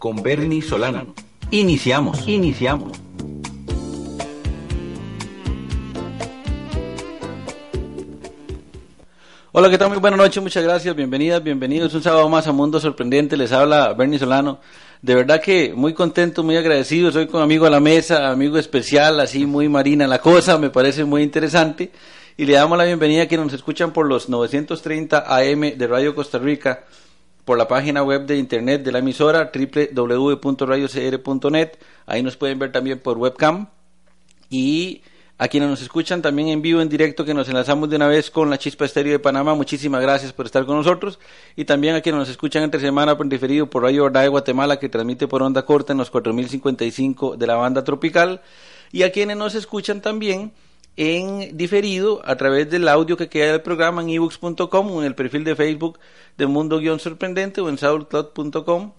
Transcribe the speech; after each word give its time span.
con 0.00 0.22
Bernie 0.22 0.62
Solano. 0.62 1.14
Iniciamos, 1.50 2.26
iniciamos. 2.26 2.98
Hola, 9.52 9.68
¿qué 9.68 9.76
tal? 9.76 9.90
Muy 9.90 9.98
buenas 9.98 10.18
noches, 10.18 10.42
muchas 10.42 10.64
gracias, 10.64 10.96
bienvenidas, 10.96 11.42
bienvenidos 11.42 11.92
un 11.92 12.02
sábado 12.02 12.28
más 12.30 12.46
a 12.46 12.52
Mundo 12.52 12.80
Sorprendente, 12.80 13.36
les 13.36 13.52
habla 13.52 13.92
Bernie 13.92 14.18
Solano. 14.18 14.60
De 15.02 15.14
verdad 15.14 15.42
que 15.42 15.74
muy 15.74 15.92
contento, 15.92 16.42
muy 16.42 16.56
agradecido, 16.56 17.12
soy 17.12 17.26
con 17.26 17.42
amigo 17.42 17.66
a 17.66 17.70
la 17.70 17.80
mesa, 17.80 18.30
amigo 18.30 18.56
especial, 18.56 19.20
así 19.20 19.44
muy 19.44 19.68
marina 19.68 20.06
la 20.06 20.20
cosa, 20.20 20.56
me 20.56 20.70
parece 20.70 21.04
muy 21.04 21.22
interesante. 21.22 21.90
Y 22.38 22.46
le 22.46 22.54
damos 22.54 22.78
la 22.78 22.84
bienvenida 22.84 23.24
a 23.24 23.26
quienes 23.26 23.46
nos 23.46 23.54
escuchan 23.54 23.92
por 23.92 24.06
los 24.06 24.30
930 24.30 25.26
AM 25.28 25.76
de 25.76 25.86
Radio 25.86 26.14
Costa 26.14 26.38
Rica, 26.38 26.84
por 27.50 27.58
la 27.58 27.66
página 27.66 28.04
web 28.04 28.26
de 28.26 28.36
internet 28.36 28.84
de 28.84 28.92
la 28.92 29.00
emisora 29.00 29.50
www.radiocr.net. 29.52 31.70
Ahí 32.06 32.22
nos 32.22 32.36
pueden 32.36 32.60
ver 32.60 32.70
también 32.70 33.00
por 33.00 33.18
webcam. 33.18 33.66
Y 34.48 35.02
a 35.36 35.48
quienes 35.48 35.68
nos 35.68 35.82
escuchan 35.82 36.22
también 36.22 36.46
en 36.46 36.62
vivo, 36.62 36.80
en 36.80 36.88
directo, 36.88 37.24
que 37.24 37.34
nos 37.34 37.48
enlazamos 37.48 37.90
de 37.90 37.96
una 37.96 38.06
vez 38.06 38.30
con 38.30 38.50
la 38.50 38.58
Chispa 38.58 38.84
Estéreo 38.84 39.14
de 39.14 39.18
Panamá. 39.18 39.56
Muchísimas 39.56 40.00
gracias 40.00 40.32
por 40.32 40.46
estar 40.46 40.64
con 40.64 40.76
nosotros. 40.76 41.18
Y 41.56 41.64
también 41.64 41.96
a 41.96 42.02
quienes 42.02 42.20
nos 42.20 42.28
escuchan 42.28 42.62
entre 42.62 42.78
semana 42.78 43.16
por 43.16 43.28
diferido 43.28 43.68
por 43.68 43.82
Radio 43.82 44.04
Verdad 44.04 44.22
de 44.22 44.28
Guatemala, 44.28 44.78
que 44.78 44.88
transmite 44.88 45.26
por 45.26 45.42
onda 45.42 45.64
corta 45.64 45.92
en 45.92 45.98
los 45.98 46.08
4055 46.08 47.36
de 47.36 47.46
la 47.48 47.56
banda 47.56 47.82
tropical. 47.82 48.42
Y 48.92 49.02
a 49.02 49.10
quienes 49.10 49.36
nos 49.36 49.56
escuchan 49.56 50.00
también 50.00 50.52
en 51.00 51.56
diferido 51.56 52.20
a 52.26 52.36
través 52.36 52.68
del 52.68 52.86
audio 52.86 53.16
que 53.16 53.30
queda 53.30 53.52
del 53.52 53.62
programa 53.62 54.02
en 54.02 54.10
ebooks.com 54.10 54.90
o 54.90 55.00
en 55.00 55.06
el 55.06 55.14
perfil 55.14 55.44
de 55.44 55.56
Facebook 55.56 55.98
de 56.36 56.46
Mundo-Sorprendente 56.46 57.62
o 57.62 57.70
en 57.70 57.78
soundcloud.com. 57.78 58.92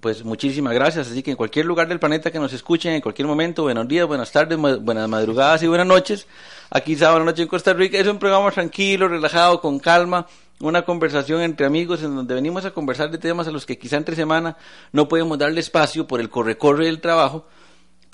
Pues 0.00 0.24
muchísimas 0.24 0.74
gracias. 0.74 1.08
Así 1.08 1.22
que 1.22 1.30
en 1.30 1.36
cualquier 1.36 1.66
lugar 1.66 1.86
del 1.86 2.00
planeta 2.00 2.32
que 2.32 2.40
nos 2.40 2.52
escuchen, 2.52 2.94
en 2.94 3.00
cualquier 3.00 3.28
momento, 3.28 3.62
buenos 3.62 3.86
días, 3.86 4.08
buenas 4.08 4.32
tardes, 4.32 4.58
buenas 4.58 5.08
madrugadas 5.08 5.62
y 5.62 5.68
buenas 5.68 5.86
noches. 5.86 6.26
Aquí 6.68 6.96
sábado 6.96 7.24
noche 7.24 7.42
en 7.42 7.48
Costa 7.48 7.72
Rica. 7.74 7.96
Es 7.96 8.08
un 8.08 8.18
programa 8.18 8.50
tranquilo, 8.50 9.06
relajado, 9.06 9.60
con 9.60 9.78
calma. 9.78 10.26
Una 10.58 10.82
conversación 10.82 11.42
entre 11.42 11.64
amigos 11.64 12.02
en 12.02 12.16
donde 12.16 12.34
venimos 12.34 12.64
a 12.64 12.72
conversar 12.72 13.12
de 13.12 13.18
temas 13.18 13.46
a 13.46 13.52
los 13.52 13.66
que 13.66 13.78
quizá 13.78 13.98
entre 13.98 14.16
semana 14.16 14.56
no 14.90 15.06
podemos 15.06 15.38
darle 15.38 15.60
espacio 15.60 16.08
por 16.08 16.18
el 16.18 16.28
corre-corre 16.28 16.86
del 16.86 17.00
trabajo 17.00 17.46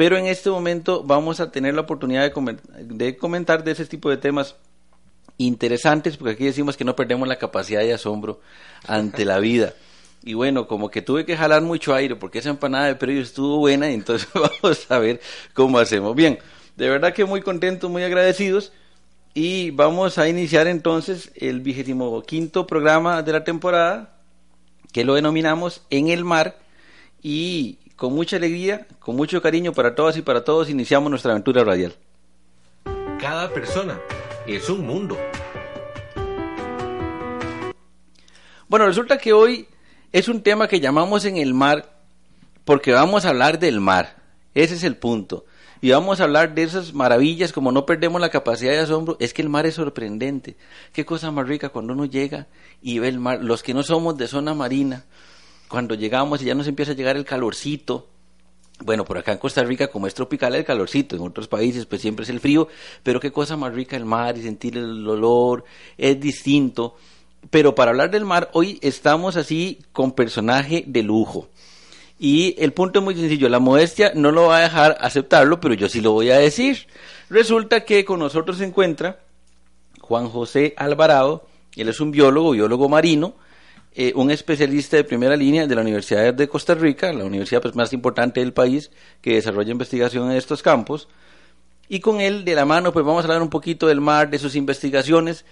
pero 0.00 0.16
en 0.16 0.24
este 0.24 0.48
momento 0.48 1.02
vamos 1.04 1.40
a 1.40 1.52
tener 1.52 1.74
la 1.74 1.82
oportunidad 1.82 2.32
de, 2.78 3.16
comentar 3.18 3.62
de 3.62 3.72
ese 3.72 3.84
tipo 3.84 4.08
de 4.08 4.16
temas 4.16 4.56
interesantes, 5.36 6.16
porque 6.16 6.32
aquí 6.32 6.44
decimos 6.46 6.74
que 6.78 6.86
no 6.86 6.96
perdemos 6.96 7.28
la 7.28 7.36
capacidad 7.36 7.82
de 7.82 7.92
asombro 7.92 8.40
ante 8.86 9.26
la 9.26 9.38
vida. 9.40 9.74
Y 10.24 10.32
bueno, 10.32 10.66
como 10.66 10.90
que 10.90 11.02
tuve 11.02 11.26
que 11.26 11.36
jalar 11.36 11.60
mucho 11.60 11.94
aire 11.94 12.16
porque 12.16 12.38
esa 12.38 12.48
empanada 12.48 12.86
de 12.86 12.94
perro 12.94 13.12
estuvo 13.12 13.58
buena, 13.58 13.90
y 13.90 13.92
entonces 13.92 14.26
vamos 14.62 14.90
a 14.90 14.98
ver 14.98 15.20
cómo 15.52 15.78
hacemos. 15.78 16.16
Bien, 16.16 16.38
de 16.78 16.88
verdad 16.88 17.12
que 17.12 17.26
muy 17.26 17.42
contentos, 17.42 17.90
muy 17.90 18.02
agradecidos. 18.02 18.72
Y 19.34 19.70
vamos 19.72 20.16
a 20.16 20.30
iniciar 20.30 20.66
entonces 20.66 21.30
el 21.34 21.60
vigésimo 21.60 22.22
quinto 22.22 22.66
programa 22.66 23.22
de 23.22 23.32
la 23.32 23.44
temporada, 23.44 24.16
que 24.94 25.04
lo 25.04 25.12
denominamos 25.12 25.82
En 25.90 26.08
el 26.08 26.24
Mar. 26.24 26.58
Y 27.22 27.80
con 28.00 28.14
mucha 28.14 28.36
alegría, 28.36 28.86
con 28.98 29.14
mucho 29.14 29.42
cariño 29.42 29.74
para 29.74 29.94
todas 29.94 30.16
y 30.16 30.22
para 30.22 30.42
todos, 30.42 30.70
iniciamos 30.70 31.10
nuestra 31.10 31.32
aventura 31.32 31.62
radial. 31.64 31.94
Cada 33.20 33.52
persona 33.52 34.00
es 34.46 34.70
un 34.70 34.86
mundo. 34.86 35.18
Bueno, 38.68 38.86
resulta 38.86 39.18
que 39.18 39.34
hoy 39.34 39.68
es 40.12 40.28
un 40.28 40.42
tema 40.42 40.66
que 40.66 40.80
llamamos 40.80 41.26
en 41.26 41.36
el 41.36 41.52
mar 41.52 41.92
porque 42.64 42.90
vamos 42.92 43.26
a 43.26 43.28
hablar 43.28 43.58
del 43.58 43.80
mar. 43.80 44.16
Ese 44.54 44.76
es 44.76 44.84
el 44.84 44.96
punto. 44.96 45.44
Y 45.82 45.90
vamos 45.90 46.20
a 46.20 46.24
hablar 46.24 46.54
de 46.54 46.62
esas 46.62 46.94
maravillas, 46.94 47.52
como 47.52 47.70
no 47.70 47.84
perdemos 47.84 48.18
la 48.18 48.30
capacidad 48.30 48.72
de 48.72 48.78
asombro, 48.78 49.18
es 49.20 49.34
que 49.34 49.42
el 49.42 49.50
mar 49.50 49.66
es 49.66 49.74
sorprendente. 49.74 50.56
Qué 50.94 51.04
cosa 51.04 51.30
más 51.30 51.46
rica 51.46 51.68
cuando 51.68 51.92
uno 51.92 52.06
llega 52.06 52.46
y 52.80 52.98
ve 52.98 53.08
el 53.08 53.18
mar. 53.18 53.40
Los 53.42 53.62
que 53.62 53.74
no 53.74 53.82
somos 53.82 54.16
de 54.16 54.26
zona 54.26 54.54
marina, 54.54 55.04
cuando 55.70 55.94
llegamos 55.94 56.42
y 56.42 56.46
ya 56.46 56.54
nos 56.54 56.66
empieza 56.66 56.92
a 56.92 56.94
llegar 56.96 57.16
el 57.16 57.24
calorcito, 57.24 58.08
bueno, 58.80 59.04
por 59.04 59.18
acá 59.18 59.32
en 59.32 59.38
Costa 59.38 59.62
Rica, 59.62 59.88
como 59.88 60.08
es 60.08 60.14
tropical 60.14 60.54
el 60.54 60.64
calorcito, 60.64 61.14
en 61.14 61.22
otros 61.22 61.46
países 61.46 61.86
pues 61.86 62.00
siempre 62.00 62.24
es 62.24 62.30
el 62.30 62.40
frío, 62.40 62.66
pero 63.04 63.20
qué 63.20 63.30
cosa 63.30 63.56
más 63.56 63.72
rica 63.72 63.96
el 63.96 64.04
mar 64.04 64.36
y 64.36 64.42
sentir 64.42 64.76
el 64.76 65.06
olor, 65.06 65.64
es 65.96 66.18
distinto. 66.18 66.96
Pero 67.50 67.74
para 67.74 67.92
hablar 67.92 68.10
del 68.10 68.24
mar, 68.24 68.50
hoy 68.52 68.78
estamos 68.82 69.36
así 69.36 69.78
con 69.92 70.12
personaje 70.12 70.82
de 70.86 71.02
lujo. 71.04 71.48
Y 72.18 72.56
el 72.58 72.72
punto 72.72 72.98
es 72.98 73.04
muy 73.04 73.14
sencillo, 73.14 73.48
la 73.48 73.60
modestia 73.60 74.12
no 74.14 74.32
lo 74.32 74.48
va 74.48 74.58
a 74.58 74.62
dejar 74.62 74.98
aceptarlo, 75.00 75.60
pero 75.60 75.74
yo 75.74 75.88
sí 75.88 76.00
lo 76.00 76.12
voy 76.12 76.30
a 76.30 76.38
decir. 76.38 76.88
Resulta 77.30 77.84
que 77.84 78.04
con 78.04 78.18
nosotros 78.18 78.58
se 78.58 78.64
encuentra 78.64 79.20
Juan 80.00 80.28
José 80.28 80.74
Alvarado, 80.76 81.46
él 81.76 81.88
es 81.88 82.00
un 82.00 82.10
biólogo, 82.10 82.50
biólogo 82.50 82.88
marino, 82.88 83.34
eh, 83.92 84.12
un 84.14 84.30
especialista 84.30 84.96
de 84.96 85.04
primera 85.04 85.36
línea 85.36 85.66
de 85.66 85.74
la 85.74 85.80
Universidad 85.80 86.32
de 86.32 86.48
Costa 86.48 86.74
Rica, 86.74 87.12
la 87.12 87.24
universidad 87.24 87.60
pues, 87.60 87.74
más 87.74 87.92
importante 87.92 88.40
del 88.40 88.52
país 88.52 88.90
que 89.20 89.34
desarrolla 89.34 89.72
investigación 89.72 90.30
en 90.30 90.36
estos 90.36 90.62
campos. 90.62 91.08
Y 91.88 91.98
con 91.98 92.20
él 92.20 92.44
de 92.44 92.54
la 92.54 92.64
mano 92.64 92.92
pues 92.92 93.04
vamos 93.04 93.24
a 93.24 93.26
hablar 93.26 93.42
un 93.42 93.50
poquito 93.50 93.88
del 93.88 94.00
mar, 94.00 94.30
de 94.30 94.38
sus 94.38 94.54
investigaciones. 94.54 95.44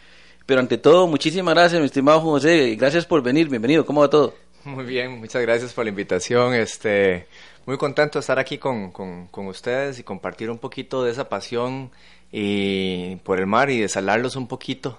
Pero 0.47 0.61
ante 0.61 0.79
todo, 0.79 1.09
muchísimas 1.09 1.55
gracias, 1.55 1.81
mi 1.81 1.87
estimado 1.87 2.21
José. 2.21 2.77
Gracias 2.77 3.05
por 3.07 3.23
venir. 3.23 3.49
Bienvenido. 3.49 3.85
¿Cómo 3.85 4.03
va 4.03 4.09
todo? 4.09 4.35
Muy 4.65 4.85
bien, 4.85 5.19
muchas 5.19 5.43
gracias 5.43 5.73
por 5.73 5.85
la 5.85 5.91
invitación. 5.91 6.55
Este, 6.55 7.27
muy 7.67 7.77
contento 7.77 8.19
de 8.19 8.21
estar 8.21 8.39
aquí 8.39 8.57
con, 8.57 8.93
con, 8.93 9.27
con 9.27 9.49
ustedes 9.49 9.99
y 9.99 10.05
compartir 10.05 10.49
un 10.49 10.59
poquito 10.59 11.03
de 11.03 11.11
esa 11.11 11.29
pasión 11.29 11.91
y 12.31 13.17
por 13.17 13.41
el 13.41 13.47
mar 13.47 13.69
y 13.69 13.81
de 13.81 13.89
salarlos 13.89 14.37
un 14.37 14.47
poquito 14.47 14.97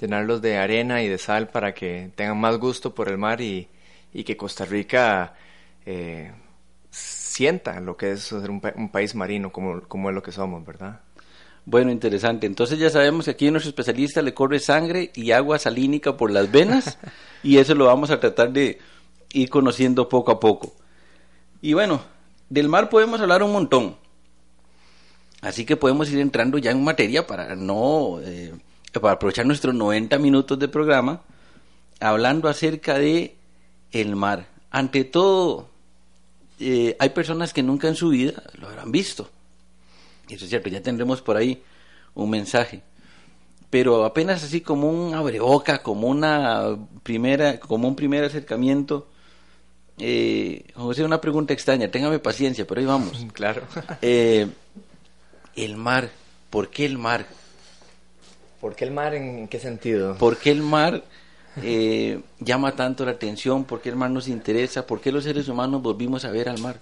llenarlos 0.00 0.40
de 0.42 0.56
arena 0.56 1.02
y 1.02 1.08
de 1.08 1.18
sal 1.18 1.48
para 1.48 1.74
que 1.74 2.10
tengan 2.14 2.38
más 2.38 2.58
gusto 2.58 2.94
por 2.94 3.08
el 3.08 3.18
mar 3.18 3.40
y, 3.40 3.68
que 4.24 4.36
Costa 4.36 4.64
Rica 4.64 5.34
eh, 5.86 6.32
sienta 6.90 7.80
lo 7.80 7.96
que 7.96 8.12
es 8.12 8.22
ser 8.22 8.50
un, 8.50 8.60
país 8.90 9.14
marino 9.14 9.52
como, 9.52 9.82
como 9.82 10.08
es 10.08 10.14
lo 10.14 10.22
que 10.22 10.32
somos, 10.32 10.64
¿verdad? 10.64 11.00
Bueno, 11.64 11.92
interesante. 11.92 12.46
Entonces 12.46 12.78
ya 12.78 12.90
sabemos 12.90 13.26
que 13.26 13.32
aquí 13.32 13.50
nuestro 13.50 13.68
especialista 13.68 14.22
le 14.22 14.32
corre 14.32 14.58
sangre 14.58 15.12
y 15.14 15.32
agua 15.32 15.58
salínica 15.58 16.16
por 16.16 16.30
las 16.30 16.50
venas 16.50 16.98
y 17.42 17.58
eso 17.58 17.74
lo 17.74 17.84
vamos 17.84 18.10
a 18.10 18.18
tratar 18.18 18.52
de 18.52 18.78
ir 19.32 19.50
conociendo 19.50 20.08
poco 20.08 20.32
a 20.32 20.40
poco. 20.40 20.72
Y 21.60 21.74
bueno, 21.74 22.00
del 22.48 22.68
mar 22.68 22.88
podemos 22.88 23.20
hablar 23.20 23.42
un 23.42 23.52
montón. 23.52 23.96
Así 25.42 25.64
que 25.64 25.76
podemos 25.76 26.10
ir 26.10 26.18
entrando 26.18 26.58
ya 26.58 26.70
en 26.70 26.82
materia 26.82 27.26
para 27.26 27.54
no 27.54 28.18
eh, 28.22 28.54
para 28.92 29.14
aprovechar 29.14 29.46
nuestros 29.46 29.74
90 29.74 30.18
minutos 30.18 30.58
de 30.58 30.68
programa, 30.68 31.22
hablando 32.00 32.48
acerca 32.48 32.98
de 32.98 33.36
el 33.92 34.16
mar. 34.16 34.48
Ante 34.70 35.04
todo, 35.04 35.68
eh, 36.60 36.96
hay 36.98 37.10
personas 37.10 37.52
que 37.52 37.62
nunca 37.62 37.88
en 37.88 37.94
su 37.94 38.10
vida 38.10 38.42
lo 38.54 38.68
habrán 38.68 38.90
visto. 38.92 39.30
Eso 40.28 40.44
es 40.44 40.50
cierto, 40.50 40.68
ya 40.68 40.82
tendremos 40.82 41.22
por 41.22 41.36
ahí 41.36 41.62
un 42.14 42.30
mensaje. 42.30 42.82
Pero 43.70 44.04
apenas 44.04 44.42
así 44.42 44.60
como 44.60 44.90
un 44.90 45.14
abreboca, 45.14 45.82
como 45.82 46.08
una 46.08 46.76
primera, 47.02 47.60
como 47.60 47.88
un 47.88 47.96
primer 47.96 48.24
acercamiento, 48.24 49.08
eh, 49.98 50.64
José, 50.74 51.04
una 51.04 51.20
pregunta 51.20 51.52
extraña, 51.52 51.90
téngame 51.90 52.18
paciencia, 52.18 52.66
pero 52.66 52.80
ahí 52.80 52.86
vamos. 52.86 53.26
Claro. 53.32 53.62
Eh, 54.00 54.48
el 55.56 55.76
mar, 55.76 56.10
¿por 56.50 56.70
qué 56.70 56.86
el 56.86 56.98
mar? 56.98 57.26
¿Por 58.60 58.74
qué 58.74 58.84
el 58.84 58.90
mar 58.90 59.14
en 59.14 59.48
qué 59.48 59.58
sentido? 59.58 60.16
¿Por 60.16 60.36
qué 60.38 60.50
el 60.50 60.62
mar 60.62 61.02
eh, 61.62 62.20
llama 62.40 62.72
tanto 62.74 63.04
la 63.04 63.12
atención? 63.12 63.64
¿Por 63.64 63.80
qué 63.80 63.88
el 63.90 63.96
mar 63.96 64.10
nos 64.10 64.28
interesa? 64.28 64.86
¿Por 64.86 65.00
qué 65.00 65.12
los 65.12 65.24
seres 65.24 65.48
humanos 65.48 65.82
volvimos 65.82 66.24
a 66.24 66.30
ver 66.30 66.48
al 66.48 66.58
mar? 66.58 66.80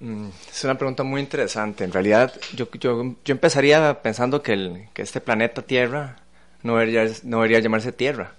Mm, 0.00 0.28
Es 0.50 0.64
una 0.64 0.76
pregunta 0.76 1.02
muy 1.02 1.20
interesante. 1.20 1.84
En 1.84 1.92
realidad, 1.92 2.32
yo, 2.54 2.68
yo, 2.72 3.14
yo 3.24 3.32
empezaría 3.32 4.02
pensando 4.02 4.42
que, 4.42 4.52
el, 4.52 4.88
que 4.92 5.02
este 5.02 5.20
planeta 5.20 5.62
Tierra 5.62 6.16
no 6.62 6.76
debería, 6.76 7.04
no 7.22 7.38
debería 7.38 7.60
llamarse 7.60 7.92
Tierra, 7.92 8.34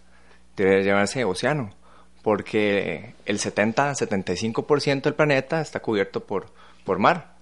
debería 0.56 0.86
llamarse 0.92 1.24
océano, 1.24 1.72
porque 2.22 3.14
el 3.26 3.40
70-75% 3.40 5.02
del 5.02 5.14
planeta 5.14 5.62
está 5.62 5.80
cubierto 5.80 6.22
por, 6.24 6.48
por 6.86 7.00
mar. 7.00 7.34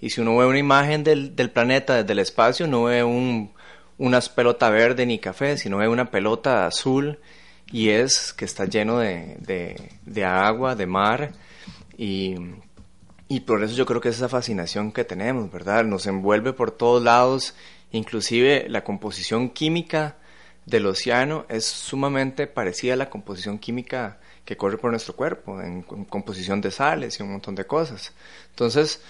Y 0.00 0.10
si 0.10 0.20
uno 0.20 0.36
ve 0.36 0.46
una 0.46 0.58
imagen 0.58 1.04
del, 1.04 1.34
del 1.36 1.50
planeta 1.50 1.94
desde 1.96 2.12
el 2.12 2.18
espacio, 2.18 2.66
no 2.66 2.84
ve 2.84 3.02
un, 3.02 3.50
una 3.98 4.20
pelota 4.20 4.70
verde 4.70 5.06
ni 5.06 5.18
café, 5.18 5.56
sino 5.56 5.78
ve 5.78 5.88
una 5.88 6.10
pelota 6.10 6.66
azul 6.66 7.18
y 7.72 7.88
es 7.88 8.32
que 8.32 8.44
está 8.44 8.66
lleno 8.66 8.98
de, 8.98 9.36
de, 9.40 9.90
de 10.04 10.24
agua, 10.24 10.74
de 10.74 10.86
mar 10.86 11.32
y, 11.96 12.36
y 13.28 13.40
por 13.40 13.62
eso 13.62 13.74
yo 13.74 13.86
creo 13.86 14.00
que 14.00 14.10
es 14.10 14.16
esa 14.16 14.28
fascinación 14.28 14.92
que 14.92 15.04
tenemos, 15.04 15.50
¿verdad? 15.50 15.84
Nos 15.84 16.06
envuelve 16.06 16.52
por 16.52 16.70
todos 16.70 17.02
lados, 17.02 17.54
inclusive 17.90 18.66
la 18.68 18.84
composición 18.84 19.50
química 19.50 20.16
del 20.66 20.86
océano 20.86 21.46
es 21.48 21.64
sumamente 21.64 22.46
parecida 22.46 22.94
a 22.94 22.96
la 22.96 23.10
composición 23.10 23.58
química 23.58 24.18
que 24.44 24.56
corre 24.56 24.78
por 24.78 24.90
nuestro 24.90 25.16
cuerpo, 25.16 25.60
en, 25.60 25.84
en 25.90 26.04
composición 26.04 26.60
de 26.60 26.70
sales 26.70 27.18
y 27.18 27.22
un 27.22 27.32
montón 27.32 27.54
de 27.54 27.64
cosas. 27.64 28.12
Entonces, 28.50 29.00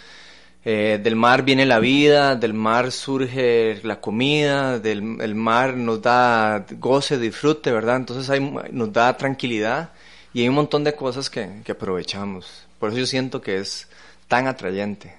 eh, 0.68 0.98
del 1.00 1.14
mar 1.14 1.44
viene 1.44 1.64
la 1.64 1.78
vida, 1.78 2.34
del 2.34 2.52
mar 2.52 2.90
surge 2.90 3.78
la 3.84 4.00
comida, 4.00 4.80
del 4.80 5.20
el 5.20 5.36
mar 5.36 5.76
nos 5.76 6.02
da 6.02 6.66
goce, 6.80 7.18
disfrute, 7.18 7.70
¿verdad? 7.70 7.98
Entonces 7.98 8.28
hay, 8.28 8.40
nos 8.72 8.92
da 8.92 9.16
tranquilidad 9.16 9.90
y 10.34 10.40
hay 10.42 10.48
un 10.48 10.56
montón 10.56 10.82
de 10.82 10.92
cosas 10.92 11.30
que, 11.30 11.60
que 11.64 11.70
aprovechamos. 11.70 12.66
Por 12.80 12.90
eso 12.90 12.98
yo 12.98 13.06
siento 13.06 13.40
que 13.40 13.58
es 13.58 13.86
tan 14.26 14.48
atrayente. 14.48 15.14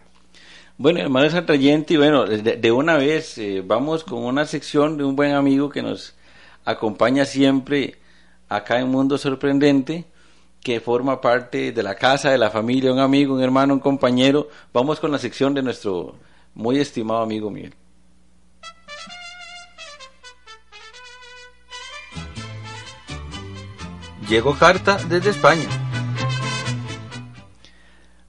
Bueno, 0.78 1.00
el 1.00 1.10
mar 1.10 1.24
es 1.24 1.34
atrayente 1.34 1.94
y 1.94 1.98
bueno, 1.98 2.26
de, 2.26 2.72
una 2.74 2.98
vez 2.98 3.38
eh, 3.38 3.64
vamos 3.66 4.04
con 4.04 4.26
una 4.26 4.46
sección 4.46 4.98
de 4.98 5.06
un 5.06 5.16
buen 5.16 5.32
amigo 5.32 5.70
que 5.70 5.82
nos 5.82 6.14
acompaña 6.66 7.24
siempre 7.24 7.96
acá 8.50 8.82
en 8.82 8.90
Mundo 8.90 9.18
Sorprendente, 9.18 10.04
que 10.68 10.82
forma 10.82 11.22
parte 11.22 11.72
de 11.72 11.82
la 11.82 11.96
casa, 11.96 12.30
de 12.30 12.38
la 12.38 12.50
familia, 12.50 12.92
un 12.92 13.00
amigo, 13.00 13.34
un 13.34 13.42
hermano, 13.42 13.74
un 13.74 13.80
compañero. 13.80 14.50
Vamos 14.74 15.00
con 15.00 15.14
la 15.14 15.18
sección 15.18 15.54
de 15.54 15.64
nuestro 15.64 16.16
muy 16.56 16.78
estimado 16.78 17.22
amigo 17.22 17.50
Miguel. 17.50 17.74
Llegó 24.28 24.58
carta 24.58 24.98
desde 25.08 25.30
España. 25.30 25.64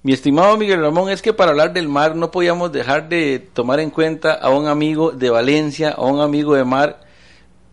Mi 0.04 0.12
estimado 0.12 0.56
Miguel 0.56 0.80
Ramón, 0.80 1.10
es 1.10 1.20
que 1.20 1.32
para 1.32 1.50
hablar 1.50 1.72
del 1.72 1.88
mar 1.88 2.14
no 2.14 2.30
podíamos 2.30 2.70
dejar 2.70 3.08
de 3.08 3.48
tomar 3.52 3.80
en 3.80 3.90
cuenta 3.90 4.34
a 4.34 4.50
un 4.50 4.68
amigo 4.68 5.10
de 5.10 5.28
Valencia, 5.28 5.90
a 5.90 6.04
un 6.04 6.20
amigo 6.20 6.54
de 6.54 6.62
mar, 6.62 7.00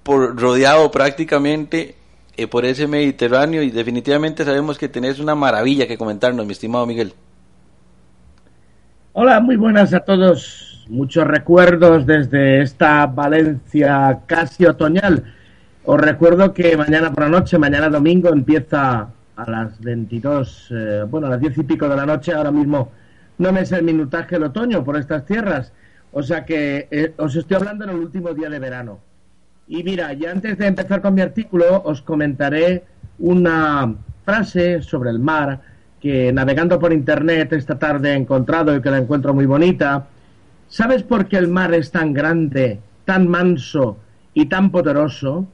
por 0.01 0.41
rodeado 0.41 0.89
prácticamente 0.89 1.97
eh, 2.37 2.47
por 2.47 2.65
ese 2.65 2.87
Mediterráneo 2.87 3.61
y 3.61 3.71
definitivamente 3.71 4.43
sabemos 4.43 4.77
que 4.77 4.89
tenés 4.89 5.19
una 5.19 5.35
maravilla 5.35 5.87
que 5.87 5.97
comentarnos, 5.97 6.45
mi 6.45 6.51
estimado 6.51 6.85
Miguel. 6.85 7.13
Hola, 9.13 9.39
muy 9.39 9.55
buenas 9.55 9.93
a 9.93 10.01
todos. 10.01 10.85
Muchos 10.89 11.25
recuerdos 11.25 12.05
desde 12.05 12.61
esta 12.61 13.05
Valencia 13.07 14.19
casi 14.25 14.65
otoñal. 14.65 15.23
Os 15.85 15.99
recuerdo 15.99 16.53
que 16.53 16.75
mañana 16.75 17.11
por 17.11 17.23
la 17.23 17.29
noche, 17.29 17.57
mañana 17.57 17.89
domingo, 17.89 18.29
empieza 18.29 19.07
a 19.35 19.51
las 19.51 19.79
22, 19.79 20.67
eh, 20.71 21.03
bueno, 21.09 21.27
a 21.27 21.31
las 21.31 21.39
10 21.39 21.57
y 21.59 21.63
pico 21.63 21.87
de 21.87 21.95
la 21.95 22.05
noche, 22.05 22.33
ahora 22.33 22.51
mismo 22.51 22.91
no 23.37 23.51
me 23.51 23.65
sé 23.65 23.77
el 23.77 23.83
minutaje 23.83 24.35
el 24.35 24.43
otoño 24.43 24.83
por 24.83 24.97
estas 24.97 25.25
tierras. 25.25 25.71
O 26.11 26.23
sea 26.23 26.45
que 26.45 26.87
eh, 26.91 27.13
os 27.17 27.35
estoy 27.35 27.57
hablando 27.57 27.83
en 27.83 27.91
el 27.91 27.97
último 27.97 28.33
día 28.33 28.49
de 28.49 28.59
verano. 28.59 28.99
Y 29.67 29.83
mira, 29.83 30.13
ya 30.13 30.31
antes 30.31 30.57
de 30.57 30.67
empezar 30.67 31.01
con 31.01 31.15
mi 31.15 31.21
artículo, 31.21 31.81
os 31.83 32.01
comentaré 32.01 32.83
una 33.17 33.95
frase 34.23 34.81
sobre 34.81 35.09
el 35.09 35.19
mar 35.19 35.61
que 35.99 36.31
navegando 36.31 36.79
por 36.79 36.93
internet 36.93 37.51
esta 37.53 37.79
tarde 37.79 38.11
he 38.11 38.15
encontrado 38.15 38.75
y 38.75 38.81
que 38.81 38.91
la 38.91 38.99
encuentro 38.99 39.33
muy 39.33 39.47
bonita. 39.47 40.05
¿Sabes 40.67 41.01
por 41.01 41.25
qué 41.25 41.37
el 41.37 41.47
mar 41.47 41.73
es 41.73 41.89
tan 41.89 42.13
grande, 42.13 42.79
tan 43.05 43.27
manso 43.27 43.97
y 44.35 44.45
tan 44.45 44.69
poderoso? 44.69 45.47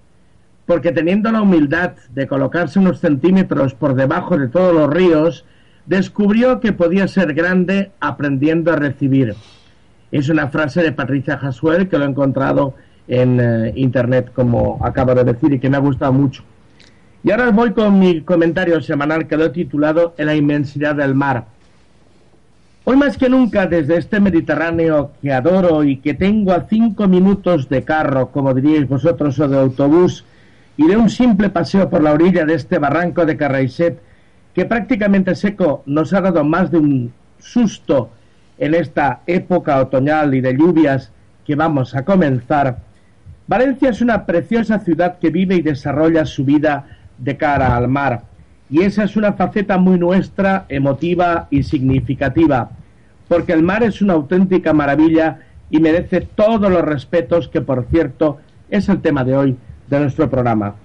Porque 0.66 0.92
teniendo 0.92 1.32
la 1.32 1.42
humildad 1.42 1.94
de 2.14 2.28
colocarse 2.28 2.80
unos 2.80 3.00
centímetros 3.00 3.76
por 3.76 3.96
debajo 3.96 4.38
de 4.38 4.50
todos 4.50 4.74
los 4.74 4.90
ríos, 4.90 5.46
descubrió 5.86 6.60
que 6.60 6.74
podía 6.74 7.08
ser 7.08 7.34
grande 7.34 7.92
aprendiendo 8.02 8.74
a 8.74 8.76
recibir. 8.76 9.36
Es 10.12 10.28
una 10.28 10.50
frase 10.50 10.84
de 10.84 10.92
Patricia 10.92 11.40
Haswell 11.42 11.88
que 11.88 11.98
lo 11.98 12.04
he 12.04 12.10
encontrado 12.10 12.76
en 13.12 13.40
eh, 13.42 13.74
internet, 13.76 14.32
como 14.34 14.80
acabo 14.82 15.14
de 15.14 15.26
decir, 15.26 15.52
y 15.52 15.60
que 15.60 15.70
me 15.70 15.76
ha 15.76 15.82
gustado 15.82 16.14
mucho. 16.14 16.44
Y 17.24 17.32
ahora 17.32 17.52
voy 17.52 17.72
con 17.72 18.00
mi 18.00 18.22
comentario 18.22 18.82
semanal 18.82 19.28
que 19.28 19.36
lo 19.36 19.46
he 19.46 19.50
titulado 19.50 20.16
En 20.18 20.28
la 20.28 20.36
inmensidad 20.36 20.96
del 20.96 21.14
mar. 21.14 21.46
Hoy 22.86 22.96
más 22.96 23.18
que 23.18 23.30
nunca, 23.30 23.68
desde 23.68 23.98
este 23.98 24.22
Mediterráneo 24.22 25.12
que 25.22 25.34
adoro 25.34 25.84
y 25.84 25.98
que 25.98 26.14
tengo 26.14 26.54
a 26.54 26.68
cinco 26.70 27.08
minutos 27.10 27.68
de 27.68 27.84
carro, 27.84 28.32
como 28.32 28.54
diríais 28.54 28.88
vosotros, 28.88 29.38
o 29.40 29.48
de 29.48 29.60
autobús, 29.60 30.24
y 30.78 30.88
de 30.88 30.96
un 30.96 31.10
simple 31.10 31.50
paseo 31.50 31.90
por 31.90 32.02
la 32.02 32.14
orilla 32.14 32.46
de 32.46 32.56
este 32.56 32.80
barranco 32.80 33.26
de 33.26 33.36
Carraiset, 33.36 34.02
que 34.56 34.66
prácticamente 34.66 35.36
seco 35.36 35.84
nos 35.86 36.14
ha 36.14 36.22
dado 36.22 36.46
más 36.46 36.72
de 36.72 36.78
un 36.78 37.14
susto 37.40 38.10
en 38.58 38.74
esta 38.74 39.20
época 39.28 39.82
otoñal 39.82 40.34
y 40.34 40.40
de 40.40 40.54
lluvias 40.54 41.12
que 41.46 41.56
vamos 41.56 41.94
a 41.94 42.06
comenzar, 42.06 42.78
Valencia 43.48 43.90
es 43.90 44.02
una 44.02 44.26
preciosa 44.26 44.80
ciudad 44.80 45.20
que 45.20 45.30
vive 45.30 45.56
y 45.56 45.62
desarrolla 45.62 46.26
su 46.26 46.46
vida 46.46 46.86
de 47.18 47.38
cara 47.38 47.76
al 47.76 47.88
mar. 47.88 48.24
Y 48.70 48.82
esa 48.82 49.04
es 49.04 49.18
una 49.18 49.34
faceta 49.34 49.78
muy 49.78 50.00
nuestra, 50.00 50.66
emotiva 50.70 51.48
y 51.50 51.64
significativa, 51.64 52.70
porque 53.28 53.52
el 53.54 53.64
mar 53.64 53.84
es 53.84 54.02
una 54.02 54.14
auténtica 54.14 54.72
maravilla 54.72 55.40
y 55.70 55.80
merece 55.80 56.22
todos 56.22 56.72
los 56.72 56.82
respetos 56.82 57.50
que, 57.50 57.62
por 57.62 57.86
cierto, 57.92 58.40
es 58.70 58.88
el 58.88 59.02
tema 59.02 59.24
de 59.24 59.36
hoy 59.36 59.58
de 59.90 60.00
nuestro 60.00 60.30
programa. 60.30 60.76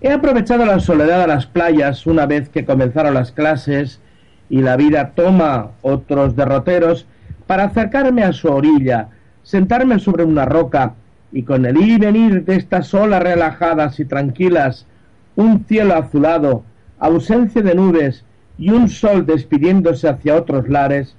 He 0.00 0.10
aprovechado 0.10 0.64
la 0.64 0.80
soledad 0.80 1.20
de 1.20 1.26
las 1.26 1.46
playas 1.46 2.06
una 2.06 2.26
vez 2.26 2.48
que 2.48 2.64
comenzaron 2.64 3.14
las 3.14 3.32
clases 3.32 4.00
y 4.48 4.62
la 4.62 4.76
vida 4.76 5.12
toma 5.14 5.70
otros 5.82 6.36
derroteros 6.36 7.06
para 7.46 7.64
acercarme 7.64 8.22
a 8.22 8.32
su 8.32 8.48
orilla, 8.48 9.08
sentarme 9.42 9.98
sobre 9.98 10.24
una 10.24 10.44
roca 10.44 10.94
y 11.32 11.42
con 11.42 11.66
el 11.66 11.76
ir 11.76 11.88
y 11.88 11.98
venir 11.98 12.44
de 12.44 12.56
estas 12.56 12.92
olas 12.94 13.22
relajadas 13.22 13.98
y 14.00 14.04
tranquilas, 14.04 14.86
un 15.34 15.64
cielo 15.66 15.94
azulado, 15.94 16.64
ausencia 16.98 17.62
de 17.62 17.74
nubes 17.74 18.24
y 18.58 18.70
un 18.70 18.88
sol 18.88 19.26
despidiéndose 19.26 20.08
hacia 20.08 20.36
otros 20.36 20.68
lares, 20.68 21.16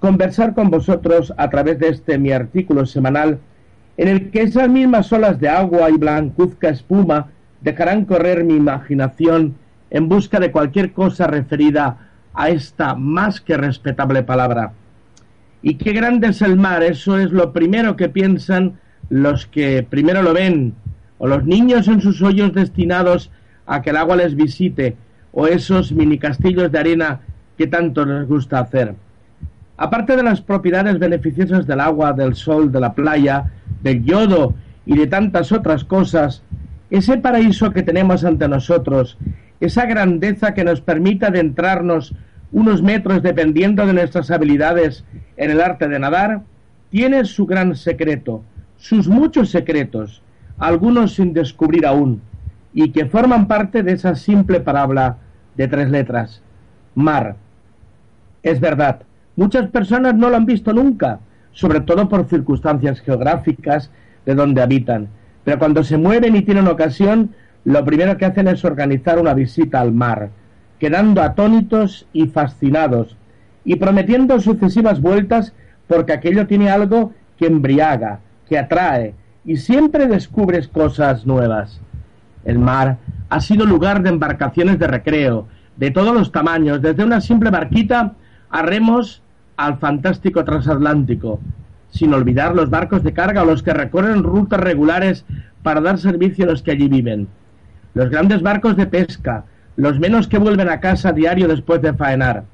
conversar 0.00 0.54
con 0.54 0.70
vosotros 0.70 1.32
a 1.36 1.48
través 1.48 1.78
de 1.78 1.88
este 1.88 2.18
mi 2.18 2.32
artículo 2.32 2.86
semanal, 2.86 3.38
en 3.96 4.08
el 4.08 4.30
que 4.30 4.42
esas 4.42 4.68
mismas 4.68 5.12
olas 5.12 5.38
de 5.38 5.48
agua 5.48 5.90
y 5.90 5.96
blancuzca 5.96 6.70
espuma 6.70 7.28
dejarán 7.60 8.04
correr 8.04 8.42
mi 8.42 8.56
imaginación 8.56 9.54
en 9.90 10.08
busca 10.08 10.40
de 10.40 10.50
cualquier 10.50 10.92
cosa 10.92 11.26
referida 11.26 11.98
a 12.34 12.48
esta 12.48 12.94
más 12.94 13.40
que 13.40 13.56
respetable 13.56 14.22
palabra. 14.22 14.72
Y 15.62 15.74
qué 15.74 15.92
grande 15.92 16.28
es 16.28 16.42
el 16.42 16.56
mar, 16.56 16.82
eso 16.82 17.18
es 17.18 17.30
lo 17.30 17.52
primero 17.52 17.94
que 17.94 18.08
piensan 18.08 18.80
los 19.12 19.44
que 19.44 19.82
primero 19.82 20.22
lo 20.22 20.32
ven, 20.32 20.72
o 21.18 21.26
los 21.26 21.44
niños 21.44 21.86
en 21.86 22.00
sus 22.00 22.22
hoyos 22.22 22.54
destinados 22.54 23.30
a 23.66 23.82
que 23.82 23.90
el 23.90 23.98
agua 23.98 24.16
les 24.16 24.34
visite, 24.34 24.96
o 25.32 25.46
esos 25.46 25.92
mini 25.92 26.18
castillos 26.18 26.72
de 26.72 26.78
arena 26.78 27.20
que 27.58 27.66
tanto 27.66 28.06
les 28.06 28.26
gusta 28.26 28.58
hacer. 28.60 28.94
Aparte 29.76 30.16
de 30.16 30.22
las 30.22 30.40
propiedades 30.40 30.98
beneficiosas 30.98 31.66
del 31.66 31.80
agua, 31.80 32.14
del 32.14 32.34
sol, 32.34 32.72
de 32.72 32.80
la 32.80 32.94
playa, 32.94 33.52
del 33.82 34.02
yodo 34.02 34.54
y 34.86 34.96
de 34.96 35.06
tantas 35.08 35.52
otras 35.52 35.84
cosas, 35.84 36.42
ese 36.88 37.18
paraíso 37.18 37.70
que 37.70 37.82
tenemos 37.82 38.24
ante 38.24 38.48
nosotros, 38.48 39.18
esa 39.60 39.84
grandeza 39.84 40.54
que 40.54 40.64
nos 40.64 40.80
permite 40.80 41.26
adentrarnos 41.26 42.14
unos 42.50 42.82
metros 42.82 43.22
dependiendo 43.22 43.86
de 43.86 43.92
nuestras 43.92 44.30
habilidades 44.30 45.04
en 45.36 45.50
el 45.50 45.60
arte 45.60 45.86
de 45.86 45.98
nadar, 45.98 46.40
tiene 46.88 47.26
su 47.26 47.44
gran 47.44 47.76
secreto, 47.76 48.42
sus 48.82 49.06
muchos 49.06 49.50
secretos, 49.50 50.22
algunos 50.58 51.14
sin 51.14 51.32
descubrir 51.32 51.86
aún, 51.86 52.20
y 52.74 52.90
que 52.90 53.06
forman 53.06 53.46
parte 53.46 53.84
de 53.84 53.92
esa 53.92 54.16
simple 54.16 54.58
palabra 54.58 55.18
de 55.56 55.68
tres 55.68 55.88
letras. 55.88 56.42
mar. 56.96 57.36
Es 58.42 58.58
verdad, 58.58 59.02
muchas 59.36 59.70
personas 59.70 60.16
no 60.16 60.28
lo 60.28 60.36
han 60.36 60.46
visto 60.46 60.72
nunca, 60.72 61.20
sobre 61.52 61.80
todo 61.80 62.08
por 62.08 62.26
circunstancias 62.26 63.00
geográficas 63.00 63.92
de 64.26 64.34
donde 64.34 64.62
habitan, 64.62 65.06
pero 65.44 65.60
cuando 65.60 65.84
se 65.84 65.96
mueven 65.96 66.34
y 66.34 66.42
tienen 66.42 66.66
ocasión, 66.66 67.30
lo 67.64 67.84
primero 67.84 68.16
que 68.16 68.24
hacen 68.24 68.48
es 68.48 68.64
organizar 68.64 69.20
una 69.20 69.32
visita 69.32 69.80
al 69.80 69.92
mar, 69.92 70.30
quedando 70.80 71.22
atónitos 71.22 72.08
y 72.12 72.26
fascinados, 72.26 73.16
y 73.64 73.76
prometiendo 73.76 74.40
sucesivas 74.40 75.00
vueltas 75.00 75.52
porque 75.86 76.14
aquello 76.14 76.48
tiene 76.48 76.68
algo 76.68 77.12
que 77.38 77.46
embriaga, 77.46 78.18
que 78.52 78.58
atrae, 78.58 79.14
y 79.46 79.56
siempre 79.56 80.06
descubres 80.08 80.68
cosas 80.68 81.24
nuevas. 81.24 81.80
El 82.44 82.58
mar 82.58 82.98
ha 83.30 83.40
sido 83.40 83.64
lugar 83.64 84.02
de 84.02 84.10
embarcaciones 84.10 84.78
de 84.78 84.88
recreo, 84.88 85.48
de 85.78 85.90
todos 85.90 86.12
los 86.12 86.32
tamaños, 86.32 86.82
desde 86.82 87.02
una 87.02 87.22
simple 87.22 87.48
barquita 87.48 88.12
a 88.50 88.60
remos 88.60 89.22
al 89.56 89.78
fantástico 89.78 90.44
transatlántico, 90.44 91.40
sin 91.88 92.12
olvidar 92.12 92.54
los 92.54 92.68
barcos 92.68 93.02
de 93.02 93.14
carga 93.14 93.40
o 93.42 93.46
los 93.46 93.62
que 93.62 93.72
recorren 93.72 94.22
rutas 94.22 94.60
regulares 94.60 95.24
para 95.62 95.80
dar 95.80 95.96
servicio 95.96 96.44
a 96.44 96.48
los 96.48 96.60
que 96.60 96.72
allí 96.72 96.88
viven. 96.88 97.28
Los 97.94 98.10
grandes 98.10 98.42
barcos 98.42 98.76
de 98.76 98.84
pesca, 98.84 99.44
los 99.76 99.98
menos 99.98 100.28
que 100.28 100.36
vuelven 100.36 100.68
a 100.68 100.80
casa 100.80 101.10
diario 101.12 101.48
después 101.48 101.80
de 101.80 101.94
faenar. 101.94 102.44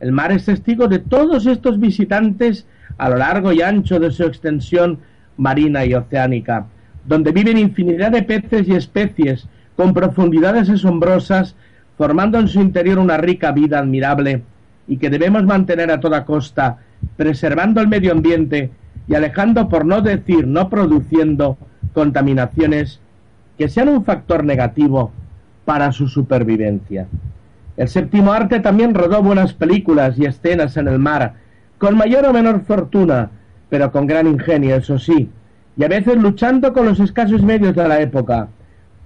El 0.00 0.10
mar 0.10 0.32
es 0.32 0.46
testigo 0.46 0.88
de 0.88 0.98
todos 0.98 1.46
estos 1.46 1.78
visitantes 1.78 2.66
a 2.96 3.08
lo 3.08 3.18
largo 3.18 3.52
y 3.52 3.62
ancho 3.62 4.00
de 4.00 4.10
su 4.10 4.24
extensión 4.24 4.98
marina 5.38 5.86
y 5.86 5.94
oceánica, 5.94 6.66
donde 7.06 7.32
viven 7.32 7.56
infinidad 7.56 8.12
de 8.12 8.22
peces 8.22 8.68
y 8.68 8.74
especies 8.74 9.48
con 9.76 9.94
profundidades 9.94 10.68
asombrosas, 10.68 11.56
formando 11.96 12.38
en 12.38 12.48
su 12.48 12.60
interior 12.60 12.98
una 12.98 13.16
rica 13.16 13.52
vida 13.52 13.78
admirable 13.78 14.42
y 14.86 14.98
que 14.98 15.08
debemos 15.08 15.44
mantener 15.44 15.90
a 15.90 16.00
toda 16.00 16.24
costa, 16.24 16.78
preservando 17.16 17.80
el 17.80 17.88
medio 17.88 18.12
ambiente 18.12 18.70
y 19.06 19.14
alejando, 19.14 19.68
por 19.68 19.86
no 19.86 20.02
decir 20.02 20.46
no 20.46 20.68
produciendo, 20.68 21.56
contaminaciones 21.94 23.00
que 23.56 23.68
sean 23.68 23.88
un 23.88 24.04
factor 24.04 24.44
negativo 24.44 25.12
para 25.64 25.92
su 25.92 26.08
supervivencia. 26.08 27.06
El 27.76 27.88
séptimo 27.88 28.32
arte 28.32 28.60
también 28.60 28.94
rodó 28.94 29.22
buenas 29.22 29.52
películas 29.52 30.18
y 30.18 30.24
escenas 30.24 30.76
en 30.76 30.88
el 30.88 30.98
mar, 30.98 31.34
con 31.78 31.96
mayor 31.96 32.26
o 32.26 32.32
menor 32.32 32.62
fortuna, 32.62 33.30
pero 33.68 33.92
con 33.92 34.06
gran 34.06 34.26
ingenio, 34.26 34.76
eso 34.76 34.98
sí, 34.98 35.30
y 35.76 35.84
a 35.84 35.88
veces 35.88 36.16
luchando 36.16 36.72
con 36.72 36.86
los 36.86 37.00
escasos 37.00 37.42
medios 37.42 37.74
de 37.76 37.86
la 37.86 38.00
época. 38.00 38.48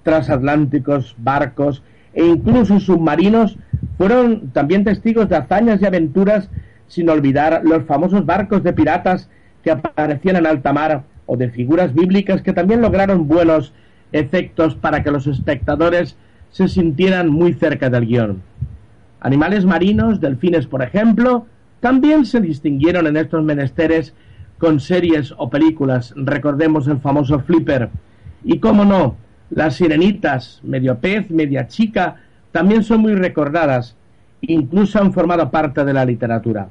Transatlánticos, 0.03 1.15
barcos 1.17 1.83
e 2.13 2.25
incluso 2.25 2.79
submarinos 2.79 3.57
fueron 3.97 4.49
también 4.49 4.83
testigos 4.83 5.29
de 5.29 5.37
hazañas 5.37 5.81
y 5.81 5.85
aventuras, 5.85 6.49
sin 6.87 7.09
olvidar 7.09 7.61
los 7.63 7.83
famosos 7.83 8.25
barcos 8.25 8.63
de 8.63 8.73
piratas 8.73 9.29
que 9.63 9.71
aparecían 9.71 10.35
en 10.35 10.47
alta 10.47 10.73
mar 10.73 11.03
o 11.25 11.37
de 11.37 11.49
figuras 11.49 11.93
bíblicas 11.93 12.41
que 12.41 12.53
también 12.53 12.81
lograron 12.81 13.27
buenos 13.27 13.73
efectos 14.11 14.75
para 14.75 15.03
que 15.03 15.11
los 15.11 15.27
espectadores 15.27 16.17
se 16.51 16.67
sintieran 16.67 17.29
muy 17.29 17.53
cerca 17.53 17.89
del 17.89 18.05
guion. 18.05 18.41
Animales 19.21 19.65
marinos, 19.65 20.19
delfines 20.19 20.67
por 20.67 20.83
ejemplo, 20.83 21.45
también 21.79 22.25
se 22.25 22.41
distinguieron 22.41 23.07
en 23.07 23.17
estos 23.17 23.43
menesteres 23.43 24.13
con 24.63 24.79
series 24.79 25.33
o 25.35 25.49
películas, 25.49 26.13
recordemos 26.15 26.87
el 26.87 27.01
famoso 27.01 27.37
Flipper, 27.41 27.89
y 28.45 28.59
cómo 28.59 28.85
no, 28.85 29.17
las 29.49 29.75
sirenitas, 29.75 30.61
medio 30.63 30.99
pez, 30.99 31.29
media 31.29 31.67
chica, 31.67 32.15
también 32.53 32.81
son 32.81 33.01
muy 33.01 33.13
recordadas, 33.13 33.97
incluso 34.39 35.01
han 35.01 35.11
formado 35.11 35.51
parte 35.51 35.83
de 35.83 35.91
la 35.91 36.05
literatura. 36.05 36.69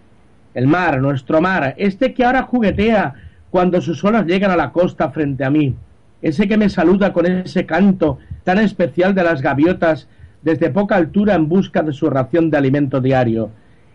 El 0.55 0.69
mar, 0.69 1.03
nuestro 1.03 1.43
mar, 1.43 1.75
este 1.77 2.15
que 2.15 2.25
ahora 2.25 2.45
juguetea 2.45 3.13
cuando 3.51 3.83
sus 3.83 4.03
olas 4.03 4.25
llegan 4.25 4.53
a 4.53 4.57
la 4.57 4.73
costa 4.73 5.11
frente 5.11 5.45
a 5.45 5.51
mí, 5.51 5.75
ese 6.23 6.49
que 6.49 6.57
me 6.57 6.71
saluda 6.71 7.13
con 7.13 7.27
ese 7.27 7.67
canto 7.67 8.21
tan 8.43 8.57
especial 8.57 9.15
de 9.15 9.25
las 9.25 9.43
gaviotas 9.43 10.09
desde 10.41 10.71
poca 10.71 10.97
altura 10.97 11.35
en 11.35 11.47
busca 11.47 11.83
de 11.83 11.93
su 11.93 12.09
ración 12.09 12.49
de 12.49 12.57
alimento 12.57 13.03
diario, 13.03 13.51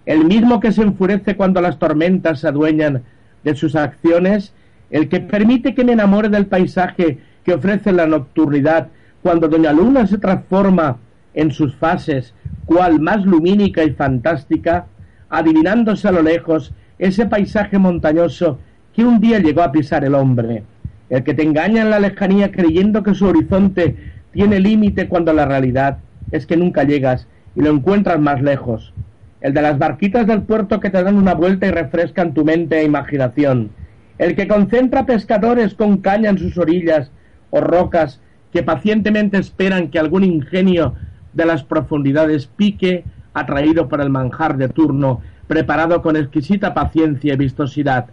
el 0.05 0.23
mismo 0.23 0.59
que 0.59 0.71
se 0.71 0.83
enfurece 0.83 1.35
cuando 1.35 1.61
las 1.61 1.79
tormentas 1.79 2.41
se 2.41 2.47
adueñan 2.47 3.01
de 3.47 3.55
sus 3.55 3.75
acciones, 3.77 4.53
el 4.89 5.07
que 5.07 5.21
permite 5.21 5.73
que 5.73 5.85
me 5.85 5.93
enamore 5.93 6.27
del 6.27 6.47
paisaje 6.47 7.19
que 7.45 7.53
ofrece 7.53 7.93
la 7.93 8.05
nocturnidad, 8.05 8.89
cuando 9.23 9.47
Doña 9.47 9.71
Luna 9.71 10.05
se 10.05 10.17
transforma 10.17 10.97
en 11.33 11.51
sus 11.51 11.73
fases, 11.75 12.33
cual 12.65 12.99
más 12.99 13.25
lumínica 13.25 13.85
y 13.85 13.91
fantástica, 13.91 14.87
adivinándose 15.29 16.09
a 16.09 16.11
lo 16.11 16.21
lejos 16.21 16.73
ese 16.99 17.25
paisaje 17.25 17.77
montañoso 17.77 18.59
que 18.93 19.05
un 19.05 19.21
día 19.21 19.39
llegó 19.39 19.61
a 19.61 19.71
pisar 19.71 20.03
el 20.03 20.15
hombre, 20.15 20.63
el 21.09 21.23
que 21.23 21.33
te 21.33 21.43
engaña 21.43 21.83
en 21.83 21.89
la 21.89 21.99
lejanía 21.99 22.51
creyendo 22.51 23.01
que 23.01 23.13
su 23.13 23.27
horizonte 23.27 23.95
tiene 24.33 24.59
límite 24.59 25.07
cuando 25.07 25.31
la 25.31 25.45
realidad 25.45 25.99
es 26.31 26.45
que 26.45 26.57
nunca 26.57 26.83
llegas 26.83 27.27
y 27.55 27.61
lo 27.61 27.69
encuentras 27.69 28.19
más 28.19 28.41
lejos, 28.41 28.93
el 29.41 29.53
de 29.53 29.61
las 29.61 29.77
barquitas 29.77 30.25
del 30.25 30.41
puerto 30.41 30.79
que 30.79 30.89
te 30.89 31.03
dan 31.03 31.15
una 31.15 31.33
vuelta 31.33 31.67
y 31.67 31.71
refrescan 31.71 32.33
tu 32.33 32.43
mente 32.43 32.79
e 32.79 32.85
imaginación, 32.85 33.69
el 34.17 34.35
que 34.35 34.47
concentra 34.47 35.05
pescadores 35.05 35.75
con 35.75 35.97
caña 35.97 36.29
en 36.29 36.37
sus 36.37 36.57
orillas 36.57 37.11
o 37.51 37.61
rocas 37.61 38.19
que 38.51 38.63
pacientemente 38.63 39.37
esperan 39.37 39.89
que 39.89 39.99
algún 39.99 40.23
ingenio 40.23 40.95
de 41.33 41.45
las 41.45 41.63
profundidades 41.63 42.47
pique, 42.47 43.03
atraído 43.33 43.87
por 43.87 44.01
el 44.01 44.09
manjar 44.09 44.57
de 44.57 44.69
turno, 44.69 45.21
preparado 45.47 46.01
con 46.01 46.15
exquisita 46.17 46.73
paciencia 46.73 47.33
y 47.33 47.37
vistosidad. 47.37 48.07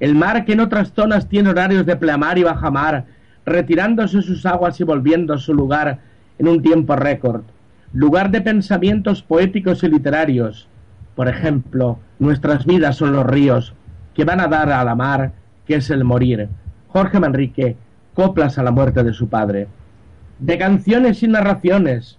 El 0.00 0.14
mar 0.14 0.44
que 0.44 0.54
en 0.54 0.60
otras 0.60 0.92
zonas 0.92 1.28
tiene 1.28 1.50
horarios 1.50 1.84
de 1.84 1.96
pleamar 1.96 2.38
y 2.38 2.42
bajamar, 2.42 3.04
retirándose 3.44 4.22
sus 4.22 4.46
aguas 4.46 4.80
y 4.80 4.84
volviendo 4.84 5.34
a 5.34 5.38
su 5.38 5.52
lugar 5.52 5.98
en 6.38 6.48
un 6.48 6.62
tiempo 6.62 6.96
récord 6.96 7.42
lugar 7.94 8.32
de 8.32 8.40
pensamientos 8.40 9.22
poéticos 9.22 9.84
y 9.84 9.88
literarios. 9.88 10.68
Por 11.14 11.28
ejemplo, 11.28 12.00
nuestras 12.18 12.66
vidas 12.66 12.96
son 12.96 13.12
los 13.12 13.24
ríos 13.24 13.72
que 14.14 14.24
van 14.24 14.40
a 14.40 14.48
dar 14.48 14.72
a 14.72 14.82
la 14.82 14.96
mar, 14.96 15.30
que 15.64 15.76
es 15.76 15.90
el 15.90 16.02
morir. 16.02 16.48
Jorge 16.88 17.20
Manrique, 17.20 17.76
coplas 18.12 18.58
a 18.58 18.64
la 18.64 18.72
muerte 18.72 19.04
de 19.04 19.12
su 19.12 19.28
padre. 19.28 19.68
De 20.40 20.58
canciones 20.58 21.22
y 21.22 21.28
narraciones, 21.28 22.18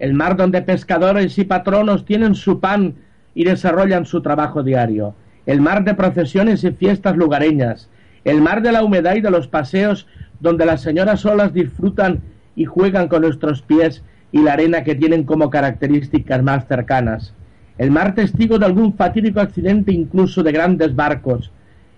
el 0.00 0.12
mar 0.12 0.36
donde 0.36 0.60
pescadores 0.60 1.38
y 1.38 1.44
patronos 1.44 2.04
tienen 2.04 2.34
su 2.34 2.58
pan 2.58 2.96
y 3.32 3.44
desarrollan 3.44 4.06
su 4.06 4.22
trabajo 4.22 4.64
diario, 4.64 5.14
el 5.46 5.60
mar 5.60 5.84
de 5.84 5.94
procesiones 5.94 6.64
y 6.64 6.72
fiestas 6.72 7.16
lugareñas, 7.16 7.88
el 8.24 8.40
mar 8.40 8.60
de 8.60 8.72
la 8.72 8.82
humedad 8.82 9.14
y 9.14 9.20
de 9.20 9.30
los 9.30 9.46
paseos 9.46 10.08
donde 10.40 10.66
las 10.66 10.80
señoras 10.80 11.20
solas 11.20 11.54
disfrutan 11.54 12.22
y 12.56 12.64
juegan 12.64 13.06
con 13.06 13.22
nuestros 13.22 13.62
pies 13.62 14.02
y 14.32 14.42
la 14.42 14.54
arena 14.54 14.82
que 14.82 14.94
tienen 14.94 15.24
como 15.24 15.50
características 15.50 16.42
más 16.42 16.66
cercanas, 16.66 17.34
el 17.78 17.90
mar 17.90 18.14
testigo 18.14 18.58
de 18.58 18.66
algún 18.66 18.94
fatídico 18.94 19.40
accidente 19.40 19.92
incluso 19.92 20.42
de 20.42 20.52
grandes 20.52 20.96
barcos, 20.96 21.52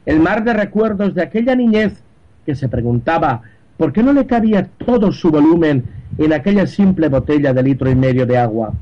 el 0.05 0.21
mar 0.21 0.45
de 0.45 0.53
recuerdos 0.53 1.15
de 1.15 1.23
aquella 1.23 1.55
niñez 1.55 2.03
que 2.45 2.55
se 2.55 2.69
preguntaba 2.69 3.43
por 3.77 3.93
qué 3.93 4.03
no 4.03 4.13
le 4.13 4.27
cabía 4.27 4.69
todo 4.85 5.13
su 5.13 5.31
volumen 5.31 5.85
en 6.19 6.33
aquella 6.33 6.67
simple 6.67 7.09
botella 7.09 7.53
de 7.53 7.63
litro 7.63 7.91
y 7.91 7.95
medio 7.95 8.27
de 8.27 8.37
agua, 8.37 8.75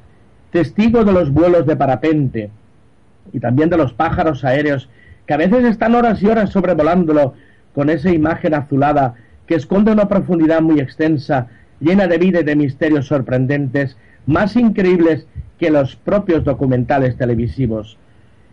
testigo 0.51 1.05
de 1.05 1.13
los 1.13 1.31
vuelos 1.31 1.67
de 1.67 1.77
parapente 1.77 2.51
y 3.33 3.41
también 3.41 3.71
de 3.71 3.77
los 3.77 3.93
pájaros 3.93 4.45
aéreos 4.45 4.89
que 5.27 5.35
a 5.35 5.39
veces 5.39 5.65
están 5.65 5.95
horas 5.95 6.23
y 6.23 6.27
horas 6.27 6.51
sobrevolándolo 6.51 7.35
con 7.75 7.89
esa 7.89 8.11
imagen 8.11 8.55
azulada 8.55 9.15
que 9.47 9.55
esconde 9.55 9.93
una 9.93 10.09
profundidad 10.09 10.61
muy 10.61 10.81
extensa 10.81 11.49
llena 11.83 12.07
de 12.07 12.19
vida 12.19 12.41
y 12.41 12.45
de 12.45 12.57
misterios 12.57 13.07
sorprendentes, 13.07 13.97
más 14.27 14.57
increíbles 14.57 15.27
que 15.59 15.71
los 15.71 15.97
propios 15.97 16.45
documentales 16.45 17.17
televisivos. 17.17 17.99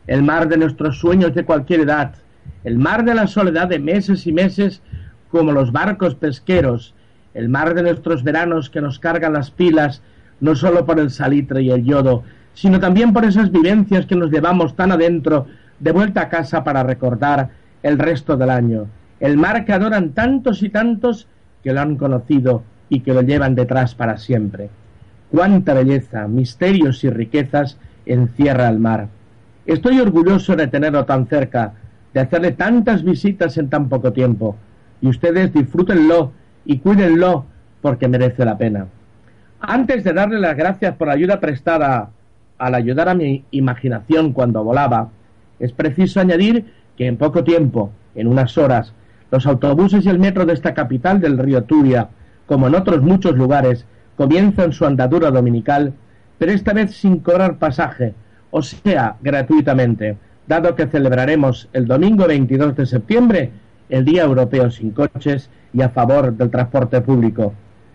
El 0.08 0.24
mar 0.24 0.50
de 0.50 0.58
nuestros 0.58 1.00
sueños 1.00 1.36
de 1.36 1.46
cualquier 1.46 1.82
edad, 1.82 2.16
el 2.64 2.78
mar 2.78 3.06
de 3.06 3.14
la 3.14 3.28
soledad 3.28 3.68
de 3.68 3.80
meses 3.80 4.26
y 4.26 4.34
meses 4.34 4.82
como 5.30 5.52
los 5.52 5.72
barcos 5.72 6.16
pesqueros, 6.16 6.96
el 7.36 7.50
mar 7.50 7.76
de 7.76 7.84
nuestros 7.84 8.24
veranos 8.24 8.70
que 8.70 8.82
nos 8.82 8.98
cargan 8.98 9.34
las 9.34 9.52
pilas 9.52 10.02
no 10.40 10.56
solo 10.56 10.86
por 10.86 11.00
el 11.00 11.12
salitre 11.12 11.62
y 11.62 11.70
el 11.70 11.84
yodo, 11.84 12.24
sino 12.54 12.80
también 12.80 13.14
por 13.14 13.26
esas 13.26 13.52
vivencias 13.52 14.06
que 14.08 14.16
nos 14.16 14.32
llevamos 14.32 14.76
tan 14.76 14.92
adentro 14.92 15.46
de 15.80 15.92
vuelta 15.92 16.22
a 16.22 16.30
casa 16.30 16.64
para 16.64 16.84
recordar 16.84 17.50
el 17.84 18.00
resto 18.00 18.36
del 18.36 18.50
año. 18.50 18.88
El 19.20 19.38
mar 19.38 19.66
que 19.66 19.74
adoran 19.74 20.14
tantos 20.14 20.64
y 20.64 20.70
tantos 20.70 21.28
que 21.64 21.74
lo 21.74 21.82
han 21.82 21.96
conocido 21.98 22.64
y 22.90 23.02
que 23.02 23.14
lo 23.14 23.22
llevan 23.22 23.56
detrás 23.56 23.96
para 23.96 24.18
siempre. 24.18 24.70
Cuánta 25.32 25.74
belleza, 25.74 26.28
misterios 26.28 27.04
y 27.04 27.10
riquezas 27.10 27.78
encierra 28.06 28.68
el 28.70 28.80
mar. 28.80 29.08
Estoy 29.66 30.00
orgulloso 30.00 30.56
de 30.56 30.68
tenerlo 30.68 31.06
tan 31.06 31.28
cerca, 31.28 31.74
de 32.14 32.20
hacerle 32.20 32.52
tantas 32.54 33.04
visitas 33.04 33.58
en 33.58 33.70
tan 33.70 33.88
poco 33.88 34.12
tiempo. 34.12 34.56
Y 35.02 35.08
ustedes 35.08 35.54
disfrútenlo 35.54 36.32
y 36.66 36.80
cuídenlo 36.80 37.46
porque 37.82 38.08
merece 38.08 38.44
la 38.46 38.58
pena. 38.58 38.88
Antes 39.60 40.04
de 40.04 40.14
darle 40.14 40.40
las 40.40 40.58
gracias 40.58 40.96
por 40.96 41.08
la 41.08 41.14
ayuda 41.14 41.40
prestada 41.40 42.10
al 42.58 42.76
ayudar 42.76 43.10
a 43.10 43.14
mi 43.14 43.46
imaginación 43.52 44.34
cuando 44.34 44.64
volaba, 44.64 45.10
es 45.60 45.72
preciso 45.74 46.20
añadir 46.20 46.74
que 46.98 47.08
en 47.08 47.18
poco 47.18 47.44
tiempo, 47.44 47.92
en 48.16 48.28
unas 48.28 48.58
horas, 48.58 48.94
los 49.32 49.46
autobuses 49.46 50.06
y 50.06 50.10
el 50.10 50.20
metro 50.20 50.46
de 50.46 50.54
esta 50.54 50.74
capital 50.74 51.22
del 51.22 51.38
río 51.38 51.64
Turia, 51.64 52.10
como 52.50 52.68
en 52.68 52.74
otros 52.74 53.04
muchos 53.04 53.36
lugares, 53.38 53.86
comienzan 54.18 54.74
su 54.74 54.84
andadura 54.84 55.30
dominical, 55.30 55.94
pero 56.40 56.52
esta 56.52 56.74
vez 56.74 56.96
sin 56.96 57.20
cobrar 57.20 57.60
pasaje, 57.60 58.16
o 58.50 58.64
sea, 58.64 59.18
gratuitamente, 59.22 60.18
dado 60.48 60.74
que 60.74 60.88
celebraremos 60.88 61.70
el 61.74 61.86
domingo 61.86 62.26
22 62.26 62.76
de 62.76 62.88
septiembre 62.88 63.52
el 63.88 64.04
Día 64.04 64.24
Europeo 64.24 64.72
sin 64.72 64.90
coches 64.90 65.52
y 65.74 65.84
a 65.84 65.90
favor 65.90 66.34
del 66.34 66.50
transporte 66.50 67.02
público. 67.02 67.54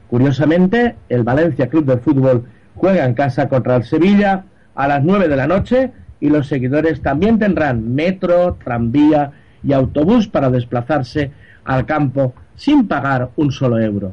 Curiosamente, 0.09 0.95
el 1.09 1.25
Valencia 1.25 1.69
Club 1.69 1.87
de 1.87 1.99
Fútbol 1.99 2.45
juega 2.77 3.07
en 3.07 3.15
casa 3.15 3.49
contra 3.49 3.75
el 3.75 3.83
Sevilla 3.83 4.45
a 4.77 4.87
las 4.87 5.03
9 5.03 5.27
de 5.27 5.37
la 5.37 5.49
noche 5.49 5.91
y 6.21 6.31
los 6.31 6.47
seguidores 6.47 7.03
también 7.03 7.41
tendrán 7.41 7.93
metro, 7.93 8.57
tranvía 8.63 9.33
y 9.65 9.73
autobús 9.73 10.29
para 10.29 10.49
desplazarse 10.49 11.33
al 11.65 11.87
campo 11.87 12.35
sin 12.55 12.87
pagar 12.87 13.31
un 13.35 13.51
solo 13.51 13.81
euro. 13.81 14.13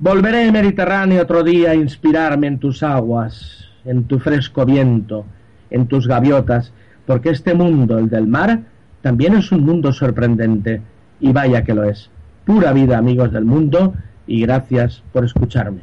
Volveré 0.00 0.52
Mediterráneo 0.52 1.22
otro 1.22 1.42
día 1.42 1.72
a 1.72 1.74
inspirarme 1.74 2.46
en 2.46 2.60
tus 2.60 2.84
aguas, 2.84 3.64
en 3.84 4.04
tu 4.04 4.20
fresco 4.20 4.64
viento, 4.64 5.24
en 5.70 5.88
tus 5.88 6.06
gaviotas, 6.06 6.72
porque 7.04 7.30
este 7.30 7.52
mundo, 7.52 7.98
el 7.98 8.08
del 8.08 8.28
mar, 8.28 8.60
también 9.02 9.34
es 9.34 9.50
un 9.50 9.64
mundo 9.64 9.92
sorprendente, 9.92 10.80
y 11.18 11.32
vaya 11.32 11.64
que 11.64 11.74
lo 11.74 11.82
es. 11.82 12.10
Pura 12.44 12.72
vida, 12.72 12.96
amigos 12.96 13.32
del 13.32 13.44
mundo, 13.44 13.92
y 14.28 14.42
gracias 14.42 15.02
por 15.12 15.24
escucharme. 15.24 15.80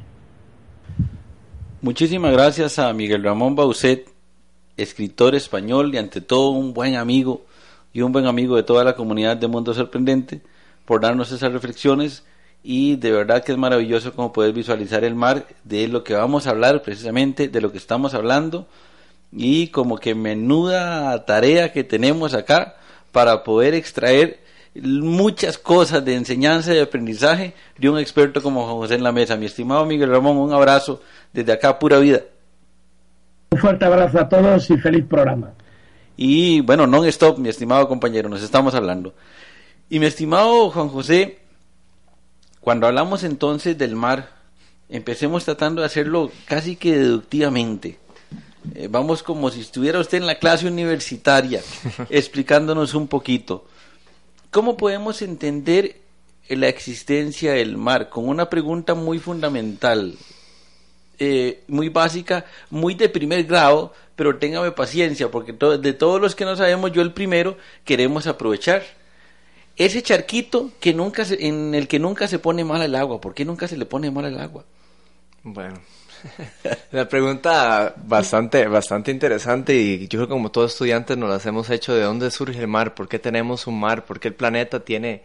Muchísimas 1.81 2.31
gracias 2.31 2.79
a 2.79 2.93
Miguel 2.93 3.21
Ramón 3.21 3.53
Bauset, 3.53 4.07
escritor 4.77 5.35
español 5.35 5.93
y 5.93 5.97
ante 5.97 6.21
todo 6.21 6.51
un 6.51 6.73
buen 6.73 6.95
amigo 6.95 7.45
y 7.91 8.01
un 8.01 8.13
buen 8.13 8.27
amigo 8.27 8.55
de 8.55 8.63
toda 8.63 8.85
la 8.85 8.95
comunidad 8.95 9.35
de 9.35 9.49
Mundo 9.49 9.73
Sorprendente, 9.73 10.41
por 10.85 11.01
darnos 11.01 11.33
esas 11.33 11.51
reflexiones 11.51 12.23
y 12.67 12.95
de 12.95 13.11
verdad 13.11 13.43
que 13.43 13.51
es 13.51 13.57
maravilloso 13.59 14.11
como 14.15 14.33
poder 14.33 14.51
visualizar 14.51 15.03
el 15.03 15.13
mar 15.13 15.45
de 15.63 15.87
lo 15.87 16.03
que 16.03 16.15
vamos 16.15 16.47
a 16.47 16.49
hablar 16.49 16.81
precisamente, 16.81 17.47
de 17.47 17.61
lo 17.61 17.71
que 17.71 17.77
estamos 17.77 18.15
hablando 18.15 18.65
y 19.31 19.67
como 19.67 19.99
que 19.99 20.15
menuda 20.15 21.25
tarea 21.25 21.71
que 21.71 21.83
tenemos 21.83 22.33
acá 22.33 22.75
para 23.11 23.43
poder 23.43 23.75
extraer 23.75 24.39
muchas 24.81 25.59
cosas 25.59 26.03
de 26.03 26.15
enseñanza 26.15 26.73
y 26.73 26.79
aprendizaje 26.79 27.53
de 27.77 27.87
un 27.87 27.99
experto 27.99 28.41
como 28.41 28.65
José 28.65 28.95
en 28.95 29.03
la 29.03 29.11
mesa. 29.11 29.37
Mi 29.37 29.45
estimado 29.45 29.85
Miguel 29.85 30.09
Ramón, 30.09 30.37
un 30.37 30.51
abrazo 30.51 31.03
desde 31.31 31.51
acá, 31.51 31.77
pura 31.77 31.99
vida. 31.99 32.21
Un 33.51 33.59
fuerte 33.59 33.85
abrazo 33.85 34.19
a 34.19 34.27
todos 34.27 34.67
y 34.71 34.77
feliz 34.77 35.05
programa. 35.07 35.53
Y 36.17 36.61
bueno, 36.61 36.87
non-stop, 36.87 37.37
mi 37.37 37.49
estimado 37.49 37.87
compañero, 37.87 38.27
nos 38.27 38.41
estamos 38.41 38.73
hablando. 38.73 39.13
Y 39.87 39.99
mi 39.99 40.07
estimado 40.07 40.71
Juan 40.71 40.89
José, 40.89 41.44
cuando 42.65 42.87
hablamos 42.87 43.23
entonces 43.23 43.77
del 43.77 43.95
mar, 43.95 44.31
empecemos 44.89 45.45
tratando 45.45 45.81
de 45.81 45.85
hacerlo 45.85 46.31
casi 46.45 46.75
que 46.75 46.97
deductivamente. 46.97 47.99
Eh, 48.73 48.87
vamos 48.89 49.21
como 49.21 49.51
si 49.51 49.61
estuviera 49.61 49.99
usted 49.99 50.17
en 50.17 50.25
la 50.25 50.39
clase 50.39 50.67
universitaria, 50.67 51.61
explicándonos 52.09 52.95
un 52.95 53.07
poquito. 53.07 53.67
¿Cómo 54.49 54.77
podemos 54.77 55.21
entender 55.21 55.97
la 56.49 56.67
existencia 56.67 57.53
del 57.53 57.77
mar? 57.77 58.09
Con 58.09 58.27
una 58.27 58.49
pregunta 58.49 58.95
muy 58.95 59.19
fundamental, 59.19 60.15
eh, 61.19 61.61
muy 61.67 61.89
básica, 61.89 62.47
muy 62.71 62.95
de 62.95 63.09
primer 63.09 63.43
grado, 63.43 63.93
pero 64.15 64.39
téngame 64.39 64.71
paciencia, 64.71 65.29
porque 65.29 65.53
de 65.53 65.93
todos 65.93 66.19
los 66.19 66.33
que 66.33 66.45
no 66.45 66.55
sabemos, 66.55 66.91
yo 66.93 67.03
el 67.03 67.13
primero, 67.13 67.57
queremos 67.83 68.25
aprovechar. 68.25 68.81
Ese 69.77 70.01
charquito 70.01 70.71
que 70.79 70.93
nunca 70.93 71.23
en 71.29 71.75
el 71.75 71.87
que 71.87 71.99
nunca 71.99 72.27
se 72.27 72.39
pone 72.39 72.63
mal 72.63 72.81
el 72.81 72.95
agua, 72.95 73.19
¿por 73.19 73.33
qué 73.33 73.43
nunca 73.43 73.67
se 73.67 73.77
le 73.77 73.85
pone 73.85 74.09
mal 74.09 74.25
el 74.25 74.39
agua? 74.39 74.63
Bueno, 75.43 75.79
la 76.91 77.07
pregunta 77.09 77.93
bastante, 77.97 78.67
bastante 78.67 79.11
interesante 79.11 79.75
y 79.75 80.07
yo 80.07 80.19
creo 80.19 80.27
que 80.27 80.33
como 80.33 80.49
todos 80.49 80.71
estudiantes 80.71 81.17
nos 81.17 81.29
las 81.29 81.45
hemos 81.45 81.69
hecho 81.69 81.93
de 81.93 82.03
dónde 82.03 82.31
surge 82.31 82.59
el 82.59 82.67
mar, 82.67 82.95
por 82.95 83.09
qué 83.09 83.19
tenemos 83.19 83.67
un 83.67 83.79
mar, 83.79 84.05
por 84.05 84.19
qué 84.19 84.29
el 84.29 84.33
planeta 84.33 84.79
tiene, 84.79 85.23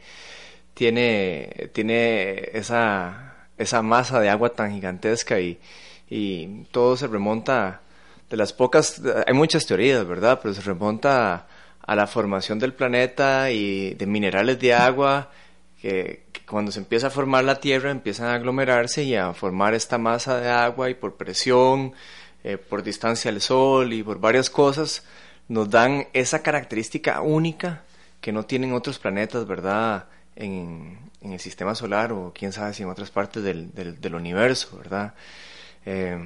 tiene, 0.75 1.71
tiene 1.73 2.51
esa, 2.53 3.47
esa 3.57 3.83
masa 3.83 4.19
de 4.21 4.31
agua 4.31 4.51
tan 4.51 4.73
gigantesca 4.73 5.39
y, 5.39 5.61
y 6.09 6.65
todo 6.73 6.97
se 6.97 7.07
remonta 7.07 7.83
de 8.29 8.37
las 8.37 8.53
pocas, 8.53 9.01
hay 9.27 9.35
muchas 9.35 9.65
teorías, 9.65 10.07
¿verdad? 10.07 10.41
Pero 10.43 10.55
se 10.55 10.61
remonta 10.63 11.47
la 11.87 12.07
formación 12.07 12.59
del 12.59 12.73
planeta 12.73 13.51
y 13.51 13.95
de 13.95 14.07
minerales 14.07 14.59
de 14.61 14.75
agua 14.75 15.31
que, 15.81 16.25
cuando 16.49 16.73
se 16.73 16.81
empieza 16.81 17.09
a 17.09 17.11
formar 17.11 17.45
la 17.45 17.61
Tierra 17.61 17.91
empiezan 17.91 18.27
a 18.27 18.35
aglomerarse 18.35 19.05
y 19.05 19.15
a 19.15 19.33
formar 19.33 19.75
esta 19.75 19.99
masa 19.99 20.41
de 20.41 20.49
agua 20.49 20.91
y 20.91 20.95
por 20.95 21.17
presión, 21.17 21.93
eh, 22.45 22.59
por 22.59 22.83
distancia 22.83 23.31
al 23.31 23.41
Sol 23.41 23.93
y 23.93 24.03
por 24.03 24.21
varias 24.21 24.51
cosas 24.51 25.05
nos 25.49 25.71
dan 25.71 26.07
esa 26.13 26.43
característica 26.43 27.21
única 27.23 27.83
que 28.21 28.33
no 28.33 28.45
tienen 28.45 28.73
otros 28.73 28.99
planetas, 28.99 29.47
¿verdad? 29.47 30.07
En, 30.37 31.11
el 31.23 31.39
sistema 31.39 31.75
solar 31.75 32.13
o 32.13 32.33
quién 32.35 32.51
sabe 32.51 32.73
si 32.73 32.83
en 32.83 32.89
otras 32.89 33.11
partes 33.11 33.43
del, 33.43 33.75
del, 33.75 34.01
del 34.01 34.15
universo, 34.15 34.79
¿verdad? 34.79 35.13
Eh, 35.85 36.19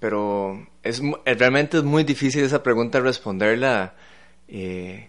pero 0.00 0.66
es, 0.82 1.02
eh, 1.26 1.34
realmente 1.34 1.76
es 1.78 1.84
muy 1.84 2.04
difícil 2.04 2.42
esa 2.42 2.62
pregunta 2.62 3.00
responderla 3.00 3.94
eh, 4.52 5.08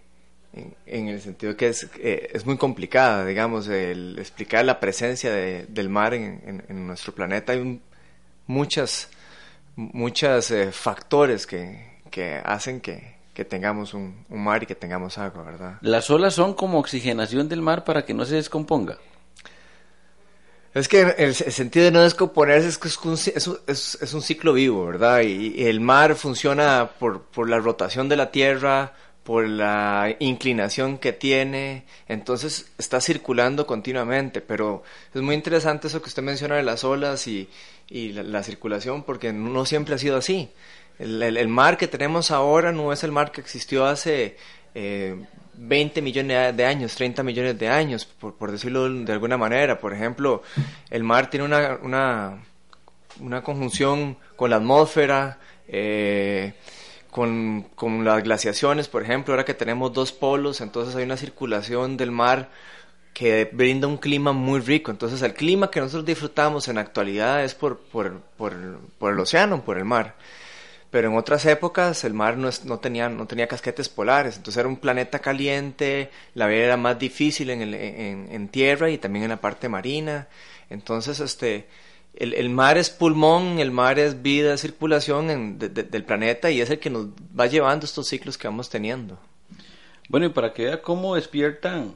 en, 0.85 1.07
el 1.07 1.21
sentido 1.21 1.57
que 1.57 1.67
es, 1.67 1.89
eh, 1.99 2.29
es 2.33 2.45
muy 2.45 2.57
complicada, 2.57 3.25
digamos, 3.25 3.67
el 3.67 4.17
explicar 4.17 4.63
la 4.65 4.79
presencia 4.79 5.31
de, 5.31 5.65
del 5.67 5.89
mar 5.89 6.13
en, 6.13 6.63
en, 6.67 6.87
nuestro 6.87 7.13
planeta. 7.13 7.53
Hay 7.53 7.81
muchas, 8.47 9.09
muchos 9.75 10.53
factores 10.71 11.45
que, 11.45 11.99
que 12.09 12.41
hacen 12.43 12.79
que, 12.79 13.15
que 13.33 13.43
tengamos 13.43 13.93
un, 13.93 14.25
un, 14.29 14.43
mar 14.43 14.63
y 14.63 14.65
que 14.65 14.75
tengamos 14.75 15.17
agua, 15.17 15.43
¿verdad? 15.43 15.77
Las 15.81 16.09
olas 16.09 16.35
son 16.35 16.53
como 16.53 16.79
oxigenación 16.79 17.49
del 17.49 17.61
mar 17.61 17.83
para 17.83 18.05
que 18.05 18.13
no 18.13 18.25
se 18.25 18.35
descomponga. 18.35 18.97
Es 20.73 20.87
que 20.87 21.01
el, 21.19 21.35
sentido 21.35 21.85
de 21.85 21.91
no 21.91 22.01
descomponerse 22.01 22.67
es 22.67 22.77
que 22.79 22.87
es 22.87 22.97
un, 22.97 23.13
es, 23.13 23.97
es 24.01 24.13
un 24.13 24.21
ciclo 24.23 24.53
vivo, 24.53 24.87
¿verdad? 24.87 25.21
Y, 25.21 25.65
el 25.67 25.79
mar 25.79 26.15
funciona 26.15 26.89
por, 26.99 27.21
por, 27.21 27.47
la 27.47 27.59
rotación 27.59 28.09
de 28.09 28.15
la 28.15 28.31
Tierra, 28.31 28.93
por 29.23 29.47
la 29.47 30.15
inclinación 30.19 30.97
que 30.97 31.13
tiene, 31.13 31.85
entonces 32.07 32.71
está 32.77 32.99
circulando 32.99 33.65
continuamente, 33.65 34.41
pero 34.41 34.83
es 35.13 35.21
muy 35.21 35.35
interesante 35.35 35.87
eso 35.87 36.01
que 36.01 36.09
usted 36.09 36.23
menciona 36.23 36.55
de 36.55 36.63
las 36.63 36.83
olas 36.83 37.27
y, 37.27 37.47
la, 37.89 38.43
circulación, 38.43 39.03
porque 39.03 39.31
no 39.31 39.65
siempre 39.65 39.95
ha 39.95 39.97
sido 39.97 40.17
así. 40.17 40.49
El, 40.99 41.47
mar 41.47 41.77
que 41.77 41.87
tenemos 41.87 42.31
ahora 42.31 42.71
no 42.71 42.91
es 42.91 43.03
el 43.03 43.11
mar 43.11 43.31
que 43.31 43.41
existió 43.41 43.85
hace 43.85 44.37
eh, 44.75 45.15
20 45.55 46.01
millones 46.01 46.55
de 46.55 46.65
años, 46.65 46.95
30 46.95 47.23
millones 47.23 47.57
de 47.57 47.69
años, 47.69 48.05
por, 48.05 48.51
decirlo 48.51 48.89
de 48.89 49.13
alguna 49.13 49.37
manera. 49.37 49.79
Por 49.79 49.93
ejemplo, 49.93 50.43
el 50.89 51.03
mar 51.03 51.29
tiene 51.29 51.45
una, 51.45 51.79
una, 51.81 52.43
una 53.19 53.41
conjunción 53.41 54.17
con 54.35 54.49
la 54.49 54.57
atmósfera, 54.57 55.39
eh, 55.67 56.53
con, 57.13 57.67
con, 57.75 58.03
las 58.03 58.23
glaciaciones, 58.23 58.87
por 58.87 59.03
ejemplo, 59.03 59.33
ahora 59.33 59.45
que 59.45 59.53
tenemos 59.53 59.93
dos 59.93 60.11
polos, 60.11 60.61
entonces 60.61 60.95
hay 60.95 61.03
una 61.03 61.15
circulación 61.15 61.95
del 61.95 62.11
mar 62.11 62.49
que 63.13 63.47
brinda 63.53 63.87
un 63.87 63.97
clima 63.97 64.33
muy 64.33 64.59
rico. 64.59 64.89
Entonces 64.89 65.21
el 65.21 65.35
clima 65.35 65.69
que 65.69 65.79
nosotros 65.79 66.05
disfrutamos 66.05 66.67
en 66.67 66.75
la 66.75 66.81
actualidad 66.81 67.43
es 67.43 67.53
por, 67.53 67.77
por, 67.77 68.19
por, 68.37 68.53
el 68.53 69.19
océano, 69.19 69.63
por 69.63 69.77
el 69.77 69.85
mar. 69.85 70.15
Pero 70.89 71.09
en 71.09 71.15
otras 71.15 71.45
épocas 71.45 72.03
el 72.03 72.15
mar 72.15 72.35
no, 72.35 72.49
no, 72.65 72.79
tenía, 72.79 73.09
no 73.09 73.27
tenía 73.27 73.47
casquetes 73.47 73.89
polares, 73.89 74.37
entonces 74.37 74.59
era 74.59 74.67
un 74.67 74.77
planeta 74.77 75.19
caliente, 75.19 76.09
la 76.33 76.47
vida 76.47 76.63
era 76.63 76.77
más 76.77 76.97
difícil 76.97 77.51
en, 77.51 77.61
el, 77.61 77.73
en, 77.75 78.27
en 78.31 78.47
tierra 78.47 78.89
y 78.89 78.97
también 78.97 79.23
en 79.23 79.29
la 79.29 79.41
parte 79.41 79.69
marina, 79.69 80.27
entonces 80.69 81.19
este, 81.19 81.67
el, 82.15 82.49
mar 82.49 82.77
es 82.77 82.89
pulmón, 82.89 83.59
el 83.59 83.71
mar 83.71 83.97
es 83.97 84.21
vida, 84.21 84.57
circulación 84.57 85.57
del 85.57 86.03
planeta 86.05 86.51
y 86.51 86.61
es 86.61 86.69
el 86.69 86.79
que 86.79 86.89
nos 86.89 87.07
va 87.37 87.47
llevando 87.47 87.85
estos 87.85 88.07
ciclos 88.07 88.37
que 88.37 88.47
vamos 88.47 88.69
teniendo. 88.69 89.17
Bueno, 90.09 90.27
y 90.27 90.29
para 90.29 90.53
que 90.53 90.65
vea 90.65 90.81
cómo 90.81 91.15
despiertan 91.15 91.95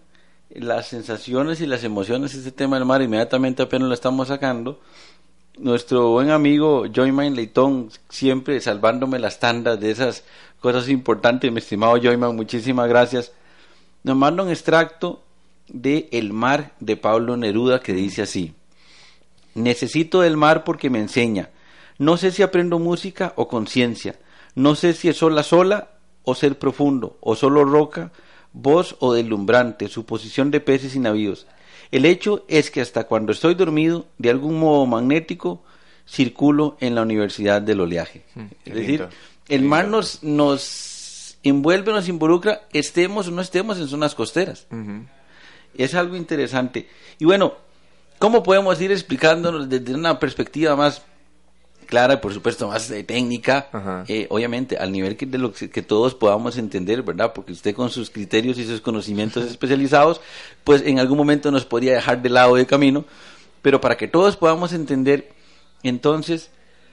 las 0.50 0.88
sensaciones 0.88 1.62
y 1.62 1.68
las 1.68 1.84
emociones 1.84 2.34
este 2.34 2.52
tema 2.52 2.78
del 2.78 2.86
mar, 2.86 3.02
inmediatamente 3.02 3.64
apenas 3.64 3.90
lo 3.90 3.94
estamos 3.94 4.30
sacando, 4.30 4.80
nuestro 5.58 6.10
buen 6.10 6.32
amigo 6.32 6.86
Joyman 6.94 7.36
Leitón, 7.36 7.90
siempre 8.10 8.60
salvándome 8.62 9.20
las 9.20 9.40
tandas 9.40 9.80
de 9.80 9.92
esas 9.92 10.24
cosas 10.60 10.90
importantes, 10.90 11.52
mi 11.52 11.60
estimado 11.60 11.98
Joyman, 12.02 12.36
muchísimas 12.36 12.88
gracias. 12.88 13.32
Nos 14.04 14.16
manda 14.16 14.44
un 14.44 14.50
extracto 14.50 15.22
de 15.68 16.08
El 16.12 16.34
mar 16.34 16.74
de 16.80 16.96
Pablo 16.96 17.38
Neruda 17.38 17.82
que 17.82 17.94
dice 17.94 18.22
así: 18.22 18.54
Necesito 19.58 20.24
el 20.24 20.38
mar 20.38 20.64
porque 20.64 20.90
me 20.90 21.00
enseña, 21.00 21.50
No 21.98 22.16
sé 22.18 22.32
si 22.32 22.44
aprendo 22.44 22.78
música 22.78 23.34
o 23.36 23.48
conciencia. 23.48 24.20
No 24.54 24.76
sé 24.76 24.94
si 24.94 25.10
es 25.10 25.18
sola 25.18 25.42
sola 25.42 25.90
o 26.24 26.36
ser 26.36 26.60
profundo, 26.60 27.18
o 27.22 27.36
solo 27.36 27.64
roca, 27.64 28.12
voz 28.54 28.96
o 29.00 29.14
deslumbrante, 29.14 29.88
suposición 29.88 30.52
de 30.52 30.60
peces 30.60 30.96
y 30.96 31.00
navíos. 31.00 31.48
El 31.92 32.06
hecho 32.06 32.46
es 32.48 32.70
que 32.70 32.82
hasta 32.82 33.06
cuando 33.06 33.32
estoy 33.32 33.56
dormido, 33.56 34.06
de 34.18 34.30
algún 34.30 34.60
modo 34.60 34.86
magnético, 34.86 35.64
circulo 36.06 36.78
en 36.80 36.96
la 36.96 37.02
Universidad 37.02 37.62
del 37.62 37.82
Oleaje. 37.82 38.26
Mm, 38.36 38.46
qué 38.64 38.70
es 38.70 38.76
decir, 38.76 39.00
lindo, 39.00 39.10
el 39.50 39.64
mar 39.64 39.88
nos, 39.88 40.24
nos 40.24 41.38
envuelve, 41.44 41.92
nos 41.92 42.08
involucra, 42.10 42.68
estemos 42.74 43.28
o 43.28 43.32
no 43.32 43.42
estemos 43.42 43.80
en 43.80 43.88
zonas 43.88 44.16
costeras. 44.16 44.68
Es 45.78 45.96
algo 45.96 46.16
interesante. 46.16 46.90
Y 47.20 47.26
bueno, 47.26 47.56
¿cómo 48.20 48.44
podemos 48.44 48.80
ir 48.82 48.92
explicándonos 48.92 49.70
desde 49.70 49.94
una 49.94 50.20
perspectiva 50.20 50.76
más 50.76 51.02
clara 51.86 52.16
y 52.16 52.18
por 52.18 52.34
supuesto 52.34 52.68
más 52.68 52.90
eh, 52.92 53.04
técnica? 53.04 53.70
Eh, 54.08 54.28
obviamente, 54.30 54.78
al 54.78 54.92
nivel 54.92 55.18
que, 55.18 55.26
de 55.26 55.38
lo 55.38 55.52
que, 55.52 55.70
que 55.70 55.82
todos 55.82 56.14
podamos 56.16 56.58
entender, 56.58 57.02
¿verdad? 57.04 57.34
Porque 57.34 57.54
usted 57.54 57.74
con 57.74 57.90
sus 57.90 58.10
criterios 58.10 58.58
y 58.58 58.66
sus 58.66 58.82
conocimientos 58.82 59.46
especializados, 59.50 60.22
pues 60.64 60.84
en 60.86 61.00
algún 61.00 61.18
momento 61.18 61.52
nos 61.52 61.66
podría 61.66 61.94
dejar 61.94 62.22
de 62.22 62.30
lado 62.30 62.56
de 62.56 62.66
camino. 62.66 63.06
Pero 63.62 63.82
para 63.82 63.98
que 63.98 64.08
todos 64.08 64.38
podamos 64.38 64.72
entender, 64.74 65.30
entonces, 65.84 66.52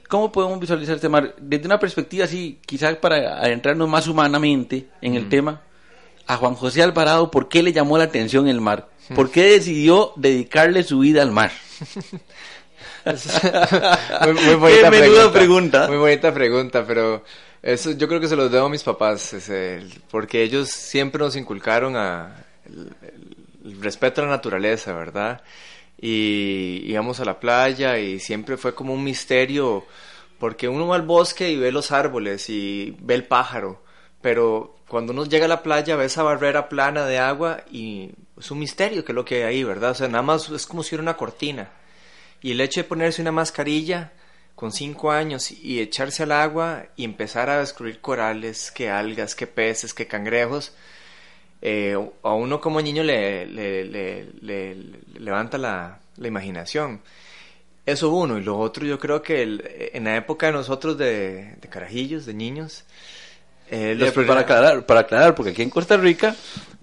¿cómo 0.08 0.32
podemos 0.32 0.58
visualizar 0.58 0.96
este 0.96 1.08
mar? 1.08 1.34
Desde 1.38 1.66
una 1.66 1.78
perspectiva 1.78 2.24
así, 2.24 2.58
quizás 2.66 2.96
para 2.96 3.38
adentrarnos 3.38 3.88
más 3.88 4.08
humanamente 4.08 4.88
en 5.00 5.14
el 5.14 5.28
tema, 5.28 5.60
a 6.26 6.36
Juan 6.36 6.54
José 6.54 6.82
Alvarado, 6.82 7.30
¿por 7.30 7.48
qué 7.48 7.62
le 7.62 7.72
llamó 7.72 7.98
la 7.98 8.04
atención 8.04 8.48
el 8.48 8.60
mar? 8.60 8.88
¿Por 9.14 9.30
qué 9.30 9.42
decidió 9.44 10.12
dedicarle 10.16 10.82
su 10.82 11.00
vida 11.00 11.20
al 11.22 11.30
mar? 11.30 11.52
muy, 13.04 14.32
muy 14.34 14.54
bonita 14.54 14.90
Qué 14.90 15.00
menuda 15.00 15.32
pregunta. 15.32 15.86
Muy 15.88 15.96
bonita 15.98 16.32
pregunta, 16.32 16.84
pero 16.86 17.22
eso 17.62 17.92
yo 17.92 18.08
creo 18.08 18.20
que 18.20 18.28
se 18.28 18.36
los 18.36 18.50
debo 18.50 18.66
a 18.66 18.70
mis 18.70 18.82
papás, 18.82 19.32
es 19.34 19.48
el- 19.50 19.92
porque 20.10 20.42
ellos 20.42 20.70
siempre 20.70 21.18
nos 21.20 21.36
inculcaron 21.36 21.96
a 21.96 22.44
el- 22.66 22.92
el 23.64 23.82
respeto 23.82 24.22
a 24.22 24.24
la 24.24 24.30
naturaleza, 24.30 24.92
¿verdad? 24.94 25.42
Y 26.00 26.82
íbamos 26.86 27.20
a 27.20 27.24
la 27.24 27.38
playa 27.40 27.98
y 27.98 28.18
siempre 28.20 28.56
fue 28.56 28.74
como 28.74 28.92
un 28.94 29.04
misterio, 29.04 29.84
porque 30.38 30.68
uno 30.68 30.86
va 30.88 30.96
al 30.96 31.02
bosque 31.02 31.50
y 31.50 31.56
ve 31.56 31.72
los 31.72 31.92
árboles 31.92 32.48
y 32.50 32.96
ve 33.00 33.14
el 33.14 33.24
pájaro, 33.24 33.82
pero 34.24 34.74
cuando 34.88 35.12
uno 35.12 35.26
llega 35.26 35.44
a 35.44 35.48
la 35.48 35.62
playa 35.62 35.96
ve 35.96 36.06
esa 36.06 36.22
barrera 36.22 36.70
plana 36.70 37.04
de 37.04 37.18
agua 37.18 37.62
y 37.70 38.12
es 38.38 38.50
un 38.50 38.58
misterio 38.58 39.04
que 39.04 39.12
es 39.12 39.16
lo 39.16 39.22
que 39.26 39.34
hay 39.34 39.42
ahí, 39.42 39.64
¿verdad? 39.64 39.90
O 39.90 39.94
sea, 39.94 40.08
nada 40.08 40.22
más 40.22 40.48
es 40.48 40.66
como 40.66 40.82
si 40.82 40.88
fuera 40.90 41.02
una 41.02 41.18
cortina. 41.18 41.68
Y 42.40 42.52
el 42.52 42.60
hecho 42.62 42.80
de 42.80 42.84
ponerse 42.88 43.20
una 43.20 43.32
mascarilla 43.32 44.12
con 44.54 44.72
cinco 44.72 45.10
años 45.12 45.50
y 45.52 45.78
echarse 45.78 46.22
al 46.22 46.32
agua 46.32 46.86
y 46.96 47.04
empezar 47.04 47.50
a 47.50 47.58
descubrir 47.58 48.00
corales, 48.00 48.70
que 48.70 48.88
algas, 48.88 49.34
que 49.34 49.46
peces, 49.46 49.92
que 49.92 50.06
cangrejos, 50.06 50.72
eh, 51.60 51.94
a 52.22 52.32
uno 52.32 52.62
como 52.62 52.80
niño 52.80 53.02
le, 53.02 53.44
le- 53.44 53.84
le- 53.84 54.24
le- 54.40 54.74
le 54.74 55.20
levanta 55.20 55.58
la, 55.58 56.00
imaginación. 56.16 57.02
Eso 57.84 58.08
uno. 58.08 58.38
Y 58.38 58.42
lo 58.42 58.56
otro, 58.58 58.86
yo 58.86 58.98
creo 58.98 59.20
que 59.20 59.42
en 59.92 60.04
la 60.04 60.16
época 60.16 60.46
de 60.46 60.52
nosotros 60.52 60.96
de 60.96 61.58
carajillos, 61.68 62.24
de 62.24 62.32
niños, 62.32 62.84
eh, 63.70 63.94
los 63.96 64.08
Eh, 64.16 64.22
para 64.26 64.40
aclarar, 64.40 64.86
para 64.86 65.00
aclarar, 65.00 65.34
porque 65.34 65.50
aquí 65.52 65.62
en 65.62 65.70
Costa 65.70 65.96
Rica, 65.96 66.34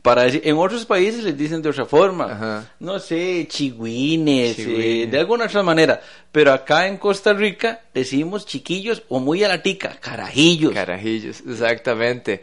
para 0.01 0.23
decir, 0.23 0.41
en 0.45 0.57
otros 0.57 0.85
países 0.85 1.23
les 1.23 1.37
dicen 1.37 1.61
de 1.61 1.69
otra 1.69 1.85
forma, 1.85 2.25
Ajá. 2.25 2.71
no 2.79 2.97
sé, 2.99 3.47
chigüines, 3.49 4.57
eh, 4.57 4.63
Chigüines. 4.63 5.11
de 5.11 5.19
alguna 5.19 5.45
otra 5.45 5.61
manera, 5.63 6.01
pero 6.31 6.51
acá 6.53 6.87
en 6.87 6.97
Costa 6.97 7.33
Rica 7.33 7.81
decimos 7.93 8.45
chiquillos 8.45 9.03
o 9.09 9.19
muy 9.19 9.43
a 9.43 9.47
la 9.47 9.61
tica, 9.61 9.97
carajillos. 9.99 10.73
Carajillos, 10.73 11.41
exactamente. 11.47 12.41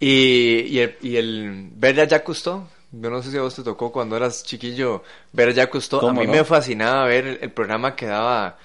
Y, 0.00 0.60
y 0.68 0.78
el, 0.80 0.96
y 1.02 1.16
el 1.16 1.68
ver 1.74 1.98
a 2.00 2.04
Jacques 2.04 2.24
Cousteau, 2.26 2.68
yo 2.92 3.10
no 3.10 3.22
sé 3.22 3.30
si 3.30 3.36
a 3.36 3.42
vos 3.42 3.54
te 3.54 3.62
tocó 3.62 3.90
cuando 3.90 4.16
eras 4.16 4.44
chiquillo 4.44 5.02
ver 5.32 5.48
a 5.48 5.52
Jacques 5.52 5.72
Cousteau, 5.72 5.98
a 6.00 6.02
¿Cómo 6.02 6.20
mí 6.20 6.26
no? 6.26 6.32
me 6.34 6.44
fascinaba 6.44 7.04
ver 7.06 7.26
el, 7.26 7.38
el 7.42 7.50
programa 7.50 7.96
que 7.96 8.06
daba 8.06 8.58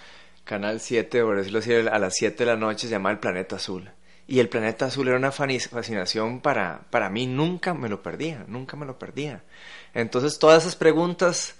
Canal 0.43 0.79
7, 0.81 1.21
por 1.23 1.37
decirlo 1.37 1.59
así, 1.59 1.73
a 1.73 1.97
las 1.99 2.13
7 2.15 2.35
de 2.37 2.45
la 2.45 2.57
noche, 2.57 2.87
se 2.87 2.91
llamaba 2.93 3.13
El 3.13 3.19
Planeta 3.19 3.55
Azul. 3.55 3.89
Y 4.27 4.39
el 4.39 4.49
Planeta 4.49 4.85
Azul 4.85 5.07
era 5.09 5.17
una 5.17 5.31
fascinación 5.31 6.39
para, 6.41 6.81
para 6.89 7.09
mí, 7.09 7.27
nunca 7.27 7.73
me 7.73 7.89
lo 7.89 8.01
perdía, 8.01 8.45
nunca 8.47 8.77
me 8.77 8.85
lo 8.85 8.97
perdía. 8.97 9.43
Entonces 9.93 10.39
todas 10.39 10.63
esas 10.63 10.75
preguntas 10.77 11.55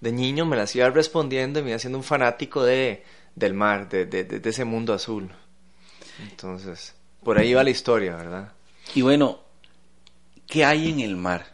de 0.00 0.12
niño 0.12 0.44
me 0.44 0.56
las 0.56 0.74
iba 0.76 0.88
respondiendo 0.90 1.60
y 1.60 1.62
me 1.62 1.70
iba 1.70 1.76
haciendo 1.76 1.98
un 1.98 2.04
fanático 2.04 2.64
de, 2.64 3.04
del 3.36 3.54
mar, 3.54 3.88
de, 3.88 4.06
de- 4.06 4.50
ese 4.50 4.64
mundo 4.64 4.94
azul. 4.94 5.30
Entonces, 6.18 6.94
por 7.22 7.38
ahí 7.38 7.54
va 7.54 7.64
la 7.64 7.70
historia, 7.70 8.16
¿verdad? 8.16 8.52
Y 8.94 9.02
bueno, 9.02 9.40
¿qué 10.46 10.64
hay 10.64 10.90
en 10.90 11.00
el 11.00 11.16
mar? 11.16 11.46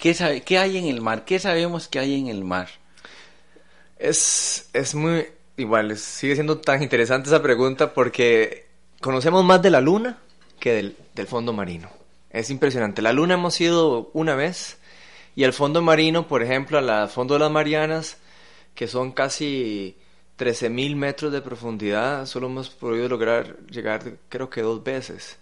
¿Qué, 0.00 0.14
sabe, 0.14 0.42
¿Qué 0.42 0.58
hay 0.58 0.78
en 0.78 0.86
el 0.86 1.00
mar? 1.02 1.24
¿Qué 1.26 1.38
sabemos 1.40 1.88
que 1.88 1.98
hay 2.00 2.18
en 2.20 2.28
el 2.28 2.44
mar? 2.44 2.68
Es, 3.98 4.68
es 4.72 4.94
muy, 4.94 5.26
igual, 5.56 5.96
sigue 5.96 6.34
siendo 6.34 6.58
tan 6.60 6.82
interesante 6.82 7.28
esa 7.28 7.42
pregunta 7.42 7.92
porque 7.94 8.67
conocemos 9.00 9.44
más 9.44 9.62
de 9.62 9.70
la 9.70 9.80
luna 9.80 10.18
que 10.58 10.94
del, 11.14 11.26
fondo 11.26 11.52
marino. 11.52 11.90
Es 12.30 12.50
impresionante. 12.50 13.02
La 13.02 13.12
luna 13.12 13.34
hemos 13.34 13.60
ido 13.60 14.10
una 14.12 14.34
vez 14.34 14.78
y 15.34 15.44
el 15.44 15.52
fondo 15.52 15.82
marino, 15.82 16.26
por 16.26 16.42
ejemplo, 16.42 16.78
al 16.78 17.08
fondo 17.08 17.34
de 17.34 17.40
las 17.40 17.50
Marianas, 17.50 18.18
que 18.74 18.86
son 18.86 19.12
casi 19.12 19.96
13.000 20.38 20.96
metros 20.96 21.32
de 21.32 21.40
profundidad, 21.40 22.26
solo 22.26 22.48
hemos 22.48 22.70
podido 22.70 23.08
lograr 23.08 23.56
llegar 23.70 24.18
creo 24.28 24.50
que 24.50 24.62
dos 24.62 24.82
veces. 24.82 25.38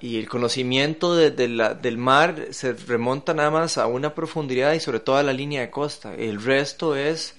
Y 0.00 0.18
el 0.18 0.28
conocimiento 0.28 1.16
del 1.16 1.98
mar 1.98 2.48
se 2.50 2.74
remonta 2.74 3.32
nada 3.32 3.50
más 3.50 3.78
a 3.78 3.86
una 3.86 4.14
profundidad 4.14 4.74
y 4.74 4.80
sobre 4.80 5.00
todo 5.00 5.16
a 5.16 5.22
la 5.22 5.32
línea 5.32 5.62
de 5.62 5.70
costa. 5.70 6.14
El 6.14 6.42
resto 6.42 6.96
es... 6.96 7.34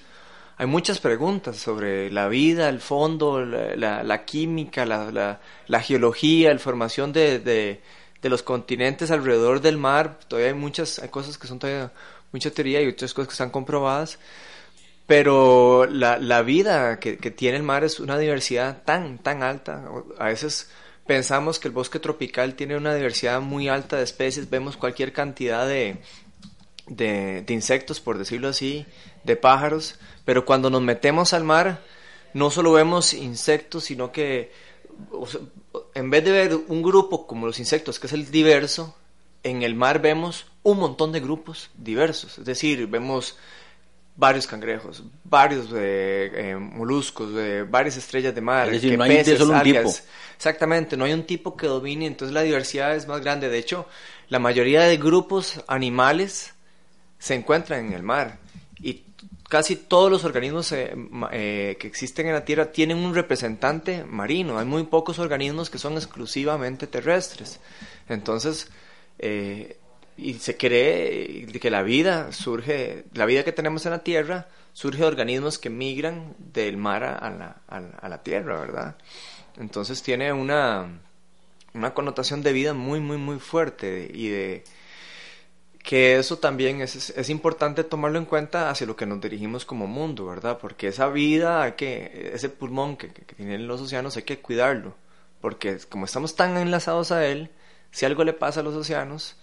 Hay 0.60 0.65
muchas 0.65 1.00
preguntas 1.00 1.58
sobre 1.58 2.10
la 2.10 2.28
vida, 2.28 2.67
el 2.67 2.82
fondo, 2.82 3.46
la, 3.46 4.26
química, 4.26 4.88
la, 4.88 5.82
geología, 5.84 6.52
la 6.52 6.58
formación 6.60 7.13
de, 7.13 7.80
los 8.24 8.41
continentes 8.41 9.12
alrededor 9.12 9.62
del 9.62 9.78
mar. 9.78 10.17
Todavía 10.28 10.50
hay 10.50 10.58
muchas 10.58 10.98
hay 10.98 11.10
cosas 11.10 11.38
que 11.38 11.48
son 11.48 11.60
todavía 11.60 11.91
mucha 12.32 12.50
teoría 12.50 12.82
y 12.82 12.88
otras 12.88 13.13
cosas 13.13 13.28
que 13.28 13.34
están 13.34 13.52
comprobadas. 13.52 14.17
Pero 15.06 15.86
la, 15.86 16.41
vida 16.41 17.00
que, 17.00 17.15
tiene 17.17 17.58
el 17.58 17.63
mar 17.63 17.84
es 17.84 18.00
una 18.00 18.17
diversidad 18.17 18.82
tan, 18.84 19.20
tan 19.20 19.43
alta. 19.43 19.88
A 20.17 20.26
veces 20.26 20.72
pensamos 21.06 21.60
que 21.60 21.67
el 21.67 21.74
bosque 21.74 22.00
tropical 22.00 22.56
tiene 22.56 22.76
una 22.76 22.96
diversidad 22.96 23.41
muy 23.41 23.70
alta 23.70 23.98
de 23.98 24.04
especies, 24.04 24.50
vemos 24.50 24.76
cualquier 24.76 25.13
cantidad 25.13 25.67
de 25.67 27.46
insectos, 27.48 28.00
por 28.02 28.17
decirlo 28.17 28.48
así, 28.48 28.88
de 29.28 29.36
pájaros, 29.36 30.00
pero 30.26 30.46
cuando 30.46 30.72
nos 30.72 30.82
metemos 30.82 31.34
al 31.34 31.44
mar, 31.44 31.84
no 32.34 32.50
solo 32.50 32.74
vemos 32.74 33.13
insectos, 33.13 33.84
sino 33.84 34.12
que 34.12 34.52
o 35.12 35.28
sea, 35.28 35.42
en 35.94 36.10
vez 36.10 36.24
de 36.24 36.32
ver 36.32 36.56
un 36.68 36.82
grupo 36.82 37.28
como 37.28 37.46
los 37.46 37.60
insectos, 37.60 38.00
que 38.00 38.08
es 38.08 38.13
el 38.13 38.30
diverso, 38.32 38.96
en 39.44 39.63
el 39.63 39.76
mar 39.76 40.02
vemos 40.02 40.48
un 40.63 40.80
montón 40.80 41.12
de 41.12 41.20
grupos 41.20 41.70
diversos, 41.76 42.40
es 42.40 42.46
decir, 42.46 42.88
vemos 42.88 43.38
varios 44.16 44.48
cangrejos, 44.48 45.04
varios 45.24 45.68
eh, 45.76 46.32
eh, 46.34 46.56
moluscos, 46.56 47.30
eh, 47.36 47.63
varias 47.70 47.98
estrellas 47.98 48.34
de 48.34 48.42
mar, 48.42 48.68
Es 48.68 48.74
decir, 48.74 48.92
que 48.92 48.98
no 48.98 49.04
hay 49.04 49.24
de 49.24 49.38
solo 49.38 49.52
un 49.52 49.60
algas. 49.60 49.98
tipo. 49.98 50.08
Exactamente, 50.36 50.98
no 50.98 51.06
hay 51.06 51.13
un 51.13 51.24
tipo 51.24 51.56
que 51.56 51.68
domine, 51.68 52.08
entonces 52.08 52.34
la 52.34 52.42
diversidad 52.42 52.96
es 52.96 53.08
más 53.08 53.22
grande. 53.22 53.48
De 53.48 53.60
hecho, 53.60 53.88
la 54.30 54.40
mayoría 54.40 54.82
de 54.82 54.98
grupos 54.98 55.63
animales 55.68 56.54
se 57.20 57.36
encuentran 57.36 57.86
en 57.86 57.94
el 57.94 58.04
mar 58.04 58.40
y 58.80 59.04
casi 59.50 59.76
todos 59.76 60.12
los 60.12 60.24
organismos 60.24 60.72
eh, 60.72 60.94
eh, 61.32 61.78
que 61.80 61.88
existen 61.88 62.28
en 62.28 62.34
la 62.34 62.46
Tierra 62.46 62.72
tienen 62.72 62.98
un 62.98 63.16
representante 63.16 64.04
marino. 64.04 64.60
Hay 64.60 64.66
muy 64.66 64.84
pocos 64.84 65.20
organismos 65.20 65.70
que 65.70 65.78
son 65.78 65.94
exclusivamente 65.94 66.88
terrestres. 66.88 67.60
Entonces, 68.10 68.70
eh, 69.20 69.78
y 70.18 70.34
se 70.36 70.58
cree 70.58 71.46
que 71.48 71.70
la 71.70 71.84
vida 71.84 72.32
surge, 72.32 73.06
la 73.14 73.26
vida 73.26 73.44
que 73.44 73.52
tenemos 73.52 73.86
en 73.86 73.92
la 73.92 74.00
Tierra 74.04 74.48
surge 74.74 75.00
de 75.00 75.06
organismos 75.06 75.60
que 75.60 75.70
migran 75.70 76.36
del 76.40 76.78
mar 76.78 77.04
a, 77.04 77.16
a 77.16 77.30
la, 77.30 77.58
a 77.68 77.80
la- 77.80 77.98
a 78.02 78.10
la 78.10 78.24
Tierra, 78.24 78.60
¿verdad? 78.60 78.96
Entonces 79.58 80.04
tiene 80.04 80.34
una, 80.34 81.00
una 81.74 81.94
connotación 81.94 82.42
de 82.44 82.54
vida 82.54 82.74
muy, 82.74 83.00
muy, 83.00 83.18
muy 83.18 83.40
fuerte 83.40 84.10
y 84.14 84.30
de 84.30 84.64
que 85.88 86.17
eso 86.17 86.38
también 86.38 86.82
es, 86.82 87.12
es, 87.12 87.30
importante 87.30 87.86
tomarlo 87.86 88.17
en 88.17 88.26
cuenta 88.26 88.69
hacia 88.69 88.86
lo 88.86 88.97
que 88.97 89.06
nos 89.06 89.21
dirigimos 89.21 89.63
como 89.63 89.88
mundo, 89.88 90.26
¿verdad? 90.26 90.58
Porque 90.60 90.89
esa 90.89 91.08
vida, 91.08 91.63
hay 91.63 91.71
que, 91.71 92.32
ese 92.34 92.50
pulmón 92.50 92.97
que, 92.97 93.08
tienen 93.08 93.67
los 93.67 93.80
océanos 93.80 94.17
hay 94.17 94.23
que 94.23 94.39
cuidarlo, 94.39 94.95
porque 95.39 95.78
como 95.88 96.04
estamos 96.04 96.36
tan 96.36 96.58
enlazados 96.58 97.13
a 97.13 97.26
él, 97.26 97.52
si 97.91 98.06
algo 98.06 98.26
le 98.26 98.34
pasa 98.34 98.60
a 98.60 98.63
los 98.63 98.76
océanos, 98.76 99.38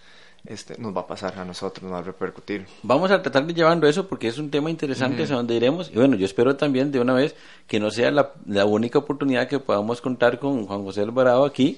este, 0.45 0.77
nos 0.77 0.95
va 0.95 1.01
a 1.01 1.07
pasar 1.07 1.39
a 1.39 1.45
nosotros, 1.45 1.81
nos 1.81 1.93
va 1.93 1.97
a 1.97 2.03
repercutir. 2.03 2.67
Vamos 2.83 3.09
a 3.09 3.23
tratar 3.23 3.47
de 3.47 3.55
llevando 3.55 3.87
eso 3.87 4.07
porque 4.07 4.27
es 4.27 4.37
un 4.37 4.51
tema 4.51 4.69
interesante 4.69 5.23
hacia 5.23 5.37
donde 5.37 5.55
iremos. 5.55 5.89
Y 5.89 5.95
bueno, 5.95 6.15
yo 6.15 6.27
espero 6.27 6.55
también 6.55 6.91
de 6.91 6.99
una 6.99 7.15
vez 7.15 7.35
que 7.65 7.79
no 7.79 7.89
sea 7.89 8.11
la, 8.11 8.33
la 8.45 8.65
única 8.65 8.99
oportunidad 8.99 9.47
que 9.47 9.57
podamos 9.57 9.99
contar 9.99 10.37
con 10.37 10.67
Juan 10.67 10.83
José 10.83 11.01
Alvarado 11.01 11.43
aquí 11.43 11.75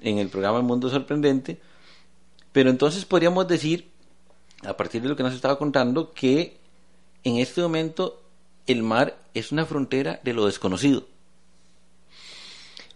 en 0.00 0.18
el 0.18 0.28
programa 0.28 0.58
El 0.58 0.64
Mundo 0.64 0.88
Sorprendente. 0.88 1.58
Pero 2.52 2.70
entonces 2.70 3.04
podríamos 3.04 3.48
decir, 3.48 3.90
a 4.66 4.76
partir 4.76 5.02
de 5.02 5.08
lo 5.08 5.16
que 5.16 5.22
nos 5.22 5.34
estaba 5.34 5.58
contando, 5.58 6.12
que 6.12 6.56
en 7.24 7.36
este 7.38 7.60
momento 7.62 8.22
el 8.66 8.82
mar 8.82 9.16
es 9.34 9.52
una 9.52 9.64
frontera 9.66 10.20
de 10.22 10.32
lo 10.32 10.46
desconocido. 10.46 11.04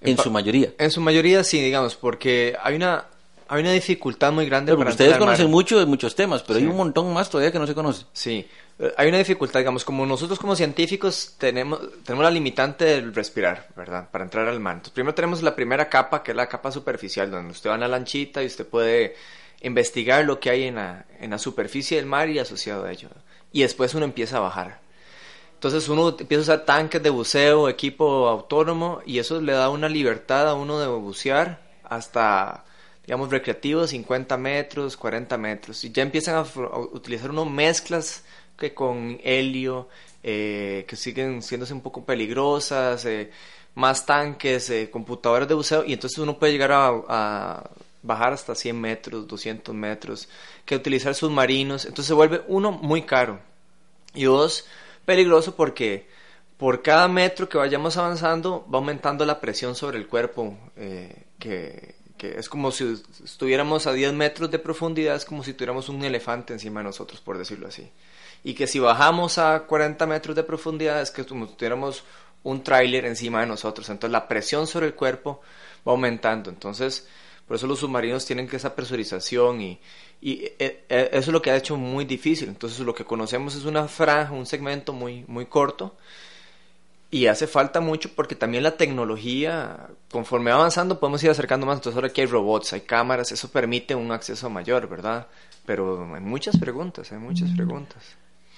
En, 0.00 0.16
su 0.16 0.30
mayoría. 0.30 0.72
En 0.78 0.90
su 0.90 1.00
mayoría 1.00 1.42
sí, 1.42 1.60
digamos, 1.60 1.96
porque 1.96 2.56
hay 2.62 2.76
una, 2.76 3.06
hay 3.48 3.62
una 3.62 3.72
dificultad 3.72 4.30
muy 4.32 4.46
grande 4.46 4.70
Porque 4.72 4.80
para 4.84 4.90
ustedes 4.92 5.10
mar. 5.12 5.18
conocen 5.20 5.50
mucho 5.50 5.78
de 5.78 5.86
muchos 5.86 6.14
temas, 6.14 6.42
pero 6.42 6.58
Sí. 6.58 6.64
hay 6.64 6.70
un 6.70 6.76
montón 6.76 7.12
más 7.12 7.28
todavía 7.28 7.50
que 7.50 7.58
no 7.58 7.66
se 7.66 7.74
conoce. 7.74 8.04
Sí, 8.12 8.46
Eh, 8.80 8.94
hay 8.96 9.08
una 9.08 9.18
dificultad, 9.18 9.58
digamos, 9.58 9.84
como 9.84 10.06
nosotros 10.06 10.38
como 10.38 10.54
científicos 10.54 11.34
tenemos, 11.36 11.80
tenemos 12.04 12.22
la 12.22 12.30
limitante 12.30 12.84
del 12.84 13.12
respirar, 13.12 13.66
¿verdad? 13.74 14.08
Para 14.08 14.22
entrar 14.22 14.46
al 14.46 14.60
mar. 14.60 14.74
Entonces, 14.74 14.92
primero 14.94 15.16
tenemos 15.16 15.42
la 15.42 15.56
primera 15.56 15.88
capa, 15.88 16.22
que 16.22 16.30
es 16.30 16.36
la 16.36 16.48
capa 16.48 16.70
superficial, 16.70 17.28
donde 17.28 17.50
usted 17.50 17.70
va 17.70 17.74
en 17.74 17.80
la 17.80 17.88
lanchita 17.88 18.40
y 18.40 18.46
usted 18.46 18.64
puede 18.68 19.16
investigar 19.60 20.24
lo 20.24 20.40
que 20.40 20.50
hay 20.50 20.64
en 20.64 20.76
la, 20.76 21.06
en 21.20 21.30
la 21.30 21.38
superficie 21.38 21.96
del 21.96 22.06
mar 22.06 22.28
y 22.28 22.38
asociado 22.38 22.84
a 22.84 22.92
ello. 22.92 23.08
Y 23.52 23.62
después 23.62 23.94
uno 23.94 24.04
empieza 24.04 24.36
a 24.36 24.40
bajar. 24.40 24.80
Entonces 25.54 25.88
uno 25.88 26.10
empieza 26.10 26.52
a 26.52 26.54
usar 26.54 26.64
tanques 26.64 27.02
de 27.02 27.10
buceo, 27.10 27.68
equipo 27.68 28.28
autónomo, 28.28 29.00
y 29.04 29.18
eso 29.18 29.40
le 29.40 29.52
da 29.52 29.70
una 29.70 29.88
libertad 29.88 30.48
a 30.48 30.54
uno 30.54 30.78
de 30.78 30.86
bucear 30.86 31.60
hasta, 31.82 32.64
digamos, 33.04 33.30
recreativo, 33.30 33.86
50 33.86 34.36
metros, 34.36 34.96
40 34.96 35.36
metros. 35.36 35.82
Y 35.82 35.90
ya 35.90 36.02
empiezan 36.02 36.36
a, 36.36 36.42
utilizar 36.92 37.30
uno 37.30 37.44
mezclas 37.44 38.24
que 38.56 38.72
con 38.72 39.18
helio, 39.24 39.88
eh, 40.22 40.84
que 40.88 40.94
siguen 40.94 41.42
siéndose 41.42 41.74
un 41.74 41.80
poco 41.80 42.04
peligrosas, 42.04 43.04
eh, 43.06 43.32
más 43.74 44.06
tanques, 44.06 44.70
eh, 44.70 44.90
computadoras 44.90 45.48
de 45.48 45.54
buceo, 45.54 45.84
y 45.84 45.92
entonces 45.92 46.18
uno 46.18 46.38
puede 46.38 46.52
llegar 46.52 46.70
a 46.72 47.68
bajar 48.08 48.32
hasta 48.32 48.54
100 48.54 48.80
metros, 48.80 49.28
200 49.28 49.74
metros, 49.74 50.28
que 50.64 50.74
utilizar 50.74 51.14
submarinos. 51.14 51.84
Entonces 51.84 52.06
se 52.06 52.14
vuelve 52.14 52.42
uno 52.48 52.72
muy 52.72 53.02
caro. 53.02 53.38
Y 54.14 54.24
dos, 54.24 54.64
peligroso 55.04 55.54
porque 55.54 56.08
por 56.56 56.82
cada 56.82 57.06
metro 57.06 57.48
que 57.48 57.58
vayamos 57.58 57.96
avanzando 57.96 58.66
va 58.72 58.78
aumentando 58.78 59.24
la 59.24 59.40
presión 59.40 59.74
sobre 59.74 59.98
el 59.98 60.08
cuerpo, 60.08 60.58
eh, 60.76 61.26
que, 61.38 61.96
es 62.18 62.48
como 62.48 62.72
si 62.72 63.00
estuviéramos 63.22 63.86
a 63.86 63.92
10 63.92 64.12
metros 64.14 64.50
de 64.50 64.58
profundidad, 64.58 65.14
es 65.14 65.24
como 65.24 65.44
si 65.44 65.52
tuviéramos 65.52 65.88
un 65.88 66.02
elefante 66.02 66.52
encima 66.52 66.80
de 66.80 66.84
nosotros, 66.84 67.20
por 67.20 67.38
decirlo 67.38 67.68
así. 67.68 67.88
Y 68.42 68.54
que 68.54 68.66
si 68.66 68.80
bajamos 68.80 69.38
a 69.38 69.66
40 69.66 70.04
metros 70.06 70.34
de 70.34 70.42
profundidad 70.42 71.00
es 71.00 71.10
que 71.12 71.24
como 71.24 71.46
si 71.46 71.52
tuviéramos 71.52 72.02
un 72.42 72.62
tráiler 72.62 73.04
encima 73.04 73.40
de 73.40 73.46
nosotros. 73.46 73.88
Entonces 73.90 74.12
la 74.12 74.26
presión 74.26 74.66
sobre 74.66 74.86
el 74.86 74.94
cuerpo 74.94 75.42
va 75.86 75.92
aumentando. 75.92 76.50
Entonces, 76.50 77.06
por 77.48 77.56
eso 77.56 77.66
los 77.66 77.80
submarinos 77.80 78.24
tienen 78.26 78.46
que 78.46 78.56
esa 78.56 78.76
presurización 78.76 79.60
y, 79.62 79.80
y 80.20 80.44
eh, 80.58 80.84
eh, 80.88 81.08
eso 81.12 81.18
es 81.18 81.28
lo 81.28 81.42
que 81.42 81.50
ha 81.50 81.56
hecho 81.56 81.76
muy 81.76 82.04
difícil. 82.04 82.48
Entonces 82.48 82.78
lo 82.80 82.94
que 82.94 83.04
conocemos 83.04 83.56
es 83.56 83.64
una 83.64 83.88
franja, 83.88 84.32
un 84.34 84.46
segmento 84.46 84.92
muy, 84.92 85.24
muy 85.26 85.46
corto 85.46 85.96
y 87.10 87.26
hace 87.26 87.46
falta 87.46 87.80
mucho 87.80 88.10
porque 88.14 88.34
también 88.34 88.62
la 88.62 88.76
tecnología, 88.76 89.88
conforme 90.10 90.50
va 90.50 90.58
avanzando, 90.58 91.00
podemos 91.00 91.24
ir 91.24 91.30
acercando 91.30 91.64
más. 91.66 91.78
Entonces 91.78 91.96
ahora 91.96 92.10
que 92.12 92.20
hay 92.20 92.26
robots, 92.26 92.74
hay 92.74 92.82
cámaras, 92.82 93.32
eso 93.32 93.48
permite 93.50 93.94
un 93.94 94.12
acceso 94.12 94.50
mayor, 94.50 94.88
¿verdad? 94.88 95.26
Pero 95.64 96.14
hay 96.14 96.20
muchas 96.20 96.58
preguntas, 96.58 97.10
hay 97.12 97.18
muchas 97.18 97.50
preguntas. 97.56 98.02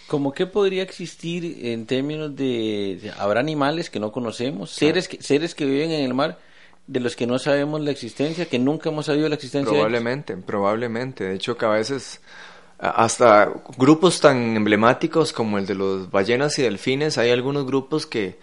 ¿Cómo 0.09 0.33
qué 0.33 0.46
podría 0.46 0.83
existir 0.83 1.64
en 1.68 1.87
términos 1.87 2.35
de, 2.35 2.98
de- 3.00 3.12
habrá 3.16 3.38
animales 3.38 3.88
que 3.90 4.00
no 4.00 4.11
conocemos, 4.11 4.72
seres 4.72 5.07
que, 5.07 5.22
seres 5.22 5.55
que 5.55 5.64
viven 5.64 5.92
en 5.92 6.03
el 6.05 6.14
mar 6.14 6.37
de 6.90 6.98
los 6.98 7.14
que 7.14 7.26
no 7.26 7.38
sabemos 7.38 7.81
la 7.81 7.92
existencia, 7.92 8.46
que 8.46 8.59
nunca 8.59 8.90
hemos 8.90 9.07
sabido 9.07 9.29
la 9.29 9.37
existencia 9.37 9.70
de 9.70 9.76
ellos? 9.76 9.87
Probablemente, 9.87 10.37
probablemente. 10.37 11.24
De 11.24 11.35
hecho, 11.37 11.57
que 11.57 11.64
a 11.64 11.68
veces 11.68 12.20
hasta 12.79 13.48
grupos 13.76 14.20
tan 14.20 14.57
emblemáticos 14.57 15.33
como 15.33 15.59
el 15.59 15.66
de 15.66 15.76
los 15.76 16.11
ballenas 16.11 16.59
y 16.59 16.62
delfines, 16.62 17.16
hay 17.16 17.31
algunos 17.31 17.64
grupos 17.64 18.07
que, 18.07 18.38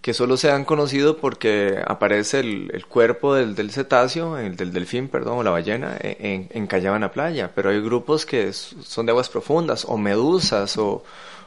que 0.00 0.14
solo 0.14 0.36
se 0.36 0.52
han 0.52 0.64
conocido 0.64 1.16
porque 1.16 1.82
aparece 1.84 2.38
el, 2.40 2.70
el 2.72 2.86
cuerpo 2.86 3.34
del, 3.34 3.56
del 3.56 3.72
cetáceo, 3.72 4.38
el 4.38 4.54
del 4.56 4.72
delfín, 4.72 5.08
perdón, 5.08 5.38
o 5.38 5.42
la 5.42 5.50
ballena, 5.50 5.96
e, 6.00 6.48
en, 6.52 6.70
en 6.70 7.00
la 7.00 7.10
playa. 7.10 7.50
Pero 7.52 7.70
hay 7.70 7.80
grupos 7.80 8.24
que 8.26 8.52
son 8.52 9.06
de 9.06 9.10
aguas 9.10 9.28
profundas, 9.28 9.86
o 9.88 9.96
medusas, 9.96 10.76
o, 10.76 11.02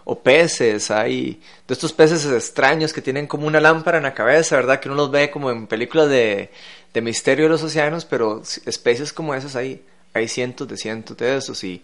o 0.06 0.20
peces. 0.20 0.90
Hay 0.92 1.42
de 1.68 1.74
estos 1.74 1.92
peces 1.92 2.26
extraños 2.26 2.94
que 2.94 3.02
tienen 3.02 3.28
como 3.28 3.48
una 3.48 3.60
lámpara 3.60 3.98
en 3.98 4.04
la 4.04 4.14
cabeza, 4.14 4.56
¿verdad? 4.56 4.80
Que 4.80 4.88
uno 4.88 4.96
los 4.96 5.12
ve 5.12 5.30
como 5.32 5.52
en 5.52 5.68
películas 5.68 6.08
de, 6.10 6.52
de 6.94 7.02
misterio 7.02 7.46
de 7.46 7.50
los 7.50 7.64
océanos, 7.64 8.06
pero 8.06 8.42
especies 8.66 9.12
como 9.12 9.36
esas 9.36 9.56
hay, 9.58 9.84
hay 10.14 10.28
cientos 10.30 10.68
de 10.68 10.78
cientos 10.78 11.18
de 11.18 11.36
esos. 11.36 11.64
Y, 11.64 11.82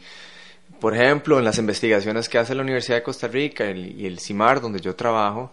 por 0.79 0.95
ejemplo, 0.95 1.37
en 1.39 1.45
las 1.45 1.57
investigaciones 1.57 2.29
que 2.29 2.37
hace 2.37 2.55
la 2.55 2.61
Universidad 2.61 2.97
de 2.97 3.03
Costa 3.03 3.27
Rica 3.27 3.65
el- 3.65 3.99
y 3.99 4.05
el 4.07 4.19
CIMAR, 4.19 4.61
donde 4.61 4.79
yo 4.79 4.95
trabajo, 4.95 5.51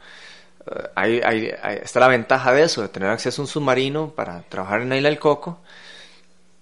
eh, 0.67 0.89
hay, 0.95 1.21
hay- 1.23 1.79
está 1.83 2.01
la 2.01 2.09
ventaja 2.09 2.53
de 2.53 2.63
eso, 2.63 2.83
de 2.83 2.89
tener 2.89 3.09
acceso 3.11 3.43
a 3.43 3.45
un 3.45 3.49
submarino 3.49 4.11
para 4.11 4.43
trabajar 4.43 4.83
en 4.83 4.91
la 4.91 4.97
isla 4.97 5.09
del 5.09 5.19
Coco. 5.19 5.59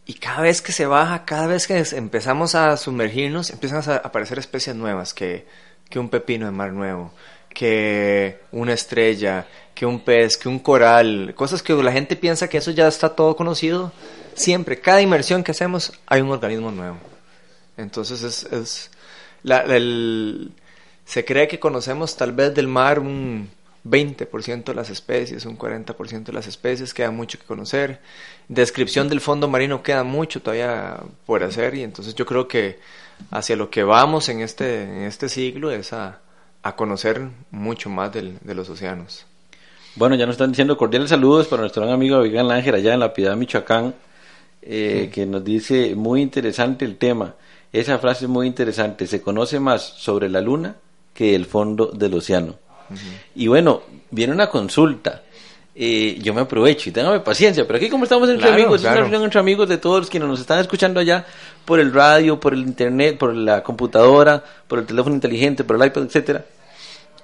Y 0.08 0.14
cada 0.14 0.42
vez 0.42 0.62
que 0.62 0.70
se 0.72 0.86
baja, 0.86 1.24
cada 1.24 1.48
vez 1.48 1.66
que 1.66 1.76
empezamos 1.96 2.54
a 2.54 2.76
sumergirnos, 2.76 3.50
empiezan 3.50 3.82
a 3.90 3.96
aparecer 3.96 4.38
especies 4.38 4.76
nuevas, 4.76 5.12
que, 5.12 5.46
que 5.88 5.98
un 5.98 6.08
pepino 6.08 6.46
de 6.46 6.52
mar 6.52 6.72
nuevo, 6.72 7.12
que 7.48 8.40
una 8.52 8.72
estrella, 8.74 9.46
que 9.74 9.86
un 9.86 10.00
pez, 10.00 10.36
que 10.36 10.48
un 10.48 10.58
coral, 10.58 11.32
cosas 11.34 11.62
que 11.62 11.74
la 11.74 11.92
gente 11.92 12.16
piensa 12.16 12.48
que 12.48 12.58
eso 12.58 12.70
ya 12.70 12.88
está 12.88 13.14
todo 13.14 13.36
conocido. 13.36 13.92
Siempre, 14.34 14.80
cada 14.80 15.00
inmersión 15.00 15.42
que 15.42 15.52
hacemos, 15.52 15.92
hay 16.06 16.20
un 16.20 16.30
organismo 16.30 16.70
nuevo. 16.70 16.96
Entonces 17.76 18.22
es, 18.22 18.44
es 18.52 18.90
la- 19.42 19.62
el- 19.62 20.52
se 21.04 21.24
cree 21.24 21.46
que 21.48 21.58
conocemos 21.60 22.16
tal 22.16 22.32
vez 22.32 22.54
del 22.54 22.68
mar 22.68 22.98
un 22.98 23.48
20% 23.84 24.72
de 24.72 24.74
las 24.76 24.90
especies, 24.90 25.44
un 25.46 25.56
40% 25.56 26.32
de 26.32 26.32
las 26.32 26.46
especies, 26.48 26.92
queda 26.92 27.10
mucho 27.12 27.38
que 27.38 27.44
conocer. 27.44 28.00
Descripción 28.48 29.08
del 29.08 29.20
fondo 29.20 29.46
marino 29.48 29.82
queda 29.82 30.02
mucho 30.04 30.42
todavía 30.42 30.98
por 31.24 31.44
hacer 31.44 31.74
y 31.76 31.82
entonces 31.84 32.14
yo 32.14 32.26
creo 32.26 32.48
que 32.48 32.78
hacia 33.30 33.56
lo 33.56 33.70
que 33.70 33.82
vamos 33.82 34.28
en 34.28 34.40
este, 34.40 34.82
en 34.82 35.02
este 35.02 35.28
siglo 35.28 35.70
es 35.70 35.92
a, 35.92 36.20
a 36.62 36.76
conocer 36.76 37.28
mucho 37.50 37.88
más 37.90 38.12
del- 38.12 38.38
de 38.42 38.54
los 38.54 38.68
océanos. 38.68 39.26
Bueno, 39.94 40.14
ya 40.16 40.26
nos 40.26 40.34
están 40.34 40.50
diciendo 40.50 40.76
cordiales 40.76 41.08
saludos 41.10 41.46
para 41.48 41.62
nuestro 41.62 41.82
gran 41.82 41.94
amigo 41.94 42.16
Abigail 42.16 42.50
Ángel 42.50 42.74
allá 42.74 42.92
en 42.94 43.00
La 43.00 43.14
Piedad, 43.14 43.34
Michoacán, 43.36 43.94
eh, 44.62 45.10
que 45.12 45.24
nos 45.26 45.42
dice 45.44 45.94
muy 45.94 46.20
interesante 46.20 46.84
el 46.84 46.96
tema. 46.98 47.34
Esa 47.72 47.98
frase 47.98 48.24
es 48.26 48.30
muy 48.30 48.46
interesante. 48.46 49.06
Se 49.06 49.22
conoce 49.22 49.58
más 49.60 49.82
sobre 49.82 50.28
la 50.28 50.40
luna 50.40 50.76
que 51.14 51.34
el 51.34 51.46
fondo 51.46 51.86
del 51.86 52.14
océano. 52.14 52.56
Y 53.34 53.46
bueno, 53.48 53.82
viene 54.10 54.32
una 54.32 54.48
consulta. 54.48 55.22
Eh, 55.78 56.18
yo 56.22 56.32
me 56.32 56.40
aprovecho 56.40 56.88
y 56.88 56.92
téngame 56.92 57.20
paciencia, 57.20 57.66
pero 57.66 57.76
aquí 57.76 57.90
como 57.90 58.04
estamos 58.04 58.30
entre 58.30 58.46
Claro, 58.46 58.54
amigos, 58.54 58.80
es 58.80 58.86
una 58.86 58.94
reunión 58.94 59.24
entre 59.24 59.38
amigos 59.38 59.68
de 59.68 59.76
todos 59.76 60.00
los 60.00 60.10
que 60.10 60.18
nos 60.18 60.40
están 60.40 60.58
escuchando 60.58 61.00
allá 61.00 61.26
por 61.66 61.80
el 61.80 61.92
radio, 61.92 62.40
por 62.40 62.54
el 62.54 62.60
internet, 62.60 63.18
por 63.18 63.34
la 63.34 63.62
computadora, 63.62 64.42
por 64.66 64.78
el 64.78 64.86
teléfono 64.86 65.14
inteligente, 65.14 65.64
por 65.64 65.76
el 65.76 65.86
iPad, 65.86 66.04
etcétera. 66.04 66.46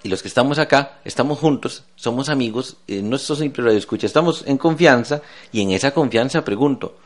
Y 0.02 0.10
los 0.10 0.20
que 0.20 0.28
estamos 0.28 0.58
acá, 0.58 0.98
estamos 1.02 1.38
juntos, 1.38 1.84
somos 1.96 2.28
amigos, 2.28 2.76
eh, 2.88 3.00
no 3.02 3.16
esto 3.16 3.36
siempre 3.36 3.64
radio 3.64 3.78
escucha, 3.78 4.06
estamos 4.06 4.44
en 4.46 4.58
confianza 4.58 5.22
y 5.50 5.62
en 5.62 5.70
esa 5.70 5.92
confianza 5.92 6.44
pregunto, 6.44 6.96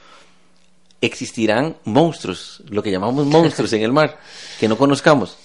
¿existirán 1.00 1.76
monstruos, 1.84 2.60
lo 2.68 2.82
que 2.82 2.90
llamamos 2.90 3.24
monstruos 3.24 3.72
en 3.72 3.82
el 3.82 3.92
mar, 3.92 4.18
que 4.58 4.66
no 4.66 4.76
conozcamos? 4.76 5.36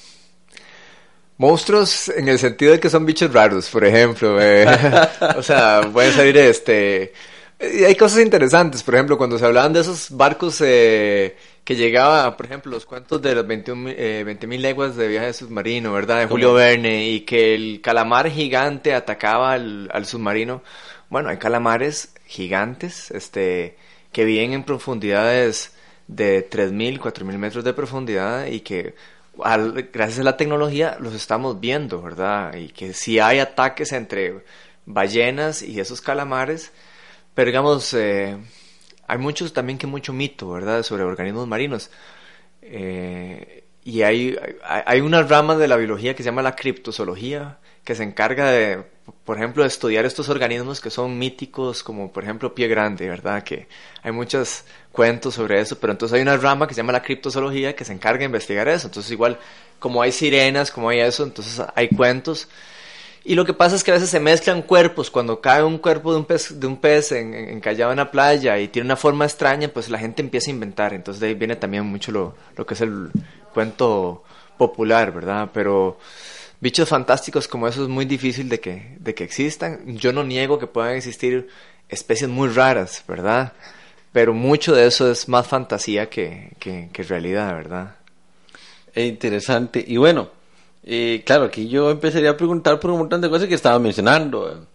Monstruos 1.41 2.09
en 2.09 2.27
el 2.29 2.37
sentido 2.37 2.71
de 2.73 2.79
que 2.79 2.89
son 2.89 3.03
bichos 3.05 3.33
raros, 3.33 3.67
por 3.69 3.83
ejemplo. 3.83 4.37
eh, 4.39 4.65
o 5.35 5.41
sea, 5.41 5.81
pueden 5.91 6.13
salir 6.13 6.37
este... 6.37 7.11
y 7.59 7.83
hay 7.83 7.95
cosas 7.95 8.19
interesantes, 8.21 8.83
por 8.83 8.93
ejemplo, 8.93 9.17
cuando 9.17 9.39
se 9.39 9.45
hablaban 9.45 9.73
de 9.73 9.79
esos 9.81 10.11
barcos 10.11 10.61
eh, 10.63 11.35
que 11.63 11.75
llegaba, 11.75 12.37
por 12.37 12.45
ejemplo, 12.45 12.71
los 12.71 12.85
cuentos 12.85 13.19
de 13.21 13.33
las 13.35 13.45
21, 13.47 13.81
mil- 13.81 13.95
eh, 13.97 14.23
20.000 14.25 14.59
leguas 14.59 14.95
de 14.95 15.07
viaje 15.07 15.33
submarino, 15.33 15.91
¿verdad? 15.93 16.19
De 16.19 16.27
Julio. 16.27 16.53
Verne, 16.53 17.09
y 17.09 17.21
que 17.21 17.55
el 17.55 17.81
calamar 17.81 18.29
gigante 18.29 18.93
atacaba 18.93 19.53
al, 19.53 19.89
al 19.93 20.05
submarino. 20.05 20.61
Bueno, 21.09 21.29
hay 21.29 21.37
calamares 21.37 22.13
gigantes, 22.25 23.09
este, 23.11 23.75
que 24.11 24.25
viven 24.25 24.53
en 24.53 24.63
profundidades 24.63 25.73
de 26.07 26.47
3.000, 26.49 26.99
4.000 26.99 27.37
metros 27.37 27.63
de 27.63 27.73
profundidad 27.73 28.45
y 28.47 28.59
que 28.61 28.93
gracias 29.35 30.19
a 30.19 30.23
la 30.23 30.37
tecnología 30.37 30.97
los 30.99 31.13
estamos 31.13 31.59
viendo, 31.59 32.01
¿verdad? 32.01 32.55
Y 32.55 32.69
que 32.69 32.93
si 32.93 33.19
hay 33.19 33.39
ataques 33.39 33.91
entre 33.91 34.43
ballenas 34.85 35.61
y 35.61 35.79
esos 35.79 36.01
calamares, 36.01 36.71
pero 37.33 37.47
digamos, 37.47 37.93
eh, 37.93 38.37
hay 39.07 39.17
muchos 39.17 39.53
también 39.53 39.77
que 39.77 39.87
mucho 39.87 40.13
mito, 40.13 40.49
¿verdad? 40.51 40.83
Sobre 40.83 41.03
organismos 41.03 41.47
marinos. 41.47 41.91
Eh, 42.61 43.63
y 43.83 44.03
hay, 44.03 44.37
hay, 44.63 44.83
hay 44.85 45.01
una 45.01 45.23
rama 45.23 45.55
de 45.55 45.67
la 45.67 45.77
biología 45.77 46.15
que 46.15 46.23
se 46.23 46.29
llama 46.29 46.41
la 46.41 46.55
criptozoología, 46.55 47.59
que 47.83 47.95
se 47.95 48.03
encarga 48.03 48.51
de, 48.51 48.83
por 49.25 49.37
ejemplo, 49.37 49.65
estudiar 49.65 50.05
estos 50.05 50.29
organismos 50.29 50.79
que 50.81 50.89
son 50.89 51.17
míticos, 51.17 51.83
como 51.83 52.11
por 52.11 52.23
ejemplo 52.23 52.53
pie 52.55 52.67
grande, 52.67 53.09
¿verdad? 53.09 53.43
Que 53.43 53.67
hay 54.03 54.11
muchos 54.11 54.63
cuentos 54.91 55.35
sobre 55.35 55.59
eso, 55.59 55.79
pero 55.79 55.91
entonces 55.93 56.15
hay 56.15 56.21
una 56.21 56.37
rama 56.37 56.67
que 56.67 56.73
se 56.73 56.79
llama 56.81 56.93
la 56.93 57.01
criptozoología 57.01 57.75
que 57.75 57.85
se 57.85 57.93
encarga 57.93 58.19
de 58.19 58.25
investigar 58.25 58.67
eso. 58.67 58.87
Entonces 58.87 59.11
igual, 59.11 59.37
como 59.79 60.01
hay 60.01 60.11
sirenas, 60.11 60.71
como 60.71 60.89
hay 60.89 60.99
eso, 60.99 61.23
entonces 61.23 61.61
hay 61.75 61.89
cuentos. 61.89 62.47
Y 63.23 63.35
lo 63.35 63.45
que 63.45 63.53
pasa 63.53 63.75
es 63.75 63.83
que 63.83 63.91
a 63.91 63.95
veces 63.95 64.09
se 64.09 64.19
mezclan 64.19 64.63
cuerpos. 64.63 65.11
Cuando 65.11 65.41
cae 65.41 65.63
un 65.63 65.77
cuerpo 65.77 66.11
de 66.11 66.19
un 66.19 66.25
pez, 66.25 66.59
de 66.59 66.67
un 66.67 66.77
pez 66.77 67.11
en, 67.11 67.33
en- 67.33 67.49
encallado 67.49 67.91
en 67.91 67.97
la 67.97 68.09
playa 68.11 68.57
y 68.59 68.67
tiene 68.67 68.87
una 68.87 68.95
forma 68.95 69.25
extraña, 69.25 69.67
pues 69.69 69.89
la 69.89 69.99
gente 69.99 70.21
empieza 70.23 70.49
a 70.49 70.53
inventar. 70.53 70.93
Entonces 70.93 71.21
de 71.21 71.27
ahí 71.27 71.33
viene 71.35 71.55
también 71.55 71.85
mucho 71.85 72.11
lo, 72.11 72.35
lo 72.57 72.65
que 72.65 72.73
es 72.73 72.81
el 72.81 73.09
cuento 73.53 74.23
popular, 74.57 75.11
¿verdad? 75.13 75.49
Pero 75.53 75.97
bichos 76.61 76.87
fantásticos 76.87 77.47
como 77.47 77.67
eso 77.67 77.83
es 77.83 77.89
muy 77.89 78.05
difícil 78.05 78.47
de 78.47 78.59
que, 78.61 78.95
de 78.99 79.13
que 79.13 79.23
existan. 79.25 79.97
Yo 79.97 80.13
no 80.13 80.23
niego 80.23 80.59
que 80.59 80.67
puedan 80.67 80.95
existir 80.95 81.49
especies 81.89 82.29
muy 82.29 82.47
raras, 82.49 83.03
¿verdad? 83.07 83.53
Pero 84.13 84.33
mucho 84.33 84.73
de 84.75 84.87
eso 84.87 85.11
es 85.11 85.27
más 85.27 85.47
fantasía 85.47 86.09
que, 86.09 86.51
que, 86.59 86.89
que 86.93 87.03
realidad, 87.03 87.53
¿verdad? 87.53 87.95
Es 88.93 89.07
interesante. 89.09 89.83
Y 89.85 89.97
bueno, 89.97 90.29
eh, 90.83 91.23
claro, 91.25 91.45
aquí 91.45 91.67
yo 91.67 91.91
empezaría 91.91 92.29
a 92.31 92.37
preguntar 92.37 92.79
por 92.79 92.91
un 92.91 92.99
montón 92.99 93.21
de 93.21 93.29
cosas 93.29 93.47
que 93.47 93.55
estaba 93.55 93.79
mencionando. 93.79 94.49
eh, 94.51 94.65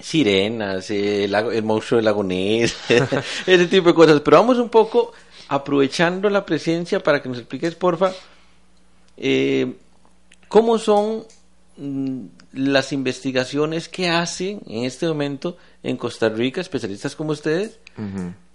Sirenas, 0.00 0.90
eh, 0.90 1.24
el, 1.24 1.34
el 1.34 1.62
monstruo 1.64 1.96
del 1.98 2.04
lago 2.04 2.22
Ness, 2.22 2.76
ese 3.46 3.66
tipo 3.66 3.88
de 3.88 3.94
cosas. 3.94 4.20
Pero 4.20 4.36
vamos 4.38 4.58
un 4.58 4.68
poco 4.68 5.12
aprovechando 5.48 6.30
la 6.30 6.44
presencia 6.46 7.02
para 7.02 7.20
que 7.20 7.28
nos 7.28 7.38
expliques, 7.38 7.74
porfa, 7.74 8.12
eh, 9.16 9.74
cómo 10.48 10.78
son 10.78 11.24
mm, 11.76 12.24
las 12.52 12.92
investigaciones 12.92 13.88
que 13.88 14.08
hacen 14.08 14.60
en 14.66 14.84
este 14.84 15.06
momento 15.06 15.56
en 15.82 15.96
Costa 15.96 16.28
Rica, 16.28 16.60
especialistas 16.60 17.14
como 17.14 17.32
ustedes, 17.32 17.78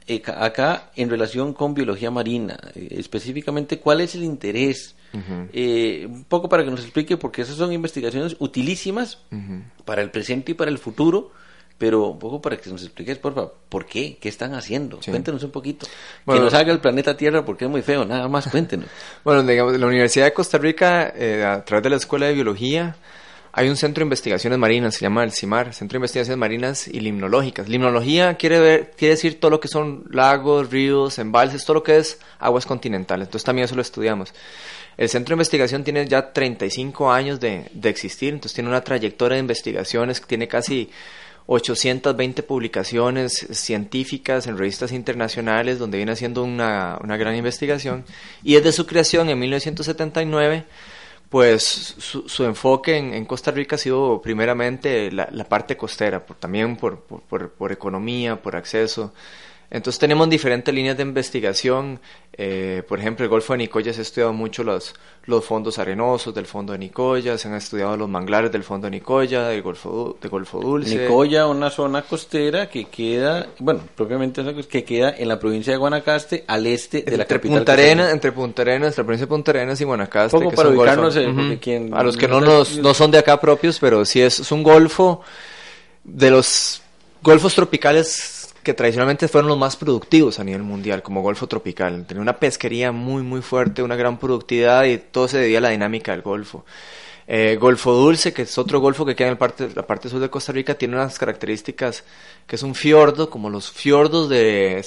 eh, 0.08 0.22
acá 0.26 0.92
en 0.96 1.10
relación 1.10 1.54
con 1.54 1.74
biología 1.74 2.12
marina, 2.12 2.60
eh, 2.76 2.88
específicamente 2.92 3.80
cuál 3.80 4.02
es 4.02 4.16
el 4.16 4.24
interés, 4.24 4.96
Eh, 5.54 6.08
un 6.10 6.24
poco 6.24 6.50
para 6.50 6.64
que 6.64 6.72
nos 6.72 6.82
explique, 6.82 7.18
porque 7.18 7.44
esas 7.44 7.56
son 7.56 7.72
investigaciones 7.72 8.36
utilísimas 8.40 9.20
para 9.86 10.02
el 10.02 10.10
presente 10.10 10.54
y 10.54 10.56
para 10.56 10.72
el 10.72 10.80
futuro, 10.80 11.32
pero 11.84 12.08
un 12.08 12.18
poco 12.18 12.42
para 12.42 12.56
que 12.56 12.70
nos 12.70 12.82
expliques, 12.82 13.18
por 13.18 13.36
favor, 13.36 13.56
¿por 13.68 13.86
qué? 13.86 14.18
¿Qué 14.18 14.30
están 14.30 14.54
haciendo? 14.54 15.02
Sí. 15.02 15.12
Cuéntenos 15.12 15.44
un 15.44 15.52
poquito. 15.52 15.86
Bueno. 16.24 16.40
que 16.40 16.46
nos 16.46 16.54
haga 16.54 16.72
el 16.72 16.80
planeta 16.80 17.18
Tierra 17.18 17.44
porque 17.44 17.66
es 17.66 17.70
muy 17.70 17.82
feo, 17.82 18.06
nada 18.06 18.30
más 18.30 18.48
cuéntenos. 18.48 18.88
Bueno, 19.26 19.44
digamos, 19.44 19.78
la 19.78 19.86
Universidad 19.86 20.24
de 20.24 20.34
Costa 20.34 20.58
Rica, 20.58 21.12
eh, 21.14 21.44
a 21.44 21.66
través 21.66 21.84
de 21.84 21.90
la 21.90 21.98
Escuela 21.98 22.28
de 22.28 22.36
Biología, 22.36 22.96
hay 23.52 23.68
un 23.68 23.76
centro 23.76 24.00
de 24.00 24.06
investigaciones 24.06 24.58
marinas, 24.58 24.96
se 24.96 25.02
llama 25.02 25.26
el 25.26 25.34
CIMAR, 25.34 25.74
Centro 25.74 25.96
de 25.96 26.00
Investigaciones 26.00 26.38
Marinas 26.38 26.88
y 26.88 27.02
Limnológicas. 27.02 27.68
Limnología 27.68 28.36
quiere, 28.36 28.62
ver, 28.62 28.92
quiere 28.98 29.16
decir 29.16 29.42
todo 29.42 29.52
lo 29.52 29.60
que 29.60 29.68
son 29.68 30.06
lagos, 30.10 30.72
ríos, 30.72 31.20
embalses, 31.20 31.66
todo 31.66 31.74
lo 31.74 31.84
que 31.84 31.98
es 31.98 32.18
aguas 32.40 32.66
continentales. 32.66 33.28
Entonces 33.28 33.44
también 33.44 33.66
eso 33.66 33.76
lo 33.76 33.82
estudiamos. 33.82 34.34
El 34.96 35.10
centro 35.10 35.34
de 35.34 35.36
investigación 35.36 35.84
tiene 35.84 36.08
ya 36.08 36.32
35 36.32 37.12
años 37.12 37.42
de, 37.42 37.70
de 37.74 37.90
existir, 37.90 38.34
entonces 38.34 38.56
tiene 38.56 38.70
una 38.70 38.86
trayectoria 38.86 39.36
de 39.36 39.42
investigaciones, 39.42 40.22
tiene 40.22 40.48
casi 40.48 40.90
820 41.46 42.44
publicaciones 42.44 43.34
científicas 43.52 44.48
en 44.48 44.58
revistas 44.58 44.92
internacionales 44.92 45.80
donde 45.80 45.98
viene 45.98 46.14
haciendo 46.14 46.44
una, 46.44 46.98
una 47.04 47.18
gran 47.18 47.36
investigación. 47.36 48.06
Y 48.44 48.56
desde 48.56 48.72
su 48.72 48.86
creación 48.86 49.30
en 49.30 49.40
1979, 49.40 50.66
pues 51.30 51.64
su, 51.98 52.30
su 52.30 52.44
enfoque 52.46 52.96
en, 52.98 53.26
Costa 53.26 53.52
Rica 53.52 53.76
ha 53.76 53.80
sido 53.80 54.22
primeramente 54.22 55.12
la, 55.12 55.28
la 55.32 55.44
parte 55.46 55.76
costera, 55.76 56.26
por, 56.26 56.38
también 56.38 56.78
por, 56.78 57.00
por- 57.02 57.50
por 57.52 57.72
economía, 57.72 58.42
por 58.42 58.56
acceso. 58.56 59.14
Entonces 59.74 60.00
tenemos 60.00 60.30
diferentes 60.30 60.74
líneas 60.74 60.96
de 60.96 61.02
investigación. 61.02 62.00
eh, 62.34 62.84
por 62.88 63.00
ejemplo, 63.00 63.26
el 63.26 63.30
Golfo 63.30 63.54
de 63.54 63.58
Nicoya 63.58 63.92
se 63.92 64.02
ha 64.02 64.04
estudiado 64.04 64.32
mucho 64.32 64.64
los, 64.64 64.94
los 65.26 65.44
fondos 65.44 65.80
arenosos 65.80 66.34
del 66.34 66.46
fondo 66.46 66.74
de 66.74 66.80
Nicoya, 66.80 67.40
se 67.40 67.48
han 67.48 67.56
estudiado 67.56 67.98
los 67.98 68.08
manglares 68.08 68.52
del 68.52 68.64
fondo 68.64 68.86
de 68.86 68.92
Nicoya, 68.92 69.48
del 69.48 69.64
Golfo, 69.64 70.16
del 70.22 70.30
Golfo 70.30 70.62
Dulce. 70.62 70.96
Nicoya, 70.96 71.48
una 71.48 71.72
zona 71.72 72.04
costera 72.04 72.70
que 72.70 72.86
queda, 72.86 73.48
bueno, 73.58 73.82
propiamente 73.96 74.44
que 74.70 74.84
queda 74.84 75.16
en 75.18 75.28
la 75.28 75.40
provincia 75.40 75.74
de 75.74 75.78
Guanacaste, 75.78 76.44
al 76.48 76.68
este 76.68 77.02
de 77.02 77.18
la 77.18 77.24
entre 77.24 77.38
capital. 77.38 77.58
Punta. 77.58 77.74
Arenas, 77.74 78.12
entre 78.12 78.32
Punta 78.32 78.62
Arenas, 78.62 78.88
entre 78.90 79.02
la 79.02 79.06
provincia 79.08 79.26
de 79.26 79.30
Punta 79.30 79.52
Arenas 79.52 79.82
y 79.82 79.84
Guanacaste. 79.86 80.38
Poco 80.38 80.52
que 80.52 80.56
para 80.56 80.70
ubicarnos, 80.70 81.16
eh, 81.16 81.58
quien 81.60 81.92
A 81.96 82.04
los 82.04 82.16
que 82.16 82.28
no 82.28 82.42
nos, 82.42 82.78
no 82.78 82.94
son 82.94 83.10
de 83.10 83.18
acá 83.18 83.40
propios, 83.40 83.80
pero 83.80 84.06
sí 84.06 84.22
es, 84.22 84.40
es 84.40 84.52
un 84.52 84.62
golfo 84.62 85.22
de 86.04 86.30
los 86.30 86.84
golfos 87.24 87.56
tropicales 87.56 88.43
que 88.64 88.74
tradicionalmente 88.74 89.28
fueron 89.28 89.50
los 89.50 89.58
más 89.58 89.76
productivos 89.76 90.40
a 90.40 90.44
nivel 90.44 90.64
mundial, 90.64 91.04
como 91.04 91.22
golfo 91.22 91.48
tropical. 91.48 92.06
Tenía 92.08 92.22
una 92.22 92.38
pesquería 92.40 92.92
muy, 92.92 93.22
muy 93.24 93.42
fuerte, 93.42 93.84
una 93.84 93.96
gran 93.96 94.18
productividad 94.18 94.86
y 94.86 94.98
todo 94.98 95.28
se 95.28 95.38
debía 95.38 95.58
a 95.60 95.62
la 95.62 95.70
dinámica 95.70 96.12
del 96.14 96.22
golfo. 96.22 96.66
Eh, 97.28 97.58
golfo 97.60 97.94
Dulce, 97.94 98.34
que 98.34 98.42
es 98.44 98.58
otro 98.58 98.80
golfo 98.80 99.06
que 99.06 99.16
queda 99.16 99.28
en 99.28 99.32
el 99.34 99.38
parte, 99.38 99.70
la 99.76 99.86
parte 99.88 100.10
sur 100.10 100.20
de 100.20 100.30
Costa 100.30 100.52
Rica, 100.52 100.76
tiene 100.76 100.96
unas 100.96 101.18
características 101.20 102.04
que 102.48 102.56
es 102.58 102.64
un 102.64 102.76
fiordo, 102.76 103.30
como 103.30 103.50
los 103.50 103.72
fiordos 103.72 104.28
de, 104.30 104.86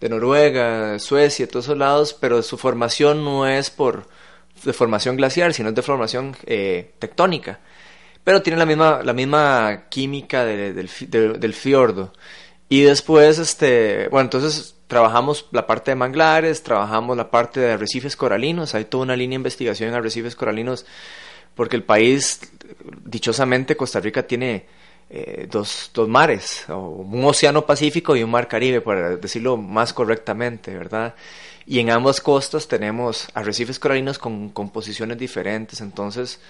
de 0.00 0.08
Noruega, 0.08 0.98
Suecia, 0.98 1.46
todos 1.48 1.66
esos 1.66 1.78
lados, 1.78 2.12
pero 2.18 2.42
su 2.42 2.56
formación 2.58 3.24
no 3.24 3.46
es 3.46 3.70
por 3.70 4.08
de 4.64 4.72
formación 4.72 5.16
glaciar, 5.16 5.52
sino 5.52 5.68
es 5.68 5.74
de 5.74 5.82
formación 5.82 6.34
eh, 6.46 6.92
tectónica. 6.98 7.60
Pero 8.24 8.42
tiene 8.42 8.58
la 8.58 8.66
misma, 8.66 9.02
la 9.04 9.12
misma 9.12 9.84
química 9.88 10.44
de- 10.44 10.72
del, 10.72 10.88
del 11.38 11.54
fiordo. 11.54 12.12
Y 12.68 12.82
después, 12.82 13.38
este, 13.38 14.08
bueno, 14.08 14.24
entonces 14.24 14.74
trabajamos 14.88 15.46
la 15.52 15.66
parte 15.66 15.92
de 15.92 15.94
manglares, 15.94 16.62
trabajamos 16.62 17.16
la 17.16 17.30
parte 17.30 17.60
de 17.60 17.72
arrecifes 17.72 18.16
coralinos, 18.16 18.74
hay 18.74 18.84
toda 18.84 19.04
una 19.04 19.16
línea 19.16 19.36
de 19.36 19.40
investigación 19.40 19.90
en 19.90 19.94
arrecifes 19.94 20.34
coralinos, 20.34 20.84
porque 21.54 21.76
el 21.76 21.84
país, 21.84 22.40
dichosamente, 23.04 23.76
Costa 23.76 24.00
Rica 24.00 24.26
tiene 24.26 24.66
eh, 25.10 25.46
dos, 25.50 25.90
dos 25.94 26.08
mares, 26.08 26.64
o 26.68 26.78
un 26.78 27.24
océano 27.24 27.64
Pacífico 27.66 28.16
y 28.16 28.22
un 28.22 28.30
mar 28.30 28.48
Caribe, 28.48 28.80
para 28.80 29.16
decirlo 29.16 29.56
más 29.56 29.92
correctamente, 29.92 30.76
¿verdad? 30.76 31.14
Y 31.66 31.78
en 31.80 31.90
ambas 31.90 32.20
costas 32.20 32.68
tenemos 32.68 33.28
arrecifes 33.34 33.78
coralinos 33.78 34.18
con 34.18 34.50
composiciones 34.50 35.18
diferentes, 35.18 35.80
entonces 35.80 36.40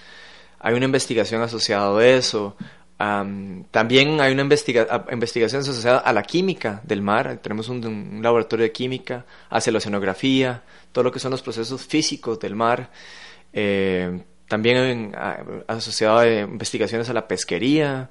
hay 0.59 0.73
una 0.73 0.85
investigación 0.85 1.41
asociada 1.41 1.97
a 1.97 2.05
eso. 2.05 2.55
Am, 2.99 3.65
también 3.69 4.19
hay 4.21 4.33
una 4.33 4.41
investiga- 4.41 5.05
investigación 5.11 5.61
asociada 5.61 5.99
a 5.99 6.13
la 6.13 6.23
química 6.23 6.81
del 6.83 7.01
mar. 7.01 7.37
Tenemos 7.41 7.69
un, 7.69 8.19
laboratorio 8.23 8.63
de 8.63 8.71
química, 8.71 9.25
hacia 9.49 9.71
la 9.71 9.77
oceanografía, 9.77 10.63
todo 10.91 11.03
lo 11.03 11.11
que 11.11 11.19
son 11.19 11.31
los 11.31 11.41
procesos 11.43 11.85
físicos 11.85 12.39
del 12.39 12.55
mar. 12.55 12.89
Eh, 13.53 14.23
también 14.47 14.77
en- 14.77 15.15
asociado 15.67 16.19
a 16.19 16.27
investigaciones 16.27 17.09
a 17.09 17.13
la 17.13 17.27
pesquería. 17.27 18.09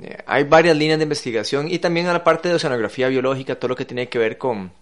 Eh, 0.00 0.18
hay 0.26 0.44
varias 0.44 0.76
líneas 0.76 0.98
de 0.98 1.02
investigación 1.04 1.70
y 1.70 1.78
también 1.78 2.06
a 2.06 2.12
la 2.14 2.24
parte 2.24 2.48
de 2.48 2.54
oceanografía 2.54 3.08
biológica, 3.08 3.56
todo 3.56 3.68
lo 3.70 3.76
que 3.76 3.84
tiene 3.84 4.08
que 4.08 4.18
ver 4.18 4.38
con, 4.38 4.72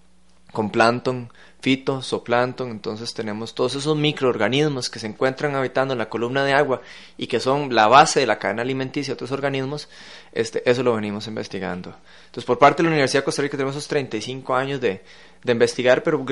con 0.53 0.71
plancton, 0.71 1.33
fito, 1.61 2.03
zooplancton, 2.03 2.71
entonces 2.71 3.13
tenemos 3.13 3.55
todos 3.55 3.75
esos 3.75 3.97
microorganismos 3.97 4.89
que 4.89 4.99
se 4.99 5.07
encuentran 5.07 5.55
habitando 5.55 5.93
en 5.93 5.99
la 5.99 6.09
columna 6.09 6.45
de 6.45 6.55
agua 6.55 6.81
y 7.19 7.27
que 7.27 7.41
son 7.41 7.75
la 7.75 7.87
base 7.87 8.21
de 8.21 8.27
la 8.27 8.39
cadena 8.39 8.63
alimenticia 8.63 9.13
de 9.13 9.15
otros 9.15 9.33
organismos, 9.33 9.89
este, 10.33 10.69
eso 10.69 10.83
lo 10.83 10.95
venimos 10.95 11.27
investigando. 11.27 11.95
Entonces, 12.27 12.45
por 12.45 12.59
parte 12.59 12.83
de 12.83 12.85
la 12.85 12.93
Universidad 12.93 13.21
de 13.21 13.25
Costa 13.25 13.43
Rica 13.43 13.57
tenemos 13.57 13.77
esos 13.77 13.89
35 13.89 14.55
años 14.55 14.81
de, 14.81 15.03
de 15.43 15.53
investigar, 15.53 16.03
pero 16.03 16.25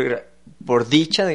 por 0.65 0.89
dicha, 0.89 1.27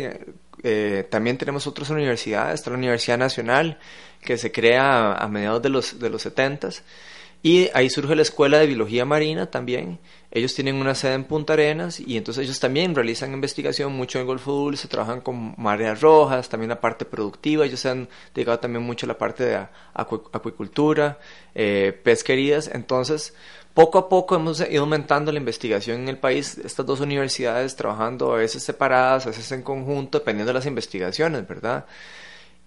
eh, 0.63 1.07
también 1.09 1.37
tenemos 1.37 1.67
otras 1.67 1.89
universidades, 1.89 2.55
está 2.55 2.71
la 2.71 2.77
Universidad 2.77 3.17
Nacional, 3.17 3.77
que 4.21 4.37
se 4.37 4.51
crea 4.51 5.13
a, 5.13 5.27
mediados 5.27 5.61
de 5.61 5.69
los, 5.69 5.99
de 5.99 6.09
los 6.09 6.25
70s, 6.25 6.81
y 7.41 7.69
ahí 7.73 7.89
surge 7.89 8.15
la 8.15 8.21
Escuela 8.21 8.57
de 8.57 8.67
Biología 8.67 9.03
Marina 9.03 9.51
también. 9.51 9.99
Ellos 10.35 10.55
tienen 10.55 10.77
una 10.77 10.95
sede 10.95 11.13
en 11.13 11.25
Punta 11.25 11.53
Arenas 11.53 11.99
y 11.99 12.17
entonces 12.17 12.43
ellos 12.43 12.59
también 12.59 12.95
realizan 12.95 13.33
investigación 13.33 13.93
mucho 13.93 14.17
en 14.17 14.21
el 14.21 14.25
Golfo 14.27 14.51
Dulce, 14.51 14.87
trabajan 14.87 15.21
con 15.21 15.53
mareas 15.57 16.01
rojas, 16.01 16.49
también 16.49 16.69
la 16.69 16.81
parte 16.81 17.05
productiva. 17.05 17.65
Ellos 17.65 17.79
se 17.81 17.89
han 17.89 18.09
dedicado 18.33 18.57
también 18.57 18.83
mucho 18.83 19.05
a 19.05 19.09
la 19.09 19.17
parte 19.19 19.43
de 19.43 19.57
acu- 19.93 20.27
acuicultura, 20.33 21.19
eh, 21.53 21.95
pesquerías. 22.03 22.67
Entonces, 22.73 23.35
poco 23.75 23.99
a 23.99 24.09
poco 24.09 24.35
hemos 24.35 24.59
ido 24.67 24.81
aumentando 24.81 25.31
la 25.31 25.37
investigación 25.37 26.01
en 26.01 26.09
el 26.09 26.17
país. 26.17 26.57
Estas 26.57 26.83
dos 26.87 26.99
universidades 26.99 27.75
trabajando 27.75 28.33
a 28.33 28.37
veces 28.37 28.63
separadas, 28.63 29.27
a 29.27 29.29
veces 29.29 29.51
en 29.51 29.61
conjunto, 29.61 30.17
dependiendo 30.17 30.49
de 30.49 30.55
las 30.55 30.65
investigaciones, 30.65 31.47
¿verdad? 31.47 31.85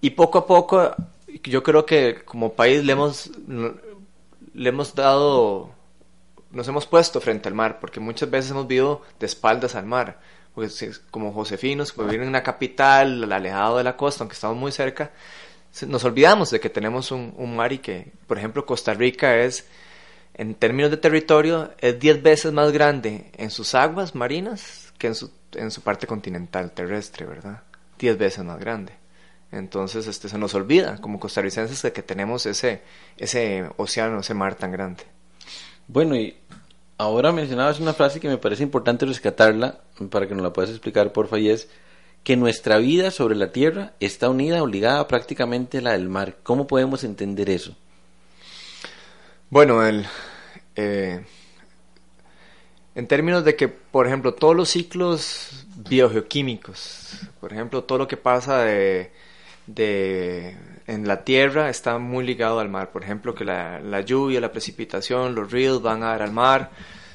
Y 0.01 0.11
poco 0.11 0.39
a 0.39 0.47
poco, 0.47 0.95
yo 1.43 1.65
creo 1.65 1.85
que 1.85 2.23
como 2.25 2.53
país 2.53 2.85
le 2.85 2.93
hemos, 2.93 3.31
le 4.55 4.69
hemos 4.69 4.95
dado, 4.95 5.71
nos 6.57 6.67
hemos 6.69 6.87
puesto 6.87 7.21
frente 7.21 7.49
al 7.49 7.55
mar, 7.55 7.79
porque 7.81 8.01
muchas 8.01 8.31
veces 8.31 8.51
hemos 8.51 8.67
vivido 8.67 9.03
de 9.21 9.27
espaldas 9.27 9.75
al 9.75 9.87
mar. 9.87 10.19
pues, 10.55 10.81
es 10.83 10.99
como 11.11 11.33
josefinos, 11.33 11.93
que 11.93 12.03
viven 12.03 12.23
en 12.23 12.29
una 12.29 12.43
capital, 12.43 13.31
alejado 13.31 13.77
de 13.77 13.85
la 13.85 13.97
costa, 13.97 14.25
aunque 14.25 14.35
estamos 14.35 14.57
muy 14.57 14.73
cerca, 14.73 15.11
nos 15.87 16.05
olvidamos 16.05 16.51
de 16.51 16.59
que 16.59 16.71
tenemos 16.71 17.11
un, 17.11 17.35
un 17.37 17.55
mar 17.55 17.73
y 17.75 17.79
que, 17.79 18.11
por 18.27 18.39
ejemplo, 18.39 18.65
Costa 18.65 18.95
Rica 18.95 19.37
es, 19.37 19.67
en 20.33 20.55
términos 20.55 20.91
de 20.91 20.97
territorio, 20.97 21.73
es 21.79 21.99
10 21.99 22.23
veces 22.23 22.53
más 22.53 22.73
grande 22.73 23.31
en 23.37 23.51
sus 23.51 23.75
aguas 23.75 24.15
marinas 24.15 24.95
que 24.97 25.09
en 25.09 25.15
su, 25.15 25.31
en 25.53 25.71
su 25.71 25.83
parte 25.83 26.07
continental 26.07 26.73
terrestre, 26.73 27.27
¿verdad? 27.27 27.63
10 27.99 28.17
veces 28.17 28.45
más 28.45 28.59
grande. 28.59 28.95
Entonces, 29.53 30.07
este, 30.07 30.31
se 30.31 30.39
nos 30.39 30.55
olvida 30.55 30.99
como 31.03 31.21
costarricenses 31.21 31.83
de 31.83 31.93
que 31.93 32.03
tenemos 32.03 32.47
ese, 32.47 32.83
ese 33.19 33.69
océano, 33.77 34.21
ese 34.21 34.33
mar 34.33 34.55
tan 34.55 34.73
grande. 34.73 35.05
Bueno, 35.89 36.17
y 36.17 36.37
ahora 36.99 37.33
mencionabas 37.33 37.81
una 37.81 37.95
frase 37.95 38.21
que 38.21 38.29
me 38.29 38.39
parece 38.39 38.63
importante 38.63 39.07
rescatarla 39.07 39.81
para 40.11 40.27
que 40.27 40.35
nos 40.35 40.43
la 40.43 40.53
puedas 40.53 40.71
explicar, 40.71 41.13
porfa, 41.13 41.39
y 41.39 41.51
es 41.51 41.69
que 42.25 42.37
nuestra 42.37 42.79
vida 42.79 43.11
sobre 43.11 43.37
la 43.37 43.53
tierra 43.53 43.93
está 44.01 44.29
unida, 44.29 44.63
obligada 44.63 45.07
prácticamente 45.07 45.79
a 45.79 45.83
la 45.83 45.93
del 45.93 46.09
mar. 46.09 46.37
¿Cómo 46.43 46.67
podemos 46.67 47.05
entender 47.05 47.49
eso? 47.51 47.77
Bueno, 49.49 49.87
el, 49.87 50.05
eh, 50.75 51.25
en 52.97 53.07
términos 53.07 53.45
de 53.45 53.55
que, 53.55 53.69
por 53.69 54.07
ejemplo, 54.09 54.35
todos 54.35 54.57
los 54.57 54.69
ciclos 54.69 55.67
biogeoquímicos, 55.89 57.21
por 57.41 57.53
ejemplo, 57.53 57.85
todo 57.85 57.99
lo 57.99 58.09
que 58.09 58.17
pasa 58.17 58.59
de, 58.65 59.13
de- 59.69 60.57
en 60.87 61.07
la 61.07 61.25
tierra 61.25 61.69
está 61.69 61.99
muy 61.99 62.25
ligado 62.25 62.61
al 62.61 62.69
mar. 62.69 62.91
Por 62.91 63.03
ejemplo, 63.03 63.35
que 63.35 63.45
la, 63.45 63.81
la 63.81 64.01
lluvia, 64.01 64.41
la 64.41 64.53
precipitación, 64.53 65.35
los 65.35 65.51
ríos 65.51 65.83
van 65.83 66.03
a 66.03 66.09
dar 66.09 66.23
al 66.23 66.33
mar, 66.33 66.71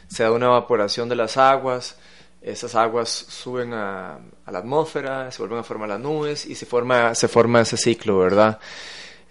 se 0.08 0.24
da 0.24 0.32
una 0.32 0.48
evaporación 0.48 1.08
de 1.08 1.16
las 1.16 1.38
aguas, 1.38 1.98
esas 2.42 2.76
aguas 2.76 3.10
suben 3.10 3.74
a, 3.74 4.20
la 4.52 4.60
atmósfera, 4.60 5.32
se 5.32 5.40
vuelven 5.40 5.60
a 5.60 5.64
formar 5.64 5.90
las 5.90 6.00
nubes 6.00 6.46
y 6.46 6.56
se 6.56 6.66
forma, 6.66 7.16
se 7.16 7.28
forma 7.28 7.62
ese 7.62 7.78
ciclo, 7.78 8.18
¿verdad? 8.18 8.60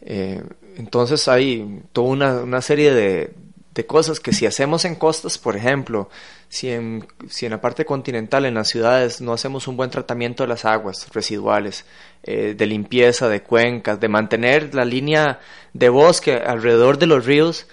Eh, 0.01 0.43
entonces 0.77 1.27
hay 1.29 1.83
toda 1.93 2.09
una, 2.09 2.35
una 2.41 2.63
serie 2.63 2.95
de, 2.95 3.35
de 3.75 3.87
cosas 3.87 4.19
que 4.19 4.33
si 4.33 4.47
hacemos 4.47 4.85
en 4.85 4.97
costas, 4.97 5.39
por 5.39 5.57
ejemplo, 5.57 6.11
si 6.49 6.71
en, 6.71 7.07
si 7.29 7.47
en 7.47 7.53
la 7.53 7.61
parte 7.61 7.85
continental, 7.85 8.45
en 8.45 8.55
las 8.55 8.69
ciudades, 8.69 9.21
no 9.21 9.33
hacemos 9.33 9.69
un 9.69 9.77
buen 9.77 9.91
tratamiento 9.91 10.43
de 10.43 10.49
las 10.49 10.65
aguas 10.65 11.09
residuales, 11.13 11.85
eh, 12.25 12.55
de 12.57 12.67
limpieza 12.67 13.29
de 13.29 13.43
cuencas, 13.43 14.01
de 14.01 14.09
mantener 14.09 14.75
la 14.75 14.85
línea 14.85 15.39
de 15.73 15.89
bosque 15.89 16.35
alrededor 16.35 16.99
de 16.99 17.07
los 17.07 17.27
ríos, 17.27 17.67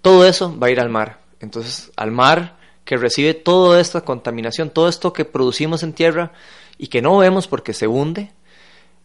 todo 0.00 0.26
eso 0.26 0.58
va 0.58 0.68
a 0.68 0.70
ir 0.70 0.80
al 0.80 0.88
mar. 0.88 1.20
Entonces, 1.40 1.92
al 1.96 2.10
mar 2.10 2.56
que 2.84 2.96
recibe 2.96 3.34
toda 3.34 3.80
esta 3.80 4.02
contaminación, 4.02 4.70
todo 4.70 4.88
esto 4.88 5.12
que 5.12 5.24
producimos 5.24 5.82
en 5.82 5.92
tierra 5.92 6.32
y 6.78 6.88
que 6.88 7.02
no 7.02 7.18
vemos 7.18 7.48
porque 7.48 7.74
se 7.74 7.86
hunde, 7.86 8.32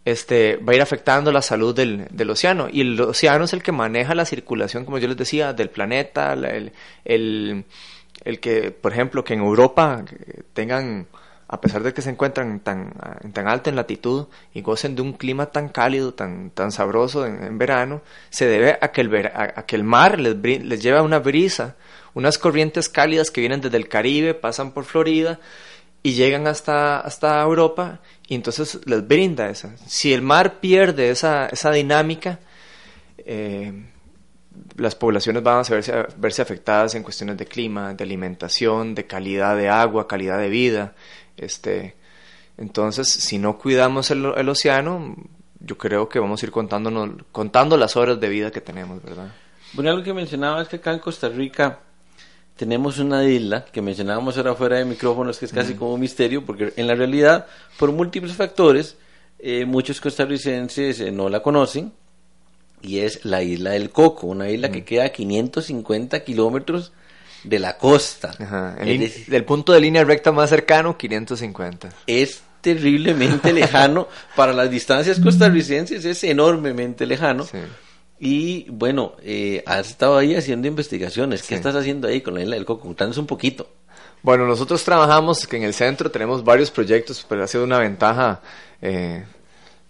este, 0.06 0.58
va 0.58 0.74
a 0.74 0.76
ir 0.76 0.82
afectando 0.82 1.32
la 1.32 1.42
salud 1.42 1.76
del, 1.76 2.08
océano. 2.30 2.68
Y 2.72 2.82
el 2.82 3.00
océano 3.02 3.46
es 3.46 3.54
el 3.54 3.62
que 3.64 3.72
maneja 3.72 4.16
la 4.16 4.26
circulación, 4.26 4.86
como 4.86 4.98
yo 4.98 5.08
les 5.08 5.18
decía, 5.18 5.54
del 5.54 5.70
planeta, 5.70 6.36
la- 6.36 6.50
el, 6.50 6.72
el, 7.06 8.40
que, 8.40 8.72
por 8.72 8.92
ejemplo, 8.92 9.24
que 9.24 9.34
en 9.34 9.42
Europa 9.42 10.04
eh, 10.12 10.42
tengan, 10.54 11.08
a 11.48 11.62
pesar 11.62 11.84
de 11.84 11.94
que 11.94 12.02
se 12.02 12.10
encuentran 12.10 12.60
tan, 12.62 12.94
en 13.24 13.34
tan 13.34 13.48
alta 13.48 13.70
en 13.70 13.76
latitud 13.76 14.28
y 14.54 14.62
gocen 14.62 14.96
de 14.96 15.02
un 15.02 15.14
clima 15.14 15.48
tan 15.48 15.70
cálido, 15.70 16.14
tan, 16.14 16.50
tan 16.52 16.72
sabroso 16.72 17.26
en, 17.26 17.58
verano, 17.58 18.02
se 18.30 18.46
debe 18.48 18.78
a 18.82 18.92
que 18.92 19.02
el, 19.02 19.10
vera- 19.10 19.34
a, 19.36 19.60
a 19.62 19.66
que 19.66 19.76
el 19.76 19.84
mar 19.84 20.20
les, 20.20 20.36
les 20.64 20.82
lleva 20.82 21.02
una 21.02 21.20
brisa, 21.20 21.76
unas 22.14 22.38
corrientes 22.38 22.90
cálidas 22.90 23.32
que 23.32 23.42
vienen 23.42 23.62
desde 23.62 23.78
el 23.78 23.88
Caribe, 23.88 24.34
pasan 24.34 24.72
por 24.72 24.86
Florida 24.86 25.40
y 26.02 26.14
llegan 26.14 26.48
hasta, 26.48 27.00
hasta 27.00 27.42
Europa 27.42 28.00
y 28.28 28.36
entonces 28.36 28.80
les 28.86 29.08
brinda 29.08 29.50
esa. 29.50 29.76
Si 29.86 30.14
el 30.14 30.22
mar 30.22 30.60
pierde 30.60 31.10
esa, 31.10 31.48
esa 31.48 31.72
dinámica, 31.72 32.40
eh, 33.18 33.86
las 34.78 34.96
poblaciones 34.96 35.44
van 35.44 35.66
a 35.66 35.70
verse, 35.70 35.94
verse 36.18 36.42
afectadas 36.42 36.96
en 36.96 37.04
cuestiones 37.04 37.38
de 37.38 37.46
clima, 37.46 37.94
de 37.94 38.04
alimentación, 38.04 38.96
de 38.96 39.08
calidad 39.08 39.58
de 39.58 39.70
agua, 39.70 40.08
calidad 40.08 40.40
de 40.40 40.50
vida. 40.50 40.94
Este, 41.38 41.96
entonces, 42.58 43.08
si 43.10 43.38
no 43.38 43.58
cuidamos 43.58 44.12
el, 44.12 44.26
el 44.38 44.50
océano, 44.50 45.16
yo 45.60 45.78
creo 45.78 46.08
que 46.08 46.20
vamos 46.20 46.42
a 46.42 46.46
ir 46.46 46.52
contándonos, 46.52 47.24
contando 47.32 47.78
las 47.78 47.98
horas 47.98 48.20
de 48.20 48.30
vida 48.30 48.52
que 48.52 48.62
tenemos, 48.62 49.04
¿verdad? 49.04 49.34
Bueno, 49.74 49.92
algo 49.92 50.04
que 50.04 50.14
mencionaba 50.14 50.62
es 50.62 50.68
que 50.68 50.78
acá 50.78 50.94
en 50.94 51.00
Costa 51.00 51.30
Rica 51.30 51.80
tenemos 52.60 53.00
una 53.00 53.24
isla 53.24 53.64
que 53.72 53.82
mencionábamos 53.82 54.36
ahora 54.36 54.54
fuera 54.54 54.76
de 54.76 54.84
micrófonos 54.84 55.40
que 55.40 55.46
es 55.46 55.54
casi 55.54 55.76
como 55.76 55.94
un 55.94 56.02
misterio 56.02 56.46
porque 56.46 56.74
en 56.76 56.88
la 56.88 56.94
realidad 56.94 57.48
por 57.78 57.94
múltiples 57.94 58.34
factores 58.34 58.98
eh, 59.40 59.64
muchos 59.64 60.02
costarricenses 60.02 61.00
eh, 61.00 61.10
no 61.10 61.30
la 61.30 61.42
conocen 61.42 61.94
y 62.82 63.00
es 63.00 63.24
la 63.24 63.44
isla 63.44 63.72
del 63.72 63.92
Coco, 63.92 64.28
una 64.28 64.50
isla 64.50 64.70
que 64.72 64.84
queda 64.84 65.06
a 65.06 65.10
550 65.10 66.22
kilómetros 66.26 66.92
de 67.46 67.60
la 67.60 67.78
costa. 67.78 68.34
Ajá. 68.38 68.76
Es 68.80 68.88
El, 68.88 69.00
decir, 69.00 69.26
del 69.28 69.46
punto 69.46 69.72
de 69.72 69.80
línea 69.80 70.04
recta 70.04 70.34
más 70.34 70.50
cercano, 70.50 70.98
550. 70.98 71.90
es 72.08 72.42
terriblemente 72.60 73.54
lejano 73.54 74.10
para 74.36 74.52
las 74.52 74.70
distancias 74.70 75.20
costarricenses, 75.20 76.04
es 76.04 76.24
enormemente 76.26 77.06
lejano. 77.06 77.46
Sí. 77.46 77.58
Y 78.20 78.70
bueno, 78.70 79.14
eh, 79.24 79.64
has 79.66 79.90
estado 79.92 80.18
ahí 80.18 80.36
haciendo 80.36 80.68
investigaciones. 80.68 81.42
¿Qué 81.42 81.48
Sí. 81.50 81.54
estás 81.56 81.76
haciendo 81.76 82.08
ahí 82.08 82.22
con 82.22 82.34
la 82.34 82.42
isla 82.42 82.56
del 82.56 82.66
Coco? 82.66 82.82
Contanos 82.88 83.18
un 83.18 83.26
poquito. 83.28 83.68
Bueno, 84.22 84.46
nosotros 84.46 84.84
trabajamos 84.84 85.48
que 85.48 85.56
en 85.58 85.64
el 85.64 85.74
centro 85.74 86.12
tenemos 86.12 86.44
varios 86.44 86.70
proyectos, 86.72 87.26
pero 87.28 87.44
ha 87.44 87.48
sido 87.48 87.64
una 87.64 87.80
ventaja. 87.80 88.42
eh, 88.82 89.26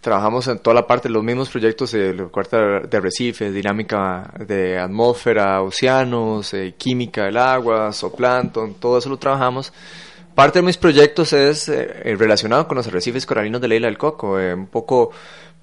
trabajamos 0.01 0.47
en 0.47 0.59
toda 0.59 0.73
la 0.75 0.87
parte, 0.87 1.09
los 1.09 1.23
mismos 1.23 1.49
proyectos 1.49 1.91
de 1.91 2.13
la 2.13 2.23
cuarta 2.25 2.79
de 2.79 2.97
arrecifes, 2.97 3.53
dinámica 3.53 4.31
de 4.47 4.79
atmósfera, 4.79 5.61
océanos, 5.61 6.53
eh, 6.53 6.73
química 6.77 7.25
del 7.25 7.37
agua, 7.37 7.91
zooplancton, 7.91 8.75
todo 8.75 8.97
eso 8.97 9.09
lo 9.09 9.17
trabajamos. 9.17 9.73
Parte 10.33 10.59
de 10.59 10.63
mis 10.63 10.77
proyectos 10.77 11.33
es 11.33 11.67
eh, 11.69 12.15
relacionado 12.17 12.65
con 12.67 12.77
los 12.77 12.87
arrecifes 12.87 13.25
coralinos 13.25 13.59
de 13.59 13.67
la 13.67 13.75
isla 13.75 13.87
del 13.87 13.97
Coco, 13.97 14.39
eh, 14.39 14.53
un 14.53 14.67
poco 14.67 15.11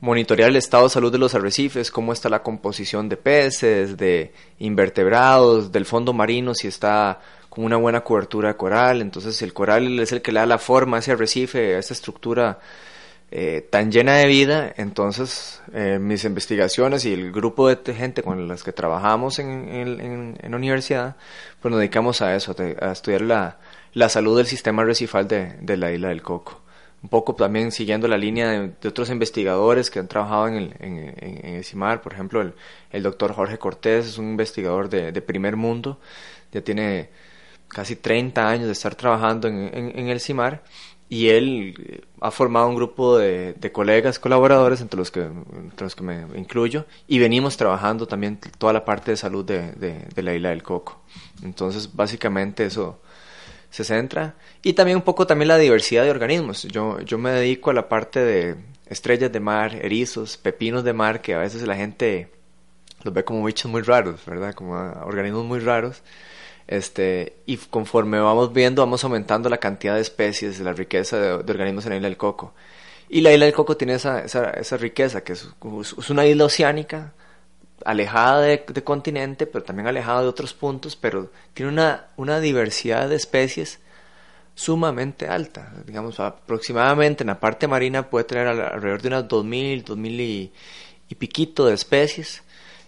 monitorear 0.01 0.51
el 0.51 0.57
estado 0.57 0.85
de 0.85 0.91
salud 0.91 1.13
de 1.13 1.19
los 1.19 1.35
arrecifes, 1.35 1.91
cómo 1.91 2.13
está 2.13 2.29
la 2.29 2.43
composición 2.43 3.09
de 3.09 3.17
peces, 3.17 3.97
de 3.97 4.33
invertebrados, 4.59 5.73
del 5.73 5.87
fondo 5.87 6.13
marino, 6.13 6.55
si 6.55 6.69
está 6.69 7.21
con 7.49 7.65
una 7.65 7.77
buena 7.77 8.03
cobertura 8.03 8.49
de 8.49 8.57
coral. 8.57 9.01
Entonces 9.01 9.41
el 9.43 9.53
coral 9.53 9.99
es 10.01 10.13
el 10.13 10.23
que 10.23 10.33
le 10.33 10.41
da 10.41 10.47
la 10.47 10.59
forma 10.59 10.99
a 10.99 11.01
ese 11.01 11.13
arrecife, 11.13 11.77
a 11.77 11.79
esa 11.79 11.95
estructura 11.95 12.59
eh, 13.31 13.67
tan 13.71 13.91
llena 13.91 14.17
de 14.17 14.27
vida. 14.27 14.75
Entonces 14.77 15.63
eh, 15.73 15.99
mis 15.99 16.25
investigaciones 16.25 17.05
y 17.07 17.15
el 17.15 17.33
grupo 17.33 17.69
de 17.69 17.95
gente 17.95 18.23
con 18.23 18.47
las 18.49 18.63
que 18.63 18.73
trabajamos 18.73 19.39
en, 19.39 19.49
en, 19.49 20.39
la 20.51 20.57
universidad, 20.57 21.17
pues 21.61 21.71
nos 21.71 21.81
dedicamos 21.81 22.21
a 22.21 22.37
eso, 22.37 22.55
a 22.81 22.93
estudiar 22.93 23.23
la, 23.23 23.59
la 23.95 24.09
salud 24.11 24.37
del 24.37 24.47
sistema 24.47 24.83
arrecifal 24.83 25.27
de, 25.27 25.55
de 25.61 25.77
la 25.79 25.91
isla 25.91 26.09
del 26.09 26.23
Coco 26.23 26.66
un 27.07 27.11
poco 27.11 27.37
también 27.37 27.71
siguiendo 27.71 28.09
la 28.09 28.19
línea 28.19 28.51
de, 28.51 28.89
otros 28.89 29.11
investigadores 29.11 29.91
que 29.91 30.01
han 30.01 30.09
trabajado 30.09 30.49
en 30.49 30.55
el, 30.57 30.75
en, 30.81 31.63
CIMAR, 31.63 32.03
por 32.03 32.13
ejemplo, 32.13 32.53
el, 32.91 33.03
doctor 33.05 33.33
Jorge 33.33 33.59
Cortés 33.59 34.09
es 34.09 34.19
un 34.19 34.31
investigador 34.31 34.89
de, 34.89 35.23
primer 35.23 35.55
mundo, 35.55 36.01
ya 36.51 36.63
tiene 36.63 37.11
casi 37.69 37.95
30 37.95 38.49
años 38.49 38.67
de 38.67 38.73
estar 38.73 38.97
trabajando 38.97 39.47
en, 39.47 40.09
el 40.09 40.19
CIMAR 40.21 40.65
y 41.09 41.29
él 41.29 41.77
eh, 41.79 42.01
ha 42.21 42.33
formado 42.33 42.67
un 42.67 42.75
grupo 42.75 43.17
de, 43.19 43.71
colegas, 43.73 44.19
colaboradores, 44.19 44.81
entre 44.81 44.99
los, 44.99 45.13
que, 45.13 45.21
entre 45.21 45.85
los 45.87 45.95
que 45.95 46.03
me 46.03 46.27
incluyo, 46.37 46.87
y 47.07 47.21
venimos 47.21 47.57
trabajando 47.57 48.09
también 48.09 48.41
toda 48.59 48.73
la 48.73 48.85
parte 48.85 49.13
de 49.13 49.17
salud 49.17 49.45
de 49.45 50.23
la 50.23 50.35
isla 50.35 50.49
del 50.49 50.65
Coco. 50.65 51.03
Entonces, 51.45 51.95
básicamente 51.95 52.67
eso 52.67 52.99
se 53.71 53.85
centra 53.85 54.35
y 54.63 54.73
también 54.73 54.97
un 54.97 55.03
poco 55.03 55.27
también 55.27 55.49
la 55.49 55.59
diversidad 55.59 56.05
de 56.05 56.11
organismos. 56.11 56.65
Yo, 56.65 57.01
yo 57.01 57.19
me 57.19 57.31
dedico 57.31 57.71
a 57.71 57.75
la 57.75 57.89
parte 57.89 58.21
de 58.21 58.57
estrellas 58.87 59.33
de 59.33 59.41
mar, 59.41 59.75
erizos, 59.77 60.37
pepinos 60.37 60.85
de 60.85 60.93
mar, 60.93 61.21
que 61.21 61.35
a 61.35 61.39
veces 61.39 61.63
la 61.63 61.77
gente 61.77 62.31
los 63.03 63.13
ve 63.13 63.25
como 63.25 63.45
bichos 63.45 63.71
muy 63.71 63.83
raros, 63.83 64.25
¿verdad? 64.27 64.55
Como 64.55 64.75
organismos 64.75 65.45
muy 65.45 65.61
raros. 65.61 66.03
Este, 66.67 67.37
y 67.47 67.57
conforme 67.59 68.19
vamos 68.19 68.53
viendo, 68.53 68.83
vamos 68.83 69.05
aumentando 69.05 69.49
la 69.49 69.59
cantidad 69.59 69.95
de 69.95 70.01
especies, 70.01 70.59
la 70.61 70.73
riqueza 70.73 71.19
de, 71.19 71.43
de 71.43 71.53
organismos 71.53 71.85
en 71.85 71.91
la 71.91 71.97
isla 71.97 72.09
del 72.09 72.17
Coco. 72.17 72.55
Y 73.09 73.21
la 73.21 73.33
isla 73.33 73.45
del 73.45 73.55
Coco 73.55 73.77
tiene 73.77 73.95
esa, 73.95 74.25
esa, 74.25 74.51
esa 74.51 74.77
riqueza, 74.77 75.23
que 75.23 75.35
es, 75.35 75.49
es 75.99 76.11
una 76.11 76.27
isla 76.27 76.45
oceánica, 76.45 77.13
alejada 77.87 78.41
de, 78.43 78.65
de 78.69 78.85
continente, 78.85 79.47
pero 79.47 79.65
también 79.65 79.87
alejada 79.89 80.23
de 80.23 80.29
otros 80.29 80.55
puntos, 80.55 80.97
pero 80.97 81.31
tiene 81.55 81.73
una, 81.73 82.07
una 82.17 82.41
diversidad 82.41 83.09
de 83.09 83.17
especies 83.17 83.81
sumamente 84.55 85.29
alta. 85.29 85.73
Digamos, 85.87 86.21
aproximadamente 86.21 87.23
en 87.23 87.29
la 87.29 87.41
parte 87.41 87.69
marina 87.69 88.09
puede 88.09 88.25
tener 88.25 88.47
al- 88.49 88.61
alrededor 88.61 89.03
de 89.03 89.09
unas 89.09 89.29
2.000, 89.29 89.85
2.000 89.85 90.21
y, 90.21 90.53
y 91.09 91.15
piquito 91.17 91.67
de 91.67 91.75
especies. 91.75 92.43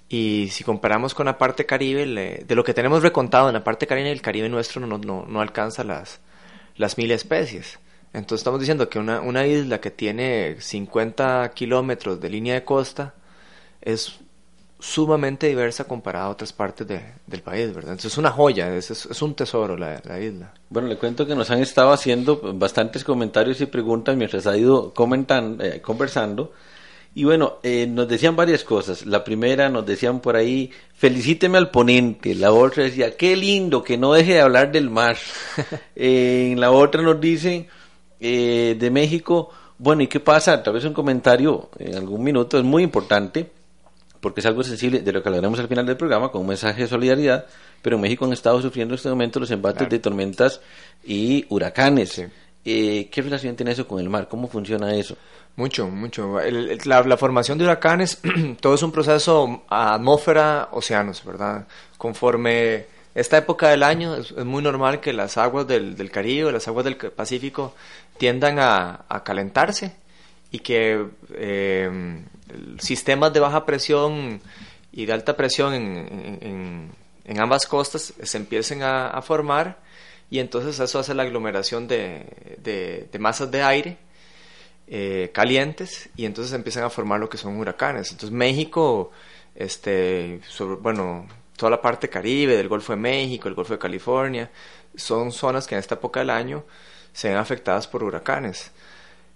Y 0.09 0.49
si 0.53 0.64
comparamos 0.64 1.14
con 1.14 1.26
la 1.26 1.36
parte 1.38 1.66
caribe, 1.66 2.07
le- 2.07 2.44
de 2.46 2.55
lo 2.55 2.64
que 2.64 2.74
tenemos 2.74 3.03
recontado 3.03 3.49
en 3.49 3.55
la 3.55 3.64
parte 3.64 3.86
caribe, 3.86 4.11
el 4.11 4.22
caribe 4.22 4.49
nuestro 4.49 4.80
no, 4.86 4.99
no, 4.99 5.26
no 5.28 5.40
alcanza 5.40 5.84
las, 5.84 6.20
las 6.76 6.96
mil 6.99 7.11
especies. 7.11 7.78
Entonces 8.14 8.40
estamos 8.40 8.61
diciendo 8.61 8.88
que 8.88 8.99
una, 8.99 9.20
una 9.20 9.46
isla 9.46 9.80
que 9.82 9.90
tiene 9.90 10.57
50 10.61 11.51
kilómetros 11.55 12.20
de 12.20 12.30
línea 12.30 12.55
de 12.55 12.64
costa 12.64 13.14
es 13.82 14.20
sumamente 14.81 15.49
diversa 15.49 15.85
comparada 15.85 16.26
a 16.26 16.31
otras 16.31 16.53
partes 16.53 16.87
del 16.87 17.43
país, 17.43 17.74
¿verdad? 17.74 17.93
Entonces 17.93 18.12
es 18.12 18.18
una 18.18 18.31
joya, 18.31 18.74
es, 18.74 18.91
es, 18.91 19.22
un 19.22 19.35
tesoro 19.35 19.76
la, 19.76 20.01
la, 20.05 20.20
isla. 20.20 20.53
Bueno, 20.70 20.89
le 20.89 20.97
cuento 20.97 21.26
que 21.26 21.35
nos 21.35 21.51
han 21.51 21.61
estado 21.61 21.93
haciendo 21.93 22.41
bastantes 22.55 23.03
comentarios 23.03 23.61
y 23.61 23.66
preguntas 23.66 24.16
mientras 24.16 24.47
ha 24.47 24.57
ido 24.57 24.95
comentan, 24.95 25.59
eh, 25.61 25.81
conversando. 25.81 26.53
Y 27.14 27.24
bueno, 27.24 27.59
eh, 27.64 27.87
nos 27.89 28.07
decían 28.07 28.37
varias 28.37 28.62
cosas. 28.62 29.05
La 29.05 29.24
primera 29.24 29.68
nos 29.68 29.85
decían 29.85 30.20
por 30.20 30.37
ahí, 30.37 30.70
felicíteme 30.95 31.59
al 31.59 31.70
ponente. 31.70 32.35
La 32.35 32.53
otra 32.53 32.85
decía, 32.85 33.16
qué 33.16 33.35
lindo, 33.35 33.83
que 33.83 33.99
no 33.99 34.12
deje 34.12 34.35
de 34.35 34.41
hablar 34.41 34.70
del 34.70 34.91
mar. 34.91 35.16
eh, 35.97 36.51
en 36.53 36.61
la 36.61 36.70
otra 36.70 37.03
nos 37.03 37.20
dicen, 37.20 37.66
eh, 38.20 38.76
de 38.79 38.91
México, 38.91 39.51
bueno, 39.79 40.03
¿y 40.03 40.07
qué 40.07 40.20
pasa? 40.20 40.53
A 40.53 40.62
través 40.62 40.83
de 40.83 40.91
un 40.91 40.95
comentario 40.95 41.70
en 41.79 41.97
algún 41.97 42.22
minuto, 42.22 42.59
es 42.59 42.64
muy 42.64 42.85
importante 42.85 43.51
porque 44.21 44.41
es 44.41 44.47
algo 44.47 44.62
sensible 44.62 45.01
de 45.01 45.12
lo 45.12 45.23
que 45.23 45.29
hablaremos 45.29 45.59
al 45.61 45.69
final 45.69 45.87
del 45.87 45.97
programa 45.97 46.31
con 46.31 46.43
un 46.43 46.49
mensaje 46.49 46.83
de 46.83 46.89
solidaridad, 46.89 47.47
pero 47.83 47.99
México 47.99 48.25
han 48.25 48.33
estado 48.33 48.61
sufriendo 48.61 48.95
en 48.95 48.97
este 48.97 49.09
momento 49.09 49.41
los 49.41 49.51
embates 49.51 49.89
de 49.89 49.99
tormentas 49.99 50.61
y 51.05 51.47
huracanes. 51.49 52.25
Eh, 52.64 53.09
¿Qué 53.11 53.23
relación 53.23 53.57
tiene 53.57 53.73
eso 53.73 53.87
con 53.87 54.01
el 54.01 54.09
mar? 54.09 54.29
¿Cómo 54.29 54.49
funciona 54.49 54.95
eso? 54.95 55.16
Mucho, 55.57 55.89
mucho. 55.89 56.39
la, 56.85 57.16
formación 57.16 57.59
de 57.59 57.64
huracanes, 57.64 58.21
todo 58.61 58.75
es 58.75 58.83
un 58.83 58.93
proceso 58.93 59.64
atmósfera, 59.69 60.69
océanos, 60.73 61.25
¿verdad? 61.25 61.66
Conforme 61.97 62.87
esta 63.14 63.39
época 63.39 63.69
del 63.69 63.83
año 63.83 64.16
es, 64.16 64.37
muy 64.45 64.62
normal 64.62 65.01
que 65.01 65.12
las 65.12 65.37
aguas 65.37 65.66
del, 65.66 65.97
del 65.97 66.11
Caribe, 66.11 66.53
las 66.53 66.69
aguas 66.69 66.85
del 66.85 66.97
Pacífico 66.97 67.75
tiendan 68.19 68.59
a, 68.59 69.05
a 69.09 69.25
calentarse 69.25 69.97
y 70.51 70.61
que 70.61 71.07
eh, 71.35 72.21
sistemas 72.78 73.32
de 73.32 73.40
baja 73.40 73.66
presión 73.66 74.40
y 74.92 75.07
de 75.07 75.12
alta 75.12 75.36
presión 75.36 75.74
en, 75.74 76.92
en, 77.24 77.40
ambas 77.40 77.66
costas 77.66 78.14
se 78.22 78.36
empiecen 78.38 78.82
a, 78.82 79.20
formar 79.22 79.78
y 80.30 80.38
entonces 80.38 80.80
eso 80.80 80.99
hace 80.99 81.14
la 81.14 81.24
aglomeración 81.24 81.86
de, 81.86 82.57
de, 82.62 83.18
masas 83.18 83.51
de 83.51 83.62
aire 83.62 83.99
eh, 84.86 85.30
calientes 85.32 86.09
y 86.16 86.24
entonces 86.24 86.55
empiezan 86.55 86.84
a 86.84 86.90
formar 86.90 87.20
lo 87.20 87.28
que 87.28 87.36
son 87.36 87.57
huracanes. 87.57 88.11
Entonces 88.11 88.30
México, 88.30 89.11
este, 89.55 90.40
bueno, 90.80 91.26
toda 91.57 91.70
la 91.70 91.82
parte 91.82 92.09
caribe 92.09 92.57
del 92.57 92.68
Golfo 92.68 92.92
de 92.92 92.99
México, 92.99 93.49
el 93.49 93.55
Golfo 93.55 93.74
de 93.74 93.78
California, 93.78 94.51
son 94.96 95.32
zonas 95.32 95.66
que 95.66 95.74
en 95.74 95.80
esta 95.80 95.96
época 95.96 96.20
del 96.20 96.30
año 96.30 96.64
se 97.12 97.28
ven 97.28 97.36
afectadas 97.36 97.86
por 97.86 98.03
huracanes. 98.03 98.70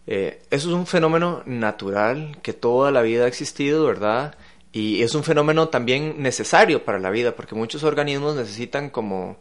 Eh, 0.06 0.42
eso 0.50 0.68
es 0.68 0.74
un 0.74 0.86
fenómeno 0.86 1.42
natural 1.46 2.36
que 2.42 2.52
toda 2.52 2.90
la 2.90 3.02
vida 3.02 3.24
ha 3.24 3.28
existido, 3.28 3.86
¿verdad? 3.86 4.34
Y 4.72 5.02
es 5.02 5.14
un 5.14 5.22
fenómeno 5.22 5.68
también 5.68 6.22
necesario 6.22 6.84
para 6.84 6.98
la 6.98 7.10
vida, 7.10 7.36
porque 7.36 7.54
muchos 7.54 7.84
organismos 7.84 8.34
necesitan 8.36 8.90
como 8.90 9.36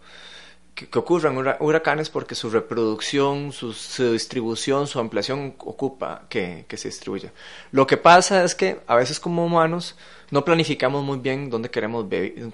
que, 0.75 0.87
ocurran 0.97 1.37
huracanes 1.59 2.09
porque 2.09 2.35
su 2.35 2.49
reproducción, 2.49 3.51
su, 3.51 3.73
distribución, 4.11 4.87
su 4.87 4.99
ampliación 4.99 5.55
ocupa 5.59 6.23
que, 6.29 6.65
se 6.75 6.89
distribuya. 6.89 7.31
Lo 7.71 7.87
que 7.87 7.97
pasa 7.97 8.43
es 8.43 8.55
que 8.55 8.81
a 8.87 8.95
veces 8.95 9.19
como 9.19 9.45
humanos 9.45 9.95
no 10.31 10.45
planificamos 10.45 11.03
muy 11.03 11.19
bien 11.19 11.49
dónde 11.49 11.69
queremos, 11.69 12.05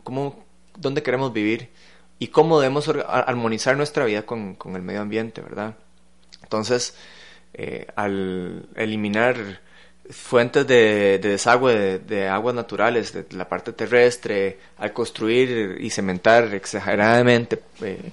cómo, 0.04 0.46
dónde 0.78 1.04
queremos 1.04 1.34
vivir 1.34 1.70
y 2.20 2.28
cómo 2.28 2.60
debemos 2.60 2.88
armonizar 3.08 3.78
nuestra 3.78 4.06
vida 4.06 4.24
con, 4.26 4.56
con 4.56 4.76
el 4.76 4.82
medio 4.82 5.02
ambiente, 5.02 5.42
¿verdad? 5.42 5.76
Entonces, 6.44 6.96
eh, 7.54 7.88
al 7.96 8.68
eliminar 8.76 9.62
fuentes 10.10 10.66
de, 10.68 11.20
desagüe 11.20 12.00
de, 12.00 12.28
aguas 12.28 12.56
naturales 12.56 13.14
de 13.14 13.26
la 13.32 13.48
parte 13.48 13.74
terrestre, 13.74 14.58
al 14.78 14.94
construir 14.94 15.78
y 15.80 15.90
cementar 15.90 16.54
exageradamente 16.54 17.62
eh, 17.82 18.12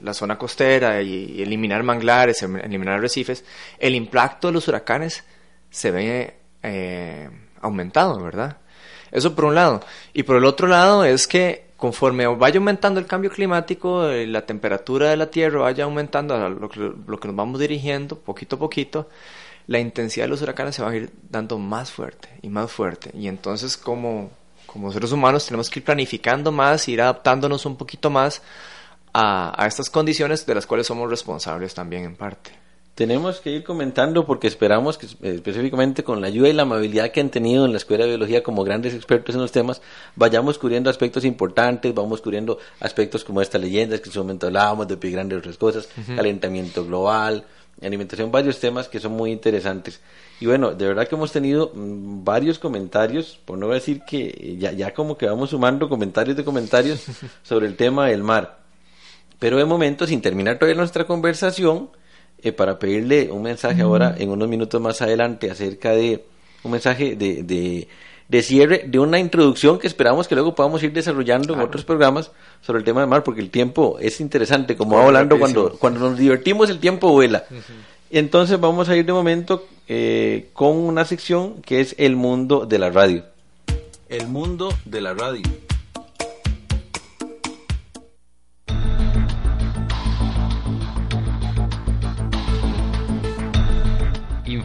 la 0.00 0.14
zona 0.14 0.38
costera 0.38 1.02
y, 1.02 1.42
eliminar 1.42 1.82
manglares, 1.82 2.42
em, 2.42 2.56
eliminar 2.56 2.98
arrecifes, 2.98 3.44
el 3.78 3.94
impacto 3.94 4.48
de 4.48 4.54
los 4.54 4.68
huracanes 4.68 5.24
se 5.70 5.90
ve 5.90 6.34
eh, 6.62 7.28
aumentado, 7.60 8.20
¿verdad? 8.22 8.58
Eso 9.10 9.34
por 9.34 9.44
un 9.46 9.54
lado. 9.54 9.80
Y 10.12 10.24
por 10.24 10.36
el 10.36 10.44
otro 10.44 10.66
lado 10.66 11.04
es 11.04 11.26
que 11.26 11.66
conforme 11.84 12.26
vaya 12.26 12.56
aumentando 12.56 12.98
el 12.98 13.04
cambio 13.04 13.30
climático, 13.30 14.08
eh, 14.08 14.26
la 14.26 14.46
temperatura 14.46 15.10
de 15.10 15.18
la 15.18 15.30
Tierra 15.30 15.60
vaya 15.60 15.84
aumentando 15.84 16.34
a 16.34 16.48
lo, 16.48 16.70
que 16.70 17.28
nos 17.28 17.36
vamos 17.36 17.60
dirigiendo 17.60 18.18
poquito 18.18 18.56
a 18.56 18.58
poquito, 18.58 19.10
la 19.66 19.78
intensidad 19.80 20.24
de 20.24 20.30
los 20.30 20.40
huracanes 20.40 20.76
se 20.76 20.82
va 20.82 20.88
a 20.88 20.96
ir 20.96 21.10
dando 21.28 21.58
más 21.58 21.92
fuerte 21.92 22.30
y 22.40 22.48
más 22.48 22.72
fuerte. 22.72 23.10
Y 23.12 23.28
entonces 23.28 23.76
como, 23.76 24.30
como 24.64 24.90
seres 24.92 25.12
humanos 25.12 25.44
tenemos 25.44 25.68
que 25.68 25.80
ir 25.80 25.84
planificando 25.84 26.50
más, 26.50 26.88
ir 26.88 27.02
adaptándonos 27.02 27.66
un 27.66 27.76
poquito 27.76 28.08
más 28.08 28.40
a, 29.12 29.62
a 29.62 29.66
estas 29.66 29.90
condiciones 29.90 30.46
de 30.46 30.54
las 30.54 30.64
cuales 30.64 30.86
somos 30.86 31.10
responsables 31.10 31.74
también 31.74 32.04
en 32.04 32.16
parte 32.16 32.63
tenemos 32.94 33.40
que 33.40 33.50
ir 33.50 33.64
comentando 33.64 34.24
porque 34.24 34.46
esperamos 34.46 34.98
que 34.98 35.06
específicamente 35.22 36.04
con 36.04 36.20
la 36.20 36.28
ayuda 36.28 36.48
y 36.48 36.52
la 36.52 36.62
amabilidad 36.62 37.10
que 37.10 37.20
han 37.20 37.30
tenido 37.30 37.64
en 37.64 37.72
la 37.72 37.78
Escuela 37.78 38.04
de 38.04 38.10
Biología 38.10 38.42
como 38.42 38.62
grandes 38.62 38.94
expertos 38.94 39.34
en 39.34 39.40
los 39.40 39.50
temas, 39.50 39.82
vayamos 40.14 40.58
cubriendo 40.58 40.90
aspectos 40.90 41.24
importantes, 41.24 41.92
vamos 41.92 42.20
cubriendo 42.20 42.58
aspectos 42.78 43.24
como 43.24 43.42
estas 43.42 43.60
leyendas 43.60 44.00
que 44.00 44.10
en 44.10 44.12
su 44.12 44.20
momento 44.20 44.46
hablábamos 44.46 44.86
de 44.86 44.96
grandes 45.10 45.38
otras 45.38 45.58
cosas, 45.58 45.88
calentamiento 46.14 46.84
global, 46.84 47.44
alimentación, 47.82 48.30
varios 48.30 48.60
temas 48.60 48.88
que 48.88 49.00
son 49.00 49.12
muy 49.12 49.32
interesantes. 49.32 50.00
Y 50.40 50.46
bueno, 50.46 50.72
de 50.72 50.86
verdad 50.86 51.08
que 51.08 51.16
hemos 51.16 51.32
tenido 51.32 51.72
mm, 51.74 52.24
varios 52.24 52.60
comentarios, 52.60 53.38
por 53.44 53.58
no 53.58 53.68
decir 53.68 54.02
que 54.06 54.56
ya, 54.58 54.70
ya 54.70 54.94
como 54.94 55.16
que 55.16 55.26
vamos 55.26 55.50
sumando 55.50 55.88
comentarios 55.88 56.36
de 56.36 56.44
comentarios 56.44 57.04
sobre 57.42 57.66
el 57.66 57.76
tema 57.76 58.06
del 58.06 58.22
mar. 58.22 58.58
Pero 59.40 59.58
de 59.58 59.64
momento, 59.64 60.06
sin 60.06 60.22
terminar 60.22 60.58
todavía 60.58 60.76
nuestra 60.78 61.06
conversación, 61.06 61.90
eh, 62.44 62.52
para 62.52 62.78
pedirle 62.78 63.30
un 63.32 63.42
mensaje 63.42 63.80
ahora, 63.80 64.14
en 64.18 64.28
unos 64.28 64.48
minutos 64.48 64.80
más 64.80 65.00
adelante, 65.00 65.50
acerca 65.50 65.92
de 65.92 66.24
un 66.62 66.72
mensaje 66.72 67.16
de, 67.16 67.42
de, 68.28 68.42
cierre, 68.42 68.84
de 68.86 68.98
una 68.98 69.18
introducción 69.18 69.78
que 69.78 69.86
esperamos 69.86 70.28
que 70.28 70.34
luego 70.34 70.54
podamos 70.54 70.82
ir 70.82 70.92
desarrollando 70.92 71.54
en 71.54 71.60
otros 71.60 71.84
programas 71.84 72.30
sobre 72.60 72.80
el 72.80 72.84
tema 72.84 73.00
del 73.00 73.08
mar, 73.08 73.24
porque 73.24 73.40
el 73.40 73.48
tiempo 73.48 73.96
es 73.98 74.20
interesante, 74.20 74.76
como 74.76 74.96
va 74.96 75.06
hablando 75.06 75.38
cuando, 75.38 75.76
cuando 75.78 76.00
nos 76.00 76.18
divertimos 76.18 76.68
el 76.68 76.80
tiempo 76.80 77.10
vuela. 77.10 77.44
Entonces 78.10 78.60
vamos 78.60 78.90
a 78.90 78.96
ir 78.96 79.06
de 79.06 79.12
momento 79.14 79.66
eh, 79.88 80.50
con 80.52 80.76
una 80.76 81.04
sección 81.06 81.62
que 81.62 81.80
es 81.80 81.94
el 81.98 82.14
mundo 82.14 82.66
de 82.66 82.78
la 82.78 82.90
radio. 82.90 83.24
El 84.10 84.28
mundo 84.28 84.72
de 84.84 85.00
la 85.00 85.14
radio. 85.14 85.63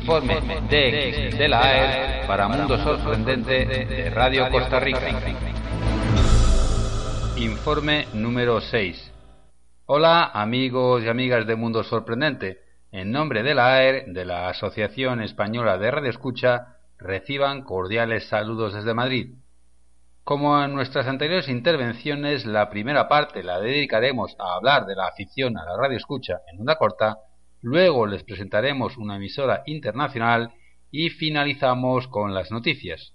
Informe 0.10 0.62
de, 0.72 1.36
de 1.38 1.47
la 1.47 1.62
AER 1.62 2.26
para 2.26 2.47
Mundo 2.47 2.80
Sorprendente 2.80 3.64
de 3.64 4.10
Radio 4.10 4.49
Costa 4.49 4.80
Rica. 4.80 5.07
Informe 7.38 8.07
número 8.16 8.60
6. 8.60 9.14
Hola 9.86 10.32
amigos 10.34 11.03
y 11.03 11.10
amigas 11.10 11.45
de 11.45 11.55
Mundo 11.55 11.84
Sorprendente. 11.84 12.57
En 12.91 13.12
nombre 13.12 13.43
de 13.43 13.53
la 13.53 13.76
AER, 13.76 14.05
de 14.07 14.26
la 14.26 14.49
Asociación 14.49 15.22
Española 15.22 15.78
de 15.78 15.91
Radio 15.91 16.10
Escucha, 16.10 16.78
reciban 16.97 17.62
cordiales 17.62 18.28
saludos 18.30 18.74
desde 18.74 18.95
Madrid. 18.95 19.36
Como 20.24 20.60
en 20.60 20.74
nuestras 20.74 21.05
anteriores 21.05 21.47
intervenciones, 21.49 22.47
la 22.47 22.72
primera 22.72 23.07
parte 23.07 23.43
la 23.43 23.60
dedicaremos 23.60 24.36
a 24.39 24.55
hablar 24.55 24.88
de 24.88 24.95
la 24.95 25.05
afición 25.05 25.55
a 25.55 25.66
la 25.66 25.78
radio 25.78 25.97
escucha 25.97 26.41
en 26.51 26.60
una 26.60 26.78
corta 26.78 27.20
Luego 27.62 28.07
les 28.07 28.24
presentaremos 28.24 28.97
una 28.97 29.18
emisora 29.18 29.64
internacional 29.66 30.53
y 30.91 31.10
finalizamos 31.10 32.07
con 32.07 32.34
las 32.34 32.51
noticias. 32.51 33.14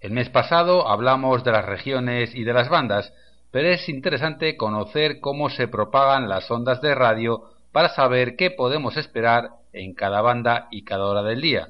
El 0.00 0.12
mes 0.12 0.30
pasado 0.30 0.88
hablamos 0.88 1.44
de 1.44 1.52
las 1.52 1.64
regiones 1.64 2.34
y 2.34 2.44
de 2.44 2.52
las 2.52 2.68
bandas, 2.68 3.12
pero 3.50 3.68
es 3.68 3.88
interesante 3.88 4.56
conocer 4.56 5.20
cómo 5.20 5.50
se 5.50 5.68
propagan 5.68 6.28
las 6.28 6.50
ondas 6.50 6.80
de 6.80 6.94
radio 6.94 7.42
para 7.70 7.90
saber 7.90 8.36
qué 8.36 8.50
podemos 8.50 8.96
esperar 8.96 9.50
en 9.72 9.94
cada 9.94 10.22
banda 10.22 10.68
y 10.70 10.84
cada 10.84 11.04
hora 11.04 11.22
del 11.22 11.40
día. 11.40 11.68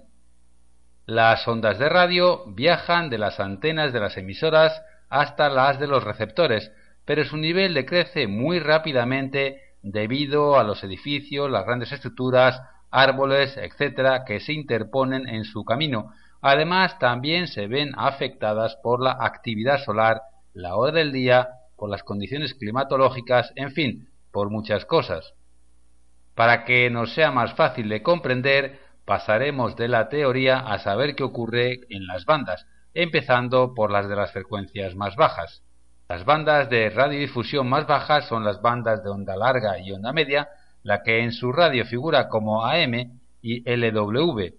Las 1.04 1.46
ondas 1.48 1.78
de 1.78 1.88
radio 1.88 2.44
viajan 2.46 3.10
de 3.10 3.18
las 3.18 3.40
antenas 3.40 3.92
de 3.92 4.00
las 4.00 4.16
emisoras 4.16 4.80
hasta 5.08 5.48
las 5.50 5.80
de 5.80 5.88
los 5.88 6.04
receptores, 6.04 6.72
pero 7.04 7.24
su 7.24 7.36
nivel 7.36 7.74
decrece 7.74 8.28
muy 8.28 8.60
rápidamente 8.60 9.60
debido 9.82 10.58
a 10.58 10.64
los 10.64 10.82
edificios, 10.84 11.50
las 11.50 11.64
grandes 11.64 11.92
estructuras, 11.92 12.60
árboles, 12.90 13.56
etcétera, 13.56 14.24
que 14.24 14.40
se 14.40 14.52
interponen 14.52 15.28
en 15.28 15.44
su 15.44 15.64
camino. 15.64 16.12
Además, 16.40 16.98
también 16.98 17.48
se 17.48 17.66
ven 17.66 17.92
afectadas 17.96 18.76
por 18.82 19.02
la 19.02 19.16
actividad 19.20 19.78
solar, 19.78 20.22
la 20.54 20.76
hora 20.76 20.92
del 20.92 21.12
día, 21.12 21.48
por 21.76 21.90
las 21.90 22.02
condiciones 22.02 22.54
climatológicas, 22.54 23.52
en 23.56 23.72
fin, 23.72 24.08
por 24.30 24.50
muchas 24.50 24.84
cosas. 24.84 25.34
Para 26.34 26.64
que 26.64 26.90
nos 26.90 27.14
sea 27.14 27.30
más 27.30 27.54
fácil 27.54 27.88
de 27.88 28.02
comprender, 28.02 28.78
pasaremos 29.04 29.76
de 29.76 29.88
la 29.88 30.08
teoría 30.08 30.58
a 30.58 30.78
saber 30.78 31.14
qué 31.14 31.22
ocurre 31.22 31.80
en 31.90 32.06
las 32.06 32.24
bandas, 32.24 32.66
empezando 32.94 33.74
por 33.74 33.90
las 33.90 34.08
de 34.08 34.16
las 34.16 34.32
frecuencias 34.32 34.94
más 34.94 35.16
bajas. 35.16 35.62
Las 36.12 36.26
bandas 36.26 36.68
de 36.68 36.90
radiodifusión 36.90 37.66
más 37.70 37.86
bajas 37.86 38.28
son 38.28 38.44
las 38.44 38.60
bandas 38.60 39.02
de 39.02 39.08
onda 39.08 39.34
larga 39.34 39.78
y 39.78 39.92
onda 39.92 40.12
media, 40.12 40.46
la 40.82 41.02
que 41.02 41.20
en 41.20 41.32
su 41.32 41.52
radio 41.52 41.86
figura 41.86 42.28
como 42.28 42.66
AM 42.66 43.18
y 43.40 43.62
LW, 43.64 44.52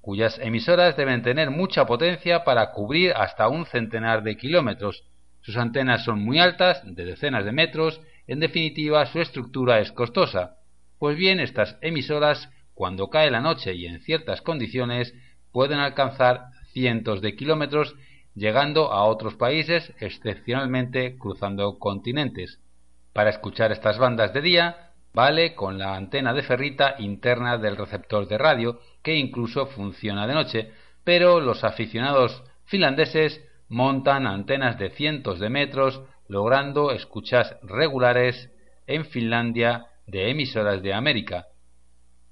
cuyas 0.00 0.38
emisoras 0.38 0.96
deben 0.96 1.20
tener 1.20 1.50
mucha 1.50 1.84
potencia 1.84 2.44
para 2.44 2.72
cubrir 2.72 3.12
hasta 3.14 3.46
un 3.48 3.66
centenar 3.66 4.22
de 4.22 4.38
kilómetros. 4.38 5.04
Sus 5.42 5.58
antenas 5.58 6.02
son 6.02 6.24
muy 6.24 6.38
altas, 6.38 6.80
de 6.82 7.04
decenas 7.04 7.44
de 7.44 7.52
metros, 7.52 8.00
en 8.26 8.40
definitiva 8.40 9.04
su 9.04 9.20
estructura 9.20 9.80
es 9.80 9.92
costosa. 9.92 10.56
Pues 10.98 11.14
bien, 11.14 11.40
estas 11.40 11.76
emisoras, 11.82 12.48
cuando 12.72 13.10
cae 13.10 13.30
la 13.30 13.42
noche 13.42 13.74
y 13.74 13.84
en 13.84 14.00
ciertas 14.00 14.40
condiciones, 14.40 15.12
pueden 15.52 15.78
alcanzar 15.78 16.46
cientos 16.72 17.20
de 17.20 17.36
kilómetros, 17.36 17.94
llegando 18.40 18.90
a 18.90 19.04
otros 19.04 19.34
países, 19.34 19.92
excepcionalmente 20.00 21.18
cruzando 21.18 21.78
continentes. 21.78 22.58
Para 23.12 23.28
escuchar 23.28 23.70
estas 23.70 23.98
bandas 23.98 24.32
de 24.32 24.40
día, 24.40 24.92
vale 25.12 25.54
con 25.54 25.76
la 25.76 25.94
antena 25.94 26.32
de 26.32 26.42
ferrita 26.42 26.94
interna 27.00 27.58
del 27.58 27.76
receptor 27.76 28.26
de 28.28 28.38
radio, 28.38 28.80
que 29.02 29.14
incluso 29.14 29.66
funciona 29.66 30.26
de 30.26 30.32
noche, 30.32 30.72
pero 31.04 31.38
los 31.38 31.64
aficionados 31.64 32.42
finlandeses 32.64 33.44
montan 33.68 34.26
antenas 34.26 34.78
de 34.78 34.88
cientos 34.88 35.38
de 35.38 35.50
metros, 35.50 36.00
logrando 36.26 36.92
escuchas 36.92 37.56
regulares 37.62 38.50
en 38.86 39.04
Finlandia 39.04 39.88
de 40.06 40.30
emisoras 40.30 40.82
de 40.82 40.94
América. 40.94 41.48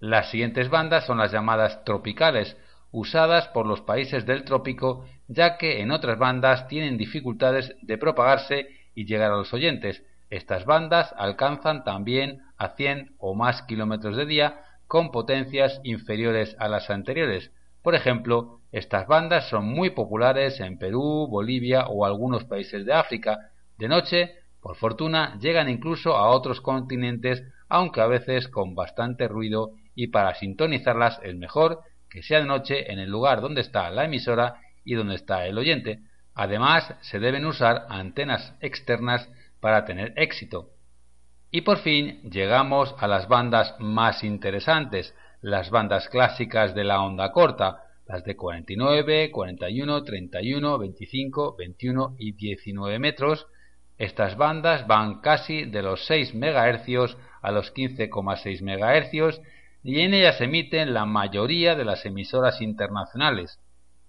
Las 0.01 0.31
siguientes 0.31 0.71
bandas 0.71 1.05
son 1.05 1.19
las 1.19 1.33
llamadas 1.33 1.85
tropicales, 1.85 2.57
usadas 2.93 3.49
por 3.49 3.67
los 3.67 3.83
países 3.83 4.25
del 4.25 4.45
trópico, 4.45 5.05
ya 5.29 5.59
que 5.59 5.81
en 5.81 5.91
otras 5.91 6.19
bandas 6.19 6.67
tienen 6.69 6.97
dificultades 6.97 7.77
de 7.83 7.99
propagarse 7.99 8.69
y 8.95 9.05
llegar 9.05 9.31
a 9.31 9.37
los 9.37 9.53
oyentes. 9.55 10.03
Estas 10.31 10.65
bandas 10.65 11.15
alcanzan 11.17 11.85
también 11.85 12.41
a 12.57 12.71
100 12.71 13.15
o 13.19 13.35
más 13.35 13.63
kilómetros 13.63 14.17
de 14.17 14.27
día 14.27 14.63
con 14.87 15.11
potencias 15.11 15.81
inferiores 15.85 16.57
a 16.59 16.69
las 16.69 16.91
anteriores. 16.91 17.53
Por 17.83 17.95
ejemplo, 17.95 18.61
estas 18.73 19.07
bandas 19.07 19.49
son 19.49 19.67
muy 19.67 19.91
populares 19.91 20.61
en 20.61 20.79
Perú, 20.79 21.29
Bolivia 21.31 21.87
o 21.87 22.05
algunos 22.05 22.45
países 22.45 22.85
de 22.85 22.93
África. 22.93 23.51
De 23.79 23.89
noche, 23.89 24.35
por 24.61 24.77
fortuna, 24.77 25.39
llegan 25.41 25.69
incluso 25.69 26.17
a 26.17 26.29
otros 26.31 26.61
continentes, 26.61 27.43
aunque 27.69 28.01
a 28.01 28.07
veces 28.07 28.49
con 28.49 28.75
bastante 28.75 29.29
ruido 29.29 29.73
y 29.95 30.09
para 30.09 30.35
sintonizarlas 30.35 31.21
es 31.23 31.37
mejor 31.37 31.81
que 32.11 32.23
sea 32.23 32.41
de 32.41 32.47
noche 32.47 32.91
en 32.91 32.99
el 32.99 33.11
lugar 33.11 33.41
donde 33.41 33.61
está 33.61 33.91
la 33.91 34.05
emisora 34.05 34.61
y 34.89 34.95
donde 34.95 35.17
está 35.17 35.47
el 35.47 35.59
oyente. 35.59 36.01
Además, 36.35 36.95
se 37.03 37.19
deben 37.19 37.45
usar 37.45 37.85
antenas 37.91 38.55
externas 38.61 39.29
para 39.61 39.85
tener 39.85 40.15
éxito. 40.17 40.71
Y 41.51 41.61
por 41.61 41.79
fin 41.79 42.23
llegamos 42.31 42.95
a 42.99 43.07
las 43.07 43.29
bandas 43.29 43.75
más 43.81 44.25
interesantes, 44.25 45.15
las 45.43 45.71
bandas 45.71 46.09
clásicas 46.09 46.75
de 46.75 46.85
la 46.85 47.03
onda 47.03 47.33
corta, 47.33 47.83
las 48.07 48.25
de 48.25 48.35
49, 48.35 49.31
41, 49.31 50.05
31, 50.05 50.79
25, 50.79 51.57
21 51.57 52.17
y 52.19 52.33
19 52.33 52.99
metros. 52.99 53.47
Estas 53.99 54.37
bandas 54.39 54.87
van 54.87 55.21
casi 55.21 55.67
de 55.67 55.83
los 55.83 56.07
6 56.07 56.35
MHz 56.35 57.17
a 57.43 57.51
los 57.51 57.75
15,6 57.75 58.63
MHz 58.63 59.41
y 59.83 60.01
en 60.01 60.15
ellas 60.15 60.41
emiten 60.41 60.95
la 60.95 61.05
mayoría 61.05 61.75
de 61.75 61.85
las 61.85 62.07
emisoras 62.07 62.63
internacionales. 62.63 63.61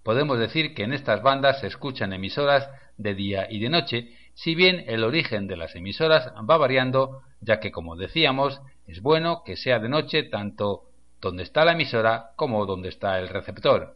Podemos 0.03 0.39
decir 0.39 0.73
que 0.73 0.83
en 0.83 0.93
estas 0.93 1.21
bandas 1.21 1.59
se 1.59 1.67
escuchan 1.67 2.13
emisoras 2.13 2.69
de 2.97 3.15
día 3.15 3.47
y 3.49 3.59
de 3.59 3.69
noche, 3.69 4.09
si 4.33 4.55
bien 4.55 4.85
el 4.87 5.03
origen 5.03 5.47
de 5.47 5.57
las 5.57 5.75
emisoras 5.75 6.31
va 6.49 6.57
variando, 6.57 7.21
ya 7.41 7.59
que 7.59 7.71
como 7.71 7.95
decíamos, 7.95 8.61
es 8.87 9.01
bueno 9.01 9.43
que 9.45 9.57
sea 9.57 9.79
de 9.79 9.89
noche 9.89 10.23
tanto 10.23 10.83
donde 11.21 11.43
está 11.43 11.65
la 11.65 11.73
emisora 11.73 12.31
como 12.35 12.65
donde 12.65 12.89
está 12.89 13.19
el 13.19 13.27
receptor. 13.27 13.95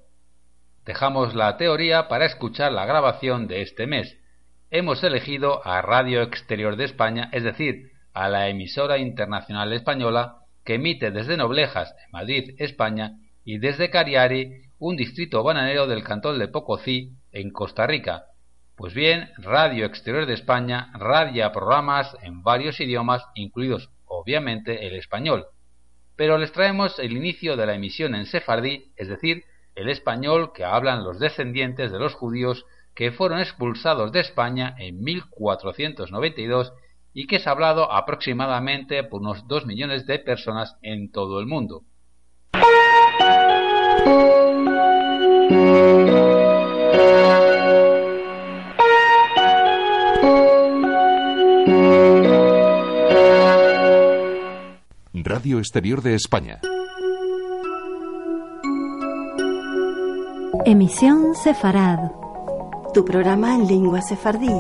Dejamos 0.86 1.34
la 1.34 1.56
teoría 1.56 2.10
para 2.10 2.26
escuchar 2.26 2.74
la 2.74 2.86
grabación 2.86 3.48
de 3.48 3.62
este 3.62 3.88
mes. 3.88 4.18
Hemos 4.70 5.04
elegido 5.04 5.66
a 5.66 5.82
Radio 5.82 6.22
Exterior 6.22 6.76
de 6.76 6.84
España, 6.86 7.30
es 7.32 7.44
decir, 7.44 7.92
a 8.14 8.28
la 8.28 8.50
emisora 8.50 8.98
internacional 8.98 9.72
española 9.72 10.40
que 10.66 10.76
emite 10.76 11.12
desde 11.12 11.38
Noblejas, 11.38 11.96
Madrid, 12.12 12.56
España, 12.58 13.14
y 13.46 13.58
desde 13.58 13.90
Cariari, 13.90 14.63
un 14.80 14.96
distrito 14.96 15.44
bananero 15.44 15.88
del 15.88 16.04
cantón 16.04 16.40
de 16.40 16.48
Pococí, 16.48 17.12
en 17.32 17.52
Costa 17.52 17.88
Rica. 17.88 18.26
Pues 18.76 18.94
bien, 18.94 19.30
Radio 19.38 19.86
Exterior 19.86 20.26
de 20.26 20.34
España 20.34 20.92
radia 20.94 21.52
programas 21.52 22.16
en 22.22 22.44
varios 22.44 22.80
idiomas, 22.80 23.24
incluidos 23.36 23.90
obviamente 24.06 24.88
el 24.88 24.96
español. 24.96 25.46
Pero 26.16 26.38
les 26.38 26.52
traemos 26.52 27.00
el 27.00 27.14
inicio 27.14 27.56
de 27.56 27.66
la 27.66 27.76
emisión 27.76 28.16
en 28.16 28.26
sefardí, 28.26 28.92
es 28.96 29.08
decir, 29.08 29.44
el 29.76 29.90
español 29.90 30.54
que 30.54 30.64
hablan 30.64 31.04
los 31.04 31.20
descendientes 31.20 31.92
de 31.92 32.00
los 32.00 32.14
judíos 32.14 32.66
que 32.96 33.12
fueron 33.12 33.40
expulsados 33.40 34.12
de 34.12 34.20
España 34.20 34.76
en 34.78 35.02
1492 35.04 36.74
y 37.14 37.28
que 37.28 37.38
es 37.38 37.48
hablado 37.48 37.92
aproximadamente 37.92 39.04
por 39.04 39.22
unos 39.22 39.48
2 39.48 39.66
millones 39.66 40.06
de 40.06 40.20
personas 40.20 40.78
en 40.82 41.12
todo 41.12 41.40
el 41.40 41.48
mundo. 41.48 41.84
Radio 55.24 55.60
Exterior 55.60 56.02
de 56.02 56.16
España. 56.16 56.60
Emisión 60.66 61.36
Sefarad. 61.36 62.12
Tu 62.94 63.06
programa 63.06 63.56
en 63.56 63.68
lengua 63.68 64.02
sefardí 64.02 64.52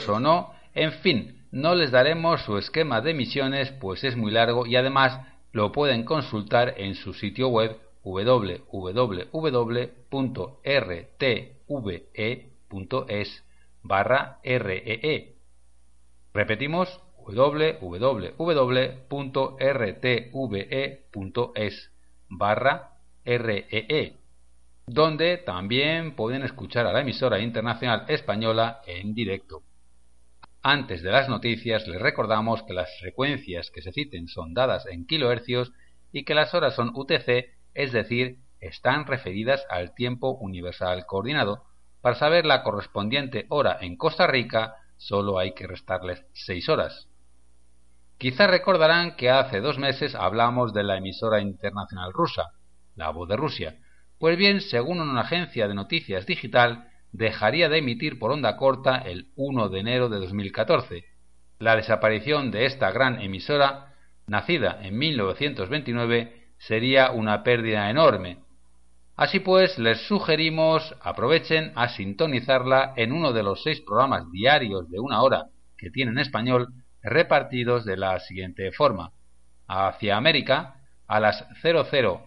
o 0.08 0.20
no, 0.20 0.52
en 0.74 0.92
fin, 0.92 1.42
no 1.50 1.74
les 1.74 1.90
daremos 1.90 2.42
su 2.42 2.56
esquema 2.56 3.00
de 3.00 3.14
misiones 3.14 3.72
pues 3.72 4.04
es 4.04 4.16
muy 4.16 4.30
largo 4.30 4.66
y 4.66 4.76
además 4.76 5.20
lo 5.52 5.70
pueden 5.70 6.04
consultar 6.04 6.74
en 6.78 6.94
su 6.94 7.12
sitio 7.12 7.48
web 7.48 7.78
www.rtve.es 8.02 9.32
barra 13.82 14.38
REE. 14.42 15.36
Repetimos 16.32 17.00
www.rtve.es 17.18 17.90
barra 22.28 22.96
REE, 23.24 24.16
donde 24.86 25.36
también 25.38 26.16
pueden 26.16 26.42
escuchar 26.42 26.86
a 26.86 26.92
la 26.92 27.02
emisora 27.02 27.38
internacional 27.38 28.06
española 28.08 28.80
en 28.86 29.14
directo. 29.14 29.62
Antes 30.64 31.02
de 31.02 31.10
las 31.10 31.28
noticias 31.28 31.88
les 31.88 32.00
recordamos 32.00 32.62
que 32.62 32.72
las 32.72 32.88
frecuencias 33.00 33.72
que 33.72 33.82
se 33.82 33.90
citen 33.90 34.28
son 34.28 34.54
dadas 34.54 34.86
en 34.86 35.06
kilohercios 35.06 35.72
y 36.12 36.24
que 36.24 36.36
las 36.36 36.54
horas 36.54 36.76
son 36.76 36.92
UTC, 36.94 37.50
es 37.74 37.90
decir, 37.90 38.38
están 38.60 39.06
referidas 39.06 39.66
al 39.68 39.92
tiempo 39.92 40.38
universal 40.38 41.04
coordinado. 41.04 41.64
Para 42.00 42.14
saber 42.14 42.46
la 42.46 42.62
correspondiente 42.62 43.46
hora 43.48 43.76
en 43.80 43.96
Costa 43.96 44.28
Rica, 44.28 44.76
solo 44.98 45.40
hay 45.40 45.52
que 45.52 45.66
restarles 45.66 46.24
6 46.32 46.68
horas. 46.68 47.08
Quizá 48.16 48.46
recordarán 48.46 49.16
que 49.16 49.30
hace 49.30 49.60
dos 49.60 49.78
meses 49.78 50.14
hablamos 50.14 50.72
de 50.72 50.84
la 50.84 50.96
emisora 50.96 51.40
internacional 51.40 52.12
rusa, 52.12 52.52
La 52.94 53.10
Voz 53.10 53.28
de 53.28 53.36
Rusia. 53.36 53.78
Pues 54.20 54.38
bien, 54.38 54.60
según 54.60 55.00
una 55.00 55.22
agencia 55.22 55.66
de 55.66 55.74
noticias 55.74 56.24
digital, 56.24 56.91
dejaría 57.12 57.68
de 57.68 57.78
emitir 57.78 58.18
por 58.18 58.32
onda 58.32 58.56
corta 58.56 58.96
el 58.96 59.28
1 59.36 59.68
de 59.68 59.80
enero 59.80 60.08
de 60.08 60.18
2014. 60.18 61.04
La 61.58 61.76
desaparición 61.76 62.50
de 62.50 62.66
esta 62.66 62.90
gran 62.90 63.20
emisora, 63.20 63.94
nacida 64.26 64.80
en 64.82 64.98
1929, 64.98 66.48
sería 66.58 67.12
una 67.12 67.42
pérdida 67.42 67.90
enorme. 67.90 68.38
Así 69.14 69.40
pues, 69.40 69.78
les 69.78 70.00
sugerimos 70.08 70.96
aprovechen 71.02 71.72
a 71.76 71.90
sintonizarla 71.90 72.94
en 72.96 73.12
uno 73.12 73.32
de 73.32 73.42
los 73.42 73.62
seis 73.62 73.80
programas 73.82 74.30
diarios 74.32 74.88
de 74.90 74.98
una 74.98 75.22
hora 75.22 75.46
que 75.76 75.90
tiene 75.90 76.12
en 76.12 76.18
español, 76.18 76.68
repartidos 77.02 77.84
de 77.84 77.96
la 77.96 78.18
siguiente 78.20 78.72
forma. 78.72 79.12
Hacia 79.68 80.16
América, 80.16 80.76
a 81.06 81.20
las 81.20 81.46
0000 81.60 82.20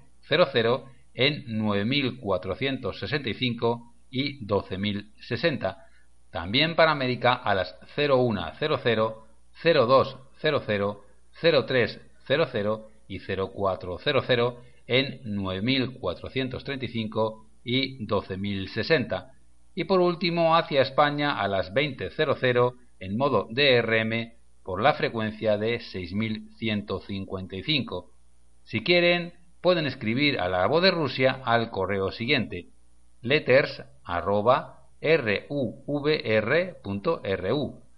en 1.15 1.57
9465 1.57 3.94
y 4.09 4.45
12060. 4.45 5.85
También 6.31 6.75
para 6.75 6.91
América 6.91 7.33
a 7.33 7.53
las 7.55 7.75
0100, 7.95 9.15
0200, 9.63 10.97
0300 11.41 12.81
y 13.07 13.19
0400 13.19 14.55
en 14.87 15.21
9435 15.23 17.47
y 17.63 18.05
12060. 18.05 19.31
Y 19.75 19.85
por 19.85 20.01
último 20.01 20.55
hacia 20.55 20.81
España 20.81 21.39
a 21.39 21.47
las 21.47 21.73
20.00 21.73 22.75
en 22.99 23.17
modo 23.17 23.47
DRM 23.51 24.33
por 24.63 24.81
la 24.81 24.93
frecuencia 24.93 25.57
de 25.57 25.79
6155. 25.79 28.11
Si 28.63 28.83
quieren, 28.83 29.33
pueden 29.61 29.85
escribir 29.85 30.39
a 30.39 30.49
la 30.49 30.67
voz 30.67 30.83
de 30.83 30.91
Rusia 30.91 31.41
al 31.43 31.71
correo 31.71 32.11
siguiente 32.11 32.69
letters 33.25 33.83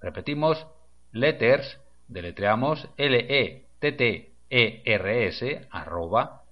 Repetimos, 0.02 0.68
letters, 1.12 1.80
deletreamos 2.08 2.88
l 2.98 3.18
e 3.18 3.66
t 3.80 3.92
t 3.92 4.34
e 4.50 4.82
r 4.86 5.28
s 5.28 5.68
arroba 5.70 6.44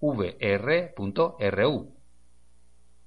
ruvr.ru. 0.00 0.34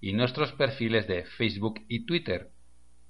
y 0.00 0.12
nuestros 0.14 0.52
perfiles 0.52 1.06
de 1.06 1.24
Facebook 1.24 1.82
y 1.88 2.04
Twitter. 2.06 2.50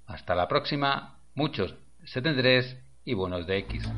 Hasta 0.05 0.35
la 0.35 0.47
próxima, 0.47 1.17
muchos 1.33 1.73
73 2.05 2.77
y 3.03 3.15
buenos 3.15 3.47
de 3.47 3.57
X. 3.59 3.89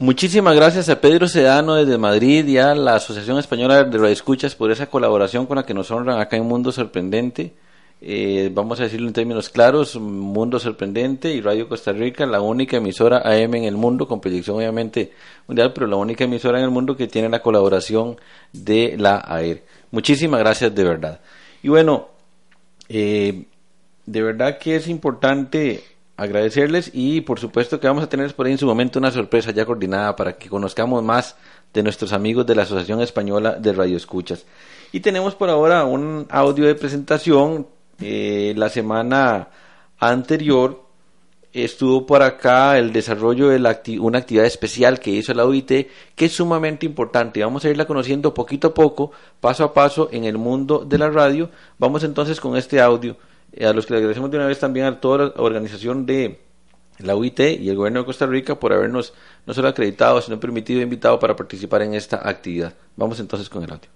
Muchísimas 0.00 0.56
gracias 0.56 0.88
a 0.88 1.00
Pedro 1.00 1.28
Sedano 1.28 1.74
desde 1.74 1.96
Madrid 1.96 2.44
y 2.48 2.58
a 2.58 2.74
la 2.74 2.96
Asociación 2.96 3.38
Española 3.38 3.84
de 3.84 4.12
Escuchas 4.12 4.56
por 4.56 4.72
esa 4.72 4.86
colaboración 4.86 5.46
con 5.46 5.56
la 5.56 5.64
que 5.64 5.74
nos 5.74 5.92
honran 5.92 6.18
acá 6.18 6.36
en 6.36 6.46
Mundo 6.46 6.72
Sorprendente. 6.72 7.54
Eh, 8.04 8.50
vamos 8.52 8.80
a 8.80 8.82
decirlo 8.82 9.06
en 9.06 9.12
términos 9.12 9.48
claros, 9.48 9.94
Mundo 9.94 10.58
Sorprendente 10.58 11.32
y 11.32 11.40
Radio 11.40 11.68
Costa 11.68 11.92
Rica, 11.92 12.26
la 12.26 12.40
única 12.40 12.78
emisora 12.78 13.18
AM 13.18 13.54
en 13.54 13.62
el 13.62 13.76
mundo, 13.76 14.08
con 14.08 14.20
proyección 14.20 14.56
obviamente 14.56 15.12
mundial, 15.46 15.72
pero 15.72 15.86
la 15.86 15.94
única 15.94 16.24
emisora 16.24 16.58
en 16.58 16.64
el 16.64 16.72
mundo 16.72 16.96
que 16.96 17.06
tiene 17.06 17.28
la 17.28 17.40
colaboración 17.40 18.16
de 18.52 18.96
la 18.98 19.18
AER. 19.18 19.62
Muchísimas 19.92 20.40
gracias 20.40 20.74
de 20.74 20.82
verdad. 20.82 21.20
Y 21.62 21.68
bueno, 21.68 22.08
eh, 22.88 23.44
de 24.04 24.22
verdad 24.22 24.58
que 24.58 24.74
es 24.74 24.88
importante 24.88 25.84
agradecerles 26.16 26.90
y 26.92 27.20
por 27.20 27.38
supuesto 27.38 27.78
que 27.78 27.86
vamos 27.86 28.02
a 28.02 28.08
tener 28.08 28.34
por 28.34 28.46
ahí 28.46 28.52
en 28.52 28.58
su 28.58 28.66
momento 28.66 28.98
una 28.98 29.12
sorpresa 29.12 29.52
ya 29.52 29.64
coordinada 29.64 30.16
para 30.16 30.32
que 30.32 30.48
conozcamos 30.48 31.04
más 31.04 31.36
de 31.72 31.84
nuestros 31.84 32.12
amigos 32.12 32.46
de 32.46 32.56
la 32.56 32.62
Asociación 32.62 33.00
Española 33.00 33.52
de 33.60 33.72
Radio 33.72 33.96
Escuchas. 33.96 34.44
Y 34.90 35.00
tenemos 35.00 35.36
por 35.36 35.48
ahora 35.48 35.84
un 35.84 36.26
audio 36.30 36.66
de 36.66 36.74
presentación. 36.74 37.66
Eh, 38.02 38.54
la 38.56 38.68
semana 38.68 39.48
anterior 39.98 40.82
estuvo 41.52 42.06
por 42.06 42.22
acá 42.22 42.78
el 42.78 42.92
desarrollo 42.92 43.48
de 43.48 43.98
una 44.00 44.18
actividad 44.18 44.46
especial 44.46 44.98
que 44.98 45.10
hizo 45.10 45.34
la 45.34 45.44
OIT 45.44 45.88
que 46.14 46.24
es 46.24 46.32
sumamente 46.32 46.86
importante. 46.86 47.44
Vamos 47.44 47.64
a 47.64 47.70
irla 47.70 47.84
conociendo 47.84 48.32
poquito 48.32 48.68
a 48.68 48.74
poco, 48.74 49.12
paso 49.40 49.64
a 49.64 49.74
paso 49.74 50.08
en 50.12 50.24
el 50.24 50.38
mundo 50.38 50.84
de 50.84 50.98
la 50.98 51.10
radio. 51.10 51.50
Vamos 51.78 52.04
entonces 52.04 52.40
con 52.40 52.56
este 52.56 52.80
audio 52.80 53.16
eh, 53.52 53.66
a 53.66 53.72
los 53.72 53.86
que 53.86 53.94
le 53.94 53.98
agradecemos 53.98 54.30
de 54.30 54.38
una 54.38 54.46
vez 54.46 54.58
también 54.58 54.86
a 54.86 55.00
toda 55.00 55.26
la 55.26 55.32
organización 55.36 56.06
de 56.06 56.40
la 56.98 57.16
UIT 57.16 57.40
y 57.40 57.68
el 57.68 57.76
gobierno 57.76 58.00
de 58.00 58.06
Costa 58.06 58.26
Rica 58.26 58.58
por 58.58 58.72
habernos 58.72 59.12
no 59.46 59.54
solo 59.54 59.68
acreditado, 59.68 60.20
sino 60.20 60.38
permitido 60.40 60.80
e 60.80 60.84
invitado 60.84 61.18
para 61.18 61.36
participar 61.36 61.82
en 61.82 61.94
esta 61.94 62.28
actividad. 62.28 62.74
Vamos 62.96 63.20
entonces 63.20 63.48
con 63.48 63.62
el 63.64 63.72
audio. 63.72 63.90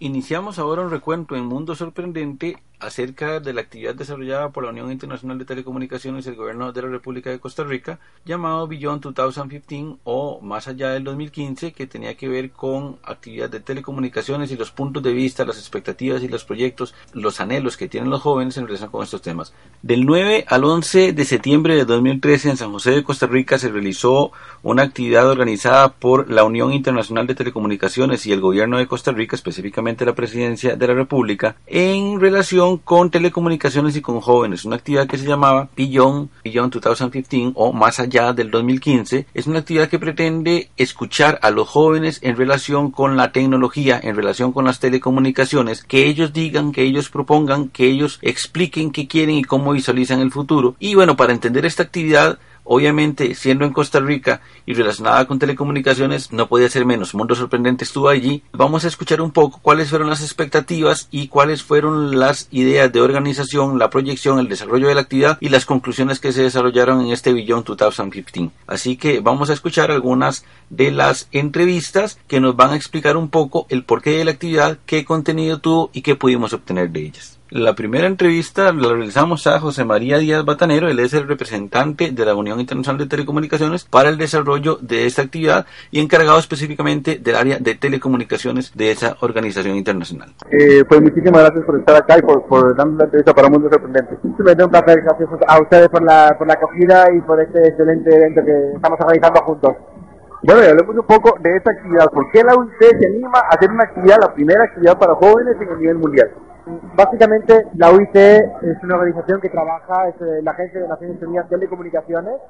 Iniciamos 0.00 0.58
ahora 0.58 0.82
un 0.82 0.90
recuento 0.90 1.36
en 1.36 1.44
Mundo 1.44 1.74
Sorprendente 1.74 2.56
acerca 2.80 3.40
de 3.40 3.52
la 3.52 3.62
actividad 3.62 3.94
desarrollada 3.94 4.50
por 4.50 4.64
la 4.64 4.70
Unión 4.70 4.90
Internacional 4.90 5.38
de 5.38 5.44
Telecomunicaciones 5.44 6.26
y 6.26 6.30
el 6.30 6.36
Gobierno 6.36 6.72
de 6.72 6.82
la 6.82 6.88
República 6.88 7.30
de 7.30 7.38
Costa 7.38 7.64
Rica, 7.64 7.98
llamado 8.24 8.66
Beyond 8.66 9.02
2015 9.02 9.98
o 10.04 10.40
Más 10.40 10.68
allá 10.68 10.90
del 10.90 11.04
2015, 11.04 11.72
que 11.72 11.86
tenía 11.86 12.16
que 12.16 12.28
ver 12.28 12.50
con 12.50 12.98
actividad 13.04 13.48
de 13.48 13.60
telecomunicaciones 13.60 14.50
y 14.50 14.56
los 14.56 14.70
puntos 14.70 15.02
de 15.02 15.12
vista, 15.12 15.44
las 15.44 15.58
expectativas 15.58 16.22
y 16.22 16.28
los 16.28 16.44
proyectos, 16.44 16.94
los 17.12 17.40
anhelos 17.40 17.76
que 17.76 17.88
tienen 17.88 18.10
los 18.10 18.22
jóvenes 18.22 18.56
en 18.56 18.66
relación 18.66 18.90
con 18.90 19.02
estos 19.02 19.22
temas. 19.22 19.52
Del 19.82 20.04
9 20.04 20.44
al 20.48 20.64
11 20.64 21.12
de 21.12 21.24
septiembre 21.24 21.76
de 21.76 21.84
2013 21.84 22.50
en 22.50 22.56
San 22.56 22.72
José 22.72 22.90
de 22.90 23.04
Costa 23.04 23.26
Rica 23.26 23.58
se 23.58 23.70
realizó 23.70 24.32
una 24.62 24.82
actividad 24.82 25.28
organizada 25.28 25.92
por 25.92 26.30
la 26.30 26.44
Unión 26.44 26.72
Internacional 26.72 27.26
de 27.26 27.34
Telecomunicaciones 27.34 28.26
y 28.26 28.32
el 28.32 28.40
Gobierno 28.40 28.78
de 28.78 28.86
Costa 28.86 29.12
Rica, 29.12 29.36
específicamente 29.36 30.04
la 30.04 30.14
Presidencia 30.14 30.76
de 30.76 30.86
la 30.86 30.94
República, 30.94 31.56
en 31.66 32.20
relación 32.20 32.63
relación 32.64 32.78
con 32.78 33.10
telecomunicaciones 33.10 33.96
y 33.96 34.00
con 34.00 34.20
jóvenes, 34.20 34.64
una 34.64 34.76
actividad 34.76 35.06
que 35.06 35.18
se 35.18 35.26
llamaba 35.26 35.68
Beyond, 35.76 36.30
Beyond 36.44 36.72
2015 36.72 37.52
o 37.54 37.72
Más 37.72 38.00
allá 38.00 38.32
del 38.32 38.50
2015. 38.50 39.26
Es 39.34 39.46
una 39.46 39.58
actividad 39.60 39.88
que 39.88 39.98
pretende 39.98 40.70
escuchar 40.76 41.38
a 41.42 41.50
los 41.50 41.68
jóvenes 41.68 42.20
en 42.22 42.36
relación 42.36 42.90
con 42.90 43.16
la 43.16 43.32
tecnología, 43.32 44.00
en 44.02 44.16
relación 44.16 44.52
con 44.52 44.64
las 44.64 44.80
telecomunicaciones, 44.80 45.84
que 45.84 46.06
ellos 46.06 46.32
digan, 46.32 46.72
que 46.72 46.82
ellos 46.82 47.10
propongan, 47.10 47.68
que 47.68 47.86
ellos 47.86 48.18
expliquen 48.22 48.90
qué 48.90 49.06
quieren 49.06 49.36
y 49.36 49.44
cómo 49.44 49.72
visualizan 49.72 50.20
el 50.20 50.30
futuro. 50.30 50.76
Y 50.78 50.94
bueno, 50.94 51.16
para 51.16 51.32
entender 51.32 51.66
esta 51.66 51.82
actividad, 51.82 52.38
Obviamente, 52.64 53.34
siendo 53.34 53.64
en 53.64 53.72
Costa 53.72 54.00
Rica 54.00 54.40
y 54.66 54.74
relacionada 54.74 55.26
con 55.26 55.38
telecomunicaciones, 55.38 56.32
no 56.32 56.48
podía 56.48 56.68
ser 56.70 56.86
menos. 56.86 57.14
Mundo 57.14 57.34
Sorprendente 57.34 57.84
estuvo 57.84 58.08
allí. 58.08 58.42
Vamos 58.52 58.84
a 58.84 58.88
escuchar 58.88 59.20
un 59.20 59.30
poco 59.30 59.60
cuáles 59.60 59.90
fueron 59.90 60.08
las 60.08 60.22
expectativas 60.22 61.08
y 61.10 61.28
cuáles 61.28 61.62
fueron 61.62 62.18
las 62.18 62.48
ideas 62.50 62.90
de 62.90 63.02
organización, 63.02 63.78
la 63.78 63.90
proyección, 63.90 64.38
el 64.38 64.48
desarrollo 64.48 64.88
de 64.88 64.94
la 64.94 65.02
actividad 65.02 65.38
y 65.40 65.50
las 65.50 65.66
conclusiones 65.66 66.20
que 66.20 66.32
se 66.32 66.42
desarrollaron 66.42 67.02
en 67.02 67.12
este 67.12 67.32
Beyond 67.32 67.66
2015. 67.66 68.50
Así 68.66 68.96
que 68.96 69.20
vamos 69.20 69.50
a 69.50 69.52
escuchar 69.52 69.90
algunas 69.90 70.44
de 70.70 70.90
las 70.90 71.28
entrevistas 71.32 72.18
que 72.26 72.40
nos 72.40 72.56
van 72.56 72.70
a 72.70 72.76
explicar 72.76 73.16
un 73.16 73.28
poco 73.28 73.66
el 73.68 73.84
porqué 73.84 74.10
de 74.10 74.24
la 74.24 74.30
actividad, 74.32 74.78
qué 74.86 75.04
contenido 75.04 75.58
tuvo 75.58 75.90
y 75.92 76.02
qué 76.02 76.16
pudimos 76.16 76.52
obtener 76.52 76.90
de 76.90 77.06
ellas. 77.06 77.33
La 77.54 77.74
primera 77.74 78.08
entrevista 78.08 78.72
la 78.72 78.88
realizamos 78.88 79.46
a 79.46 79.60
José 79.60 79.84
María 79.84 80.18
Díaz 80.18 80.44
Batanero, 80.44 80.88
él 80.88 80.98
es 80.98 81.14
el 81.14 81.28
representante 81.28 82.10
de 82.10 82.24
la 82.24 82.34
Unión 82.34 82.58
Internacional 82.58 82.98
de 82.98 83.06
Telecomunicaciones 83.06 83.84
para 83.84 84.08
el 84.08 84.18
desarrollo 84.18 84.76
de 84.80 85.06
esta 85.06 85.22
actividad 85.22 85.64
y 85.92 86.00
encargado 86.00 86.36
específicamente 86.40 87.20
del 87.22 87.36
área 87.36 87.58
de 87.60 87.76
telecomunicaciones 87.76 88.72
de 88.74 88.90
esa 88.90 89.14
organización 89.20 89.76
internacional. 89.76 90.34
Eh, 90.50 90.82
pues 90.88 91.00
muchísimas 91.00 91.42
gracias 91.42 91.64
por 91.64 91.78
estar 91.78 91.94
acá 91.94 92.18
y 92.18 92.22
por, 92.22 92.44
por 92.48 92.76
darnos 92.76 92.98
la 92.98 93.04
entrevista 93.04 93.32
para 93.32 93.48
Mundo 93.48 93.70
Sorprendente. 93.70 94.16
Simplemente 94.20 94.64
un 94.64 94.70
placer, 94.70 95.02
gracias 95.02 95.28
a 95.46 95.62
ustedes 95.62 95.88
por 95.90 96.02
la, 96.02 96.34
por 96.36 96.48
la 96.48 96.54
acogida 96.54 97.06
y 97.16 97.20
por 97.20 97.40
este 97.40 97.68
excelente 97.68 98.16
evento 98.16 98.44
que 98.44 98.72
estamos 98.74 98.98
organizando 98.98 99.40
juntos. 99.42 99.76
Bueno, 100.42 100.60
y 100.60 100.66
hablemos 100.66 100.96
un 100.96 101.06
poco 101.06 101.38
de 101.40 101.56
esta 101.56 101.70
actividad. 101.70 102.10
¿Por 102.10 102.32
qué 102.32 102.42
la 102.42 102.56
UIT 102.56 102.72
se 102.80 103.06
anima 103.06 103.38
a 103.38 103.54
hacer 103.54 103.70
una 103.70 103.84
actividad, 103.84 104.16
la 104.20 104.34
primera 104.34 104.64
actividad 104.64 104.98
para 104.98 105.14
jóvenes 105.14 105.54
en 105.60 105.68
el 105.68 105.78
nivel 105.78 105.98
mundial? 105.98 106.30
Básicamente, 106.66 107.66
la 107.74 107.90
OIT 107.90 108.16
es 108.16 108.82
una 108.82 108.96
organización 108.96 109.40
que 109.40 109.50
trabaja, 109.50 110.08
es 110.08 110.14
eh, 110.20 110.40
la 110.42 110.52
Agencia 110.52 110.80
de 110.80 110.88
Naciones 110.88 111.22
Unidas 111.22 111.48
de 111.50 111.56
Telecomunicaciones. 111.56 112.40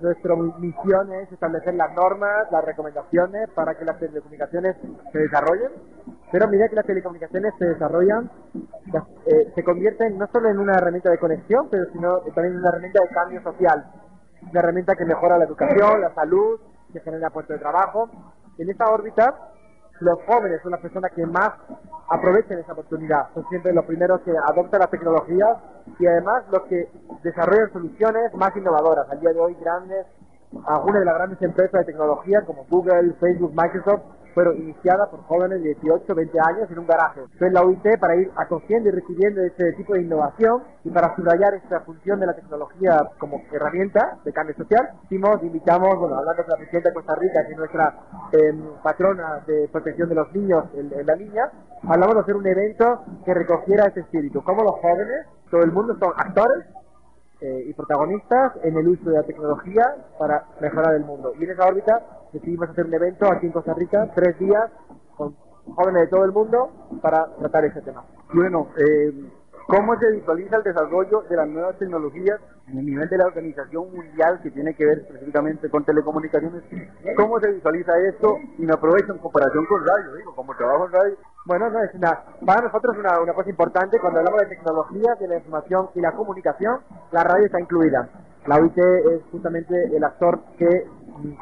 Nuestra 0.00 0.36
misión 0.36 1.12
es 1.12 1.30
establecer 1.30 1.74
las 1.74 1.92
normas, 1.94 2.50
las 2.50 2.64
recomendaciones 2.64 3.50
para 3.50 3.74
que 3.76 3.84
las 3.84 3.98
telecomunicaciones 3.98 4.76
se 5.12 5.18
desarrollen. 5.18 5.70
Pero 6.32 6.44
a 6.44 6.48
medida 6.48 6.68
que 6.68 6.76
las 6.76 6.86
telecomunicaciones 6.86 7.52
se 7.58 7.66
desarrollan, 7.66 8.30
eh, 9.26 9.52
se 9.54 9.64
convierten 9.64 10.16
no 10.16 10.28
solo 10.32 10.48
en 10.48 10.58
una 10.58 10.74
herramienta 10.74 11.10
de 11.10 11.18
conexión, 11.18 11.68
pero 11.70 11.84
sino 11.92 12.20
también 12.34 12.54
en 12.54 12.60
una 12.60 12.68
herramienta 12.70 13.02
de 13.02 13.08
cambio 13.08 13.42
social. 13.42 13.84
Una 14.50 14.60
herramienta 14.60 14.94
que 14.94 15.04
mejora 15.04 15.36
la 15.36 15.44
educación, 15.44 16.00
la 16.00 16.14
salud, 16.14 16.60
que 16.92 17.00
genera 17.00 17.28
puestos 17.30 17.56
de 17.56 17.60
trabajo. 17.60 18.08
En 18.56 18.70
esta 18.70 18.86
órbita, 18.86 19.34
los 20.00 20.18
jóvenes 20.26 20.60
son 20.62 20.72
las 20.72 20.80
personas 20.80 21.12
que 21.12 21.26
más 21.26 21.50
aprovechan 22.08 22.58
esa 22.58 22.72
oportunidad. 22.72 23.28
Son 23.34 23.46
siempre 23.48 23.72
los 23.72 23.84
primeros 23.84 24.20
que 24.22 24.30
adoptan 24.30 24.80
las 24.80 24.90
tecnologías 24.90 25.58
y 25.98 26.06
además 26.06 26.44
los 26.50 26.62
que 26.62 26.88
desarrollan 27.22 27.72
soluciones 27.72 28.34
más 28.34 28.54
innovadoras. 28.56 29.08
Al 29.10 29.20
día 29.20 29.32
de 29.32 29.40
hoy, 29.40 29.56
grandes, 29.60 30.06
algunas 30.66 31.00
de 31.00 31.04
las 31.04 31.14
grandes 31.14 31.42
empresas 31.42 31.80
de 31.80 31.92
tecnología 31.92 32.42
como 32.42 32.64
Google, 32.70 33.14
Facebook, 33.20 33.52
Microsoft 33.54 34.02
fueron 34.38 34.56
iniciadas 34.56 35.08
por 35.08 35.20
jóvenes 35.24 35.60
de 35.60 35.74
18, 35.74 36.14
20 36.14 36.38
años 36.38 36.70
en 36.70 36.78
un 36.78 36.86
garaje. 36.86 37.22
Entonces 37.22 37.52
la 37.52 37.64
UIT, 37.64 37.98
para 37.98 38.14
ir 38.14 38.30
acogiendo 38.36 38.88
y 38.88 38.92
recibiendo 38.92 39.42
este 39.42 39.72
tipo 39.72 39.94
de 39.94 40.02
innovación 40.02 40.62
y 40.84 40.90
para 40.90 41.16
subrayar 41.16 41.54
esta 41.54 41.80
función 41.80 42.20
de 42.20 42.26
la 42.26 42.36
tecnología 42.36 43.10
como 43.18 43.42
herramienta 43.50 44.18
de 44.24 44.32
cambio 44.32 44.54
social, 44.54 44.90
hicimos, 45.02 45.42
invitamos, 45.42 45.98
bueno, 45.98 46.18
hablando 46.18 46.44
con 46.44 46.52
la 46.52 46.56
presidenta 46.56 46.90
de 46.90 46.94
Costa 46.94 47.16
Rica, 47.16 47.46
que 47.46 47.52
es 47.52 47.58
nuestra 47.58 47.94
em, 48.30 48.62
patrona 48.80 49.42
de 49.44 49.68
protección 49.72 50.08
de 50.08 50.14
los 50.14 50.32
niños 50.32 50.66
en, 50.74 51.04
la 51.04 51.16
línea, 51.16 51.50
hablamos 51.88 52.14
de 52.14 52.20
hacer 52.20 52.36
un 52.36 52.46
evento 52.46 53.02
que 53.24 53.34
recogiera 53.34 53.86
ese 53.86 54.00
espíritu, 54.00 54.44
como 54.44 54.62
los 54.62 54.76
jóvenes, 54.80 55.26
todo 55.50 55.62
el 55.64 55.72
mundo 55.72 55.96
son 55.98 56.12
actores 56.16 56.64
eh, 57.40 57.66
y 57.68 57.72
protagonistas 57.72 58.52
en 58.64 58.76
el 58.76 58.88
uso 58.88 59.10
de 59.10 59.16
la 59.16 59.22
tecnología 59.22 59.96
para 60.18 60.44
mejorar 60.60 60.94
el 60.94 61.04
mundo. 61.04 61.32
Y 61.38 61.44
en 61.44 61.50
esa 61.50 61.66
órbita 61.66 62.02
decidimos 62.32 62.68
hacer 62.68 62.86
un 62.86 62.94
evento 62.94 63.30
aquí 63.30 63.46
en 63.46 63.52
Costa 63.52 63.74
Rica, 63.74 64.10
tres 64.14 64.38
días, 64.38 64.70
con 65.16 65.36
jóvenes 65.74 66.02
de 66.02 66.08
todo 66.08 66.24
el 66.24 66.32
mundo, 66.32 66.70
para 67.00 67.26
tratar 67.38 67.64
ese 67.66 67.80
tema. 67.82 68.04
Bueno, 68.34 68.68
eh, 68.76 69.12
¿Cómo 69.68 69.98
se 69.98 70.10
visualiza 70.12 70.56
el 70.56 70.62
desarrollo 70.62 71.24
de 71.28 71.36
las 71.36 71.46
nuevas 71.46 71.76
tecnologías 71.76 72.40
en 72.68 72.78
el 72.78 72.86
nivel 72.86 73.06
de 73.06 73.18
la 73.18 73.26
organización 73.26 73.92
mundial 73.92 74.40
que 74.42 74.50
tiene 74.50 74.72
que 74.72 74.86
ver 74.86 75.00
específicamente 75.00 75.68
con 75.68 75.84
telecomunicaciones? 75.84 76.62
¿Cómo 77.14 77.38
se 77.38 77.52
visualiza 77.52 77.92
esto 78.08 78.38
y 78.56 78.62
me 78.62 78.72
aprovecho 78.72 79.12
en 79.12 79.18
comparación 79.18 79.66
con 79.66 79.86
radio? 79.86 80.14
Digo, 80.14 80.34
como 80.34 80.56
trabajo 80.56 80.86
en 80.86 80.92
radio. 80.92 81.16
Bueno, 81.44 81.68
no, 81.68 81.84
es 81.84 81.94
una, 81.94 82.18
para 82.46 82.62
nosotros 82.62 82.96
una, 82.96 83.20
una 83.20 83.34
cosa 83.34 83.50
importante 83.50 84.00
cuando 84.00 84.20
hablamos 84.20 84.40
de 84.40 84.46
tecnología, 84.46 85.14
de 85.20 85.28
la 85.28 85.36
información 85.36 85.90
y 85.94 86.00
la 86.00 86.12
comunicación, 86.12 86.80
la 87.12 87.24
radio 87.24 87.44
está 87.44 87.60
incluida. 87.60 88.08
La 88.46 88.56
OIT 88.56 88.78
es 88.78 89.20
justamente 89.30 89.94
el 89.94 90.02
actor 90.02 90.40
que 90.56 90.86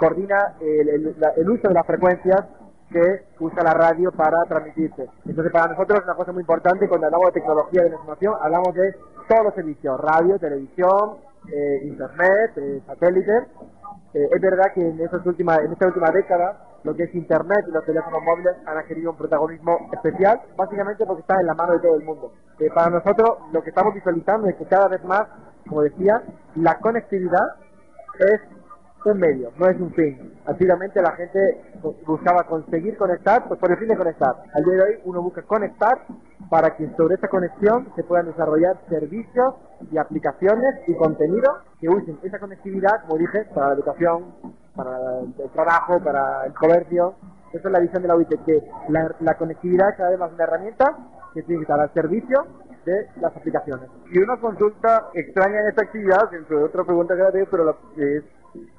coordina 0.01 0.57
el 0.61 1.49
uso 1.49 1.69
de 1.69 1.75
las 1.75 1.87
frecuencias 1.87 2.45
que 2.91 3.25
usa 3.41 3.63
la 3.63 3.75
radio 3.75 4.13
para 4.13 4.43
transmitirse. 4.49 5.09
Entonces, 5.25 5.53
para 5.53 5.73
nosotros 5.73 5.99
es 5.99 6.05
una 6.05 6.15
cosa 6.15 6.33
muy 6.33 6.43
importante 6.43 6.89
cuando 6.89 7.07
hablamos 7.07 7.27
de 7.27 7.41
tecnología 7.41 7.83
de 7.83 7.91
la 7.91 7.97
información, 7.97 8.35
hablamos 8.41 8.75
de 8.75 8.95
todos 9.29 9.45
los 9.45 9.55
servicios, 9.55 10.01
radio, 10.01 10.39
televisión, 10.39 11.17
eh, 11.53 11.81
internet, 11.85 12.53
eh, 12.57 12.83
satélite. 12.87 13.33
Eh, 14.15 14.29
es 14.33 14.41
verdad 14.41 14.73
que 14.75 14.89
en, 14.89 15.01
estas 15.01 15.25
últimas, 15.27 15.61
en 15.61 15.73
esta 15.73 15.87
última 15.87 16.11
década 16.11 16.63
lo 16.85 16.95
que 16.95 17.05
es 17.05 17.15
internet 17.15 17.65
y 17.69 17.73
los 17.73 17.85
teléfonos 17.85 18.23
móviles 18.23 18.55
han 18.65 18.79
adquirido 18.79 19.11
un 19.11 19.17
protagonismo 19.17 19.89
especial, 19.93 20.41
básicamente 20.57 21.05
porque 21.05 21.23
está 21.23 21.41
en 21.41 21.47
la 21.47 21.55
mano 21.55 21.73
de 21.73 21.81
todo 21.81 21.97
el 21.97 22.05
mundo. 22.05 22.33
para 22.73 22.91
nosotros 22.91 23.39
lo 23.53 23.63
que 23.63 23.71
estamos 23.71 23.93
visualizando 23.93 24.47
es 24.47 24.55
que 24.55 24.67
cada 24.67 24.87
vez 24.87 25.03
más, 25.05 25.27
como 25.69 25.83
decía, 25.83 26.23
la 26.55 26.79
conectividad 26.79 27.57
es 28.21 28.41
un 29.13 29.19
medio, 29.19 29.51
no 29.59 29.69
es 29.69 29.81
un 29.81 29.93
fin. 29.93 30.35
Antiguamente 30.47 31.01
la 31.01 31.13
gente 31.13 31.61
buscaba 32.07 32.45
conseguir 32.45 32.97
conectar, 32.97 33.47
pues 33.49 33.59
por 33.61 33.71
el 33.71 33.79
fin 33.79 33.89
de 33.89 33.97
conectar. 33.97 34.37
Al 34.55 34.65
día 34.65 34.75
de 34.75 34.83
hoy 34.83 34.99
uno 35.05 35.23
busca 35.23 35.43
conectar 35.43 36.03
para 36.51 36.77
que 36.77 36.89
sobre 36.97 37.17
esa 37.17 37.29
conexión 37.29 37.89
se 37.97 38.05
puedan 38.05 38.27
desarrollar 38.27 38.79
servicios 38.89 39.55
y 39.91 39.99
aplicaciones 39.99 40.77
y 40.87 40.95
contenido 40.95 41.59
que 41.81 41.89
usen 41.89 42.19
esa 42.23 42.39
conectividad, 42.39 43.03
como 43.03 43.19
dije, 43.19 43.45
para 43.55 43.69
la 43.69 43.75
educación, 43.75 44.25
para 44.75 45.21
el 45.21 45.51
trabajo, 45.53 46.01
para 46.03 46.47
el 46.47 46.55
comercio. 46.55 47.15
Esa 47.53 47.69
es 47.69 47.73
la 47.73 47.81
visión 47.81 48.03
de 48.03 48.09
la 48.09 48.17
UIT, 48.17 48.29
que 48.45 48.63
la, 48.89 49.35
conectividad 49.35 49.97
cada 49.97 50.11
vez 50.11 50.19
más 50.19 50.33
una 50.33 50.45
herramienta 50.45 50.85
que 51.33 51.43
tiene 51.43 51.61
que 51.61 51.63
estar 51.63 51.81
al 51.81 51.93
servicio 51.95 52.45
de 52.85 53.09
las 53.21 53.35
aplicaciones. 53.37 53.89
Y 54.13 54.19
una 54.19 54.37
consulta 54.37 55.09
extraña 55.15 55.61
en 55.61 55.69
esta 55.69 55.85
actividad, 55.85 56.31
dentro 56.31 56.59
de 56.59 56.65
otra 56.65 56.85
pregunta 56.85 57.17
que 57.17 57.23
haré, 57.23 57.47
pero 57.47 57.65
la, 57.65 57.75
es 57.97 58.25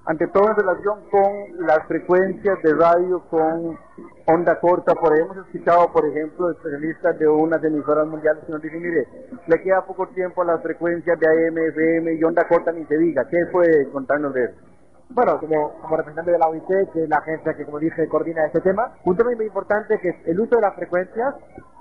ante 0.06 0.28
todo 0.28 0.50
en 0.50 0.56
relación 0.56 1.00
con 1.12 1.66
las 1.68 1.86
frecuencias 1.88 2.62
de 2.64 2.74
radio 2.74 3.22
con 3.30 3.78
onda 4.26 4.60
corta, 4.60 4.94
por 4.96 5.14
ahí 5.14 5.20
hemos 5.20 5.38
escuchado, 5.38 5.92
por 5.92 6.06
ejemplo, 6.06 6.52
especialistas 6.52 7.18
de 7.20 7.28
unas 7.28 7.64
emisoras 7.64 8.08
mundiales 8.08 8.44
que 8.46 8.52
nos 8.52 8.62
dicen, 8.62 8.82
mire, 8.82 9.08
le 9.48 9.62
queda 9.62 9.86
poco 9.86 10.08
tiempo 10.08 10.42
a 10.42 10.46
las 10.46 10.62
frecuencias 10.62 11.20
de 11.20 11.28
AM, 11.28 11.58
FM 11.58 12.14
y 12.14 12.24
onda 12.24 12.48
corta 12.48 12.72
ni 12.72 12.86
se 12.86 12.98
diga. 12.98 13.28
¿Qué 13.28 13.38
puede 13.52 13.90
contarnos 13.92 14.34
de 14.34 14.46
eso? 14.46 14.56
Bueno, 15.10 15.40
como, 15.40 15.74
representante 15.90 16.32
de 16.32 16.38
la 16.38 16.48
OIT, 16.48 16.92
que 16.92 17.04
es 17.04 17.10
la 17.10 17.18
agencia 17.18 17.54
que, 17.54 17.66
como 17.66 17.80
dije, 17.80 18.08
coordina 18.10 18.46
este 18.46 18.60
tema, 18.62 18.92
un 19.06 19.16
tema 19.16 19.32
muy 19.36 19.46
importante 19.46 20.00
que 20.00 20.10
es 20.10 20.16
el 20.28 20.40
uso 20.40 20.56
de 20.56 20.62
las 20.62 20.76
frecuencias, 20.76 21.36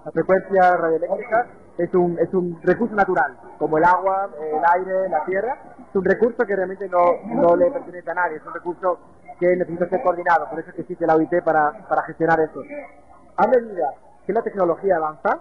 la 0.05 0.11
frecuencia 0.13 0.77
radioeléctrica, 0.77 1.47
es 1.77 1.93
un, 1.95 2.19
es 2.19 2.33
un 2.33 2.59
recurso 2.63 2.95
natural, 2.95 3.37
como 3.59 3.79
el 3.79 3.85
agua, 3.85 4.31
el 4.41 4.81
aire, 4.81 5.09
la 5.09 5.25
tierra, 5.25 5.59
es 5.97 5.99
un 5.99 6.05
recurso 6.05 6.45
que 6.45 6.55
realmente 6.55 6.87
no, 6.91 7.23
no 7.25 7.57
le 7.57 7.71
pertenece 7.71 8.11
a 8.11 8.15
nadie, 8.15 8.37
es 8.37 8.45
un 8.45 8.53
recurso 8.53 8.99
que 9.41 9.57
necesita 9.57 9.89
ser 9.89 10.03
coordinado, 10.03 10.47
por 10.51 10.61
eso 10.61 10.69
es 10.69 10.75
que 10.75 10.83
existe 10.83 11.07
la 11.07 11.17
OIT 11.17 11.43
para, 11.43 11.73
para 11.89 12.03
gestionar 12.03 12.39
eso. 12.41 12.61
A 13.39 13.47
medida 13.47 13.95
que 14.27 14.35
la 14.35 14.43
tecnología 14.43 14.97
avanza, 14.97 15.41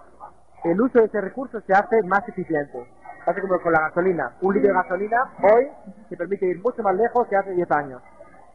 el 0.63 0.79
uso 0.79 0.99
de 0.99 1.05
ese 1.05 1.19
recurso 1.19 1.59
se 1.67 1.73
hace 1.73 2.01
más 2.03 2.27
eficiente. 2.29 2.87
Hace 3.25 3.41
como 3.41 3.59
con 3.59 3.73
la 3.73 3.81
gasolina. 3.81 4.31
Un 4.41 4.53
litro 4.53 4.69
de 4.69 4.75
gasolina 4.75 5.33
hoy 5.43 5.67
se 6.07 6.15
permite 6.15 6.45
ir 6.45 6.61
mucho 6.61 6.81
más 6.83 6.95
lejos 6.95 7.27
que 7.27 7.35
hace 7.35 7.51
10 7.51 7.71
años. 7.71 8.01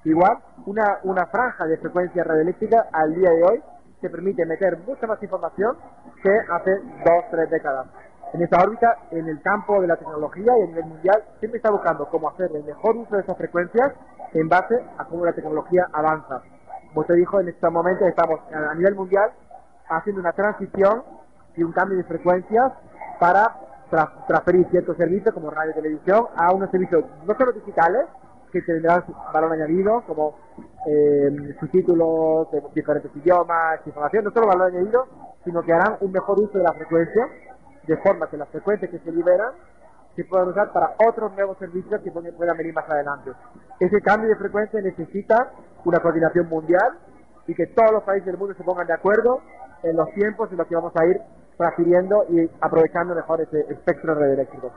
Igual, 0.04 0.38
una, 0.64 1.00
una 1.02 1.26
franja 1.26 1.66
de 1.66 1.76
frecuencia 1.76 2.24
radioeléctrica 2.24 2.86
al 2.92 3.14
día 3.14 3.30
de 3.30 3.44
hoy 3.44 3.62
se 4.00 4.08
permite 4.08 4.46
meter 4.46 4.78
mucha 4.86 5.06
más 5.06 5.22
información 5.22 5.76
que 6.22 6.30
hace 6.50 6.76
dos, 7.04 7.24
tres 7.30 7.50
décadas. 7.50 7.88
En 8.32 8.42
esta 8.42 8.62
órbita, 8.62 8.96
en 9.10 9.28
el 9.28 9.42
campo 9.42 9.80
de 9.80 9.88
la 9.88 9.96
tecnología 9.96 10.56
y 10.58 10.62
a 10.62 10.66
nivel 10.66 10.84
mundial, 10.84 11.24
siempre 11.40 11.58
está 11.58 11.70
buscando 11.70 12.08
cómo 12.08 12.28
hacer 12.28 12.50
el 12.54 12.62
mejor 12.62 12.96
uso 12.96 13.16
de 13.16 13.22
esas 13.22 13.36
frecuencias 13.36 13.92
en 14.32 14.48
base 14.48 14.76
a 14.98 15.04
cómo 15.06 15.24
la 15.24 15.32
tecnología 15.32 15.88
avanza. 15.92 16.42
Como 16.88 17.00
usted 17.00 17.14
dijo, 17.14 17.40
en 17.40 17.48
este 17.48 17.68
momento 17.68 18.06
estamos 18.06 18.40
a 18.52 18.74
nivel 18.74 18.94
mundial 18.94 19.30
haciendo 19.88 20.20
una 20.20 20.32
transición 20.32 21.02
y 21.56 21.64
un 21.64 21.72
cambio 21.72 21.98
de 21.98 22.04
frecuencias 22.04 22.72
para 23.18 23.56
transferir 24.28 24.68
ciertos 24.70 24.96
servicios 24.96 25.34
como 25.34 25.50
radio 25.50 25.72
y 25.72 25.74
televisión 25.74 26.26
a 26.36 26.52
unos 26.52 26.70
servicios 26.70 27.04
no 27.26 27.34
solo 27.34 27.52
digitales, 27.52 28.06
que 28.52 28.62
tendrán 28.62 29.04
valor 29.32 29.52
añadido, 29.52 30.02
como 30.06 30.34
eh, 30.86 31.54
subtítulos 31.60 32.50
de 32.50 32.62
diferentes 32.74 33.10
idiomas, 33.16 33.80
información, 33.86 34.24
no 34.24 34.30
solo 34.30 34.46
valor 34.46 34.68
añadido, 34.68 35.06
sino 35.44 35.62
que 35.62 35.72
harán 35.72 35.96
un 36.00 36.12
mejor 36.12 36.40
uso 36.40 36.58
de 36.58 36.64
la 36.64 36.72
frecuencia, 36.72 37.28
de 37.86 37.96
forma 37.98 38.28
que 38.28 38.36
las 38.36 38.48
frecuencias 38.48 38.90
que 38.90 38.98
se 38.98 39.12
liberan 39.12 39.52
se 40.16 40.24
puedan 40.24 40.48
usar 40.48 40.72
para 40.72 40.94
otros 41.08 41.32
nuevos 41.34 41.56
servicios 41.58 42.00
que 42.02 42.10
puedan 42.10 42.56
venir 42.56 42.74
más 42.74 42.88
adelante. 42.88 43.32
Ese 43.78 44.00
cambio 44.02 44.28
de 44.28 44.36
frecuencia 44.36 44.80
necesita 44.80 45.52
una 45.84 46.00
coordinación 46.00 46.48
mundial 46.48 46.98
y 47.46 47.54
que 47.54 47.66
todos 47.68 47.92
los 47.92 48.02
países 48.02 48.26
del 48.26 48.36
mundo 48.36 48.54
se 48.54 48.64
pongan 48.64 48.86
de 48.86 48.92
acuerdo 48.92 49.40
en 49.82 49.96
los 49.96 50.10
tiempos 50.12 50.50
en 50.50 50.58
los 50.58 50.66
que 50.66 50.74
vamos 50.74 50.92
a 50.96 51.06
ir 51.06 51.20
transfiriendo 51.56 52.24
y 52.28 52.50
aprovechando 52.60 53.14
mejor 53.14 53.40
ese 53.40 53.60
espectro 53.72 54.14
radioeléctrico. 54.14 54.72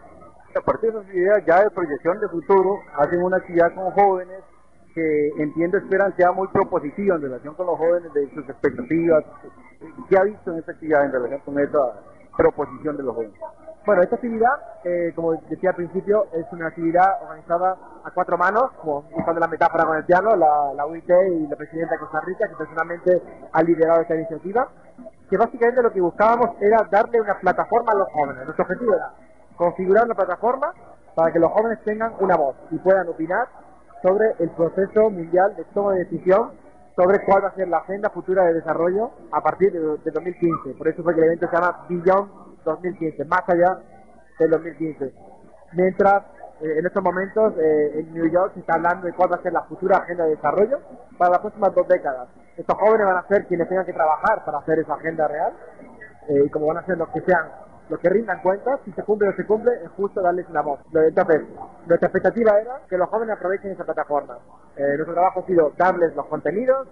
A 0.56 0.62
partir 0.62 0.94
de 0.94 1.00
esas 1.00 1.14
ideas 1.14 1.46
ya 1.46 1.64
de 1.64 1.72
proyección 1.72 2.20
de 2.20 2.28
futuro, 2.30 2.80
hacen 2.98 3.24
una 3.24 3.38
actividad 3.38 3.74
con 3.74 3.92
jóvenes 3.92 4.44
que 4.94 5.30
entiendo 5.40 5.78
esperan 5.78 6.16
sea 6.16 6.32
muy 6.32 6.48
propositiva 6.50 7.16
en 7.16 7.24
relación 7.24 7.56
con 7.56 7.66
los 7.66 7.78
jóvenes 7.78 8.14
de 8.14 8.30
sus 8.36 8.48
expectativas. 8.48 9.26
¿Qué 10.08 10.18
ha 10.18 10.24
visto 10.24 10.52
en 10.52 10.60
esta 10.60 10.72
actividad 10.74 11.06
en 11.06 11.12
relación 11.12 11.42
con 11.42 11.60
esta 11.60 11.80
proposición 12.36 12.98
de 12.98 13.04
los 13.04 13.16
jóvenes? 13.16 13.40
Bueno, 13.86 14.02
esta 14.02 14.16
actividad, 14.16 14.54
eh, 14.86 15.12
como 15.14 15.34
decía 15.34 15.72
al 15.72 15.76
principio, 15.76 16.28
es 16.32 16.46
una 16.54 16.68
actividad 16.68 17.22
organizada 17.22 17.76
a 18.06 18.12
cuatro 18.12 18.38
manos, 18.38 18.72
como 18.82 19.04
usando 19.12 19.42
la 19.42 19.48
metáfora 19.48 19.86
con 19.86 19.98
el 19.98 20.06
piano, 20.06 20.36
la, 20.38 20.74
la 20.74 20.86
UIT 20.86 21.10
y 21.10 21.48
la 21.48 21.56
presidenta 21.58 21.96
de 21.96 22.00
Costa 22.00 22.22
Rica, 22.22 22.48
que 22.48 22.56
personalmente 22.56 23.22
ha 23.52 23.62
liderado 23.62 24.02
esta 24.02 24.16
iniciativa, 24.16 24.70
que 25.30 25.38
básicamente 25.38 25.82
lo 25.82 25.92
que 25.92 26.00
buscábamos 26.00 26.52
era 26.62 26.88
darle 26.90 27.20
una 27.20 27.38
plataforma 27.40 27.92
a 27.92 27.96
los 27.96 28.08
jóvenes. 28.14 28.46
Nuestro 28.46 28.64
objetivo 28.64 28.96
era 28.96 29.12
configurar 29.58 30.06
una 30.06 30.16
plataforma 30.16 30.74
para 31.16 31.34
que 31.34 31.40
los 31.40 31.52
jóvenes 31.52 31.80
tengan 31.84 32.14
una 32.20 32.38
voz 32.38 32.56
y 32.72 32.78
puedan 32.78 33.08
opinar 33.10 33.48
sobre 34.02 34.34
el 34.40 34.50
proceso 34.52 35.10
mundial 35.10 35.56
de 35.56 35.64
toma 35.74 35.94
de 35.94 36.06
decisión 36.06 36.52
sobre 36.96 37.24
cuál 37.26 37.44
va 37.44 37.50
a 37.50 37.56
ser 37.56 37.68
la 37.68 37.78
agenda 37.78 38.10
futura 38.10 38.44
de 38.46 38.54
desarrollo 38.56 39.12
a 39.32 39.42
partir 39.42 39.72
de, 39.72 39.80
de 39.80 40.12
2015. 40.12 40.74
Por 40.78 40.88
eso 40.88 41.04
fue 41.04 41.14
que 41.14 41.22
el 41.22 41.28
evento 41.28 41.48
se 41.48 41.56
llama 41.56 41.86
Beyond 41.90 42.32
2015, 42.64 43.26
más 43.26 43.42
allá 43.48 43.80
del 44.40 44.52
2015. 44.52 45.14
Mientras 45.74 46.24
eh, 46.62 46.80
en 46.80 46.86
estos 46.86 47.04
momentos 47.04 47.54
eh, 47.58 48.00
en 48.00 48.14
New 48.14 48.30
York 48.30 48.54
se 48.54 48.60
está 48.60 48.76
hablando 48.76 49.08
de 49.08 49.14
cuál 49.14 49.32
va 49.32 49.38
a 49.38 49.42
ser 49.42 49.54
la 49.54 49.64
futura 49.64 49.98
agenda 49.98 50.26
de 50.26 50.32
desarrollo 50.32 50.80
para 51.18 51.32
las 51.32 51.40
próximas 51.40 51.74
dos 51.74 51.88
décadas. 51.88 52.30
Estos 52.56 52.78
jóvenes 52.78 53.08
van 53.08 53.18
a 53.18 53.28
ser 53.28 53.48
quienes 53.48 53.68
tengan 53.68 53.86
que 53.86 53.94
trabajar 53.94 54.46
para 54.46 54.60
hacer 54.60 54.80
esa 54.80 54.94
agenda 54.94 55.28
real 55.28 55.54
eh, 56.30 56.44
y 56.46 56.50
como 56.50 56.68
van 56.68 56.78
a 56.78 56.86
ser 56.86 56.98
los 56.98 57.10
que 57.10 57.22
sean 57.22 57.50
los 57.90 58.00
que 58.00 58.10
rindan 58.10 58.42
cuentas, 58.42 58.80
si 58.86 58.94
se 58.94 59.04
cumple 59.04 59.28
o 59.28 59.32
no 59.32 59.38
se 59.38 59.46
cumple, 59.46 59.74
es 59.84 59.90
justo 59.98 60.22
darles 60.22 60.48
una 60.50 60.62
voz. 60.62 60.80
Entonces, 60.94 61.42
nuestra 61.86 62.08
expectativa 62.08 62.58
era 62.60 62.80
que 62.90 62.98
los 62.98 63.10
jóvenes 63.10 63.36
aprovechen 63.36 63.72
esa 63.72 63.84
plataforma. 63.84 64.38
Nuestro 64.78 65.14
trabajo 65.14 65.42
ha 65.42 65.46
sido 65.46 65.72
darles 65.78 66.16
los 66.16 66.26
contenidos, 66.28 66.88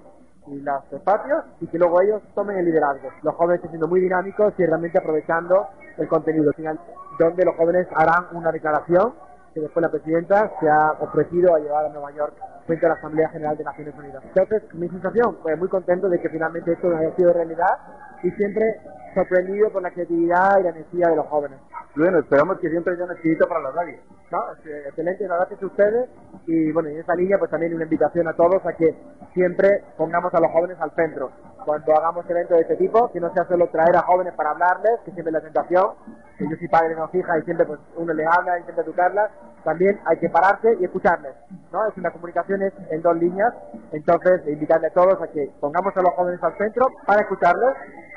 y 0.48 0.60
los 0.62 0.92
espacios 0.92 1.44
y 1.60 1.68
que 1.68 1.78
luego 1.78 2.02
ellos 2.02 2.22
tomen 2.34 2.58
el 2.58 2.66
liderazgo. 2.66 3.10
Los 3.24 3.36
jóvenes 3.36 3.58
están 3.58 3.72
siendo 3.72 3.88
muy 3.88 4.02
dinámicos 4.02 4.54
y 4.58 4.66
realmente 4.66 4.98
aprovechando 4.98 5.68
el 5.98 6.08
contenido, 6.08 6.52
final, 6.54 6.80
donde 7.20 7.46
los 7.46 7.56
jóvenes 7.56 7.88
harán 7.96 8.26
una 8.32 8.52
declaración 8.52 9.14
que 9.54 9.60
después 9.60 9.82
la 9.82 9.92
presidenta 9.92 10.52
se 10.60 10.70
ha 10.70 10.94
ofrecido 11.00 11.54
a 11.54 11.60
llevar 11.60 11.86
a 11.86 11.90
Nueva 11.90 12.12
York 12.12 12.34
frente 12.66 12.86
a 12.86 12.90
la 12.90 12.96
Asamblea 12.96 13.30
General 13.30 13.58
de 13.58 13.64
Naciones 13.66 13.94
Unidas. 13.98 14.24
Entonces, 14.24 14.64
mi 14.74 14.88
sensación, 14.88 15.38
pues 15.44 15.58
muy 15.58 15.68
contento 15.68 16.08
de 16.08 16.22
que 16.22 16.30
finalmente 16.30 16.72
esto 16.72 16.88
haya 16.96 17.14
sido 17.16 17.34
realidad 17.34 17.78
y 18.24 18.32
siempre 18.32 18.80
sorprendido 19.14 19.70
por 19.72 19.82
la 19.82 19.92
creatividad 19.92 20.60
y 20.60 20.64
la 20.64 20.70
energía 20.70 21.08
de 21.10 21.16
los 21.16 21.28
jóvenes. 21.28 21.60
Bueno, 21.96 22.20
esperamos 22.20 22.60
que 22.60 22.70
siempre 22.70 22.94
haya 22.94 23.04
un 23.04 23.12
espíritu 23.12 23.48
para 23.48 23.62
la 23.62 23.72
radio. 23.72 23.98
No, 24.32 24.40
excelente, 24.88 25.26
gracias 25.26 25.62
a 25.62 25.66
ustedes 25.66 26.10
y 26.48 26.72
bueno, 26.72 26.90
en 26.90 27.00
esa 27.00 27.16
línea 27.16 27.38
pues 27.38 27.52
también 27.52 27.74
una 27.74 27.84
invitación 27.84 28.28
a 28.30 28.34
todos 28.34 28.66
a 28.66 28.74
que 28.74 28.96
siempre 29.34 29.84
pongamos 29.98 30.34
a 30.34 30.40
los 30.40 30.52
jóvenes 30.52 30.78
al 30.80 30.92
centro. 30.92 31.32
Cuando 31.66 31.96
hagamos 31.96 32.30
eventos 32.30 32.58
de 32.58 32.64
este 32.64 32.76
tipo, 32.76 33.12
que 33.12 33.20
no 33.20 33.32
sea 33.34 33.46
solo 33.46 33.68
traer 33.70 33.96
a 33.96 34.02
jóvenes 34.02 34.34
para 34.34 34.52
hablarles, 34.52 35.00
que 35.06 35.12
siempre 35.12 35.30
es 35.30 35.34
la 35.34 35.42
tentación, 35.42 35.92
que 36.38 36.50
yo 36.50 36.56
soy 36.58 36.68
padre 36.68 36.96
no 36.96 37.08
fija 37.10 37.38
y 37.38 37.44
siempre 37.44 37.66
pues 37.66 37.80
uno 37.96 38.14
les 38.14 38.28
habla, 38.28 38.60
intenta 38.60 38.82
educarlas, 38.82 39.32
también 39.64 40.00
hay 40.06 40.18
que 40.18 40.30
pararse 40.30 40.76
y 40.80 40.86
escucharles, 40.86 41.34
¿no? 41.72 41.88
Es 41.88 41.96
una 41.98 42.12
comunicación 42.12 42.62
en 42.64 43.02
dos 43.02 43.16
líneas, 43.18 43.54
entonces 43.92 44.42
invitarle 44.48 44.88
a 44.88 44.94
todos 44.94 45.22
a 45.22 45.28
que 45.28 45.52
pongamos 45.60 45.96
a 45.96 46.02
los 46.02 46.14
jóvenes 46.16 46.42
al 46.44 46.58
centro 46.58 46.88
para 47.06 47.22
escucharlos 47.22 47.74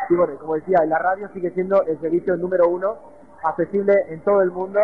y 0.09 0.14
bueno, 0.14 0.38
como 0.38 0.55
decía, 0.55 0.84
la 0.86 0.99
radio 0.99 1.28
sigue 1.34 1.51
siendo 1.51 1.82
el 1.82 2.01
servicio 2.01 2.36
número 2.36 2.68
uno 2.68 2.97
accesible 3.42 3.92
en 4.09 4.20
todo 4.20 4.40
el 4.42 4.51
mundo, 4.51 4.80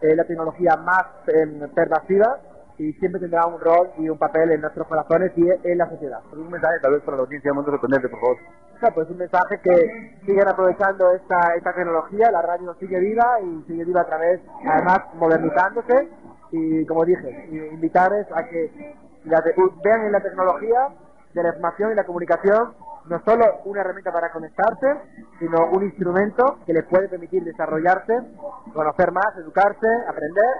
la 0.00 0.24
tecnología 0.24 0.76
más 0.76 1.04
eh, 1.26 1.68
pervasiva 1.74 2.38
y 2.80 2.94
siempre 2.94 3.20
tendrá 3.20 3.44
un 3.44 3.60
rol 3.60 3.90
y 3.98 4.08
un 4.08 4.16
papel 4.16 4.52
en 4.52 4.62
nuestros 4.62 4.86
corazones 4.86 5.32
y 5.36 5.46
en 5.64 5.76
la 5.76 5.86
sociedad. 5.90 6.20
Un 6.32 6.50
mensaje 6.50 6.80
tal 6.80 6.92
vez 6.92 7.02
para 7.02 7.18
la 7.18 7.24
audiencia 7.24 7.50
de 7.50 7.54
Mundo 7.54 7.72
Sorprendente, 7.72 8.08
por 8.08 8.20
favor. 8.20 8.36
pues 8.94 9.10
un 9.10 9.18
mensaje 9.18 9.60
que 9.60 10.16
siguen 10.24 10.48
aprovechando 10.48 11.10
esta, 11.12 11.54
esta 11.56 11.74
tecnología, 11.74 12.30
la 12.30 12.40
radio 12.40 12.74
sigue 12.80 12.98
viva 12.98 13.38
y 13.42 13.64
sigue 13.66 13.84
viva 13.84 14.00
a 14.00 14.06
través, 14.06 14.40
además 14.66 15.00
modernizándose 15.16 16.08
y 16.52 16.86
como 16.86 17.04
dije, 17.04 17.48
invitarles 17.70 18.26
a 18.34 18.44
que 18.48 18.72
vean 19.84 20.06
en 20.06 20.12
la 20.12 20.20
tecnología 20.20 20.88
de 21.34 21.42
la 21.42 21.50
información 21.50 21.92
y 21.92 21.94
la 21.96 22.04
comunicación 22.04 22.72
no 23.10 23.20
solo 23.26 23.44
una 23.66 23.82
herramienta 23.82 24.10
para 24.10 24.32
conectarse, 24.32 24.86
sino 25.38 25.66
un 25.66 25.82
instrumento 25.82 26.60
que 26.64 26.72
les 26.72 26.84
puede 26.84 27.08
permitir 27.08 27.44
desarrollarse, 27.44 28.20
conocer 28.72 29.12
más, 29.12 29.36
educarse, 29.36 29.86
aprender, 30.08 30.54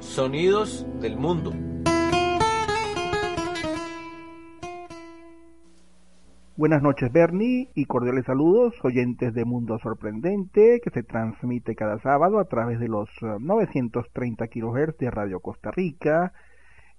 Sonidos 0.00 0.84
del 1.00 1.16
mundo. 1.16 1.67
Buenas 6.58 6.82
noches 6.82 7.12
Bernie 7.12 7.70
y 7.76 7.84
cordiales 7.84 8.24
saludos 8.24 8.74
oyentes 8.82 9.32
de 9.32 9.44
Mundo 9.44 9.78
Sorprendente 9.78 10.80
que 10.82 10.90
se 10.90 11.04
transmite 11.04 11.76
cada 11.76 12.00
sábado 12.00 12.40
a 12.40 12.46
través 12.46 12.80
de 12.80 12.88
los 12.88 13.08
930 13.22 14.44
eh, 14.44 14.48
kHz 14.48 14.98
de 14.98 15.08
Radio 15.08 15.38
Costa 15.38 15.70
Rica 15.70 16.32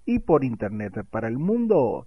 y 0.06 0.20
por 0.20 0.44
internet 0.44 1.04
para 1.10 1.28
el 1.28 1.36
mundo. 1.36 2.06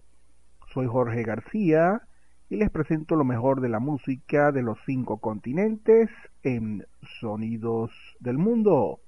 Soy 0.73 0.87
Jorge 0.87 1.21
García 1.21 2.01
y 2.49 2.55
les 2.55 2.71
presento 2.71 3.15
lo 3.15 3.23
mejor 3.23 3.61
de 3.61 3.69
la 3.69 3.79
música 3.79 4.51
de 4.51 4.63
los 4.63 4.79
cinco 4.87 5.19
continentes 5.19 6.09
en 6.41 6.87
Sonidos 7.19 7.91
del 8.19 8.39
Mundo. 8.39 9.02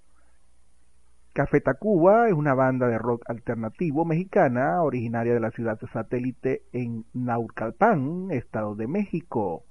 Café 1.35 1.59
Tacuba 1.59 2.29
es 2.29 2.33
una 2.33 2.53
banda 2.53 2.87
de 2.87 2.97
rock 2.97 3.29
alternativo 3.29 4.05
mexicana 4.05 4.81
originaria 4.81 5.33
de 5.33 5.41
la 5.41 5.51
ciudad 5.51 5.77
de 5.77 5.87
satélite 5.89 6.63
en 6.71 7.03
Naucalpan, 7.13 8.31
Estado 8.31 8.73
de 8.75 8.87
México. 8.87 9.65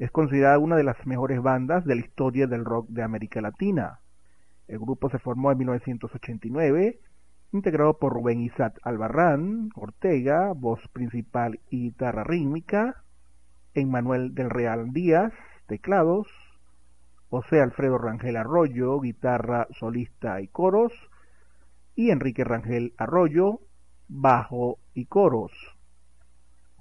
Es 0.00 0.10
considerada 0.10 0.58
una 0.58 0.74
de 0.74 0.82
las 0.82 1.06
mejores 1.06 1.40
bandas 1.40 1.84
de 1.84 1.94
la 1.94 2.00
historia 2.00 2.48
del 2.48 2.64
rock 2.64 2.88
de 2.88 3.04
América 3.04 3.40
Latina. 3.40 4.00
El 4.66 4.80
grupo 4.80 5.08
se 5.08 5.20
formó 5.20 5.52
en 5.52 5.58
1989, 5.58 6.98
integrado 7.52 7.96
por 8.00 8.12
Rubén 8.14 8.40
Isat 8.40 8.76
Albarrán, 8.82 9.68
Ortega, 9.76 10.52
voz 10.52 10.80
principal 10.88 11.60
y 11.70 11.90
guitarra 11.90 12.24
rítmica, 12.24 13.04
Emmanuel 13.72 14.34
del 14.34 14.50
Real 14.50 14.92
Díaz, 14.92 15.32
teclados, 15.68 16.26
José 17.32 17.62
Alfredo 17.62 17.96
Rangel 17.96 18.36
Arroyo, 18.36 19.00
guitarra 19.00 19.66
solista 19.70 20.42
y 20.42 20.48
coros, 20.48 20.92
y 21.94 22.10
Enrique 22.10 22.44
Rangel 22.44 22.92
Arroyo, 22.98 23.60
bajo 24.06 24.76
y 24.92 25.06
coros. 25.06 25.50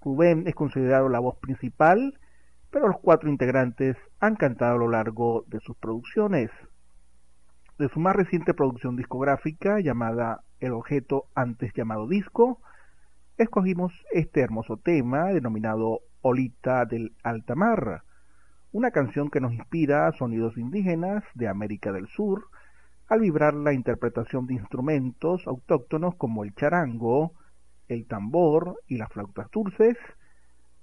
Rubén 0.01 0.45
es 0.47 0.53
considerado 0.53 1.07
la 1.07 1.19
voz 1.19 1.37
principal, 1.37 2.19
pero 2.69 2.89
los 2.89 2.99
cuatro 2.99 3.29
integrantes 3.29 3.95
han 4.19 4.35
cantado 4.35 4.73
a 4.73 4.77
lo 4.77 4.89
largo 4.89 5.45
de 5.47 5.61
sus 5.61 5.77
producciones. 5.77 6.51
De 7.79 7.87
su 7.87 8.01
más 8.01 8.13
reciente 8.13 8.53
producción 8.53 8.97
discográfica, 8.97 9.79
llamada 9.79 10.41
El 10.59 10.73
objeto 10.73 11.27
antes 11.33 11.71
llamado 11.73 12.09
disco, 12.09 12.59
escogimos 13.37 13.93
este 14.11 14.41
hermoso 14.41 14.75
tema 14.75 15.27
denominado 15.27 16.01
Olita 16.21 16.83
del 16.83 17.15
Altamar, 17.23 18.03
una 18.71 18.91
canción 18.91 19.29
que 19.29 19.41
nos 19.41 19.53
inspira 19.53 20.07
a 20.07 20.13
sonidos 20.13 20.57
indígenas 20.57 21.23
de 21.33 21.47
América 21.47 21.91
del 21.91 22.07
Sur, 22.07 22.45
al 23.07 23.19
vibrar 23.19 23.53
la 23.53 23.73
interpretación 23.73 24.47
de 24.47 24.53
instrumentos 24.53 25.45
autóctonos 25.45 26.15
como 26.15 26.43
el 26.43 26.55
charango, 26.55 27.33
el 27.89 28.05
tambor 28.07 28.79
y 28.87 28.97
las 28.97 29.09
flautas 29.09 29.51
dulces, 29.51 29.97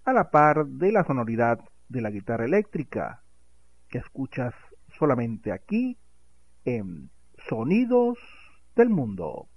a 0.04 0.12
la 0.12 0.30
par 0.30 0.66
de 0.66 0.92
la 0.92 1.04
sonoridad 1.04 1.60
de 1.88 2.02
la 2.02 2.10
guitarra 2.10 2.44
eléctrica, 2.44 3.22
que 3.88 3.98
escuchas 3.98 4.54
solamente 4.98 5.52
aquí 5.52 5.96
en 6.66 7.10
Sonidos 7.48 8.18
del 8.76 8.90
Mundo. 8.90 9.48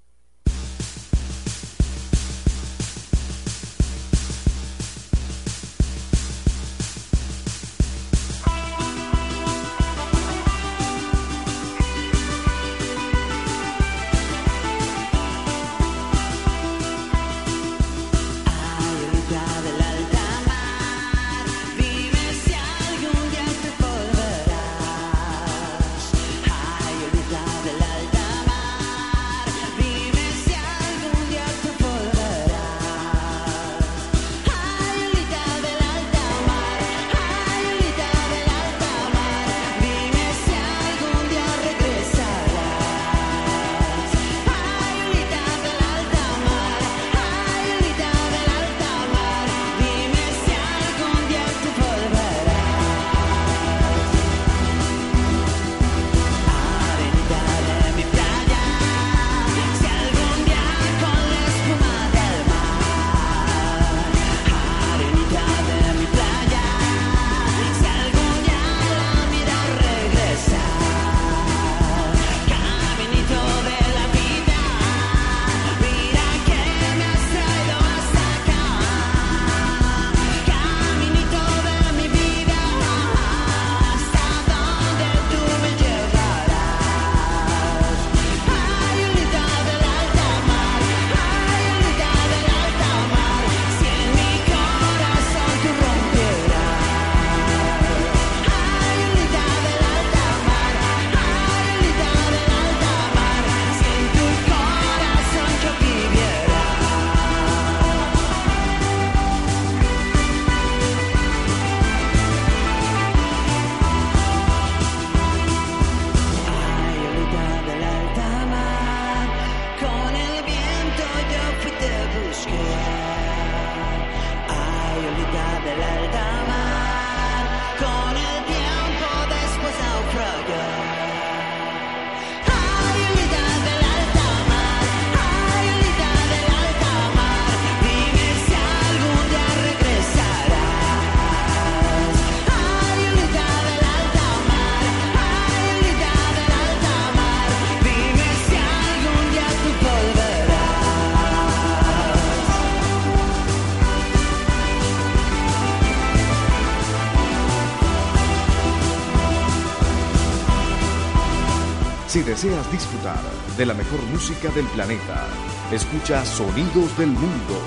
Deseas 162.41 162.71
disfrutar 162.71 163.21
de 163.55 163.65
la 163.67 163.75
mejor 163.75 164.01
música 164.11 164.49
del 164.49 164.65
planeta, 164.65 165.27
escucha 165.71 166.25
Sonidos 166.25 166.97
del 166.97 167.09
Mundo 167.09 167.59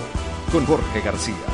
con 0.50 0.66
Jorge 0.66 1.00
García. 1.00 1.53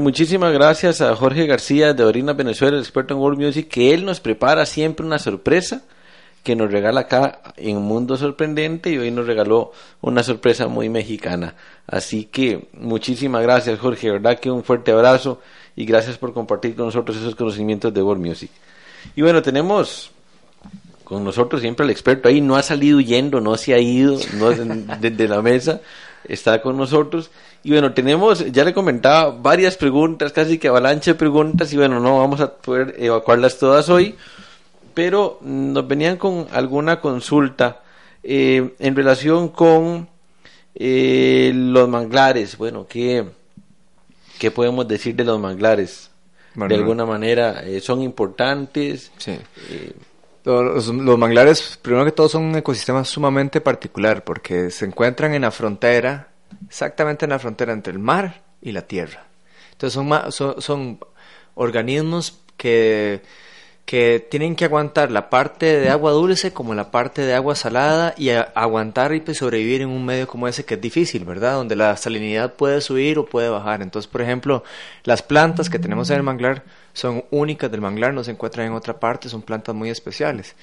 Muchísimas 0.00 0.52
gracias 0.52 1.00
a 1.00 1.14
Jorge 1.14 1.46
García 1.46 1.94
de 1.94 2.04
Orina 2.04 2.32
Venezuela, 2.32 2.76
el 2.76 2.82
experto 2.82 3.14
en 3.14 3.20
World 3.20 3.40
Music, 3.40 3.68
que 3.68 3.94
él 3.94 4.04
nos 4.04 4.20
prepara 4.20 4.66
siempre 4.66 5.06
una 5.06 5.18
sorpresa 5.18 5.82
que 6.42 6.54
nos 6.54 6.70
regala 6.70 7.00
acá 7.00 7.40
en 7.56 7.80
Mundo 7.82 8.16
Sorprendente 8.16 8.90
y 8.90 8.98
hoy 8.98 9.10
nos 9.10 9.26
regaló 9.26 9.72
una 10.00 10.22
sorpresa 10.22 10.68
muy 10.68 10.88
mexicana. 10.88 11.54
Así 11.86 12.24
que 12.24 12.68
muchísimas 12.72 13.42
gracias 13.42 13.78
Jorge, 13.78 14.10
verdad 14.10 14.38
que 14.38 14.50
un 14.50 14.62
fuerte 14.62 14.92
abrazo 14.92 15.40
y 15.74 15.84
gracias 15.84 16.18
por 16.18 16.32
compartir 16.32 16.76
con 16.76 16.86
nosotros 16.86 17.16
esos 17.16 17.34
conocimientos 17.34 17.92
de 17.92 18.02
World 18.02 18.24
Music. 18.24 18.50
Y 19.14 19.22
bueno, 19.22 19.42
tenemos 19.42 20.10
con 21.04 21.22
nosotros 21.22 21.60
siempre 21.60 21.84
el 21.84 21.90
experto 21.90 22.28
ahí, 22.28 22.40
no 22.40 22.56
ha 22.56 22.62
salido 22.62 22.98
huyendo, 22.98 23.40
no 23.40 23.56
se 23.56 23.74
ha 23.74 23.78
ido 23.78 24.18
no, 24.34 24.50
de 24.50 25.28
la 25.28 25.42
mesa, 25.42 25.80
está 26.28 26.60
con 26.62 26.76
nosotros. 26.76 27.30
Y 27.62 27.70
bueno, 27.72 27.92
tenemos, 27.92 28.50
ya 28.52 28.64
le 28.64 28.72
comentaba, 28.72 29.30
varias 29.30 29.76
preguntas, 29.76 30.32
casi 30.32 30.58
que 30.58 30.68
avalancha 30.68 31.12
de 31.12 31.14
preguntas, 31.16 31.72
y 31.72 31.76
bueno, 31.76 31.98
no 31.98 32.18
vamos 32.18 32.40
a 32.40 32.52
poder 32.52 32.94
evacuarlas 32.98 33.58
todas 33.58 33.88
hoy, 33.88 34.14
pero 34.94 35.38
nos 35.42 35.86
venían 35.86 36.16
con 36.16 36.46
alguna 36.52 37.00
consulta 37.00 37.82
eh, 38.22 38.74
en 38.78 38.96
relación 38.96 39.48
con 39.48 40.08
eh, 40.74 41.52
los 41.54 41.88
manglares. 41.88 42.56
Bueno, 42.56 42.86
¿qué, 42.88 43.24
¿qué 44.38 44.50
podemos 44.50 44.86
decir 44.86 45.16
de 45.16 45.24
los 45.24 45.40
manglares? 45.40 46.10
de 46.54 46.74
alguna 46.74 47.04
manera, 47.04 47.62
eh, 47.64 47.80
¿son 47.80 48.00
importantes? 48.00 49.12
Sí. 49.18 49.38
Los, 50.44 50.86
los, 50.88 51.18
manglares, 51.18 51.78
primero 51.82 52.04
que 52.04 52.12
todo, 52.12 52.28
son 52.28 52.44
un 52.44 52.56
ecosistema 52.56 53.04
sumamente 53.04 53.60
particular 53.60 54.24
porque 54.24 54.70
se 54.70 54.86
encuentran 54.86 55.34
en 55.34 55.42
la 55.42 55.50
frontera 55.50 56.28
exactamente 56.66 57.26
en 57.26 57.30
la 57.30 57.38
frontera 57.38 57.72
entre 57.72 57.92
el 57.92 57.98
mar 57.98 58.42
y 58.60 58.72
la 58.72 58.82
tierra. 58.82 59.26
Entonces 59.72 59.94
son, 60.34 60.62
son, 60.62 60.98
organismos 61.54 62.38
que, 62.56 63.22
que 63.86 64.26
tienen 64.30 64.56
que 64.56 64.66
aguantar 64.66 65.10
la 65.10 65.30
parte 65.30 65.80
de 65.80 65.88
agua 65.88 66.12
dulce 66.12 66.52
como 66.52 66.74
la 66.74 66.90
parte 66.90 67.22
de 67.22 67.34
agua 67.34 67.54
salada 67.54 68.14
y 68.18 68.30
aguantar 68.30 69.14
y 69.14 69.20
pues, 69.20 69.38
sobrevivir 69.38 69.82
en 69.82 69.88
un 69.88 70.04
medio 70.04 70.26
como 70.26 70.48
ese 70.48 70.64
que 70.64 70.74
es 70.74 70.80
difícil, 70.80 71.24
¿verdad? 71.24 71.54
Donde 71.54 71.76
la 71.76 71.96
salinidad 71.96 72.54
puede 72.54 72.80
subir 72.80 73.18
o 73.18 73.26
puede 73.26 73.48
bajar. 73.48 73.82
Entonces, 73.82 74.10
por 74.10 74.22
ejemplo, 74.22 74.64
las 75.04 75.22
plantas 75.22 75.70
que 75.70 75.78
tenemos 75.78 76.10
en 76.10 76.16
el 76.16 76.22
manglar 76.22 76.64
son 76.92 77.24
únicas 77.30 77.70
del 77.70 77.82
manglar, 77.82 78.14
no 78.14 78.24
se 78.24 78.30
encuentran 78.30 78.66
en 78.66 78.72
otra 78.72 78.98
parte, 78.98 79.28
son 79.28 79.42
plantas 79.42 79.74
muy 79.74 79.90
especiales. 79.90 80.56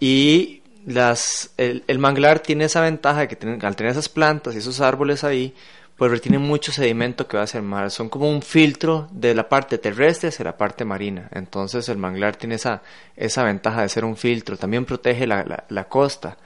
Y 0.00 0.63
las, 0.86 1.50
el, 1.56 1.98
manglar 1.98 2.40
tiene 2.40 2.64
esa 2.64 2.80
ventaja 2.80 3.20
de 3.20 3.28
que 3.28 3.66
al 3.66 3.76
tener 3.76 3.92
esas 3.92 4.08
plantas 4.08 4.54
y 4.54 4.58
esos 4.58 4.80
árboles 4.80 5.24
ahí, 5.24 5.54
pues 5.96 6.10
retiene 6.10 6.38
mucho 6.38 6.72
sedimento 6.72 7.26
que 7.26 7.36
va 7.36 7.44
hacia 7.44 7.58
el 7.58 7.64
mar. 7.64 7.90
Son 7.90 8.08
como 8.08 8.28
un 8.28 8.42
filtro 8.42 9.08
de 9.12 9.34
la 9.34 9.48
parte 9.48 9.78
terrestre 9.78 10.28
hacia 10.28 10.44
la 10.44 10.56
parte 10.56 10.84
marina. 10.84 11.28
Entonces 11.32 11.88
el 11.88 11.98
manglar 11.98 12.36
tiene 12.36 12.56
esa, 12.56 12.82
esa 13.16 13.44
ventaja 13.44 13.82
de 13.82 13.88
ser 13.88 14.04
un 14.04 14.16
filtro. 14.16 14.56
También 14.56 14.84
protege 14.84 15.26
la, 15.26 15.64
la, 15.68 15.84
costa. 15.84 16.36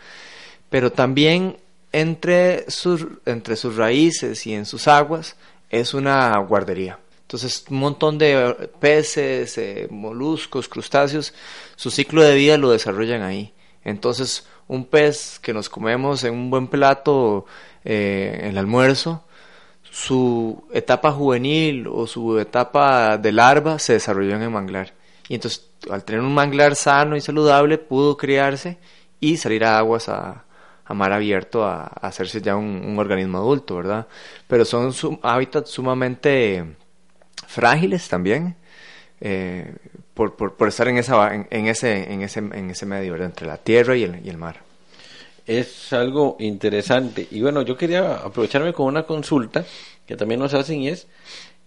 Pero 0.69 0.93
también 0.93 1.57
entre 1.93 2.71
sus, 2.71 3.07
entre 3.25 3.57
sus 3.57 3.77
raíces 3.77 4.47
y 4.47 4.55
en 4.55 4.67
sus 4.67 4.87
aguas 4.87 5.37
es 5.71 5.95
una 5.95 6.37
guardería. 6.39 6.99
Entonces, 7.23 7.65
un 7.71 7.79
montón 7.79 8.19
de 8.19 8.71
peces, 8.81 9.59
eh, 9.59 9.87
moluscos, 9.91 10.69
crustáceos, 10.69 11.35
su 11.77 11.91
ciclo 11.91 12.23
de 12.23 12.35
vida 12.35 12.57
lo 12.57 12.71
desarrollan 12.71 13.23
ahí. 13.23 13.53
Entonces, 13.85 14.47
un 14.67 14.85
pez 14.85 15.39
que 15.41 15.53
nos 15.53 15.69
comemos 15.69 16.25
en 16.25 16.35
un 16.35 16.51
buen 16.51 16.69
plato 16.69 17.47
eh, 17.85 18.39
en 18.43 18.49
el 18.49 18.59
almuerzo, 18.59 19.25
su 19.91 20.65
etapa 20.73 21.13
juvenil 21.13 21.87
o 21.89 22.07
su 22.07 22.39
etapa 22.39 23.17
de 23.17 23.33
larva 23.33 23.79
se 23.79 23.95
desarrolló 23.95 24.37
en 24.37 24.43
el 24.43 24.51
manglar. 24.51 24.93
Y 25.29 25.35
entonces, 25.35 25.69
al 25.91 26.05
tener 26.05 26.21
un 26.21 26.35
manglar 26.35 26.77
sano 26.77 27.17
y 27.17 27.21
saludable, 27.21 27.79
pudo 27.79 28.17
criarse 28.17 28.79
y 29.21 29.37
salir 29.37 29.65
a 29.65 29.79
aguas 29.79 30.09
a, 30.09 30.45
mar 30.91 31.13
abierto 31.13 31.65
a, 31.65 31.85
hacerse 31.85 32.41
ya 32.41 32.57
un, 32.57 32.99
organismo 32.99 33.39
adulto, 33.39 33.77
¿verdad? 33.77 34.07
Pero 34.47 34.65
son 34.65 34.93
hábitats 35.23 35.71
sumamente 35.71 36.65
frágiles 37.47 38.09
también. 38.09 38.57
Eh, 39.21 39.75
por, 40.19 40.57
por, 40.57 40.67
estar 40.67 40.89
en, 40.89 40.99
esa, 40.99 41.33
en, 41.33 41.67
ese, 41.69 42.13
en, 42.13 42.23
ese, 42.23 42.41
en 42.41 42.71
ese 42.71 42.87
medio, 42.87 43.15
entre 43.23 43.47
la 43.47 43.57
tierra 43.57 43.97
y 43.97 44.03
el, 44.03 44.21
y 44.27 44.29
el 44.29 44.37
mar. 44.37 44.63
Es 45.47 45.93
algo 45.93 46.37
interesante. 46.41 47.29
Y 47.31 47.41
bueno, 47.41 47.63
yo 47.63 47.77
quería 47.77 48.17
aprovecharme 48.17 48.73
con 48.73 48.87
una 48.87 49.05
consulta 49.05 49.65
que 50.07 50.17
también 50.17 50.41
nos 50.41 50.55
hacen 50.55 50.81
y 50.81 50.89
es, 50.89 51.07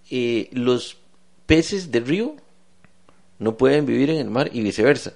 eh, 0.10 0.50
los 0.52 0.98
peces 1.46 1.92
del 1.92 2.06
río 2.06 2.36
no 3.40 3.56
pueden 3.56 3.86
vivir 3.86 4.10
en 4.10 4.18
el 4.18 4.30
mar 4.30 4.50
y 4.52 4.62
viceversa. 4.62 5.14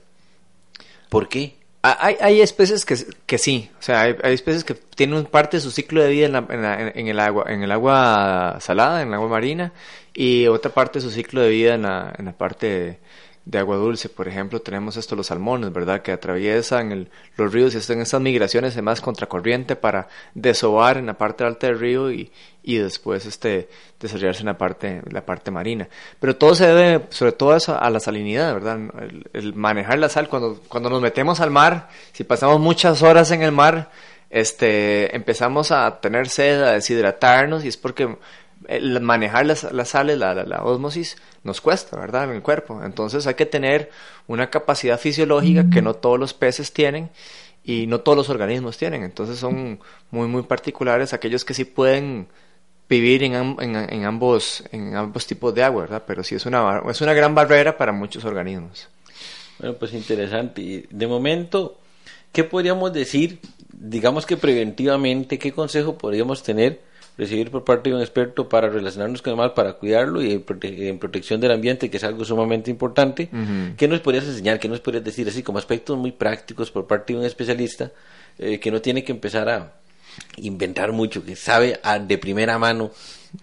¿Por 1.10 1.28
qué? 1.28 1.58
Ah, 1.84 1.98
hay, 2.00 2.16
hay 2.22 2.42
especies 2.42 2.86
que, 2.86 2.96
que 3.26 3.38
sí, 3.38 3.70
o 3.78 3.82
sea, 3.82 4.04
hay, 4.04 4.16
hay, 4.24 4.34
especies 4.34 4.64
que 4.64 4.76
tienen 4.76 5.26
parte 5.26 5.58
de 5.58 5.62
su 5.62 5.72
ciclo 5.72 6.02
de 6.02 6.10
vida 6.10 6.28
en, 6.28 6.32
la, 6.32 6.92
en, 6.96 7.08
el 7.10 7.20
agua, 7.20 7.46
en 7.50 7.64
el 7.64 7.72
agua 7.72 8.60
salada, 8.62 9.02
en 9.02 9.10
el 9.10 9.14
agua 9.14 9.28
marina, 9.28 9.74
y 10.14 10.48
otra 10.48 10.74
parte 10.74 11.00
de 11.00 11.04
su 11.04 11.12
ciclo 11.12 11.42
de 11.42 11.50
vida 11.50 11.76
en 11.76 11.82
la, 11.82 12.16
en 12.18 12.26
la 12.26 12.32
parte 12.32 13.00
de 13.46 13.60
agua 13.60 13.78
dulce. 13.78 14.10
Por 14.10 14.28
ejemplo, 14.28 14.62
tenemos 14.62 14.98
esto, 14.98 15.16
los 15.16 15.28
salmones, 15.28 15.72
¿verdad? 15.72 16.02
Que 16.02 16.12
atraviesan 16.12 17.08
los 17.38 17.54
ríos 17.54 17.76
y 17.76 17.78
están 17.78 18.02
estas 18.02 18.22
migraciones 18.22 18.74
además 18.74 19.02
contracorriente 19.02 19.76
para 19.76 20.08
desovar 20.34 20.98
en 20.98 21.06
la 21.06 21.14
parte 21.18 21.44
alta 21.44 21.68
del 21.68 21.80
río 21.80 22.12
y, 22.12 22.32
y 22.64 22.78
después 22.78 23.26
este, 23.26 23.70
desarrollarse 24.00 24.42
en 24.42 24.48
la 24.48 24.58
parte, 24.58 25.02
la 25.12 25.24
parte 25.26 25.52
marina. 25.52 25.88
Pero 26.20 26.36
todo 26.36 26.56
se 26.56 26.66
debe, 26.66 27.06
sobre 27.10 27.32
todo 27.32 27.56
eso, 27.56 27.80
a 27.80 27.90
la 27.92 28.00
salinidad, 28.00 28.54
¿verdad? 28.54 28.80
El, 29.34 29.54
manejar 29.54 30.00
la 30.00 30.10
sal, 30.10 30.28
cuando, 30.28 30.60
cuando 30.68 30.90
nos 30.90 31.02
metemos 31.02 31.40
al 31.40 31.52
mar, 31.52 31.90
si 32.12 32.24
pasamos 32.24 32.60
muchas 32.60 33.04
horas 33.04 33.30
en 33.30 33.44
el 33.44 33.52
mar, 33.52 33.92
este, 34.32 35.16
empezamos 35.16 35.72
a 35.72 36.02
tener 36.02 36.28
sed, 36.28 36.62
a 36.64 36.72
deshidratarnos 36.74 37.64
y 37.64 37.68
es 37.68 37.78
porque 37.78 38.18
el 38.68 39.00
manejar 39.02 39.46
las, 39.46 39.72
las 39.72 39.90
sales, 39.90 40.18
la, 40.18 40.34
la, 40.34 40.64
osmosis, 40.64 41.18
nos 41.44 41.62
cuesta, 41.62 41.98
¿verdad? 41.98 42.26
En 42.26 42.32
el 42.32 42.42
cuerpo. 42.42 42.82
Entonces 42.84 43.28
hay 43.28 43.36
que 43.36 43.46
tener 43.46 43.92
una 44.28 44.50
capacidad 44.50 45.00
fisiológica 45.00 45.66
que 45.72 45.82
no 45.82 45.94
todos 45.94 46.20
los 46.20 46.34
peces 46.34 46.74
tienen 46.74 47.10
y 47.64 47.88
no 47.88 48.02
todos 48.02 48.18
los 48.18 48.30
organismos 48.30 48.78
tienen. 48.78 49.04
Entonces 49.04 49.38
son 49.38 49.80
muy, 50.12 50.28
muy 50.28 50.44
particulares 50.44 51.14
aquellos 51.14 51.46
que 51.46 51.54
sí 51.54 51.66
pueden 51.66 52.28
vivir 52.88 53.24
en, 53.24 53.34
en, 53.34 54.06
ambos, 54.06 54.64
en 54.72 54.96
ambos 54.96 55.26
tipos 55.26 55.54
de 55.54 55.64
agua, 55.64 55.82
¿verdad? 55.82 56.04
Pero 56.06 56.24
sí 56.24 56.36
es 56.36 56.46
una, 56.46 56.84
es 56.90 57.02
una 57.02 57.14
gran 57.14 57.34
barrera 57.34 57.78
para 57.78 57.92
muchos 57.92 58.24
organismos. 58.26 58.88
Bueno, 59.60 59.76
pues 59.76 59.94
interesante. 59.94 60.86
De 60.90 61.08
momento, 61.08 61.78
¿qué 62.32 62.44
podríamos 62.44 62.94
decir? 62.94 63.40
Digamos 63.72 64.26
que 64.26 64.38
preventivamente, 64.38 65.40
¿qué 65.40 65.52
consejo 65.52 65.98
podríamos 65.98 66.44
tener? 66.44 66.82
Recibir 67.18 67.52
por 67.52 67.64
parte 67.64 67.90
de 67.90 67.96
un 67.96 68.02
experto 68.02 68.50
para 68.50 68.70
relacionarnos 68.70 69.22
con 69.22 69.32
el 69.32 69.38
mar, 69.38 69.54
para 69.54 69.74
cuidarlo 69.74 70.22
y 70.22 70.32
en, 70.34 71.00
protección 71.00 71.40
del 71.40 71.52
ambiente, 71.52 71.90
que 71.90 71.98
es 71.98 72.04
algo 72.04 72.26
sumamente 72.26 72.70
importante. 72.72 73.30
¿Qué 73.78 73.88
nos 73.88 74.02
podrías 74.02 74.26
enseñar? 74.26 74.60
¿Qué 74.60 74.68
nos 74.68 74.80
podrías 74.80 75.04
decir 75.04 75.28
así 75.28 75.44
como 75.44 75.58
aspectos 75.58 75.98
muy 75.98 76.12
prácticos 76.12 76.72
por 76.72 76.88
parte 76.88 77.14
de 77.14 77.20
un 77.20 77.26
especialista 77.26 77.92
eh, 78.38 78.60
que 78.60 78.72
no 78.72 78.82
tiene 78.82 79.04
que 79.04 79.12
empezar 79.12 79.48
a 79.50 79.74
inventar 80.38 80.92
mucho, 80.92 81.24
que 81.24 81.36
sabe 81.36 81.80
de 82.08 82.18
primera 82.18 82.58
mano 82.58 82.92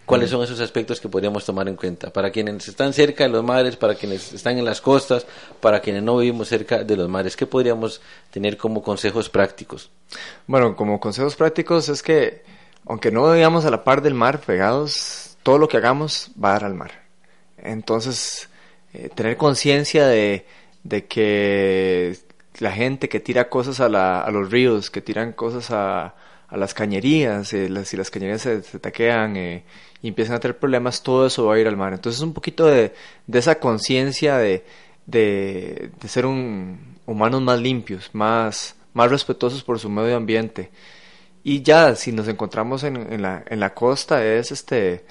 cuáles 0.06 0.30
son 0.30 0.42
esos 0.42 0.60
aspectos 0.60 1.00
que 1.00 1.08
podríamos 1.08 1.44
tomar 1.44 1.68
en 1.68 1.76
cuenta 1.76 2.10
para 2.12 2.30
quienes 2.30 2.66
están 2.66 2.92
cerca 2.92 3.24
de 3.24 3.30
los 3.30 3.44
mares, 3.44 3.76
para 3.76 3.94
quienes 3.94 4.32
están 4.32 4.58
en 4.58 4.64
las 4.64 4.80
costas, 4.80 5.26
para 5.60 5.80
quienes 5.80 6.02
no 6.02 6.16
vivimos 6.16 6.48
cerca 6.48 6.84
de 6.84 6.96
los 6.96 7.08
mares. 7.08 7.36
¿Qué 7.36 7.46
podríamos 7.46 8.00
tener 8.30 8.56
como 8.56 8.82
consejos 8.82 9.28
prácticos? 9.28 9.90
Bueno, 10.46 10.76
como 10.76 11.00
consejos 11.00 11.36
prácticos 11.36 11.88
es 11.88 12.02
que 12.02 12.42
aunque 12.86 13.10
no 13.10 13.22
vayamos 13.22 13.64
a 13.64 13.70
la 13.70 13.84
par 13.84 14.02
del 14.02 14.14
mar 14.14 14.40
pegados, 14.40 15.36
todo 15.42 15.59
lo 15.59 15.68
que 15.68 15.76
hagamos 15.76 16.30
va 16.42 16.50
a 16.50 16.52
dar 16.54 16.64
al 16.64 16.74
mar. 16.74 17.02
Entonces, 17.59 18.48
eh, 18.94 19.09
tener 19.14 19.36
conciencia 19.36 20.06
de, 20.06 20.46
de, 20.84 21.06
que 21.06 22.16
la 22.59 22.72
gente 22.72 23.09
que 23.09 23.20
tira 23.20 23.48
cosas 23.48 23.80
a, 23.80 23.88
la, 23.88 24.20
a 24.20 24.30
los 24.30 24.50
ríos, 24.50 24.90
que 24.90 25.00
tiran 25.00 25.32
cosas 25.32 25.70
a, 25.70 26.14
las 26.50 26.74
cañerías, 26.74 27.52
eh, 27.54 27.70
si 27.86 27.96
las 27.96 28.10
cañerías 28.10 28.42
se, 28.42 28.60
taquean 28.78 29.36
eh, 29.38 29.64
y 30.02 30.09
empiezan 30.09 30.36
a 30.36 30.40
tener 30.40 30.59
problemas, 30.59 31.02
todo 31.02 31.26
eso 31.26 31.46
va 31.46 31.54
a 31.54 31.59
ir 31.59 31.66
al 31.66 31.78
mar. 31.78 31.94
Entonces, 31.94 32.20
un 32.20 32.34
poquito 32.34 32.66
de, 32.66 32.92
de 33.26 33.38
esa 33.38 33.59
conciencia 33.59 34.36
de, 34.36 34.64
de, 35.06 35.90
de, 35.98 36.09
ser 36.09 36.26
un, 36.26 36.98
humanos 37.06 37.40
más 37.42 37.59
limpios, 37.60 38.10
más, 38.12 38.76
más 38.92 39.10
respetuosos 39.10 39.62
por 39.62 39.78
su 39.78 39.88
medio 39.88 40.16
ambiente. 40.16 40.70
Y 41.44 41.62
ya, 41.62 41.94
si 41.97 42.12
nos 42.12 42.28
encontramos 42.28 42.85
en, 42.85 42.97
en, 43.12 43.23
la, 43.23 43.44
en 43.48 43.60
la 43.60 43.74
costa, 43.74 44.24
es 44.24 44.52
este 44.52 45.05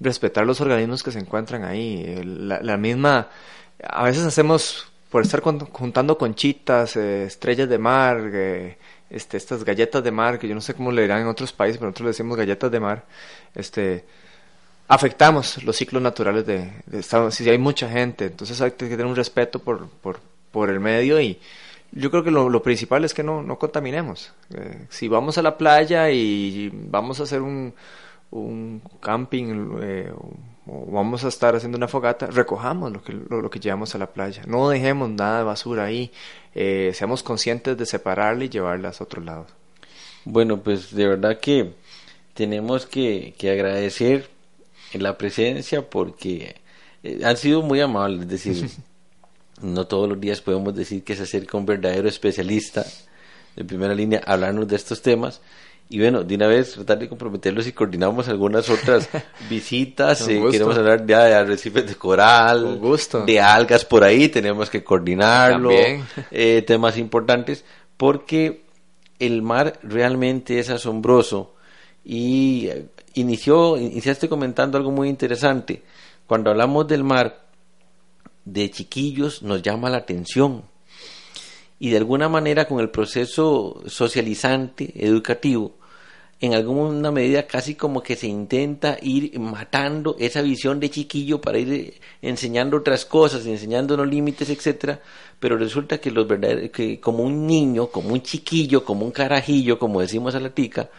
respetar 0.00 0.46
los 0.46 0.60
organismos 0.60 1.02
que 1.02 1.10
se 1.10 1.18
encuentran 1.18 1.64
ahí. 1.64 2.20
La, 2.24 2.76
misma, 2.76 3.28
a 3.82 4.04
veces 4.04 4.24
hacemos, 4.24 4.86
por 5.10 5.22
estar 5.22 5.40
juntando 5.40 6.18
conchitas, 6.18 6.96
eh, 6.96 7.24
estrellas 7.24 7.68
de 7.68 7.78
mar, 7.78 8.30
eh, 8.32 8.78
este, 9.10 9.36
estas 9.36 9.64
galletas 9.64 10.02
de 10.02 10.10
mar, 10.10 10.38
que 10.38 10.48
yo 10.48 10.54
no 10.54 10.60
sé 10.60 10.74
cómo 10.74 10.90
le 10.92 11.02
dirán 11.02 11.22
en 11.22 11.28
otros 11.28 11.52
países, 11.52 11.78
pero 11.78 11.88
nosotros 11.88 12.06
le 12.06 12.10
decimos 12.10 12.36
galletas 12.36 12.70
de 12.70 12.80
mar, 12.80 13.04
este, 13.54 14.04
afectamos 14.88 15.62
los 15.64 15.76
ciclos 15.76 16.02
naturales 16.02 16.46
de, 16.46 16.72
de 16.86 17.02
si 17.02 17.48
hay 17.48 17.58
mucha 17.58 17.88
gente, 17.88 18.26
entonces 18.26 18.60
hay 18.60 18.72
que 18.72 18.88
tener 18.88 19.06
un 19.06 19.16
respeto 19.16 19.58
por, 19.58 19.88
por, 19.88 20.20
por 20.50 20.70
el 20.70 20.80
medio 20.80 21.20
y 21.20 21.38
yo 21.96 22.10
creo 22.10 22.24
que 22.24 22.30
lo, 22.30 22.48
lo 22.48 22.62
principal 22.62 23.04
es 23.04 23.14
que 23.14 23.22
no, 23.22 23.42
no 23.42 23.58
contaminemos. 23.58 24.32
Eh, 24.54 24.86
si 24.88 25.08
vamos 25.08 25.38
a 25.38 25.42
la 25.42 25.56
playa 25.56 26.10
y 26.10 26.70
vamos 26.72 27.20
a 27.20 27.22
hacer 27.22 27.40
un, 27.40 27.72
un 28.30 28.82
camping 29.00 29.78
eh, 29.80 30.12
o 30.66 30.86
vamos 30.90 31.24
a 31.24 31.28
estar 31.28 31.54
haciendo 31.54 31.78
una 31.78 31.86
fogata, 31.86 32.26
recojamos 32.26 32.92
lo 32.92 33.02
que, 33.02 33.12
lo, 33.12 33.40
lo, 33.40 33.48
que 33.50 33.60
llevamos 33.60 33.94
a 33.94 33.98
la 33.98 34.12
playa. 34.12 34.42
No 34.46 34.68
dejemos 34.68 35.08
nada 35.10 35.38
de 35.38 35.44
basura 35.44 35.84
ahí. 35.84 36.10
Eh, 36.54 36.90
seamos 36.94 37.22
conscientes 37.22 37.76
de 37.76 37.86
separarla 37.86 38.44
y 38.44 38.48
llevarla 38.48 38.88
a 38.88 39.02
otro 39.02 39.22
lado. 39.22 39.46
Bueno, 40.24 40.60
pues 40.62 40.92
de 40.94 41.06
verdad 41.06 41.38
que 41.38 41.74
tenemos 42.32 42.86
que, 42.86 43.34
que 43.38 43.50
agradecer 43.50 44.30
la 44.94 45.16
presencia 45.16 45.88
porque 45.88 46.56
han 47.22 47.36
sido 47.36 47.62
muy 47.62 47.80
amables. 47.80 48.22
Es 48.22 48.28
decir, 48.28 48.70
no 49.60 49.86
todos 49.86 50.08
los 50.08 50.20
días 50.20 50.40
podemos 50.40 50.74
decir 50.74 51.04
que 51.04 51.16
se 51.16 51.24
acerca 51.24 51.56
un 51.56 51.66
verdadero 51.66 52.08
especialista 52.08 52.84
de 53.56 53.64
primera 53.64 53.94
línea 53.94 54.20
a 54.24 54.34
hablarnos 54.34 54.68
de 54.68 54.76
estos 54.76 55.02
temas 55.02 55.40
y 55.88 55.98
bueno, 56.00 56.24
de 56.24 56.34
una 56.34 56.46
vez 56.46 56.72
tratar 56.72 56.98
de 56.98 57.08
comprometerlos 57.08 57.66
y 57.66 57.72
coordinamos 57.72 58.28
algunas 58.28 58.68
otras 58.70 59.08
visitas. 59.50 60.26
Eh, 60.28 60.42
queremos 60.50 60.76
hablar 60.76 61.06
ya 61.06 61.24
de 61.24 61.34
arrecifes 61.34 61.86
de 61.86 61.94
coral, 61.94 62.80
de 63.26 63.40
algas 63.40 63.84
por 63.84 64.02
ahí, 64.02 64.28
tenemos 64.28 64.70
que 64.70 64.82
coordinarlo. 64.82 65.70
Eh, 66.30 66.64
temas 66.66 66.96
importantes, 66.96 67.64
porque 67.96 68.64
el 69.18 69.42
mar 69.42 69.78
realmente 69.82 70.58
es 70.58 70.70
asombroso. 70.70 71.54
Y 72.02 72.68
eh, 72.68 72.86
inició, 73.14 73.76
iniciaste 73.76 74.28
comentando 74.28 74.78
algo 74.78 74.90
muy 74.90 75.08
interesante. 75.08 75.82
Cuando 76.26 76.50
hablamos 76.50 76.88
del 76.88 77.04
mar, 77.04 77.43
de 78.44 78.70
chiquillos 78.70 79.42
nos 79.42 79.62
llama 79.62 79.90
la 79.90 79.98
atención. 79.98 80.64
Y 81.78 81.90
de 81.90 81.96
alguna 81.96 82.28
manera 82.28 82.66
con 82.66 82.80
el 82.80 82.90
proceso 82.90 83.82
socializante, 83.86 84.92
educativo, 84.96 85.74
en 86.40 86.54
alguna 86.54 87.10
medida 87.10 87.46
casi 87.46 87.74
como 87.74 88.02
que 88.02 88.16
se 88.16 88.26
intenta 88.26 88.98
ir 89.00 89.38
matando 89.38 90.16
esa 90.18 90.42
visión 90.42 90.78
de 90.78 90.90
chiquillo 90.90 91.40
para 91.40 91.58
ir 91.58 91.94
enseñando 92.20 92.76
otras 92.76 93.04
cosas, 93.04 93.46
enseñando 93.46 93.96
los 93.96 94.08
límites, 94.08 94.50
etcétera, 94.50 95.00
pero 95.40 95.56
resulta 95.56 95.98
que 95.98 96.10
los 96.10 96.26
verdaderos, 96.26 96.70
que 96.70 97.00
como 97.00 97.22
un 97.22 97.46
niño, 97.46 97.86
como 97.86 98.10
un 98.10 98.22
chiquillo, 98.22 98.84
como 98.84 99.06
un 99.06 99.12
carajillo, 99.12 99.78
como 99.78 100.00
decimos 100.00 100.34
a 100.34 100.40
la 100.40 100.50
tica, 100.50 100.90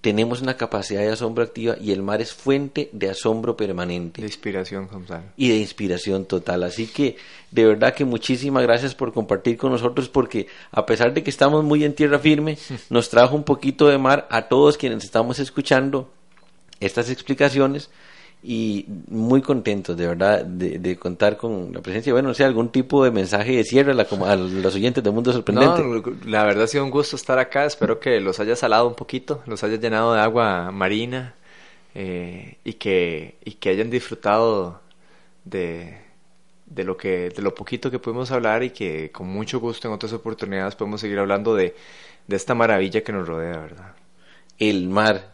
tenemos 0.00 0.40
una 0.40 0.56
capacidad 0.56 1.02
de 1.02 1.10
asombro 1.10 1.44
activa 1.44 1.76
y 1.78 1.92
el 1.92 2.02
mar 2.02 2.22
es 2.22 2.32
fuente 2.32 2.88
de 2.92 3.10
asombro 3.10 3.56
permanente. 3.56 4.22
De 4.22 4.28
inspiración, 4.28 4.88
Y 5.36 5.50
de 5.50 5.56
inspiración 5.56 6.24
total. 6.24 6.62
Así 6.62 6.86
que 6.86 7.16
de 7.50 7.66
verdad 7.66 7.94
que 7.94 8.04
muchísimas 8.04 8.62
gracias 8.62 8.94
por 8.94 9.12
compartir 9.12 9.58
con 9.58 9.72
nosotros 9.72 10.08
porque 10.08 10.46
a 10.70 10.86
pesar 10.86 11.12
de 11.12 11.22
que 11.22 11.30
estamos 11.30 11.64
muy 11.64 11.84
en 11.84 11.94
tierra 11.94 12.18
firme, 12.18 12.56
nos 12.88 13.10
trajo 13.10 13.36
un 13.36 13.44
poquito 13.44 13.88
de 13.88 13.98
mar 13.98 14.26
a 14.30 14.48
todos 14.48 14.78
quienes 14.78 15.04
estamos 15.04 15.38
escuchando 15.38 16.10
estas 16.80 17.10
explicaciones 17.10 17.90
y 18.42 18.86
muy 19.08 19.42
contentos 19.42 19.96
de 19.96 20.06
verdad 20.06 20.44
de, 20.44 20.96
contar 20.96 21.36
con 21.36 21.72
la 21.72 21.82
presencia, 21.82 22.12
bueno, 22.12 22.28
no 22.28 22.34
sé, 22.34 22.44
algún 22.44 22.70
tipo 22.70 23.04
de 23.04 23.10
mensaje 23.10 23.56
de 23.56 23.64
cierre 23.64 23.92
a, 23.92 24.36
los 24.36 24.74
oyentes 24.74 25.04
del 25.04 25.12
Mundo 25.12 25.32
Sorprendente. 25.32 25.82
la 26.26 26.44
verdad 26.44 26.64
ha 26.64 26.66
sido 26.66 26.84
un 26.84 26.90
gusto 26.90 27.16
estar 27.16 27.38
acá, 27.38 27.66
espero 27.66 28.00
que 28.00 28.20
los 28.20 28.40
haya 28.40 28.56
salado 28.56 28.88
un 28.88 28.94
poquito, 28.94 29.42
los 29.46 29.62
haya 29.62 29.76
llenado 29.76 30.14
de 30.14 30.20
agua 30.20 30.70
marina 30.70 31.34
eh, 31.94 32.56
y, 32.64 32.74
que, 32.74 33.36
y 33.44 33.52
que 33.52 33.70
hayan 33.70 33.90
disfrutado 33.90 34.80
de, 35.44 35.98
de, 36.64 36.84
lo 36.84 36.96
que, 36.96 37.28
de 37.28 37.42
lo 37.42 37.54
poquito 37.54 37.90
que 37.90 37.98
pudimos 37.98 38.30
hablar 38.30 38.62
y 38.62 38.70
que 38.70 39.10
con 39.10 39.28
mucho 39.28 39.60
gusto 39.60 39.88
en 39.88 39.94
otras 39.94 40.14
oportunidades 40.14 40.76
podemos 40.76 41.02
seguir 41.02 41.18
hablando 41.18 41.54
de, 41.54 41.74
de 42.26 42.36
esta 42.36 42.54
maravilla 42.54 43.02
que 43.02 43.12
nos 43.12 43.28
rodea, 43.28 43.58
¿verdad? 43.58 43.94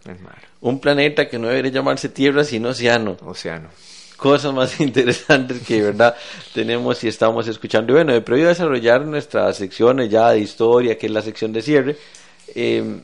el 0.04 0.20
mar. 0.20 0.45
Un 0.60 0.80
planeta 0.80 1.28
que 1.28 1.38
no 1.38 1.48
debería 1.48 1.70
llamarse 1.70 2.08
tierra, 2.08 2.44
sino 2.44 2.70
océano. 2.70 3.16
Océano. 3.24 3.68
Cosas 4.16 4.54
más 4.54 4.80
interesantes 4.80 5.62
que 5.66 5.76
de 5.76 5.82
verdad 5.82 6.16
tenemos 6.54 7.02
y 7.04 7.08
estamos 7.08 7.46
escuchando. 7.48 7.92
Y 7.92 7.96
bueno, 7.96 8.12
de 8.12 8.20
previo 8.20 8.46
a 8.46 8.48
desarrollar 8.48 9.04
nuestras 9.04 9.56
secciones 9.56 10.10
ya 10.10 10.30
de 10.30 10.40
historia, 10.40 10.96
que 10.96 11.06
es 11.06 11.12
la 11.12 11.22
sección 11.22 11.52
de 11.52 11.62
cierre, 11.62 11.96
eh, 12.54 13.00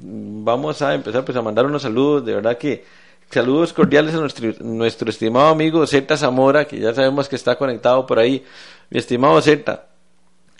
vamos 0.00 0.80
a 0.82 0.94
empezar 0.94 1.24
pues 1.24 1.36
a 1.36 1.42
mandar 1.42 1.66
unos 1.66 1.82
saludos, 1.82 2.24
de 2.24 2.34
verdad 2.34 2.56
que 2.56 2.84
saludos 3.30 3.72
cordiales 3.72 4.14
a 4.14 4.18
nuestro, 4.18 4.52
nuestro 4.60 5.10
estimado 5.10 5.48
amigo 5.48 5.86
Zeta 5.86 6.16
Zamora, 6.16 6.66
que 6.66 6.78
ya 6.78 6.94
sabemos 6.94 7.28
que 7.28 7.36
está 7.36 7.56
conectado 7.56 8.06
por 8.06 8.18
ahí. 8.18 8.44
Mi 8.90 8.98
estimado 8.98 9.40
Zeta, 9.42 9.86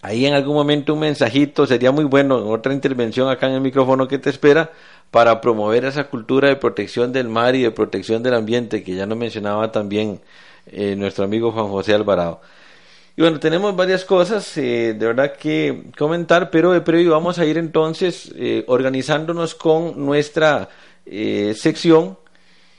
ahí 0.04 0.26
en 0.26 0.34
algún 0.34 0.54
momento 0.54 0.92
un 0.92 1.00
mensajito 1.00 1.66
sería 1.66 1.90
muy 1.90 2.04
bueno, 2.04 2.36
otra 2.50 2.74
intervención 2.74 3.30
acá 3.30 3.48
en 3.48 3.54
el 3.54 3.62
micrófono 3.62 4.06
que 4.06 4.18
te 4.18 4.28
espera 4.28 4.70
para 5.10 5.40
promover 5.40 5.86
esa 5.86 6.04
cultura 6.04 6.48
de 6.48 6.56
protección 6.56 7.10
del 7.10 7.28
mar 7.28 7.54
y 7.54 7.62
de 7.62 7.70
protección 7.70 8.22
del 8.22 8.34
ambiente 8.34 8.84
que 8.84 8.94
ya 8.94 9.06
nos 9.06 9.16
mencionaba 9.16 9.72
también 9.72 10.20
eh, 10.66 10.94
nuestro 10.94 11.24
amigo 11.24 11.52
Juan 11.52 11.68
José 11.68 11.94
Alvarado. 11.94 12.42
Y 13.16 13.22
bueno, 13.22 13.40
tenemos 13.40 13.74
varias 13.74 14.04
cosas 14.04 14.54
eh, 14.58 14.94
de 14.98 15.06
verdad 15.06 15.36
que 15.36 15.84
comentar, 15.96 16.50
pero 16.50 16.72
de 16.72 16.82
previo 16.82 17.12
vamos 17.12 17.38
a 17.38 17.46
ir 17.46 17.56
entonces 17.56 18.30
eh, 18.36 18.62
organizándonos 18.66 19.54
con 19.54 20.04
nuestra 20.04 20.68
sección 21.06 22.18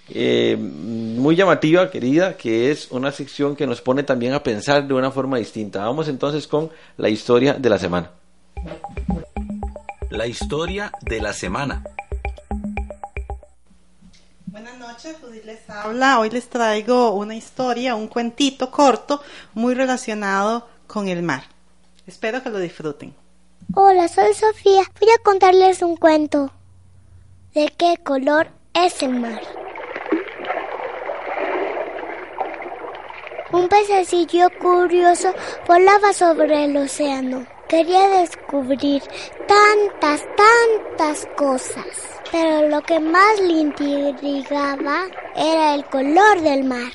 muy 0.09 1.35
llamativa, 1.35 1.89
querida, 1.89 2.37
que 2.37 2.71
es 2.71 2.91
una 2.91 3.11
sección 3.11 3.55
que 3.55 3.65
nos 3.65 3.81
pone 3.81 4.03
también 4.03 4.33
a 4.33 4.43
pensar 4.43 4.87
de 4.87 4.93
una 4.93 5.11
forma 5.11 5.37
distinta. 5.37 5.85
Vamos 5.85 6.07
entonces 6.07 6.47
con 6.47 6.69
la 6.97 7.09
historia 7.09 7.53
de 7.53 7.69
la 7.69 7.79
semana. 7.79 8.11
La 10.09 10.27
historia 10.27 10.91
de 11.01 11.21
la 11.21 11.33
semana. 11.33 11.83
Buenas 14.45 14.77
noches, 14.77 15.17
Judith 15.21 15.43
les 15.43 15.69
habla. 15.69 16.19
Hoy 16.19 16.29
les 16.29 16.47
traigo 16.47 17.11
una 17.11 17.35
historia, 17.35 17.95
un 17.95 18.07
cuentito 18.07 18.71
corto, 18.71 19.21
muy 19.53 19.73
relacionado 19.73 20.67
con 20.87 21.07
el 21.07 21.23
mar. 21.23 21.43
Espero 22.07 22.41
que 22.43 22.49
lo 22.49 22.59
disfruten. 22.59 23.13
Hola, 23.73 24.07
soy 24.07 24.33
Sofía. 24.33 24.83
Voy 24.99 25.09
a 25.09 25.23
contarles 25.23 25.81
un 25.81 25.97
cuento. 25.97 26.51
¿De 27.53 27.73
qué 27.77 27.97
color 28.03 28.47
es 28.73 29.01
el 29.01 29.19
mar? 29.19 29.64
Un 33.55 33.69
pececillo 33.69 34.49
curioso 34.61 35.33
volaba 35.65 36.11
sobre 36.11 36.65
el 36.65 36.75
océano. 36.75 37.47
Quería 37.69 38.09
descubrir 38.19 39.01
tantas, 39.47 40.27
tantas 40.35 41.25
cosas, 41.37 41.85
pero 42.33 42.67
lo 42.67 42.81
que 42.81 42.99
más 42.99 43.39
le 43.39 43.59
intrigaba 43.61 45.05
era 45.37 45.73
el 45.73 45.85
color 45.85 46.41
del 46.41 46.65
mar. 46.65 46.91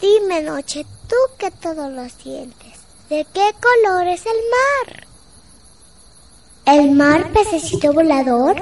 Dime, 0.00 0.42
Noche, 0.42 0.86
tú 1.08 1.16
que 1.36 1.50
todo 1.50 1.90
lo 1.90 2.08
sientes, 2.08 2.78
¿de 3.08 3.26
qué 3.34 3.50
color 3.60 4.06
es 4.06 4.24
el 4.26 4.40
mar? 4.54 5.06
El 6.66 6.92
mar, 6.92 7.32
pececito 7.32 7.92
volador, 7.92 8.58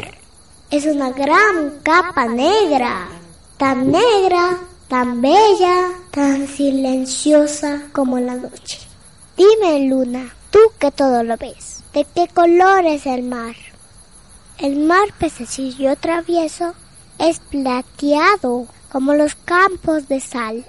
es 0.71 0.87
una 0.87 1.11
gran 1.11 1.81
capa 1.83 2.25
negra, 2.25 3.07
tan 3.59 3.91
negra, 3.91 4.57
tan 4.91 5.23
bella, 5.23 5.93
tan 6.11 6.49
silenciosa 6.49 7.83
como 7.93 8.19
la 8.19 8.35
noche. 8.35 8.81
Dime, 9.37 9.89
Luna, 9.89 10.35
tú 10.51 10.59
que 10.81 10.91
todo 10.91 11.23
lo 11.23 11.37
ves, 11.37 11.85
¿de 11.93 12.05
qué 12.13 12.27
color 12.27 12.85
es 12.85 13.07
el 13.07 13.23
mar? 13.23 13.55
El 14.59 14.81
mar 14.81 15.15
pececillo 15.17 15.95
travieso 15.95 16.75
es 17.21 17.39
plateado 17.39 18.67
como 18.91 19.15
los 19.15 19.37
campos 19.37 20.09
de 20.09 20.19
sal. 20.19 20.67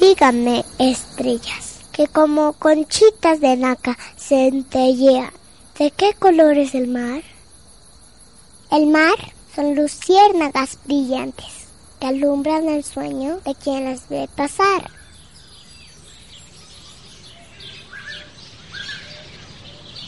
Díganme, 0.00 0.64
estrellas, 0.78 1.80
que 1.92 2.06
como 2.06 2.54
conchitas 2.54 3.40
de 3.40 3.58
naca 3.58 3.98
centellean, 4.16 5.30
¿de 5.78 5.90
qué 5.90 6.14
color 6.18 6.56
es 6.56 6.74
el 6.74 6.88
mar? 6.88 7.20
El 8.70 8.86
mar 8.86 9.18
son 9.54 9.74
luciérnagas 9.74 10.78
brillantes 10.84 11.68
que 12.00 12.06
alumbran 12.06 12.68
el 12.68 12.84
sueño 12.84 13.40
de 13.44 13.54
quien 13.54 13.84
las 13.84 14.08
ve 14.08 14.28
pasar. 14.34 14.90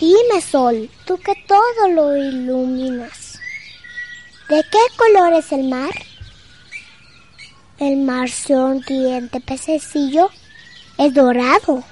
Dime, 0.01 0.41
sol, 0.41 0.91
tú 1.07 1.17
que 1.19 1.35
todo 1.47 1.89
lo 1.95 2.17
iluminas. 2.17 3.39
¿De 4.49 4.63
qué 4.71 4.79
color 4.97 5.33
es 5.35 5.53
el 5.53 5.69
mar? 5.69 5.95
El 7.79 7.99
mar 7.99 8.29
sonriente 8.29 9.41
pececillo 9.41 10.31
es 10.99 11.15
dorado, 11.15 11.85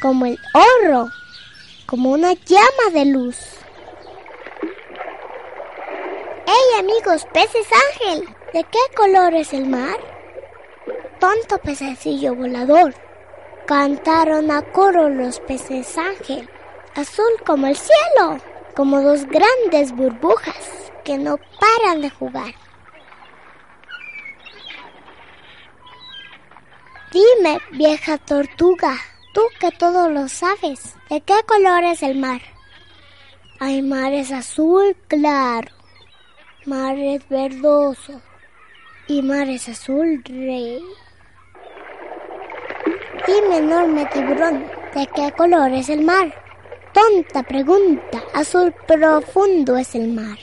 como 0.00 0.26
el 0.26 0.38
oro, 0.84 1.08
como 1.86 2.10
una 2.10 2.34
llama 2.34 2.90
de 2.92 3.06
luz. 3.06 3.36
¡Hey 6.46 6.80
amigos, 6.80 7.26
peces 7.32 7.66
ángel! 7.90 8.28
¿De 8.52 8.64
qué 8.64 8.78
color 8.96 9.34
es 9.34 9.52
el 9.52 9.66
mar? 9.66 9.98
Tonto 11.20 11.58
pececillo 11.58 12.34
volador. 12.34 12.94
Cantaron 13.66 14.50
a 14.50 14.62
coro 14.62 15.08
los 15.08 15.38
peces 15.40 15.96
ángel, 15.96 16.48
azul 16.96 17.32
como 17.46 17.68
el 17.68 17.76
cielo, 17.76 18.38
como 18.74 19.00
dos 19.02 19.24
grandes 19.26 19.92
burbujas 19.92 20.90
que 21.04 21.16
no 21.16 21.38
paran 21.60 22.02
de 22.02 22.10
jugar. 22.10 22.54
Dime, 27.12 27.60
vieja 27.70 28.18
tortuga, 28.18 28.96
tú 29.34 29.42
que 29.60 29.70
todo 29.70 30.08
lo 30.08 30.28
sabes, 30.28 30.96
¿de 31.08 31.20
qué 31.20 31.34
color 31.46 31.84
es 31.84 32.02
el 32.02 32.18
mar? 32.18 32.40
Hay 33.60 33.82
mares 33.82 34.32
azul 34.32 34.96
claro, 35.08 35.68
mares 36.66 37.22
verdoso 37.28 38.20
y 39.08 39.22
mares 39.22 39.68
azul 39.68 40.22
rey. 40.24 40.82
Dime, 43.26 43.58
enorme 43.58 44.06
tiburón, 44.06 44.66
¿de 44.94 45.06
qué 45.14 45.32
color 45.36 45.72
es 45.72 45.88
el 45.88 46.02
mar? 46.02 46.32
Tonta 46.92 47.42
pregunta, 47.42 48.22
azul 48.34 48.74
profundo 48.86 49.76
es 49.76 49.94
el 49.94 50.08
mar. 50.08 50.38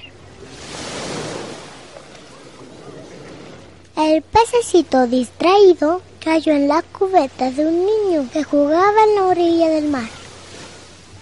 El 3.97 4.21
pececito 4.21 5.07
distraído 5.07 6.01
cayó 6.23 6.53
en 6.53 6.67
la 6.67 6.81
cubeta 6.81 7.51
de 7.51 7.65
un 7.65 7.85
niño 7.85 8.29
que 8.31 8.43
jugaba 8.43 9.03
en 9.03 9.15
la 9.15 9.23
orilla 9.25 9.69
del 9.69 9.89
mar. 9.89 10.09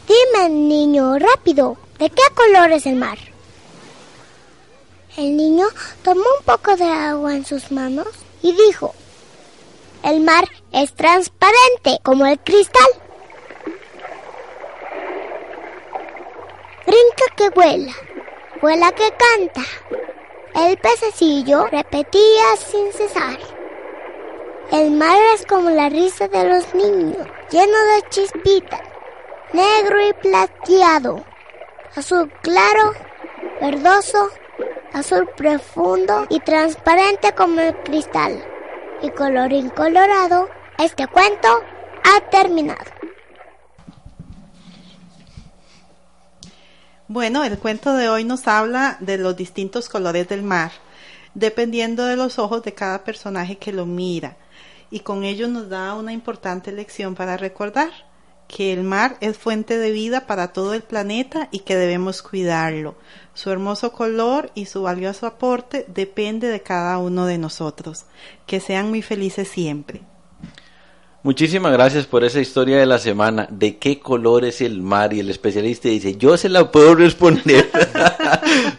Dime, 0.07 0.49
niño, 0.49 1.17
rápido, 1.17 1.77
¿de 1.99 2.09
qué 2.09 2.23
color 2.35 2.71
es 2.71 2.85
el 2.85 2.95
mar? 2.95 3.17
El 5.17 5.35
niño 5.35 5.65
tomó 6.03 6.21
un 6.21 6.45
poco 6.45 6.75
de 6.75 6.85
agua 6.85 7.33
en 7.33 7.43
sus 7.43 7.71
manos 7.71 8.07
y 8.43 8.51
dijo, 8.51 8.93
el 10.03 10.19
mar 10.19 10.47
es 10.71 10.93
transparente 10.93 11.97
como 12.03 12.27
el 12.27 12.37
cristal. 12.39 12.87
Brinca 16.85 17.35
que 17.35 17.49
vuela, 17.49 17.93
vuela 18.61 18.91
que 18.91 19.11
canta. 19.17 19.63
El 20.53 20.77
pececillo 20.77 21.65
repetía 21.65 22.55
sin 22.57 22.93
cesar. 22.93 23.39
El 24.71 24.91
mar 24.91 25.17
es 25.33 25.47
como 25.47 25.71
la 25.71 25.89
risa 25.89 26.27
de 26.27 26.43
los 26.47 26.75
niños, 26.75 27.27
lleno 27.49 27.77
de 27.95 28.09
chispitas, 28.09 28.81
negro 29.51 29.99
y 29.99 30.13
plateado, 30.13 31.25
azul 31.95 32.31
claro, 32.43 32.93
verdoso, 33.59 34.29
azul 34.93 35.27
profundo 35.35 36.25
y 36.29 36.39
transparente 36.39 37.33
como 37.33 37.59
el 37.59 37.75
cristal. 37.83 38.43
Y 39.01 39.09
colorín 39.11 39.69
colorado, 39.69 40.49
este 40.77 41.07
cuento 41.07 41.47
ha 42.03 42.29
terminado. 42.29 42.91
Bueno, 47.07 47.43
el 47.43 47.57
cuento 47.57 47.93
de 47.93 48.09
hoy 48.09 48.23
nos 48.23 48.47
habla 48.47 48.97
de 48.99 49.17
los 49.17 49.37
distintos 49.37 49.87
colores 49.87 50.27
del 50.27 50.43
mar, 50.43 50.71
dependiendo 51.33 52.05
de 52.05 52.17
los 52.17 52.37
ojos 52.37 52.63
de 52.63 52.73
cada 52.73 53.03
personaje 53.03 53.57
que 53.57 53.71
lo 53.71 53.85
mira, 53.85 54.35
y 54.89 55.01
con 55.01 55.23
ello 55.23 55.47
nos 55.47 55.69
da 55.69 55.93
una 55.93 56.11
importante 56.11 56.71
lección 56.71 57.15
para 57.15 57.37
recordar 57.37 58.06
que 58.47 58.73
el 58.73 58.83
mar 58.83 59.17
es 59.19 59.37
fuente 59.37 59.77
de 59.77 59.91
vida 59.91 60.25
para 60.25 60.53
todo 60.53 60.73
el 60.73 60.81
planeta 60.81 61.49
y 61.51 61.59
que 61.59 61.75
debemos 61.75 62.21
cuidarlo. 62.21 62.95
Su 63.33 63.51
hermoso 63.51 63.91
color 63.91 64.51
y 64.55 64.65
su 64.65 64.81
valioso 64.81 65.27
aporte 65.27 65.85
depende 65.87 66.47
de 66.47 66.61
cada 66.61 66.97
uno 66.97 67.25
de 67.25 67.37
nosotros. 67.37 68.05
Que 68.45 68.59
sean 68.59 68.89
muy 68.89 69.01
felices 69.01 69.47
siempre. 69.47 70.01
Muchísimas 71.27 71.73
gracias 71.73 72.05
por 72.05 72.23
esa 72.23 72.39
historia 72.39 72.77
de 72.77 72.85
la 72.85 72.99
semana. 72.99 73.49
¿De 73.51 73.75
qué 73.75 73.99
color 73.99 74.45
es 74.45 74.61
el 74.61 74.81
mar? 74.81 75.11
Y 75.11 75.19
el 75.19 75.29
especialista 75.29 75.89
dice, 75.89 76.15
yo 76.15 76.37
se 76.37 76.47
la 76.47 76.71
puedo 76.71 76.95
responder. 76.95 77.69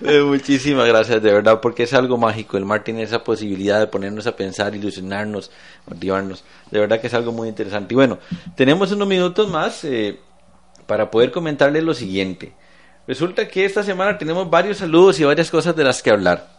Eh, 0.02 0.22
Muchísimas 0.22 0.86
gracias, 0.86 1.22
de 1.22 1.32
verdad, 1.32 1.60
porque 1.60 1.82
es 1.82 1.92
algo 1.92 2.16
mágico. 2.16 2.56
El 2.56 2.64
mar 2.64 2.84
tiene 2.84 3.02
esa 3.02 3.22
posibilidad 3.22 3.78
de 3.78 3.86
ponernos 3.86 4.26
a 4.26 4.34
pensar, 4.34 4.74
ilusionarnos, 4.74 5.50
motivarnos. 5.86 6.44
De 6.70 6.78
verdad 6.78 7.00
que 7.00 7.08
es 7.08 7.14
algo 7.14 7.32
muy 7.32 7.48
interesante. 7.48 7.92
Y 7.92 7.96
bueno, 7.96 8.18
tenemos 8.54 8.92
unos 8.92 9.08
minutos 9.08 9.48
más 9.50 9.84
eh, 9.84 10.18
para 10.86 11.10
poder 11.10 11.30
comentarles 11.30 11.84
lo 11.84 11.92
siguiente. 11.92 12.54
Resulta 13.06 13.48
que 13.48 13.66
esta 13.66 13.82
semana 13.82 14.16
tenemos 14.16 14.48
varios 14.48 14.78
saludos 14.78 15.20
y 15.20 15.24
varias 15.24 15.50
cosas 15.50 15.76
de 15.76 15.84
las 15.84 16.02
que 16.02 16.10
hablar. 16.10 16.57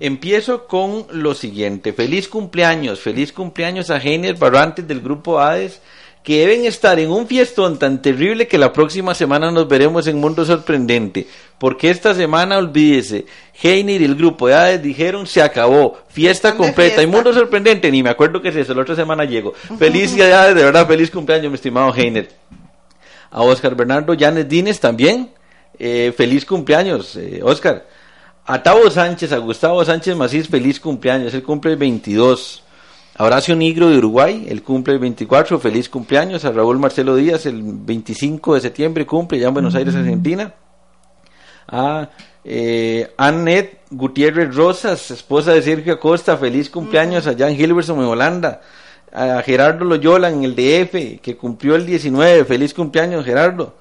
Empiezo 0.00 0.66
con 0.66 1.06
lo 1.10 1.34
siguiente. 1.34 1.92
Feliz 1.92 2.28
cumpleaños, 2.28 3.00
feliz 3.00 3.32
cumpleaños 3.32 3.90
a 3.90 3.98
Heiner 3.98 4.36
Barrantes 4.36 4.86
del 4.86 5.00
grupo 5.00 5.40
Hades, 5.40 5.80
que 6.22 6.40
deben 6.40 6.66
estar 6.66 6.98
en 6.98 7.10
un 7.10 7.26
fiestón 7.26 7.78
tan 7.78 8.02
terrible 8.02 8.46
que 8.46 8.58
la 8.58 8.72
próxima 8.72 9.14
semana 9.14 9.50
nos 9.50 9.66
veremos 9.66 10.06
en 10.06 10.18
Mundo 10.18 10.44
Sorprendente. 10.44 11.26
Porque 11.58 11.90
esta 11.90 12.14
semana, 12.14 12.58
olvídese, 12.58 13.26
Heiner 13.62 14.00
y 14.00 14.04
el 14.04 14.14
grupo 14.14 14.46
de 14.46 14.54
Hades 14.54 14.82
dijeron 14.82 15.26
se 15.26 15.42
acabó, 15.42 15.98
fiesta 16.08 16.54
completa. 16.54 17.02
Y 17.02 17.06
Mundo 17.06 17.32
Sorprendente, 17.32 17.90
ni 17.90 18.02
me 18.02 18.10
acuerdo 18.10 18.42
qué 18.42 18.50
es 18.50 18.56
eso, 18.56 18.74
la 18.74 18.82
otra 18.82 18.94
semana 18.94 19.24
llego. 19.24 19.52
Felicidades, 19.78 20.54
de 20.54 20.64
verdad, 20.64 20.86
feliz 20.86 21.10
cumpleaños, 21.10 21.50
mi 21.50 21.54
estimado 21.54 21.94
Heiner. 21.94 22.28
A 23.30 23.42
Oscar 23.42 23.74
Bernardo 23.74 24.14
Llanes 24.14 24.48
Dines 24.48 24.80
también, 24.80 25.30
eh, 25.78 26.12
feliz 26.16 26.44
cumpleaños, 26.44 27.16
eh, 27.16 27.40
Oscar. 27.42 27.86
A 28.50 28.62
Tavo 28.62 28.90
Sánchez, 28.90 29.30
a 29.32 29.36
Gustavo 29.36 29.84
Sánchez 29.84 30.16
Macís, 30.16 30.48
feliz 30.48 30.80
cumpleaños, 30.80 31.34
él 31.34 31.42
cumple 31.42 31.72
el 31.72 31.76
22. 31.76 32.62
A 33.16 33.24
Horacio 33.24 33.54
Nigro 33.54 33.90
de 33.90 33.98
Uruguay, 33.98 34.46
él 34.48 34.62
cumple 34.62 34.94
el 34.94 35.00
24, 35.00 35.58
feliz 35.58 35.90
cumpleaños. 35.90 36.46
A 36.46 36.50
Raúl 36.50 36.78
Marcelo 36.78 37.14
Díaz, 37.14 37.44
el 37.44 37.60
25 37.62 38.54
de 38.54 38.60
septiembre, 38.62 39.04
cumple 39.04 39.38
ya 39.38 39.48
en 39.48 39.52
Buenos 39.52 39.74
Aires, 39.74 39.94
Argentina. 39.94 40.54
A 41.66 42.08
eh, 42.42 43.12
Annette 43.18 43.82
Gutiérrez 43.90 44.54
Rosas, 44.54 45.10
esposa 45.10 45.52
de 45.52 45.60
Sergio 45.60 45.92
Acosta, 45.92 46.38
feliz 46.38 46.70
cumpleaños 46.70 47.26
a 47.26 47.36
Jan 47.36 47.52
Hilverson 47.52 47.98
en 47.98 48.06
Holanda. 48.06 48.62
A 49.12 49.42
Gerardo 49.42 49.84
Loyola 49.84 50.30
en 50.30 50.44
el 50.44 50.56
DF, 50.56 51.20
que 51.20 51.36
cumplió 51.36 51.76
el 51.76 51.84
19, 51.84 52.46
feliz 52.46 52.72
cumpleaños 52.72 53.26
Gerardo. 53.26 53.74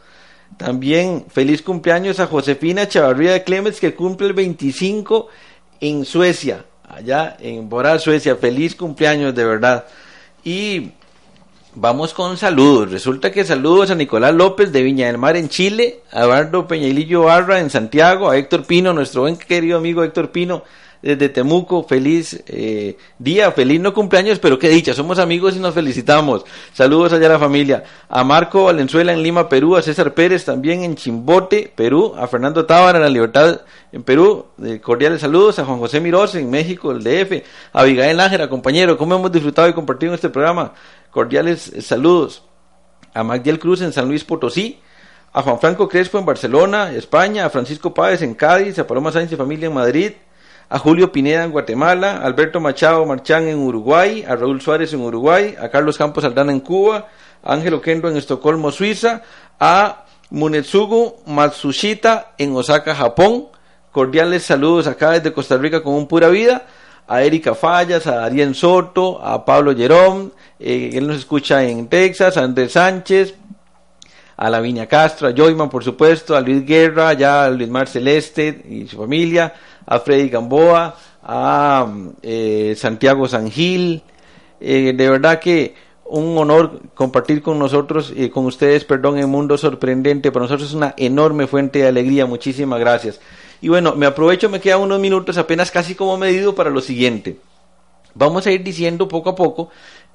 También 0.56 1.26
feliz 1.30 1.62
cumpleaños 1.62 2.20
a 2.20 2.28
Josefina 2.28 2.88
Chavarría 2.88 3.34
de 3.34 3.44
Clemens 3.44 3.80
que 3.80 3.94
cumple 3.94 4.28
el 4.28 4.34
25 4.34 5.28
en 5.82 6.06
Suecia, 6.06 6.66
allá 6.88 7.38
en 7.40 7.70
Boral, 7.70 8.00
Suecia. 8.00 8.36
Feliz 8.38 8.76
cumpleaños 8.76 9.36
de 9.36 9.46
verdad. 9.46 9.86
Y 10.44 10.92
vamos 11.76 12.14
con 12.14 12.38
saludos. 12.38 12.90
Resulta 12.90 13.32
que 13.32 13.44
saludos 13.44 13.92
a 13.92 13.96
Nicolás 13.96 14.34
López 14.34 14.72
de 14.72 14.82
Viña 14.82 15.08
del 15.08 15.20
Mar 15.20 15.38
en 15.38 15.50
Chile, 15.50 16.00
a 16.12 16.22
Eduardo 16.22 16.68
Peñailillo 16.68 17.24
Barra 17.24 17.60
en 17.60 17.70
Santiago, 17.70 18.30
a 18.30 18.38
Héctor 18.38 18.66
Pino, 18.66 18.94
nuestro 18.94 19.22
buen 19.22 19.38
querido 19.38 19.78
amigo 19.78 20.04
Héctor 20.04 20.32
Pino 20.32 20.64
desde 21.08 21.30
Temuco, 21.30 21.84
feliz 21.84 22.44
eh, 22.48 22.98
día, 23.18 23.54
feliz 23.54 23.80
no 23.80 23.94
cumpleaños, 23.94 24.40
pero 24.40 24.60
qué 24.60 24.68
dicha, 24.68 24.94
somos 24.94 25.20
amigos 25.20 25.56
y 25.56 25.60
nos 25.60 25.74
felicitamos. 25.74 26.44
Saludos 26.74 27.14
allá 27.14 27.28
a 27.28 27.30
la 27.30 27.40
familia. 27.40 27.86
A 28.10 28.26
Marco 28.26 28.66
Valenzuela 28.66 29.14
en 29.14 29.24
Lima, 29.24 29.48
Perú, 29.48 29.78
a 29.78 29.82
César 29.82 30.14
Pérez 30.14 30.44
también 30.44 30.84
en 30.84 30.96
Chimbote, 30.96 31.72
Perú, 31.74 32.14
a 32.18 32.28
Fernando 32.28 32.66
Tábara 32.66 32.98
en 32.98 33.06
La 33.06 33.10
Libertad 33.10 33.62
en 33.94 34.04
Perú, 34.04 34.48
eh, 34.62 34.82
cordiales 34.82 35.22
saludos, 35.22 35.60
a 35.60 35.66
Juan 35.66 35.80
José 35.80 36.02
Mirós 36.02 36.36
en 36.36 36.50
México, 36.50 36.92
el 36.92 37.02
DF, 37.02 37.42
a 37.72 37.80
Abigail 37.80 38.20
Ángela, 38.20 38.50
compañero, 38.50 38.98
cómo 38.98 39.16
hemos 39.16 39.32
disfrutado 39.32 39.70
y 39.70 39.74
compartido 39.74 40.14
este 40.14 40.28
programa. 40.28 40.74
Cordiales 41.10 41.70
eh, 41.70 41.82
saludos. 41.82 42.44
A 43.14 43.24
Magdiel 43.24 43.60
Cruz 43.60 43.82
en 43.82 43.94
San 43.94 44.10
Luis 44.10 44.26
Potosí, 44.26 44.82
a 45.32 45.42
Juan 45.42 45.58
Franco 45.60 45.88
Crespo 45.88 46.20
en 46.20 46.26
Barcelona, 46.26 46.92
España, 46.92 47.46
a 47.46 47.50
Francisco 47.50 47.94
Páez 47.94 48.22
en 48.24 48.34
Cádiz, 48.34 48.78
a 48.78 48.86
Paloma 48.86 49.14
Sánchez 49.14 49.32
y 49.32 49.36
familia 49.38 49.68
en 49.68 49.74
Madrid, 49.74 50.12
a 50.70 50.80
Julio 50.80 51.12
Pineda 51.12 51.44
en 51.44 51.52
Guatemala, 51.52 52.18
Alberto 52.18 52.60
Machado 52.60 53.06
Marchán 53.06 53.48
en 53.48 53.60
Uruguay, 53.60 54.26
a 54.28 54.36
Raúl 54.36 54.62
Suárez 54.62 54.94
en 54.94 55.02
Uruguay, 55.02 55.56
a 55.60 55.70
Carlos 55.70 55.98
Campos 55.98 56.24
Aldana 56.24 56.52
en 56.52 56.60
Cuba, 56.60 57.08
a 57.44 57.54
Ángel 57.54 57.76
Oquendo 57.76 58.10
en 58.10 58.18
Estocolmo, 58.18 58.72
Suiza, 58.72 59.22
a 59.60 60.06
Munetsugu 60.30 61.16
Matsushita 61.26 62.34
en 62.38 62.56
Osaka, 62.56 62.94
Japón. 62.94 63.48
Cordiales 63.92 64.44
saludos 64.44 64.88
acá 64.88 65.12
desde 65.12 65.34
Costa 65.34 65.58
Rica 65.58 65.82
con 65.82 65.94
un 65.94 66.08
pura 66.08 66.28
vida. 66.28 66.66
A 67.08 67.24
Erika 67.24 67.56
Fallas, 67.56 68.06
a 68.06 68.26
Ariel 68.26 68.54
Soto, 68.54 69.24
a 69.24 69.46
Pablo 69.46 69.74
Jerón, 69.74 70.34
eh, 70.60 70.90
él 70.94 71.08
nos 71.08 71.16
escucha 71.16 71.64
en 71.64 71.88
Texas, 71.88 72.36
a 72.36 72.44
Andrés 72.44 72.74
Sánchez, 72.74 73.34
a 74.38 74.50
Lavinia 74.50 74.88
Castro, 74.88 75.28
a 75.28 75.34
Joyman, 75.36 75.70
por 75.70 75.84
supuesto, 75.84 76.36
a 76.36 76.42
Luis 76.42 76.64
Guerra, 76.64 77.14
ya 77.14 77.46
a 77.46 77.50
Luis 77.50 77.70
Mar 77.70 77.88
Celeste 77.88 78.64
y 78.70 78.88
su 78.88 78.98
familia, 78.98 79.54
a 79.86 80.00
Freddy 80.00 80.30
Gamboa, 80.30 80.96
a 81.24 81.88
eh, 82.22 82.76
Santiago 82.78 83.28
Sangil. 83.28 84.04
Eh, 84.62 84.94
de 84.96 85.10
verdad 85.10 85.40
que 85.40 85.74
un 86.06 86.38
honor 86.38 86.82
compartir 86.94 87.42
con 87.42 87.58
nosotros, 87.58 88.14
y 88.16 88.30
con 88.30 88.46
ustedes, 88.46 88.86
perdón, 88.86 89.18
en 89.18 89.28
Mundo 89.30 89.58
Sorprendente. 89.58 90.32
Para 90.32 90.44
nosotros 90.44 90.70
es 90.70 90.76
una 90.76 90.94
enorme 90.98 91.48
fuente 91.48 91.80
de 91.80 91.88
alegría. 91.88 92.28
Muchísimas 92.28 92.80
gracias. 92.80 93.20
Y 93.60 93.70
bueno, 93.70 93.96
me 93.96 94.06
aprovecho, 94.06 94.50
me 94.50 94.62
quedan 94.62 94.82
unos 94.82 95.00
minutos 95.00 95.38
apenas 95.38 95.72
casi 95.72 95.96
como 95.96 96.16
medido 96.16 96.54
para 96.54 96.70
lo 96.70 96.80
siguiente. 96.80 97.38
Vamos 98.14 98.48
a 98.48 98.52
ir 98.52 98.64
diciendo 98.64 99.08
poco 99.08 99.30
a 99.30 99.36
poco 99.36 99.70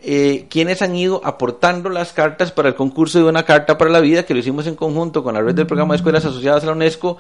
eh, 0.04 0.46
quienes 0.50 0.82
han 0.82 0.96
ido 0.96 1.20
aportando 1.24 1.88
las 1.88 2.12
cartas 2.12 2.50
para 2.50 2.70
el 2.70 2.74
concurso 2.74 3.18
de 3.18 3.24
una 3.24 3.44
carta 3.44 3.78
para 3.78 3.90
la 3.90 4.00
vida 4.00 4.24
que 4.24 4.34
lo 4.34 4.40
hicimos 4.40 4.66
en 4.66 4.74
conjunto 4.74 5.22
con 5.22 5.34
la 5.34 5.40
red 5.40 5.54
del 5.54 5.66
programa 5.66 5.94
de 5.94 5.98
escuelas 5.98 6.24
asociadas 6.24 6.64
a 6.64 6.66
la 6.66 6.72
UNESCO, 6.72 7.18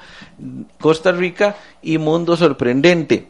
Costa 0.80 1.12
Rica 1.12 1.54
y 1.80 1.98
Mundo 1.98 2.36
Sorprendente. 2.36 3.28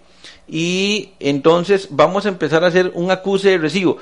Y 0.49 1.13
entonces 1.21 1.89
vamos 1.91 2.27
a 2.27 2.31
empezar 2.31 2.65
a 2.65 2.69
hacer 2.69 2.93
un 2.95 3.11
acuse 3.11 3.51
de 3.51 3.59
recibo, 3.59 3.99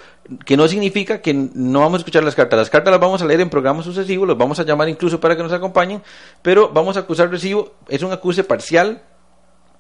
que 0.47 0.57
no 0.57 0.69
significa 0.69 1.21
que 1.21 1.35
no 1.35 1.81
vamos 1.81 1.99
a 1.99 2.03
escuchar 2.03 2.25
las 2.25 2.35
cartas. 2.35 2.59
Las 2.59 2.71
cartas 2.71 2.93
las 2.93 3.01
vamos 3.01 3.21
a 3.21 3.27
leer 3.27 3.41
en 3.41 3.51
programas 3.51 3.85
sucesivos, 3.85 4.29
los 4.29 4.39
vamos 4.39 4.59
a 4.61 4.65
llamar 4.65 4.89
incluso 4.89 5.21
para 5.21 5.37
que 5.37 5.43
nos 5.43 5.53
acompañen, 5.53 6.03
pero 6.43 6.71
vamos 6.71 6.97
a 6.97 7.01
acusar 7.01 7.31
recibo, 7.31 7.75
es 7.89 8.03
un 8.03 8.13
acuse 8.13 8.45
parcial, 8.45 9.03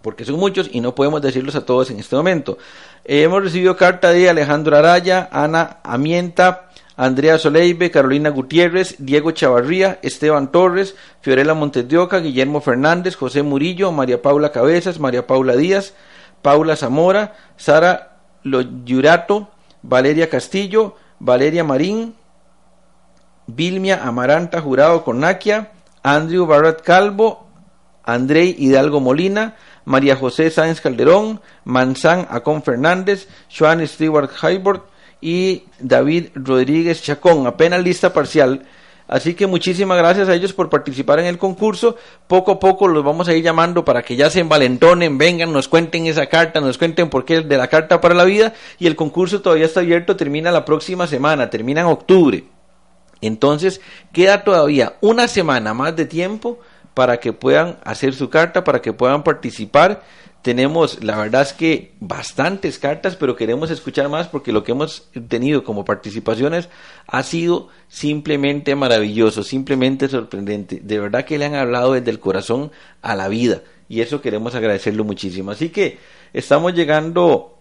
porque 0.02 0.24
son 0.24 0.38
muchos 0.38 0.68
y 0.72 0.80
no 0.80 0.94
podemos 0.94 1.22
decirlos 1.22 1.54
a 1.56 1.64
todos 1.64 1.90
en 1.90 1.98
este 1.98 2.16
momento. 2.16 2.58
Eh, 3.04 3.22
hemos 3.22 3.42
recibido 3.42 3.76
carta 3.76 4.10
de 4.10 4.28
Alejandro 4.28 4.76
Araya, 4.76 5.28
Ana 5.30 5.78
Amienta, 5.82 6.70
Andrea 6.96 7.38
Soleibe, 7.38 7.90
Carolina 7.90 8.28
Gutiérrez, 8.30 8.96
Diego 8.98 9.30
Chavarría, 9.30 9.98
Esteban 10.02 10.52
Torres, 10.52 10.94
Fiorella 11.22 11.54
Montes 11.54 11.88
de 11.88 11.96
Oca, 11.96 12.18
Guillermo 12.20 12.60
Fernández, 12.60 13.16
José 13.16 13.42
Murillo, 13.42 13.90
María 13.90 14.20
Paula 14.20 14.52
Cabezas, 14.52 15.00
María 15.00 15.26
Paula 15.26 15.56
Díaz, 15.56 15.94
Paula 16.42 16.76
Zamora, 16.76 17.36
Sara 17.56 18.18
Loyurato, 18.42 19.48
Valeria 19.82 20.28
Castillo, 20.28 20.96
Valeria 21.18 21.64
Marín, 21.64 22.14
Vilmia 23.46 24.04
Amaranta 24.04 24.60
Jurado 24.60 25.02
Cornaquia, 25.04 25.72
Andrew 26.02 26.46
Barrett 26.46 26.82
Calvo, 26.82 27.46
Andrei 28.04 28.54
Hidalgo 28.58 29.00
Molina, 29.00 29.56
María 29.90 30.14
José 30.14 30.52
Sáenz 30.52 30.80
Calderón, 30.80 31.40
Manzán 31.64 32.28
Acón 32.30 32.62
Fernández, 32.62 33.26
Joan 33.52 33.84
Stewart 33.88 34.30
Haybord 34.40 34.82
y 35.20 35.64
David 35.80 36.28
Rodríguez 36.36 37.02
Chacón, 37.02 37.44
apenas 37.48 37.82
lista 37.82 38.12
parcial. 38.12 38.62
Así 39.08 39.34
que 39.34 39.48
muchísimas 39.48 39.98
gracias 39.98 40.28
a 40.28 40.34
ellos 40.36 40.52
por 40.52 40.70
participar 40.70 41.18
en 41.18 41.26
el 41.26 41.38
concurso. 41.38 41.96
Poco 42.28 42.52
a 42.52 42.60
poco 42.60 42.86
los 42.86 43.02
vamos 43.02 43.28
a 43.28 43.34
ir 43.34 43.42
llamando 43.42 43.84
para 43.84 44.02
que 44.02 44.14
ya 44.14 44.30
se 44.30 44.38
envalentonen, 44.38 45.18
vengan, 45.18 45.52
nos 45.52 45.66
cuenten 45.66 46.06
esa 46.06 46.26
carta, 46.26 46.60
nos 46.60 46.78
cuenten 46.78 47.10
por 47.10 47.24
qué 47.24 47.40
de 47.40 47.56
la 47.56 47.66
carta 47.66 48.00
para 48.00 48.14
la 48.14 48.22
vida. 48.22 48.54
Y 48.78 48.86
el 48.86 48.94
concurso 48.94 49.42
todavía 49.42 49.66
está 49.66 49.80
abierto, 49.80 50.14
termina 50.14 50.52
la 50.52 50.64
próxima 50.64 51.08
semana, 51.08 51.50
termina 51.50 51.80
en 51.80 51.88
octubre. 51.88 52.44
Entonces 53.20 53.80
queda 54.12 54.44
todavía 54.44 54.94
una 55.00 55.26
semana 55.26 55.74
más 55.74 55.96
de 55.96 56.06
tiempo 56.06 56.60
para 56.94 57.18
que 57.18 57.32
puedan 57.32 57.78
hacer 57.84 58.14
su 58.14 58.30
carta, 58.30 58.64
para 58.64 58.82
que 58.82 58.92
puedan 58.92 59.22
participar. 59.22 60.02
Tenemos, 60.42 61.04
la 61.04 61.18
verdad 61.18 61.42
es 61.42 61.52
que 61.52 61.92
bastantes 62.00 62.78
cartas, 62.78 63.14
pero 63.16 63.36
queremos 63.36 63.70
escuchar 63.70 64.08
más 64.08 64.26
porque 64.28 64.52
lo 64.52 64.64
que 64.64 64.72
hemos 64.72 65.08
tenido 65.28 65.64
como 65.64 65.84
participaciones 65.84 66.70
ha 67.06 67.22
sido 67.22 67.68
simplemente 67.88 68.74
maravilloso, 68.74 69.42
simplemente 69.42 70.08
sorprendente. 70.08 70.80
De 70.82 70.98
verdad 70.98 71.26
que 71.26 71.36
le 71.36 71.44
han 71.44 71.54
hablado 71.54 71.92
desde 71.92 72.10
el 72.10 72.20
corazón 72.20 72.72
a 73.02 73.14
la 73.14 73.28
vida 73.28 73.62
y 73.88 74.00
eso 74.00 74.22
queremos 74.22 74.54
agradecerlo 74.54 75.04
muchísimo. 75.04 75.50
Así 75.50 75.68
que 75.68 75.98
estamos 76.32 76.74
llegando 76.74 77.58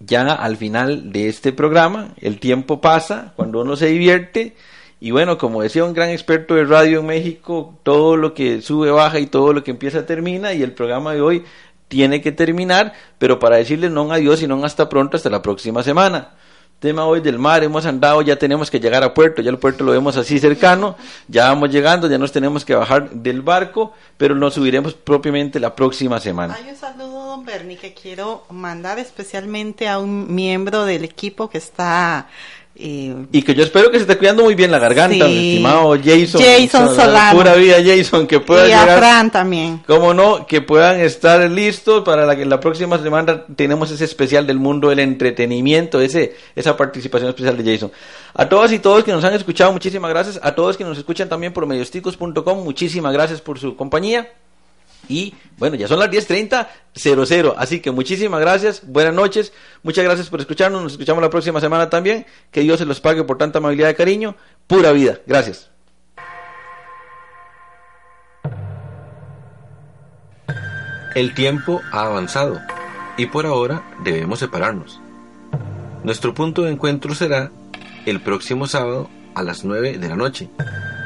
ya 0.00 0.32
al 0.32 0.56
final 0.56 1.12
de 1.12 1.28
este 1.28 1.52
programa. 1.52 2.14
El 2.20 2.38
tiempo 2.38 2.80
pasa 2.80 3.32
cuando 3.36 3.62
uno 3.62 3.74
se 3.74 3.86
divierte 3.86 4.54
y 4.98 5.10
bueno, 5.10 5.36
como 5.36 5.62
decía 5.62 5.84
un 5.84 5.92
gran 5.92 6.08
experto 6.08 6.54
de 6.54 6.64
radio 6.64 7.00
en 7.00 7.06
México, 7.06 7.74
todo 7.82 8.16
lo 8.16 8.32
que 8.32 8.62
sube 8.62 8.90
baja 8.90 9.18
y 9.18 9.26
todo 9.26 9.52
lo 9.52 9.62
que 9.62 9.70
empieza 9.70 10.06
termina 10.06 10.54
y 10.54 10.62
el 10.62 10.72
programa 10.72 11.12
de 11.12 11.20
hoy 11.20 11.44
tiene 11.88 12.20
que 12.20 12.32
terminar, 12.32 12.92
pero 13.18 13.38
para 13.38 13.56
decirles 13.56 13.90
no 13.90 14.10
adiós 14.10 14.42
y 14.42 14.46
no 14.46 14.64
hasta 14.64 14.88
pronto, 14.88 15.16
hasta 15.16 15.30
la 15.30 15.42
próxima 15.42 15.82
semana. 15.82 16.30
Tema 16.78 17.06
hoy 17.06 17.20
del 17.20 17.38
mar, 17.38 17.64
hemos 17.64 17.86
andado, 17.86 18.20
ya 18.20 18.36
tenemos 18.36 18.70
que 18.70 18.78
llegar 18.78 19.02
a 19.02 19.14
puerto, 19.14 19.40
ya 19.40 19.50
el 19.50 19.58
puerto 19.58 19.82
lo 19.82 19.92
vemos 19.92 20.18
así 20.18 20.38
cercano, 20.38 20.94
ya 21.26 21.48
vamos 21.48 21.70
llegando, 21.70 22.06
ya 22.06 22.18
nos 22.18 22.32
tenemos 22.32 22.66
que 22.66 22.74
bajar 22.74 23.10
del 23.10 23.40
barco, 23.40 23.94
pero 24.18 24.34
nos 24.34 24.54
subiremos 24.54 24.92
propiamente 24.92 25.58
la 25.58 25.74
próxima 25.74 26.20
semana. 26.20 26.54
Hay 26.54 26.68
un 26.68 26.76
saludo, 26.76 27.28
don 27.28 27.46
Bernie, 27.46 27.78
que 27.78 27.94
quiero 27.94 28.44
mandar 28.50 28.98
especialmente 28.98 29.88
a 29.88 29.98
un 29.98 30.34
miembro 30.34 30.84
del 30.84 31.04
equipo 31.04 31.48
que 31.48 31.56
está 31.56 32.28
y 32.78 33.42
que 33.42 33.54
yo 33.54 33.62
espero 33.62 33.90
que 33.90 33.96
se 33.96 34.02
esté 34.02 34.18
cuidando 34.18 34.44
muy 34.44 34.54
bien 34.54 34.70
la 34.70 34.78
garganta, 34.78 35.26
mi 35.26 35.50
estimado 35.50 35.96
Jason. 35.96 36.42
Jason 36.42 36.94
Solano. 36.94 37.38
Pura 37.38 37.54
vida, 37.54 37.76
Jason, 37.82 38.26
que 38.26 38.40
pueda 38.40 38.66
y 38.66 38.68
llegar. 38.68 38.90
a 38.90 38.98
Fran 38.98 39.30
también. 39.30 39.82
Cómo 39.86 40.12
no, 40.12 40.46
que 40.46 40.60
puedan 40.60 41.00
estar 41.00 41.40
listos 41.50 42.04
para 42.04 42.26
la 42.26 42.36
que 42.36 42.44
la 42.44 42.60
próxima 42.60 42.98
semana 42.98 43.44
tenemos 43.56 43.90
ese 43.90 44.04
especial 44.04 44.46
del 44.46 44.58
mundo 44.58 44.90
del 44.90 44.98
entretenimiento, 44.98 46.00
ese 46.00 46.36
esa 46.54 46.76
participación 46.76 47.30
especial 47.30 47.56
de 47.56 47.72
Jason. 47.72 47.90
A 48.34 48.48
todas 48.48 48.70
y 48.72 48.78
todos 48.78 49.04
que 49.04 49.12
nos 49.12 49.24
han 49.24 49.32
escuchado, 49.32 49.72
muchísimas 49.72 50.10
gracias. 50.10 50.38
A 50.42 50.54
todos 50.54 50.76
que 50.76 50.84
nos 50.84 50.98
escuchan 50.98 51.28
también 51.28 51.54
por 51.54 51.66
mediosticos.com, 51.66 52.62
muchísimas 52.62 53.12
gracias 53.14 53.40
por 53.40 53.58
su 53.58 53.74
compañía. 53.74 54.28
Y 55.08 55.34
bueno, 55.58 55.76
ya 55.76 55.88
son 55.88 55.98
las 55.98 56.10
10.30, 56.10 57.54
Así 57.56 57.80
que 57.80 57.90
muchísimas 57.90 58.40
gracias, 58.40 58.82
buenas 58.86 59.14
noches, 59.14 59.52
muchas 59.82 60.04
gracias 60.04 60.28
por 60.28 60.40
escucharnos. 60.40 60.82
Nos 60.82 60.92
escuchamos 60.92 61.22
la 61.22 61.30
próxima 61.30 61.60
semana 61.60 61.88
también. 61.90 62.26
Que 62.50 62.60
Dios 62.60 62.78
se 62.78 62.86
los 62.86 63.00
pague 63.00 63.24
por 63.24 63.38
tanta 63.38 63.58
amabilidad 63.58 63.90
y 63.90 63.94
cariño. 63.94 64.36
Pura 64.66 64.92
vida. 64.92 65.20
Gracias. 65.26 65.70
El 71.14 71.32
tiempo 71.34 71.80
ha 71.92 72.02
avanzado 72.02 72.60
y 73.16 73.26
por 73.26 73.46
ahora 73.46 73.82
debemos 74.04 74.38
separarnos. 74.38 75.00
Nuestro 76.04 76.34
punto 76.34 76.62
de 76.62 76.72
encuentro 76.72 77.14
será 77.14 77.50
el 78.04 78.20
próximo 78.20 78.66
sábado 78.66 79.08
a 79.34 79.42
las 79.42 79.64
9 79.64 79.98
de 79.98 80.08
la 80.08 80.16
noche 80.16 80.50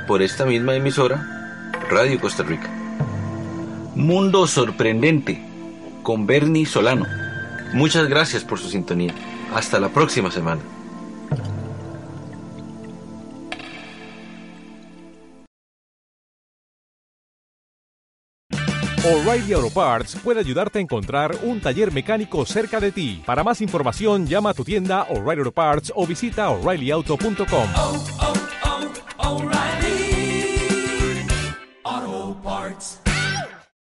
por 0.06 0.22
esta 0.22 0.44
misma 0.44 0.74
emisora, 0.74 1.70
Radio 1.88 2.20
Costa 2.20 2.42
Rica. 2.42 2.79
Mundo 4.00 4.46
Sorprendente 4.46 5.40
con 6.02 6.26
Bernie 6.26 6.64
Solano. 6.64 7.06
Muchas 7.74 8.08
gracias 8.08 8.42
por 8.42 8.58
su 8.58 8.68
sintonía. 8.68 9.14
Hasta 9.54 9.78
la 9.78 9.90
próxima 9.90 10.30
semana. 10.30 10.62
O'Reilly 19.02 19.52
Auto 19.54 19.70
Parts 19.70 20.16
puede 20.22 20.40
ayudarte 20.40 20.78
a 20.78 20.82
encontrar 20.82 21.36
un 21.42 21.60
taller 21.60 21.92
mecánico 21.92 22.44
cerca 22.44 22.80
de 22.80 22.92
ti. 22.92 23.22
Para 23.24 23.44
más 23.44 23.60
información, 23.60 24.26
llama 24.26 24.50
a 24.50 24.54
tu 24.54 24.64
tienda 24.64 25.06
O'Reilly 25.10 25.40
Auto 25.40 25.52
Parts 25.52 25.92
o 25.94 26.06
visita 26.06 26.48
oreillyauto.com. 26.50 27.68